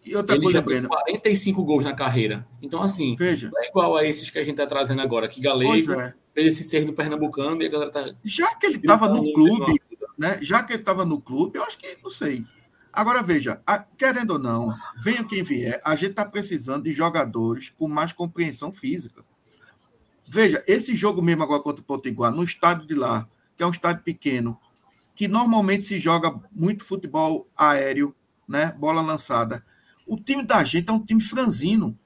E 0.04 0.16
outra 0.16 0.34
ele 0.34 0.44
coisa, 0.44 0.58
já 0.60 0.64
tem 0.64 0.82
45 0.82 1.62
gols 1.64 1.84
na 1.84 1.94
carreira. 1.94 2.46
Então, 2.62 2.82
assim, 2.82 3.14
Veja. 3.16 3.50
não 3.52 3.62
é 3.62 3.68
igual 3.68 3.96
a 3.96 4.04
esses 4.04 4.30
que 4.30 4.38
a 4.38 4.42
gente 4.42 4.52
está 4.52 4.66
trazendo 4.66 5.00
agora, 5.02 5.28
que 5.28 5.40
Galego 5.40 5.92
é. 5.92 6.14
fez 6.32 6.54
esse 6.54 6.64
ser 6.64 6.86
no 6.86 6.92
Pernambucano 6.92 7.62
e 7.62 7.66
a 7.66 7.68
galera 7.68 7.90
tá. 7.90 8.14
Já 8.24 8.54
que 8.54 8.66
ele 8.66 8.76
estava 8.76 9.08
no 9.08 9.32
clube, 9.32 9.80
né? 10.18 10.38
Já 10.40 10.62
que 10.62 10.72
ele 10.72 10.80
estava 10.80 11.04
no 11.04 11.20
clube, 11.20 11.58
eu 11.58 11.64
acho 11.64 11.78
que 11.78 11.98
não 12.02 12.10
sei. 12.10 12.44
Agora, 12.92 13.22
veja, 13.22 13.62
a, 13.66 13.78
querendo 13.78 14.32
ou 14.32 14.38
não, 14.38 14.74
venha 15.00 15.24
quem 15.24 15.42
vier, 15.42 15.80
a 15.84 15.94
gente 15.94 16.10
está 16.10 16.24
precisando 16.24 16.84
de 16.84 16.92
jogadores 16.92 17.70
com 17.70 17.86
mais 17.86 18.12
compreensão 18.12 18.72
física. 18.72 19.24
Veja, 20.28 20.62
esse 20.66 20.94
jogo 20.94 21.22
mesmo 21.22 21.42
agora 21.42 21.62
contra 21.62 21.80
o 21.80 21.84
Potiguar, 21.84 22.32
no 22.32 22.42
estádio 22.42 22.86
de 22.86 22.94
lá, 22.94 23.28
que 23.56 23.62
é 23.62 23.66
um 23.66 23.70
estádio 23.70 24.02
pequeno, 24.02 24.58
que 25.14 25.28
normalmente 25.28 25.84
se 25.84 25.98
joga 25.98 26.40
muito 26.52 26.84
futebol 26.84 27.48
aéreo, 27.56 28.14
né? 28.48 28.72
Bola 28.78 29.00
lançada. 29.00 29.64
O 30.06 30.16
time 30.16 30.44
da 30.44 30.64
gente 30.64 30.88
é 30.88 30.92
um 30.92 31.04
time 31.04 31.20
franzino. 31.20 31.96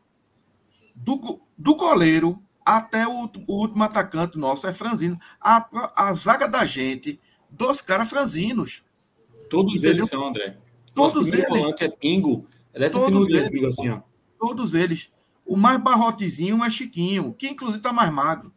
Do, 0.94 1.40
do 1.56 1.74
goleiro 1.74 2.43
até 2.65 3.06
o, 3.06 3.31
o 3.47 3.61
último 3.61 3.85
atacante 3.85 4.39
nosso 4.39 4.66
é 4.66 4.73
franzino. 4.73 5.19
A, 5.40 5.69
a 5.94 6.12
zaga 6.15 6.48
da 6.48 6.65
gente, 6.65 7.20
dos 7.51 7.81
caras 7.81 8.09
franzinos. 8.09 8.82
Todos 9.51 9.74
Entendeu? 9.74 9.98
eles 9.98 10.09
são, 10.09 10.27
André. 10.27 10.59
Todos 10.94 11.32
eles. 11.32 11.48
volante 11.48 11.84
é 11.84 11.88
pingo. 11.88 12.46
É 12.72 12.78
dessa 12.78 12.98
todos 12.98 13.28
eles, 13.28 13.50
pingo 13.50 13.66
assim, 13.66 13.88
ó. 13.88 14.00
Todos 14.38 14.74
eles. 14.74 15.10
O 15.46 15.56
mais 15.56 15.80
barrotezinho 15.80 16.62
é 16.64 16.70
Chiquinho, 16.70 17.34
que 17.34 17.48
inclusive 17.48 17.78
está 17.78 17.92
mais 17.92 18.12
magro. 18.12 18.52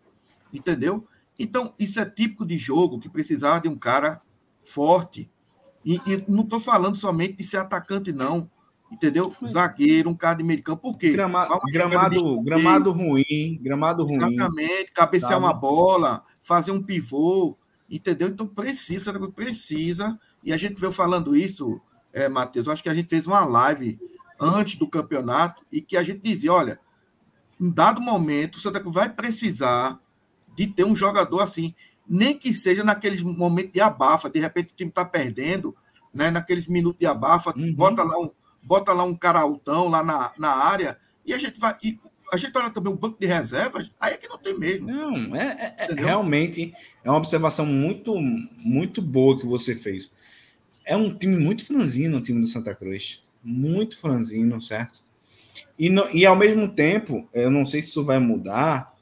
Entendeu? 0.53 1.05
Então, 1.38 1.73
isso 1.77 1.99
é 1.99 2.05
típico 2.05 2.45
de 2.45 2.57
jogo 2.57 2.99
que 2.99 3.09
precisava 3.09 3.59
de 3.61 3.68
um 3.68 3.77
cara 3.77 4.19
forte. 4.61 5.30
E, 5.85 5.95
e 6.05 6.23
não 6.27 6.43
estou 6.43 6.59
falando 6.59 6.95
somente 6.95 7.38
de 7.38 7.43
ser 7.43 7.57
atacante, 7.57 8.11
não. 8.11 8.49
Entendeu? 8.91 9.34
Zagueiro, 9.45 10.09
um 10.09 10.15
cara 10.15 10.35
de 10.35 10.43
meio 10.43 10.64
campo. 10.64 10.81
Por 10.81 10.97
quê? 10.97 11.11
Grama, 11.11 11.47
gramado, 11.72 12.41
gramado 12.41 12.91
ruim, 12.91 13.59
gramado 13.61 14.05
ruim. 14.05 14.34
Exatamente, 14.34 14.91
cabecear 14.93 15.31
tá. 15.31 15.38
uma 15.38 15.53
bola, 15.53 16.23
fazer 16.41 16.72
um 16.72 16.81
pivô, 16.81 17.57
entendeu? 17.89 18.30
Então 18.30 18.47
precisa, 18.47 19.14
precisa. 19.30 20.18
E 20.41 20.53
a 20.53 20.57
gente 20.57 20.80
veio 20.80 20.91
falando 20.93 21.35
isso, 21.35 21.81
é, 22.18 22.27
Matheus. 22.27 22.68
Acho 22.68 22.81
que 22.81 22.89
a 22.89 22.95
gente 22.95 23.10
fez 23.10 23.27
uma 23.27 23.45
live 23.45 23.99
antes 24.39 24.76
do 24.76 24.88
campeonato 24.88 25.64
e 25.72 25.81
que 25.81 25.95
a 25.95 26.03
gente 26.03 26.22
dizia: 26.22 26.52
olha, 26.52 26.80
em 27.60 27.69
dado 27.69 28.02
momento, 28.02 28.56
o 28.56 28.60
Santa 28.60 28.80
Cruz 28.80 28.95
vai 28.95 29.10
precisar 29.10 29.99
de 30.56 30.65
ter 30.65 30.84
um 30.84 30.95
jogador 30.95 31.41
assim, 31.41 31.76
nem 32.10 32.35
que 32.35 32.53
seja 32.53 32.84
naqueles 32.84 33.22
momentos 33.22 33.72
de 33.72 33.80
abafa, 33.81 34.30
de 34.30 34.39
repente 34.39 34.73
o 34.73 34.76
time 34.76 34.89
está 34.89 35.06
perdendo, 35.06 35.76
né? 36.11 36.31
Naqueles 36.31 36.68
minutos 36.68 36.99
de 36.99 37.06
abafa, 37.06 37.53
uhum. 37.56 37.73
bota 37.73 38.03
lá 38.03 38.19
um 38.19 38.31
bota 38.64 38.91
lá 38.91 39.03
um 39.03 39.15
cara 39.15 39.39
altão 39.39 39.88
lá 39.88 40.03
na, 40.03 40.31
na 40.38 40.49
área 40.49 40.98
e 41.26 41.34
a 41.34 41.38
gente 41.38 41.60
vai. 41.60 41.77
E 41.84 41.99
a 42.34 42.35
gente 42.35 42.57
olha 42.57 42.69
também 42.69 42.91
o 42.91 42.98
banco 42.98 43.18
de 43.18 43.26
reservas, 43.26 43.89
aí 43.98 44.15
é 44.15 44.18
que 44.18 44.27
não 44.27 44.38
tem 44.38 44.57
mesmo. 44.57 44.88
Não, 44.88 45.34
é, 45.35 45.76
é, 45.77 45.91
é 45.91 45.94
realmente 45.94 46.73
é 47.02 47.10
uma 47.10 47.18
observação 47.18 47.65
muito, 47.65 48.14
muito 48.57 49.02
boa 49.02 49.39
que 49.39 49.45
você 49.45 49.73
fez. 49.73 50.11
É 50.88 50.95
um 50.95 51.14
time 51.14 51.35
muito 51.35 51.65
franzino, 51.65 52.18
o 52.18 52.22
time 52.22 52.39
do 52.39 52.47
Santa 52.47 52.73
Cruz. 52.73 53.22
Muito 53.43 53.99
franzino, 53.99 54.61
certo? 54.61 54.99
E, 55.77 55.89
no, 55.89 56.07
e 56.11 56.26
ao 56.26 56.35
mesmo 56.35 56.69
tempo, 56.69 57.27
eu 57.34 57.51
não 57.51 57.65
sei 57.65 57.81
se 57.81 57.89
isso 57.89 58.05
vai 58.05 58.19
mudar. 58.19 58.93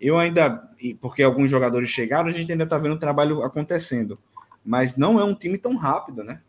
Eu 0.00 0.16
ainda, 0.16 0.66
porque 0.98 1.22
alguns 1.22 1.50
jogadores 1.50 1.90
chegaram, 1.90 2.28
a 2.28 2.32
gente 2.32 2.50
ainda 2.50 2.64
está 2.64 2.78
vendo 2.78 2.94
o 2.94 2.98
trabalho 2.98 3.42
acontecendo. 3.42 4.18
Mas 4.64 4.96
não 4.96 5.20
é 5.20 5.24
um 5.24 5.34
time 5.34 5.58
tão 5.58 5.76
rápido, 5.76 6.24
né? 6.24 6.40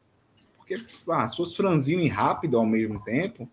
Porque 0.58 0.82
ah, 1.10 1.28
se 1.28 1.36
fosse 1.36 1.56
franzino 1.56 2.02
e 2.02 2.08
rápido 2.08 2.58
ao 2.58 2.66
mesmo 2.66 3.04
tempo. 3.04 3.50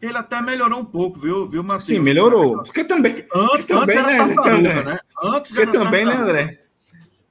Ele 0.00 0.16
até 0.16 0.40
melhorou 0.40 0.80
um 0.80 0.84
pouco, 0.84 1.18
viu, 1.18 1.46
viu 1.48 1.62
Matheus? 1.62 1.84
Sim, 1.84 1.98
melhorou. 1.98 2.62
Porque 2.62 2.84
também. 2.84 3.26
Antes, 3.34 3.66
porque 3.66 3.74
também, 3.74 3.98
antes 3.98 4.16
né, 4.16 4.34
também, 4.34 4.84
né? 4.84 4.98
Antes 5.22 5.54
porque 5.54 5.72
também, 5.72 6.04
né, 6.06 6.14
André? 6.14 6.60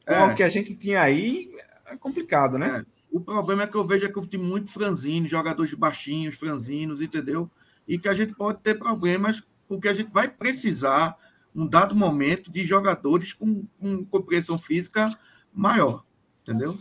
É. 0.06 0.24
O 0.24 0.36
que 0.36 0.44
a 0.44 0.50
gente 0.50 0.76
tinha 0.76 1.02
aí 1.02 1.50
é 1.88 1.96
complicado, 1.98 2.58
né? 2.58 2.84
É. 2.84 2.97
O 3.18 3.22
problema 3.22 3.64
é 3.64 3.68
que 3.68 3.74
eu 3.74 3.84
vejo 3.84 4.06
é 4.06 4.10
que 4.10 4.18
eu 4.18 4.28
time 4.28 4.44
muito 4.44 4.72
franzino, 4.72 5.28
jogadores 5.28 5.74
baixinhos, 5.74 6.36
franzinos, 6.36 7.02
entendeu? 7.02 7.50
E 7.88 7.98
que 7.98 8.08
a 8.08 8.14
gente 8.14 8.36
pode 8.36 8.60
ter 8.60 8.76
problemas, 8.76 9.42
porque 9.68 9.88
a 9.88 9.94
gente 9.94 10.12
vai 10.12 10.30
precisar, 10.30 11.18
um 11.56 11.66
dado 11.66 11.96
momento, 11.96 12.52
de 12.52 12.64
jogadores 12.64 13.34
com, 13.34 13.66
com 13.80 14.06
compreensão 14.06 14.60
física 14.60 15.10
maior, 15.52 16.04
entendeu? 16.44 16.78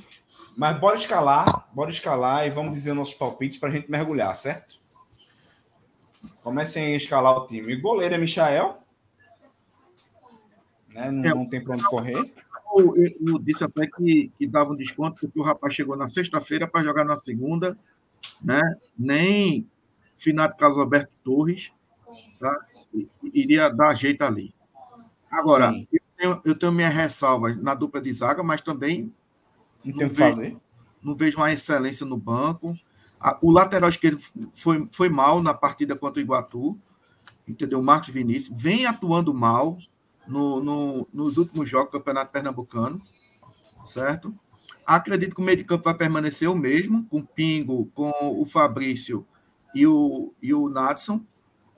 Mas 0.54 0.78
bora 0.78 0.98
escalar, 0.98 1.70
bora 1.72 1.88
escalar 1.88 2.46
e 2.46 2.50
vamos 2.50 2.72
dizer 2.72 2.92
nossos 2.92 3.14
palpites 3.14 3.56
para 3.56 3.70
a 3.70 3.72
gente 3.72 3.90
mergulhar, 3.90 4.34
certo? 4.34 4.78
Comecem 6.42 6.84
a 6.84 6.96
escalar 6.96 7.34
o 7.34 7.46
time. 7.46 7.76
O 7.76 7.80
goleiro 7.80 8.14
é 8.14 8.18
Michael. 8.18 8.82
Né? 10.90 11.10
Não, 11.10 11.30
é, 11.30 11.34
não 11.34 11.48
tem 11.48 11.64
para 11.64 11.72
onde 11.72 11.84
correr. 11.84 12.34
Eu, 12.78 12.94
eu, 13.26 13.38
disse 13.38 13.64
até 13.64 13.86
que, 13.86 14.30
que 14.38 14.46
dava 14.46 14.72
um 14.72 14.76
desconto, 14.76 15.20
porque 15.20 15.38
o 15.38 15.42
rapaz 15.42 15.74
chegou 15.74 15.96
na 15.96 16.08
sexta-feira 16.08 16.66
para 16.66 16.84
jogar 16.84 17.04
na 17.04 17.16
segunda, 17.16 17.78
né? 18.42 18.60
Nem 18.98 19.68
finado 20.16 20.56
Carlos 20.56 20.78
Alberto 20.78 21.12
Torres, 21.22 21.72
tá? 22.38 22.66
iria 23.22 23.68
dar 23.68 23.94
jeito 23.94 24.22
ali. 24.22 24.54
Agora, 25.30 25.72
eu 25.92 26.00
tenho, 26.16 26.40
eu 26.44 26.54
tenho 26.54 26.72
minhas 26.72 26.94
ressalvas 26.94 27.56
na 27.60 27.74
dupla 27.74 28.00
de 28.00 28.10
zaga, 28.12 28.42
mas 28.42 28.60
também 28.60 29.12
não 29.84 29.96
tem 29.96 30.06
o 30.06 30.10
que 30.10 30.16
fazer. 30.16 30.56
Não 31.02 31.14
vejo 31.14 31.36
uma 31.36 31.52
excelência 31.52 32.06
no 32.06 32.16
banco. 32.16 32.76
O 33.42 33.50
lateral 33.50 33.88
esquerdo 33.88 34.18
foi, 34.54 34.88
foi 34.92 35.08
mal 35.08 35.42
na 35.42 35.52
partida 35.52 35.96
contra 35.96 36.20
o 36.20 36.22
Iguatu. 36.22 36.78
Entendeu? 37.46 37.78
O 37.78 37.84
Marcos 37.84 38.08
Vinícius 38.08 38.56
vem 38.60 38.86
atuando 38.86 39.32
mal 39.32 39.78
no, 40.26 40.62
no, 40.62 41.08
nos 41.12 41.36
últimos 41.36 41.68
jogos 41.68 41.90
do 41.90 41.98
Campeonato 41.98 42.32
Pernambucano. 42.32 43.00
Certo? 43.84 44.34
Acredito 44.84 45.34
que 45.34 45.40
o 45.40 45.44
meio 45.44 45.58
de 45.58 45.64
campo 45.64 45.84
vai 45.84 45.94
permanecer 45.94 46.48
o 46.48 46.54
mesmo, 46.54 47.04
com 47.06 47.18
o 47.18 47.26
Pingo, 47.26 47.90
com 47.94 48.12
o 48.40 48.46
Fabrício 48.46 49.26
e 49.74 49.86
o, 49.86 50.32
e 50.40 50.54
o 50.54 50.68
Nadson, 50.68 51.24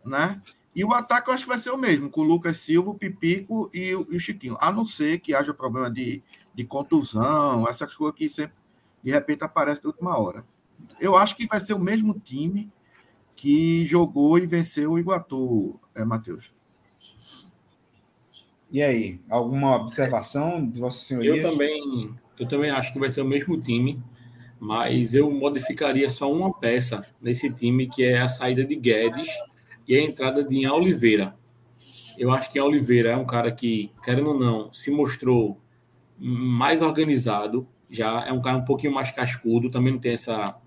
né? 0.04 0.40
E 0.74 0.84
o 0.84 0.92
ataque 0.92 1.28
eu 1.28 1.34
acho 1.34 1.42
que 1.42 1.48
vai 1.48 1.58
ser 1.58 1.70
o 1.70 1.78
mesmo, 1.78 2.08
com 2.08 2.20
o 2.20 2.24
Lucas 2.24 2.58
Silva, 2.58 2.90
o 2.90 2.94
Pipico 2.94 3.68
e 3.74 3.94
o, 3.94 4.06
e 4.10 4.16
o 4.16 4.20
Chiquinho. 4.20 4.56
A 4.60 4.70
não 4.70 4.86
ser 4.86 5.18
que 5.18 5.34
haja 5.34 5.52
problema 5.52 5.90
de, 5.90 6.22
de 6.54 6.64
contusão, 6.64 7.66
essas 7.66 7.94
coisas 7.94 8.16
que 8.16 8.28
sempre, 8.28 8.56
de 9.02 9.10
repente, 9.10 9.42
aparecem 9.42 9.82
na 9.82 9.90
última 9.90 10.18
hora. 10.18 10.44
Eu 11.00 11.16
acho 11.16 11.34
que 11.34 11.46
vai 11.46 11.58
ser 11.58 11.74
o 11.74 11.80
mesmo 11.80 12.14
time 12.20 12.70
que 13.34 13.86
jogou 13.86 14.38
e 14.38 14.46
venceu 14.46 14.92
o 14.92 14.98
Iguatu, 14.98 15.80
é, 15.94 16.04
Matheus. 16.04 16.50
E 18.70 18.82
aí, 18.82 19.20
alguma 19.30 19.76
observação 19.76 20.64
de 20.66 20.78
Vossa 20.78 21.02
Senhoria? 21.02 21.42
Eu 21.42 21.50
também, 21.50 22.10
eu 22.38 22.46
também 22.46 22.70
acho 22.70 22.92
que 22.92 22.98
vai 22.98 23.08
ser 23.08 23.22
o 23.22 23.26
mesmo 23.26 23.58
time, 23.58 24.00
mas 24.60 25.14
eu 25.14 25.30
modificaria 25.30 26.08
só 26.08 26.30
uma 26.30 26.52
peça 26.52 27.06
nesse 27.20 27.50
time, 27.50 27.88
que 27.88 28.04
é 28.04 28.20
a 28.20 28.28
saída 28.28 28.64
de 28.64 28.76
Guedes 28.76 29.28
e 29.86 29.96
a 29.96 30.02
entrada 30.02 30.44
de 30.44 30.56
Ian 30.56 30.74
Oliveira. 30.74 31.34
Eu 32.18 32.30
acho 32.30 32.52
que 32.52 32.58
a 32.58 32.64
Oliveira 32.64 33.10
é 33.12 33.16
um 33.16 33.24
cara 33.24 33.50
que, 33.50 33.90
querendo 34.04 34.30
ou 34.30 34.38
não, 34.38 34.72
se 34.72 34.90
mostrou 34.90 35.58
mais 36.18 36.82
organizado, 36.82 37.66
já 37.88 38.26
é 38.26 38.32
um 38.32 38.42
cara 38.42 38.58
um 38.58 38.64
pouquinho 38.64 38.92
mais 38.92 39.10
cascudo, 39.10 39.70
também 39.70 39.92
não 39.92 40.00
tem 40.00 40.12
essa 40.12 40.60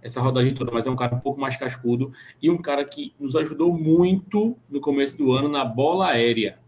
essa 0.00 0.20
rodagem 0.20 0.54
toda, 0.54 0.70
mas 0.70 0.86
é 0.86 0.90
um 0.90 0.96
cara 0.96 1.14
um 1.14 1.20
pouco 1.20 1.40
mais 1.40 1.56
cascudo 1.56 2.12
e 2.40 2.48
um 2.48 2.56
cara 2.56 2.84
que 2.84 3.12
nos 3.18 3.34
ajudou 3.34 3.76
muito 3.76 4.56
no 4.70 4.80
começo 4.80 5.16
do 5.16 5.32
ano 5.32 5.48
na 5.48 5.64
bola 5.64 6.08
aérea. 6.08 6.58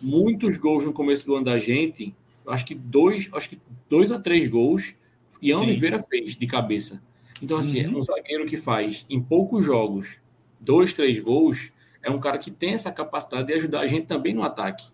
Muitos 0.00 0.58
gols 0.58 0.84
no 0.84 0.92
começo 0.92 1.24
do 1.24 1.34
ano 1.34 1.44
da 1.44 1.58
gente, 1.58 2.14
acho 2.46 2.64
que 2.64 2.74
dois, 2.74 3.28
acho 3.32 3.50
que 3.50 3.60
dois 3.88 4.12
a 4.12 4.18
três 4.18 4.48
gols 4.48 4.94
Ian 5.40 5.58
Sim. 5.58 5.62
Oliveira 5.64 6.02
fez 6.02 6.36
de 6.36 6.46
cabeça. 6.46 7.02
Então 7.42 7.56
assim, 7.56 7.84
uhum. 7.84 7.94
é 7.94 7.96
um 7.96 8.02
zagueiro 8.02 8.46
que 8.46 8.56
faz 8.56 9.04
em 9.08 9.20
poucos 9.20 9.64
jogos 9.64 10.20
dois, 10.62 10.92
três 10.94 11.18
gols, 11.18 11.72
é 12.02 12.10
um 12.10 12.20
cara 12.20 12.38
que 12.38 12.50
tem 12.50 12.70
essa 12.70 12.92
capacidade 12.92 13.48
de 13.48 13.54
ajudar 13.54 13.80
a 13.80 13.86
gente 13.86 14.06
também 14.06 14.32
no 14.32 14.42
ataque, 14.42 14.88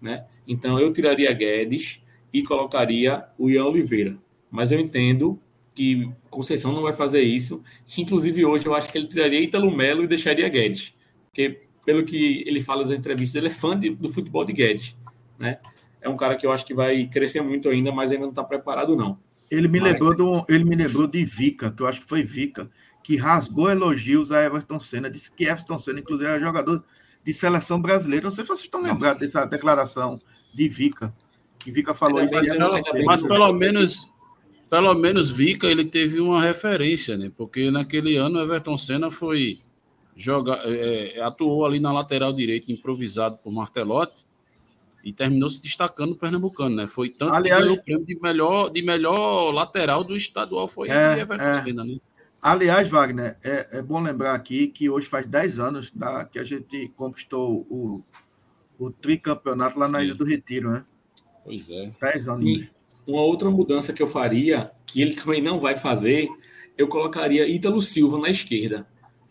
né? 0.00 0.26
Então 0.46 0.78
eu 0.78 0.92
tiraria 0.92 1.32
Guedes 1.32 2.02
e 2.32 2.42
colocaria 2.42 3.24
o 3.38 3.48
Ian 3.48 3.66
Oliveira. 3.66 4.16
Mas 4.50 4.72
eu 4.72 4.80
entendo 4.80 5.38
que 5.74 6.10
Conceição 6.30 6.72
não 6.72 6.82
vai 6.82 6.92
fazer 6.92 7.22
isso. 7.22 7.62
Inclusive 7.96 8.44
hoje 8.44 8.66
eu 8.66 8.74
acho 8.74 8.90
que 8.90 8.98
ele 8.98 9.08
tiraria 9.08 9.40
Ítalo 9.40 9.74
Melo 9.74 10.04
e 10.04 10.06
deixaria 10.06 10.48
Guedes. 10.48 10.94
Porque 11.26 11.65
pelo 11.86 12.04
que 12.04 12.42
ele 12.46 12.60
fala 12.60 12.82
nas 12.82 12.98
entrevistas, 12.98 13.36
ele 13.36 13.46
é 13.46 13.50
fã 13.50 13.78
de, 13.78 13.90
do 13.90 14.08
futebol 14.08 14.44
de 14.44 14.52
Guedes, 14.52 14.96
né? 15.38 15.58
É 16.00 16.08
um 16.08 16.16
cara 16.16 16.36
que 16.36 16.44
eu 16.44 16.52
acho 16.52 16.66
que 16.66 16.74
vai 16.74 17.06
crescer 17.06 17.40
muito 17.40 17.68
ainda, 17.68 17.92
mas 17.92 18.10
ainda 18.10 18.24
não 18.24 18.30
está 18.30 18.42
preparado 18.44 18.94
não. 18.96 19.18
Ele 19.50 19.68
me 19.68 19.80
mas... 19.80 19.92
lembrou 19.92 20.14
do, 20.14 20.44
ele 20.48 20.64
me 20.64 20.74
lembrou 20.74 21.06
de 21.06 21.24
Vica, 21.24 21.70
que 21.70 21.82
eu 21.82 21.86
acho 21.86 22.00
que 22.00 22.06
foi 22.06 22.22
Vica, 22.24 22.68
que 23.02 23.16
rasgou 23.16 23.70
elogios 23.70 24.32
a 24.32 24.42
Everton 24.42 24.80
Senna, 24.80 25.08
disse 25.08 25.30
que 25.30 25.44
Everton 25.44 25.78
Senna 25.78 26.00
inclusive 26.00 26.28
é 26.28 26.40
jogador 26.40 26.84
de 27.24 27.32
seleção 27.32 27.80
brasileira. 27.80 28.24
Não 28.24 28.30
sei 28.30 28.44
se 28.44 28.48
vocês 28.48 28.64
estão 28.64 28.82
lembrados 28.82 29.20
dessa 29.20 29.46
declaração 29.46 30.18
de 30.54 30.68
Vica. 30.68 31.14
Que 31.58 31.70
Vica 31.70 31.94
falou 31.94 32.22
isso. 32.22 32.34
Mas, 32.34 33.04
mas 33.04 33.22
pelo 33.22 33.52
menos, 33.52 34.10
pelo 34.68 34.94
menos 34.94 35.30
Vica 35.30 35.66
ele 35.68 35.84
teve 35.84 36.20
uma 36.20 36.42
referência, 36.42 37.16
né? 37.16 37.30
Porque 37.36 37.70
naquele 37.70 38.16
ano 38.16 38.38
o 38.38 38.42
Everton 38.42 38.76
Senna 38.76 39.10
foi 39.10 39.58
jogar, 40.16 40.58
é, 40.64 41.18
é, 41.18 41.22
atuou 41.22 41.66
ali 41.66 41.78
na 41.78 41.92
lateral 41.92 42.32
direita, 42.32 42.72
improvisado 42.72 43.36
por 43.36 43.52
Martelotti 43.52 44.24
e 45.04 45.12
terminou 45.12 45.48
se 45.50 45.62
destacando 45.62 46.10
no 46.10 46.16
Pernambucano, 46.16 46.74
né? 46.74 46.86
Foi 46.86 47.10
tanto 47.10 47.34
Aliás, 47.34 47.64
que 47.64 47.70
o 47.70 47.82
prêmio 47.82 48.06
de 48.06 48.18
melhor, 48.18 48.70
de 48.70 48.82
melhor 48.82 49.52
lateral 49.52 50.02
do 50.02 50.16
estadual 50.16 50.66
foi 50.66 50.88
é, 50.88 51.20
Everton 51.20 51.44
é. 51.44 51.62
Senna, 51.62 51.84
né? 51.84 51.98
Aliás, 52.42 52.88
Wagner, 52.88 53.36
é, 53.44 53.68
é, 53.72 53.82
bom 53.82 54.00
lembrar 54.00 54.34
aqui 54.34 54.68
que 54.68 54.88
hoje 54.88 55.06
faz 55.06 55.26
10 55.26 55.58
anos 55.60 55.90
da, 55.90 56.24
que 56.24 56.38
a 56.38 56.44
gente 56.44 56.88
conquistou 56.96 57.66
o, 57.68 58.02
o 58.78 58.90
tricampeonato 58.90 59.78
lá 59.78 59.88
na 59.88 59.98
Sim. 59.98 60.04
Ilha 60.04 60.14
do 60.14 60.24
Retiro, 60.24 60.70
né? 60.70 60.84
Pois 61.44 61.68
é. 61.68 61.94
10 62.00 62.28
anos. 62.28 62.44
Sim. 62.44 62.68
Uma 63.06 63.22
outra 63.22 63.50
mudança 63.50 63.92
que 63.92 64.02
eu 64.02 64.06
faria, 64.06 64.70
que 64.86 65.00
ele 65.00 65.14
também 65.14 65.42
não 65.42 65.60
vai 65.60 65.76
fazer, 65.76 66.28
eu 66.76 66.88
colocaria 66.88 67.48
Ítalo 67.48 67.80
Silva 67.80 68.18
na 68.18 68.28
esquerda. 68.28 68.86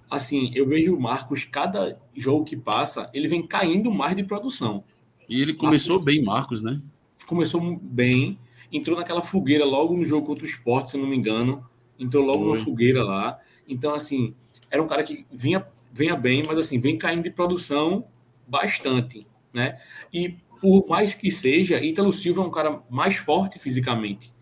Assim, 0.09 0.51
eu 0.53 0.67
vejo 0.67 0.95
o 0.95 0.99
Marcos, 0.99 1.45
cada 1.45 1.99
jogo 2.15 2.45
que 2.45 2.55
passa, 2.55 3.09
ele 3.13 3.27
vem 3.27 3.45
caindo 3.45 3.91
mais 3.91 4.15
de 4.15 4.23
produção. 4.23 4.83
E 5.27 5.41
ele 5.41 5.53
começou 5.53 5.95
Marcos, 5.95 6.05
bem, 6.05 6.23
Marcos, 6.23 6.61
né? 6.61 6.79
Começou 7.27 7.79
bem, 7.81 8.37
entrou 8.71 8.97
naquela 8.97 9.21
fogueira 9.21 9.65
logo 9.65 9.95
no 9.95 10.05
jogo 10.05 10.27
contra 10.27 10.43
o 10.43 10.47
Sport, 10.47 10.87
se 10.87 10.97
eu 10.97 11.01
não 11.01 11.09
me 11.09 11.15
engano. 11.15 11.65
Entrou 11.97 12.23
logo 12.23 12.45
Foi. 12.45 12.57
na 12.57 12.63
fogueira 12.63 13.03
lá. 13.03 13.39
Então, 13.67 13.93
assim, 13.93 14.35
era 14.69 14.81
um 14.81 14.87
cara 14.87 15.03
que 15.03 15.25
vinha, 15.31 15.65
vinha 15.91 16.15
bem, 16.15 16.43
mas 16.45 16.57
assim, 16.57 16.79
vem 16.79 16.97
caindo 16.97 17.23
de 17.23 17.31
produção 17.31 18.05
bastante, 18.47 19.25
né? 19.53 19.79
E 20.13 20.35
por 20.61 20.87
mais 20.87 21.13
que 21.13 21.31
seja, 21.31 21.83
Ítalo 21.83 22.11
Silva 22.11 22.41
é 22.41 22.45
um 22.45 22.51
cara 22.51 22.81
mais 22.89 23.15
forte 23.15 23.59
fisicamente, 23.59 24.33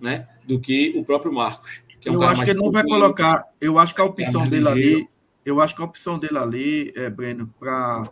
né? 0.00 0.28
Do 0.46 0.60
que 0.60 0.94
o 0.96 1.04
próprio 1.04 1.32
Marcos. 1.32 1.82
É 2.04 2.10
um 2.10 2.14
eu 2.14 2.22
acho 2.22 2.44
que 2.44 2.50
ele 2.50 2.58
não 2.60 2.70
vai 2.70 2.84
colocar. 2.84 3.44
Eu 3.60 3.78
acho 3.78 3.94
que 3.94 4.00
a 4.00 4.04
opção 4.04 4.44
é 4.44 4.48
dele 4.48 4.68
ali. 4.68 5.08
Eu 5.44 5.60
acho 5.60 5.74
que 5.74 5.82
a 5.82 5.84
opção 5.84 6.18
dele 6.18 6.38
ali, 6.38 6.92
é, 6.94 7.08
Breno, 7.08 7.52
para 7.58 8.10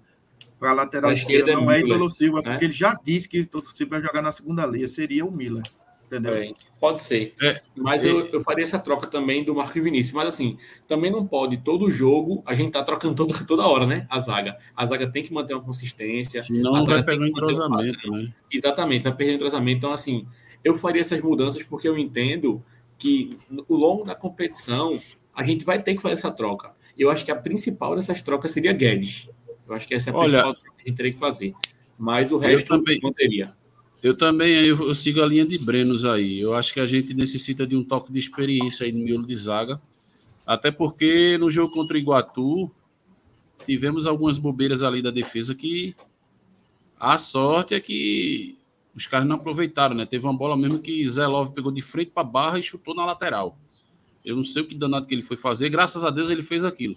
para 0.59 0.73
lateral 0.73 1.13
esquerda 1.13 1.53
não 1.53 1.71
é 1.71 1.81
Ítalo 1.81 2.09
Silva, 2.09 2.41
né? 2.41 2.53
porque 2.53 2.65
ele 2.65 2.73
já 2.73 2.99
disse 3.05 3.29
que 3.29 3.41
Ítalo 3.41 3.63
Silva 3.75 3.97
vai 3.97 4.01
jogar 4.01 4.23
na 4.23 4.33
segunda 4.33 4.65
linha, 4.65 4.89
seria 4.89 5.25
o 5.25 5.31
Miller. 5.31 5.63
Entendeu? 6.07 6.35
É, 6.35 6.53
pode 6.79 7.03
ser. 7.03 7.35
É, 7.43 7.61
mas 7.77 8.05
é. 8.05 8.09
eu, 8.09 8.27
eu 8.27 8.41
faria 8.41 8.63
essa 8.63 8.79
troca 8.79 9.09
também 9.09 9.43
do 9.43 9.57
Marco 9.57 9.83
Vinícius. 9.83 10.15
Mas 10.15 10.29
assim, 10.29 10.57
também 10.87 11.11
não 11.11 11.27
pode 11.27 11.57
todo 11.59 11.91
jogo 11.91 12.45
a 12.47 12.55
gente 12.55 12.71
tá 12.71 12.83
trocando 12.83 13.15
toda, 13.27 13.35
toda 13.45 13.67
hora, 13.67 13.87
né? 13.87 14.07
A 14.09 14.19
zaga. 14.21 14.57
A 14.75 14.85
zaga 14.85 15.11
tem 15.11 15.23
que 15.23 15.33
manter 15.35 15.55
uma 15.55 15.63
consistência. 15.63 16.43
Senão 16.45 16.81
vai 16.85 17.03
perder 17.03 17.25
o 17.25 17.29
entrosamento, 17.29 18.11
né? 18.11 18.33
Exatamente, 18.51 19.03
vai 19.03 19.15
perder 19.15 19.33
o 19.33 19.37
entrosamento. 19.37 19.79
Então, 19.79 19.93
assim, 19.93 20.27
eu 20.63 20.77
faria 20.77 21.01
essas 21.01 21.21
mudanças 21.21 21.63
porque 21.65 21.89
eu 21.89 21.99
entendo 21.99 22.63
que 22.99 23.39
no 23.51 23.65
longo 23.69 24.05
da 24.05 24.15
competição 24.15 25.01
a 25.35 25.43
gente 25.43 25.65
vai 25.65 25.83
ter 25.83 25.95
que 25.95 26.03
fazer 26.03 26.15
essa 26.15 26.31
troca. 26.31 26.73
Eu 26.97 27.11
acho 27.11 27.25
que 27.25 27.31
a 27.31 27.37
principal 27.37 27.95
dessas 27.95 28.23
trocas 28.23 28.53
seria 28.53 28.73
Guedes. 28.73 29.29
Eu 29.69 29.75
acho 29.75 29.87
que 29.87 29.95
essa 29.95 30.11
é 30.11 30.13
a 30.13 30.17
Olha, 30.17 30.31
principal 30.31 30.55
que 30.55 30.61
a 30.61 30.89
gente 30.89 30.97
teria 30.97 31.13
que 31.13 31.19
fazer. 31.19 31.55
Mas 31.99 32.33
o 32.33 32.39
resto 32.39 32.69
também, 32.69 32.99
não 33.03 33.13
teria. 33.13 33.55
Eu 34.03 34.17
também 34.17 34.55
eu, 34.67 34.89
eu, 34.89 34.95
sigo 34.95 35.21
a 35.23 35.27
linha 35.27 35.45
de 35.45 35.59
Brenos 35.59 36.05
aí. 36.05 36.41
Eu 36.41 36.55
acho 36.55 36.73
que 36.73 36.81
a 36.81 36.87
gente 36.87 37.13
necessita 37.15 37.67
de 37.67 37.77
um 37.77 37.85
toque 37.85 38.13
de 38.13 38.19
experiência 38.19 38.87
aí 38.87 38.93
no 38.93 39.05
miolo 39.05 39.27
de 39.27 39.37
zaga. 39.37 39.81
Até 40.47 40.71
porque 40.71 41.37
no 41.39 41.51
jogo 41.51 41.73
contra 41.73 41.97
o 41.97 41.99
Iguatu 41.99 42.71
tivemos 43.67 44.07
algumas 44.07 44.39
bobeiras 44.39 44.83
ali 44.83 45.03
da 45.03 45.11
defesa 45.11 45.55
que 45.55 45.95
a 46.99 47.19
sorte 47.19 47.75
é 47.75 47.81
que 47.81 48.57
os 48.97 49.07
caras 49.07 49.29
não 49.29 49.37
aproveitaram, 49.37 49.95
né? 49.95 50.07
Teve 50.07 50.25
uma 50.25 50.33
bola 50.33 50.57
mesmo 50.57 50.79
que 50.79 51.07
Zé 51.07 51.27
Love 51.27 51.53
pegou 51.53 51.71
de 51.71 51.83
frente 51.83 52.13
para 52.13 52.23
a 52.23 52.31
barra 52.31 52.59
e 52.59 52.63
chutou 52.63 52.95
na 52.95 53.05
lateral. 53.05 53.59
Eu 54.25 54.35
não 54.35 54.43
sei 54.43 54.63
o 54.63 54.67
que 54.67 54.75
danado 54.75 55.07
que 55.07 55.15
ele 55.15 55.23
foi 55.23 55.37
fazer, 55.37 55.69
graças 55.69 56.03
a 56.03 56.11
Deus 56.11 56.31
ele 56.31 56.43
fez 56.43 56.65
aquilo. 56.65 56.97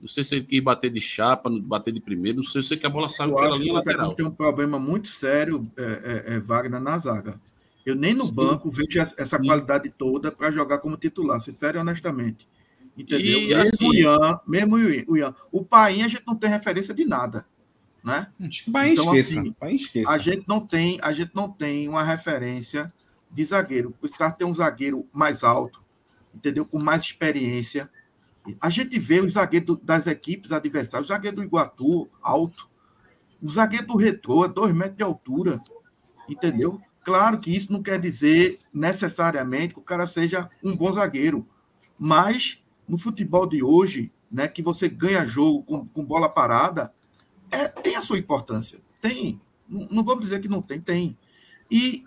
Não 0.00 0.08
sei 0.08 0.24
se 0.24 0.36
ele 0.36 0.44
quis 0.46 0.60
bater 0.60 0.90
de 0.90 1.00
chapa, 1.00 1.50
bater 1.50 1.92
de 1.92 2.00
primeiro, 2.00 2.38
não 2.38 2.44
sei 2.44 2.62
se 2.62 2.76
que 2.76 2.86
a 2.86 2.90
bola 2.90 3.08
saiu 3.10 3.34
pela 3.34 3.58
linha 3.58 3.74
lateral. 3.74 4.14
Tem 4.14 4.24
um 4.24 4.30
problema 4.30 4.78
muito 4.78 5.08
sério, 5.08 5.70
é, 5.76 5.82
é, 5.82 6.34
é, 6.34 6.38
Wagner, 6.38 6.80
na 6.80 6.96
zaga. 6.96 7.38
Eu 7.84 7.94
nem 7.94 8.14
no 8.14 8.24
Sim. 8.24 8.34
banco 8.34 8.70
vejo 8.70 8.98
essa 8.98 9.38
Sim. 9.38 9.44
qualidade 9.44 9.90
toda 9.90 10.32
para 10.32 10.50
jogar 10.50 10.78
como 10.78 10.96
titular, 10.96 11.40
sincero 11.40 11.78
e 11.78 11.80
honestamente. 11.80 12.48
Entendeu? 12.96 13.40
E, 13.40 13.46
mesmo, 13.48 13.62
assim, 13.62 13.88
o 13.88 13.94
Ian, 13.94 14.40
mesmo 14.46 14.76
o 14.76 15.16
Ian. 15.16 15.34
O 15.52 15.64
Paim 15.64 16.02
a 16.02 16.08
gente 16.08 16.22
não 16.26 16.34
tem 16.34 16.48
referência 16.48 16.94
de 16.94 17.04
nada. 17.04 17.46
Né? 18.02 18.28
Então, 18.38 19.14
esqueça. 19.14 19.40
Assim, 19.40 19.54
esqueça. 19.74 20.10
A 20.10 20.18
gente 20.18 20.44
não 20.46 20.60
tem, 20.60 20.98
a 21.02 21.12
gente 21.12 21.32
não 21.34 21.50
tem 21.50 21.88
uma 21.88 22.02
referência 22.02 22.92
de 23.30 23.44
zagueiro. 23.44 23.94
Os 24.00 24.14
caras 24.14 24.36
têm 24.36 24.46
um 24.46 24.54
zagueiro 24.54 25.06
mais 25.12 25.42
alto, 25.44 25.82
entendeu? 26.34 26.64
Com 26.64 26.78
mais 26.78 27.02
experiência 27.02 27.90
a 28.60 28.70
gente 28.70 28.98
vê 28.98 29.20
os 29.20 29.32
zagueiros 29.32 29.78
das 29.82 30.06
equipes 30.06 30.52
adversárias, 30.52 31.08
o 31.08 31.12
zagueiro 31.12 31.36
do 31.36 31.42
Iguatu, 31.42 32.08
alto, 32.22 32.68
o 33.42 33.48
zagueiro 33.48 33.86
do 33.86 33.96
Retrô, 33.96 34.46
dois 34.48 34.72
metros 34.72 34.96
de 34.96 35.02
altura, 35.02 35.60
entendeu? 36.28 36.80
Claro 37.02 37.38
que 37.38 37.54
isso 37.54 37.72
não 37.72 37.82
quer 37.82 37.98
dizer 37.98 38.58
necessariamente 38.72 39.74
que 39.74 39.80
o 39.80 39.82
cara 39.82 40.06
seja 40.06 40.48
um 40.62 40.76
bom 40.76 40.92
zagueiro, 40.92 41.46
mas 41.98 42.62
no 42.86 42.96
futebol 42.96 43.46
de 43.46 43.62
hoje, 43.62 44.12
né, 44.30 44.48
que 44.48 44.62
você 44.62 44.88
ganha 44.88 45.26
jogo 45.26 45.62
com, 45.62 45.86
com 45.86 46.04
bola 46.04 46.28
parada, 46.28 46.92
é, 47.50 47.68
tem 47.68 47.96
a 47.96 48.02
sua 48.02 48.18
importância. 48.18 48.80
Tem. 49.00 49.40
Não, 49.68 49.88
não 49.90 50.04
vamos 50.04 50.24
dizer 50.24 50.40
que 50.40 50.48
não 50.48 50.62
tem, 50.62 50.80
tem. 50.80 51.16
E 51.70 52.04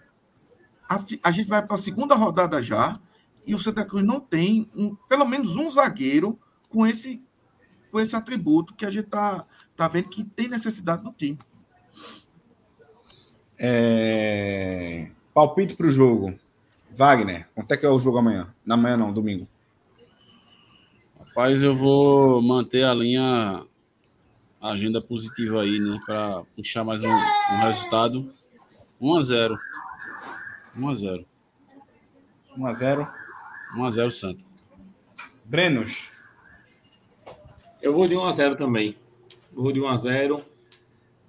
a, 0.90 1.04
a 1.24 1.32
gente 1.32 1.48
vai 1.48 1.66
para 1.66 1.76
a 1.76 1.80
segunda 1.80 2.16
rodada 2.16 2.62
já, 2.62 2.98
e 3.46 3.56
o 3.56 3.60
Santa 3.60 3.86
Cruz 3.86 4.06
não 4.06 4.20
tem 4.20 4.70
um, 4.76 4.96
pelo 5.08 5.26
menos 5.26 5.56
um 5.56 5.70
zagueiro 5.70 6.38
com 6.70 6.86
esse, 6.86 7.22
com 7.92 8.00
esse 8.00 8.16
atributo 8.16 8.74
que 8.76 8.86
a 8.86 8.92
gente 8.92 9.06
está 9.06 9.46
tá 9.76 9.88
vendo 9.88 10.10
que 10.10 10.24
tem 10.24 10.48
necessidade 10.48 11.04
no 11.04 11.12
time. 11.12 11.38
É... 13.58 15.12
Palpite 15.34 15.76
para 15.76 15.88
o 15.88 15.92
jogo. 15.92 16.34
Wagner, 16.94 17.48
quanto 17.56 17.72
é 17.72 17.78
que 17.78 17.86
é 17.86 17.90
o 17.90 18.00
jogo 18.00 18.18
amanhã? 18.18 18.54
Na 18.66 18.76
manhã 18.76 18.98
não, 18.98 19.14
domingo. 19.14 19.48
Rapaz, 21.18 21.64
eu 21.64 21.74
vou 21.74 22.42
manter 22.42 22.84
a 22.84 22.94
linha, 22.94 23.66
agenda 24.70 25.02
positiva 25.02 25.62
aí, 25.62 25.80
né? 25.80 26.00
Para 26.06 26.44
puxar 26.56 26.84
mais 26.84 27.02
um, 27.04 27.08
um 27.08 27.58
resultado. 27.62 28.30
1 29.00 29.16
a 29.16 29.22
0 29.22 29.60
1 30.78 30.88
a 30.90 30.94
0 30.94 31.26
1 32.58 32.66
a 32.68 32.74
0 32.74 33.08
1x0 33.76 34.12
Santa. 34.12 34.44
Brenos. 35.46 36.12
Eu 37.82 37.94
vou 37.94 38.06
de 38.06 38.16
1x0 38.16 38.56
também. 38.56 38.96
Vou 39.52 39.72
de 39.72 39.80
1x0. 39.80 40.44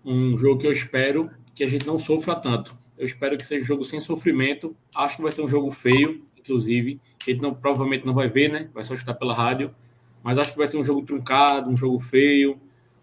Um 0.05 0.37
jogo 0.37 0.61
que 0.61 0.67
eu 0.67 0.73
espero 0.73 1.31
que 1.55 1.65
a 1.65 1.69
gente 1.69 1.87
não 1.87 1.99
sofra 1.99 2.35
tanto. 2.35 2.75
Eu 2.99 3.07
espero 3.07 3.37
que 3.37 3.47
seja 3.47 3.63
um 3.63 3.67
jogo 3.67 3.85
sem 3.85 4.01
sofrimento. 4.01 4.77
Acho 4.95 5.17
que 5.17 5.23
vai 5.23 5.33
ser 5.33 5.43
um 5.43 5.49
jogo 5.49 5.71
feio, 5.71 6.25
inclusive. 6.37 7.01
A 7.27 7.31
gente 7.31 7.41
não, 7.41 7.55
provavelmente 7.55 8.05
não 8.05 8.15
vai 8.15 8.29
ver, 8.29 8.51
né? 8.51 8.69
Vai 8.75 8.85
só 8.85 8.95
escutar 8.95 9.15
pela 9.15 9.35
rádio. 9.35 9.75
Mas 10.23 10.39
acho 10.39 10.53
que 10.53 10.59
vai 10.59 10.67
ser 10.67 10.77
um 10.77 10.85
jogo 10.85 11.03
truncado, 11.03 11.71
um 11.71 11.77
jogo 11.77 11.99
feio, 11.99 12.61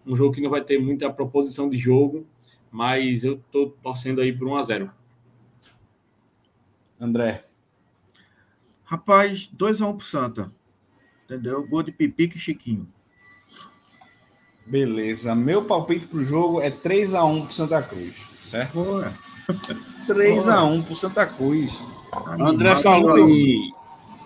um 0.10 0.16
jogo 0.16 0.34
que 0.34 0.42
não 0.42 0.50
vai 0.50 0.62
ter 0.62 0.80
muita 0.80 1.10
proposição 1.12 1.70
de 1.70 1.78
jogo. 1.78 2.26
Mas 2.72 3.24
eu 3.24 3.42
tô 3.52 3.68
torcendo 3.82 4.22
aí 4.22 4.36
por 4.36 4.48
1x0. 4.48 4.90
André. 7.00 7.46
Rapaz, 8.84 9.50
2x1 9.56 9.88
um 9.88 9.98
pro 9.98 10.06
Santa. 10.06 10.52
Entendeu? 11.26 11.66
Gol 11.68 11.84
de 11.84 11.92
Pipique 11.92 12.38
e 12.38 12.40
Chiquinho. 12.40 12.88
Beleza. 14.66 15.34
Meu 15.34 15.64
palpite 15.64 16.08
pro 16.08 16.24
jogo 16.24 16.62
é 16.62 16.70
3x1 16.70 17.46
pro 17.46 17.54
Santa 17.54 17.82
Cruz, 17.82 18.16
certo? 18.42 18.74
Boa. 18.74 19.14
3x1 20.08 20.84
pro 20.86 20.96
Santa 20.96 21.26
Cruz. 21.26 21.84
André 22.40 22.76
falou 22.76 23.18
em. 23.18 23.74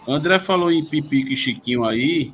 André 0.08 0.40
falou 0.40 0.72
em 0.72 0.84
Pipico 0.84 1.32
e 1.32 1.38
Chiquinho 1.38 1.86
aí. 1.86 2.34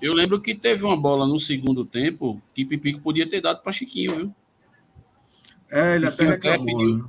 Eu 0.00 0.14
lembro 0.14 0.40
que 0.40 0.54
teve 0.54 0.84
uma 0.84 0.96
bola 0.96 1.26
no 1.26 1.38
segundo 1.38 1.84
tempo 1.84 2.40
que 2.54 2.64
Pipico 2.64 3.00
podia 3.00 3.28
ter 3.28 3.40
dado 3.40 3.62
para 3.62 3.72
Chiquinho, 3.72 4.16
viu? 4.16 4.34
É, 5.70 5.96
ele 5.96 6.10
Chiquinho 6.10 6.30
até 6.30 6.48
reclamou. 6.48 6.96
Né? 6.96 7.04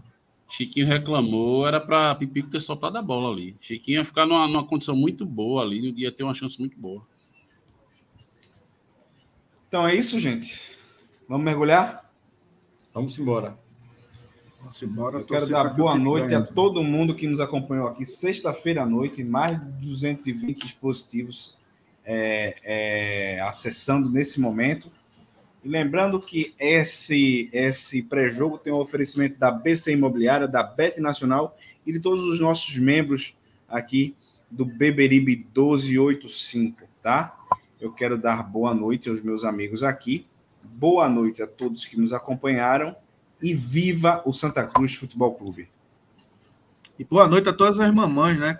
Chiquinho 0.49 0.87
reclamou, 0.87 1.67
era 1.67 1.79
para 1.79 2.15
Pipico 2.15 2.49
ter 2.49 2.59
soltado 2.59 2.97
a 2.97 3.01
bola 3.01 3.31
ali. 3.31 3.55
Chiquinho 3.61 3.97
ia 3.97 4.05
ficar 4.05 4.25
numa, 4.25 4.47
numa 4.47 4.65
condição 4.65 4.95
muito 4.95 5.23
boa 5.23 5.61
ali, 5.61 5.93
ia 5.95 6.11
ter 6.11 6.23
uma 6.23 6.33
chance 6.33 6.59
muito 6.59 6.77
boa. 6.79 7.05
Então 9.67 9.87
é 9.87 9.93
isso, 9.93 10.17
gente. 10.17 10.75
Vamos 11.27 11.45
mergulhar? 11.45 12.11
Vamos 12.91 13.19
embora. 13.19 13.55
Vamos 14.59 14.81
embora. 14.81 15.19
Eu 15.19 15.25
quero 15.25 15.47
dar 15.47 15.65
boa 15.65 15.95
noite 15.95 16.33
a 16.33 16.41
todo 16.41 16.83
mundo 16.83 17.13
que 17.13 17.27
nos 17.27 17.39
acompanhou 17.39 17.87
aqui 17.87 18.03
sexta-feira 18.03 18.81
à 18.81 18.85
noite, 18.87 19.23
mais 19.23 19.59
de 19.59 19.89
220 19.89 20.57
dispositivos 20.59 21.58
é, 22.05 22.55
é, 22.63 23.41
acessando 23.41 24.09
nesse 24.09 24.39
momento. 24.39 24.91
E 25.63 25.67
lembrando 25.67 26.21
que 26.21 26.53
esse, 26.57 27.49
esse 27.51 28.01
pré-jogo 28.03 28.57
tem 28.57 28.71
um 28.71 28.77
oferecimento 28.77 29.37
da 29.37 29.51
BC 29.51 29.93
Imobiliária, 29.93 30.47
da 30.47 30.63
Bet 30.63 30.99
Nacional 31.01 31.55
e 31.85 31.91
de 31.91 31.99
todos 31.99 32.23
os 32.23 32.39
nossos 32.39 32.77
membros 32.77 33.35
aqui 33.67 34.15
do 34.49 34.65
Beberibe 34.65 35.35
1285, 35.35 36.87
tá? 37.03 37.37
Eu 37.79 37.93
quero 37.93 38.17
dar 38.17 38.43
boa 38.43 38.73
noite 38.73 39.09
aos 39.09 39.21
meus 39.21 39.43
amigos 39.43 39.83
aqui, 39.83 40.25
boa 40.63 41.09
noite 41.09 41.41
a 41.41 41.47
todos 41.47 41.85
que 41.85 41.99
nos 41.99 42.13
acompanharam 42.13 42.95
e 43.41 43.53
viva 43.53 44.21
o 44.25 44.33
Santa 44.33 44.65
Cruz 44.65 44.95
Futebol 44.95 45.33
Clube. 45.33 45.69
E 46.97 47.03
boa 47.03 47.27
noite 47.27 47.47
a 47.47 47.53
todas 47.53 47.79
as 47.79 47.93
mamães, 47.93 48.37
né? 48.37 48.59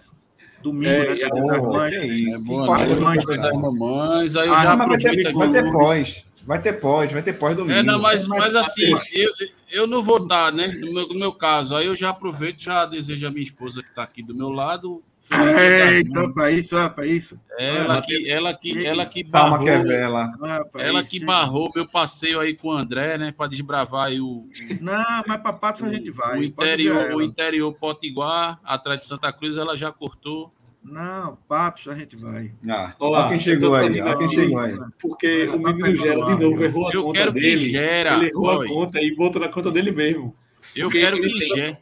Domingo, 0.61 0.87
é, 0.87 1.15
né? 1.15 1.89
Que 1.89 1.95
é 1.95 2.05
isso. 2.05 2.43
É, 2.43 2.45
boa 2.45 2.77
mamães, 2.77 3.25
das 3.25 3.53
mamães. 3.53 4.35
Aí 4.35 4.49
ah, 4.49 4.63
já 4.63 4.75
mas 4.75 4.87
vai 4.89 4.97
ter, 4.97 5.33
vai 5.33 5.51
ter 5.51 5.71
pós. 5.71 6.25
Vai 6.45 6.61
ter 6.61 6.73
pós, 6.73 7.13
vai 7.13 7.21
ter 7.21 7.33
pós 7.33 7.55
domingo. 7.55 7.77
É, 7.77 7.83
não, 7.83 8.01
mas, 8.01 8.25
mas 8.25 8.55
assim, 8.55 8.91
eu, 9.13 9.31
eu 9.71 9.87
não 9.87 10.01
vou 10.01 10.25
dar, 10.25 10.51
né? 10.51 10.67
No 10.67 10.93
meu, 10.93 11.07
no 11.07 11.15
meu 11.15 11.31
caso, 11.31 11.75
aí 11.75 11.85
eu 11.85 11.95
já 11.95 12.09
aproveito, 12.09 12.61
já 12.61 12.85
desejo 12.85 13.27
a 13.27 13.31
minha 13.31 13.43
esposa 13.43 13.83
que 13.83 13.89
está 13.89 14.03
aqui 14.03 14.23
do 14.23 14.33
meu 14.33 14.49
lado. 14.49 15.03
Eita, 15.31 16.29
para 16.33 16.51
isso, 16.51 16.75
para 16.91 17.05
isso. 17.05 17.39
Ela 17.57 18.01
que, 18.01 18.29
ela 18.29 18.53
que, 18.53 18.85
ela 18.85 19.05
que 19.05 19.23
barrou, 19.23 19.59
que 19.59 19.69
é 19.69 19.79
vela. 19.79 20.31
ela 20.75 21.03
que 21.03 21.23
barrou 21.23 21.71
meu 21.75 21.87
passeio 21.87 22.39
aí 22.39 22.55
com 22.55 22.69
o 22.69 22.71
André, 22.71 23.17
né? 23.17 23.31
Para 23.31 23.49
desbravar 23.49 24.07
aí 24.07 24.19
o. 24.19 24.47
Não, 24.81 25.23
mas 25.27 25.41
para 25.41 25.53
Patos 25.53 25.83
a 25.83 25.93
gente 25.93 26.09
vai. 26.09 26.39
O 26.39 26.43
interior, 26.43 27.13
o 27.13 27.21
interior 27.21 27.71
Potiguar, 27.73 28.59
atrás 28.63 29.01
de 29.01 29.05
Santa 29.05 29.31
Cruz, 29.31 29.55
ela 29.57 29.75
já 29.77 29.91
cortou. 29.91 30.51
Não, 30.83 31.37
Patos 31.47 31.87
a 31.89 31.95
gente 31.95 32.15
vai. 32.15 32.51
Ah, 32.67 32.95
Olha 32.99 33.29
quem 33.29 33.39
chegou 33.39 33.75
aí, 33.75 34.01
olha 34.01 34.17
quem 34.17 34.29
chegou 34.29 34.59
aí. 34.59 34.77
Porque 34.99 35.43
o 35.43 35.61
tá 35.61 35.73
menino 35.73 35.95
Gera 35.95 36.25
de 36.25 36.43
novo 36.43 36.63
errou 36.63 36.87
a 36.87 36.93
eu 36.93 37.03
conta 37.03 37.19
quero 37.19 37.31
dele. 37.33 37.57
Que 37.57 37.69
gera, 37.69 38.15
ele 38.15 38.27
errou 38.27 38.49
a 38.49 38.67
conta 38.67 39.01
e 39.01 39.15
botou 39.15 39.41
na 39.41 39.49
conta 39.49 39.69
dele 39.69 39.91
mesmo. 39.91 40.33
Eu 40.75 40.89
quero 40.89 41.19
que 41.21 41.27
gera. 41.29 41.77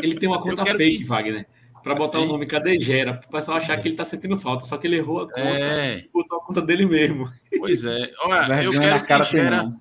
Ele 0.00 0.14
tem 0.14 0.28
uma 0.28 0.40
conta 0.40 0.64
fake. 0.64 1.04
Wagner. 1.04 1.46
Para 1.88 1.94
botar 1.94 2.20
o 2.20 2.26
nome 2.26 2.44
Cadê 2.44 2.78
Gera? 2.78 3.14
Para 3.14 3.26
o 3.26 3.32
pessoal 3.32 3.56
achar 3.56 3.74
que 3.80 3.88
ele 3.88 3.94
está 3.94 4.04
sentindo 4.04 4.36
falta. 4.36 4.66
Só 4.66 4.76
que 4.76 4.86
ele 4.86 4.96
errou 4.96 5.22
a 5.22 5.26
conta 5.26 5.40
é. 5.40 6.00
e 6.00 6.10
botou 6.12 6.38
a 6.38 6.44
conta 6.44 6.60
dele 6.60 6.84
mesmo. 6.84 7.26
Pois 7.58 7.82
é. 7.82 8.12
Olha, 8.24 8.62
eu 8.62 8.72
quero 8.72 9.02
que 9.02 9.24
gera. 9.24 9.72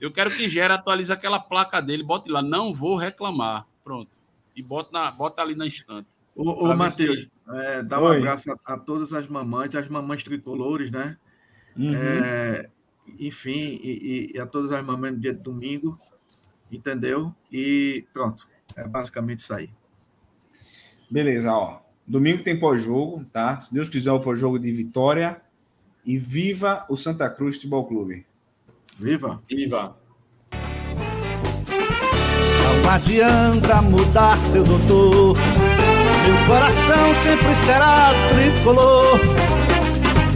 Eu 0.00 0.12
quero 0.12 0.30
que 0.30 0.48
gera 0.48 0.74
atualize 0.74 1.12
aquela 1.12 1.40
placa 1.40 1.82
dele, 1.82 2.04
bote 2.04 2.30
lá, 2.30 2.40
não 2.40 2.72
vou 2.72 2.94
reclamar. 2.94 3.66
Pronto. 3.82 4.08
E 4.54 4.62
bota, 4.62 4.90
na, 4.92 5.10
bota 5.10 5.42
ali 5.42 5.56
na 5.56 5.66
estante. 5.66 6.06
Ô, 6.36 6.68
ô 6.68 6.76
Matheus, 6.76 7.22
se... 7.22 7.30
é, 7.48 7.82
dá 7.82 8.00
um 8.00 8.04
Oi. 8.04 8.18
abraço 8.18 8.52
a, 8.52 8.74
a, 8.74 8.78
todas 8.78 9.12
as 9.12 9.26
mamães, 9.26 9.74
as 9.74 9.88
mamães 9.88 10.22
tricolores, 10.22 10.92
né? 10.92 11.16
Uhum. 11.76 11.94
É, 11.96 12.70
enfim, 13.18 13.80
e, 13.82 14.30
e, 14.36 14.38
a 14.38 14.46
todas 14.46 14.70
as 14.70 14.86
mamães 14.86 15.14
no 15.14 15.20
dia 15.20 15.34
de 15.34 15.40
domingo, 15.40 15.98
entendeu? 16.70 17.34
E 17.50 18.06
pronto, 18.12 18.46
é 18.76 18.86
basicamente 18.86 19.40
isso 19.40 19.52
aí. 19.52 19.68
Beleza, 21.10 21.52
ó. 21.52 21.80
Domingo 22.06 22.42
tem 22.42 22.58
pós-jogo, 22.58 23.24
tá? 23.32 23.58
Se 23.58 23.74
Deus 23.74 23.88
quiser, 23.88 24.12
o 24.12 24.20
pós-jogo 24.20 24.58
de 24.58 24.70
vitória. 24.70 25.40
E 26.04 26.16
viva 26.16 26.86
o 26.88 26.96
Santa 26.96 27.28
Cruz 27.28 27.56
Futebol 27.56 27.86
Clube. 27.86 28.24
Viva! 28.98 29.42
Viva! 29.48 29.96
Não 32.82 32.90
adianta 32.90 33.82
mudar, 33.82 34.36
seu 34.38 34.64
doutor. 34.64 35.36
Meu 35.36 36.46
coração 36.46 37.14
sempre 37.22 37.54
será 37.66 38.10
tricolor. 38.30 39.59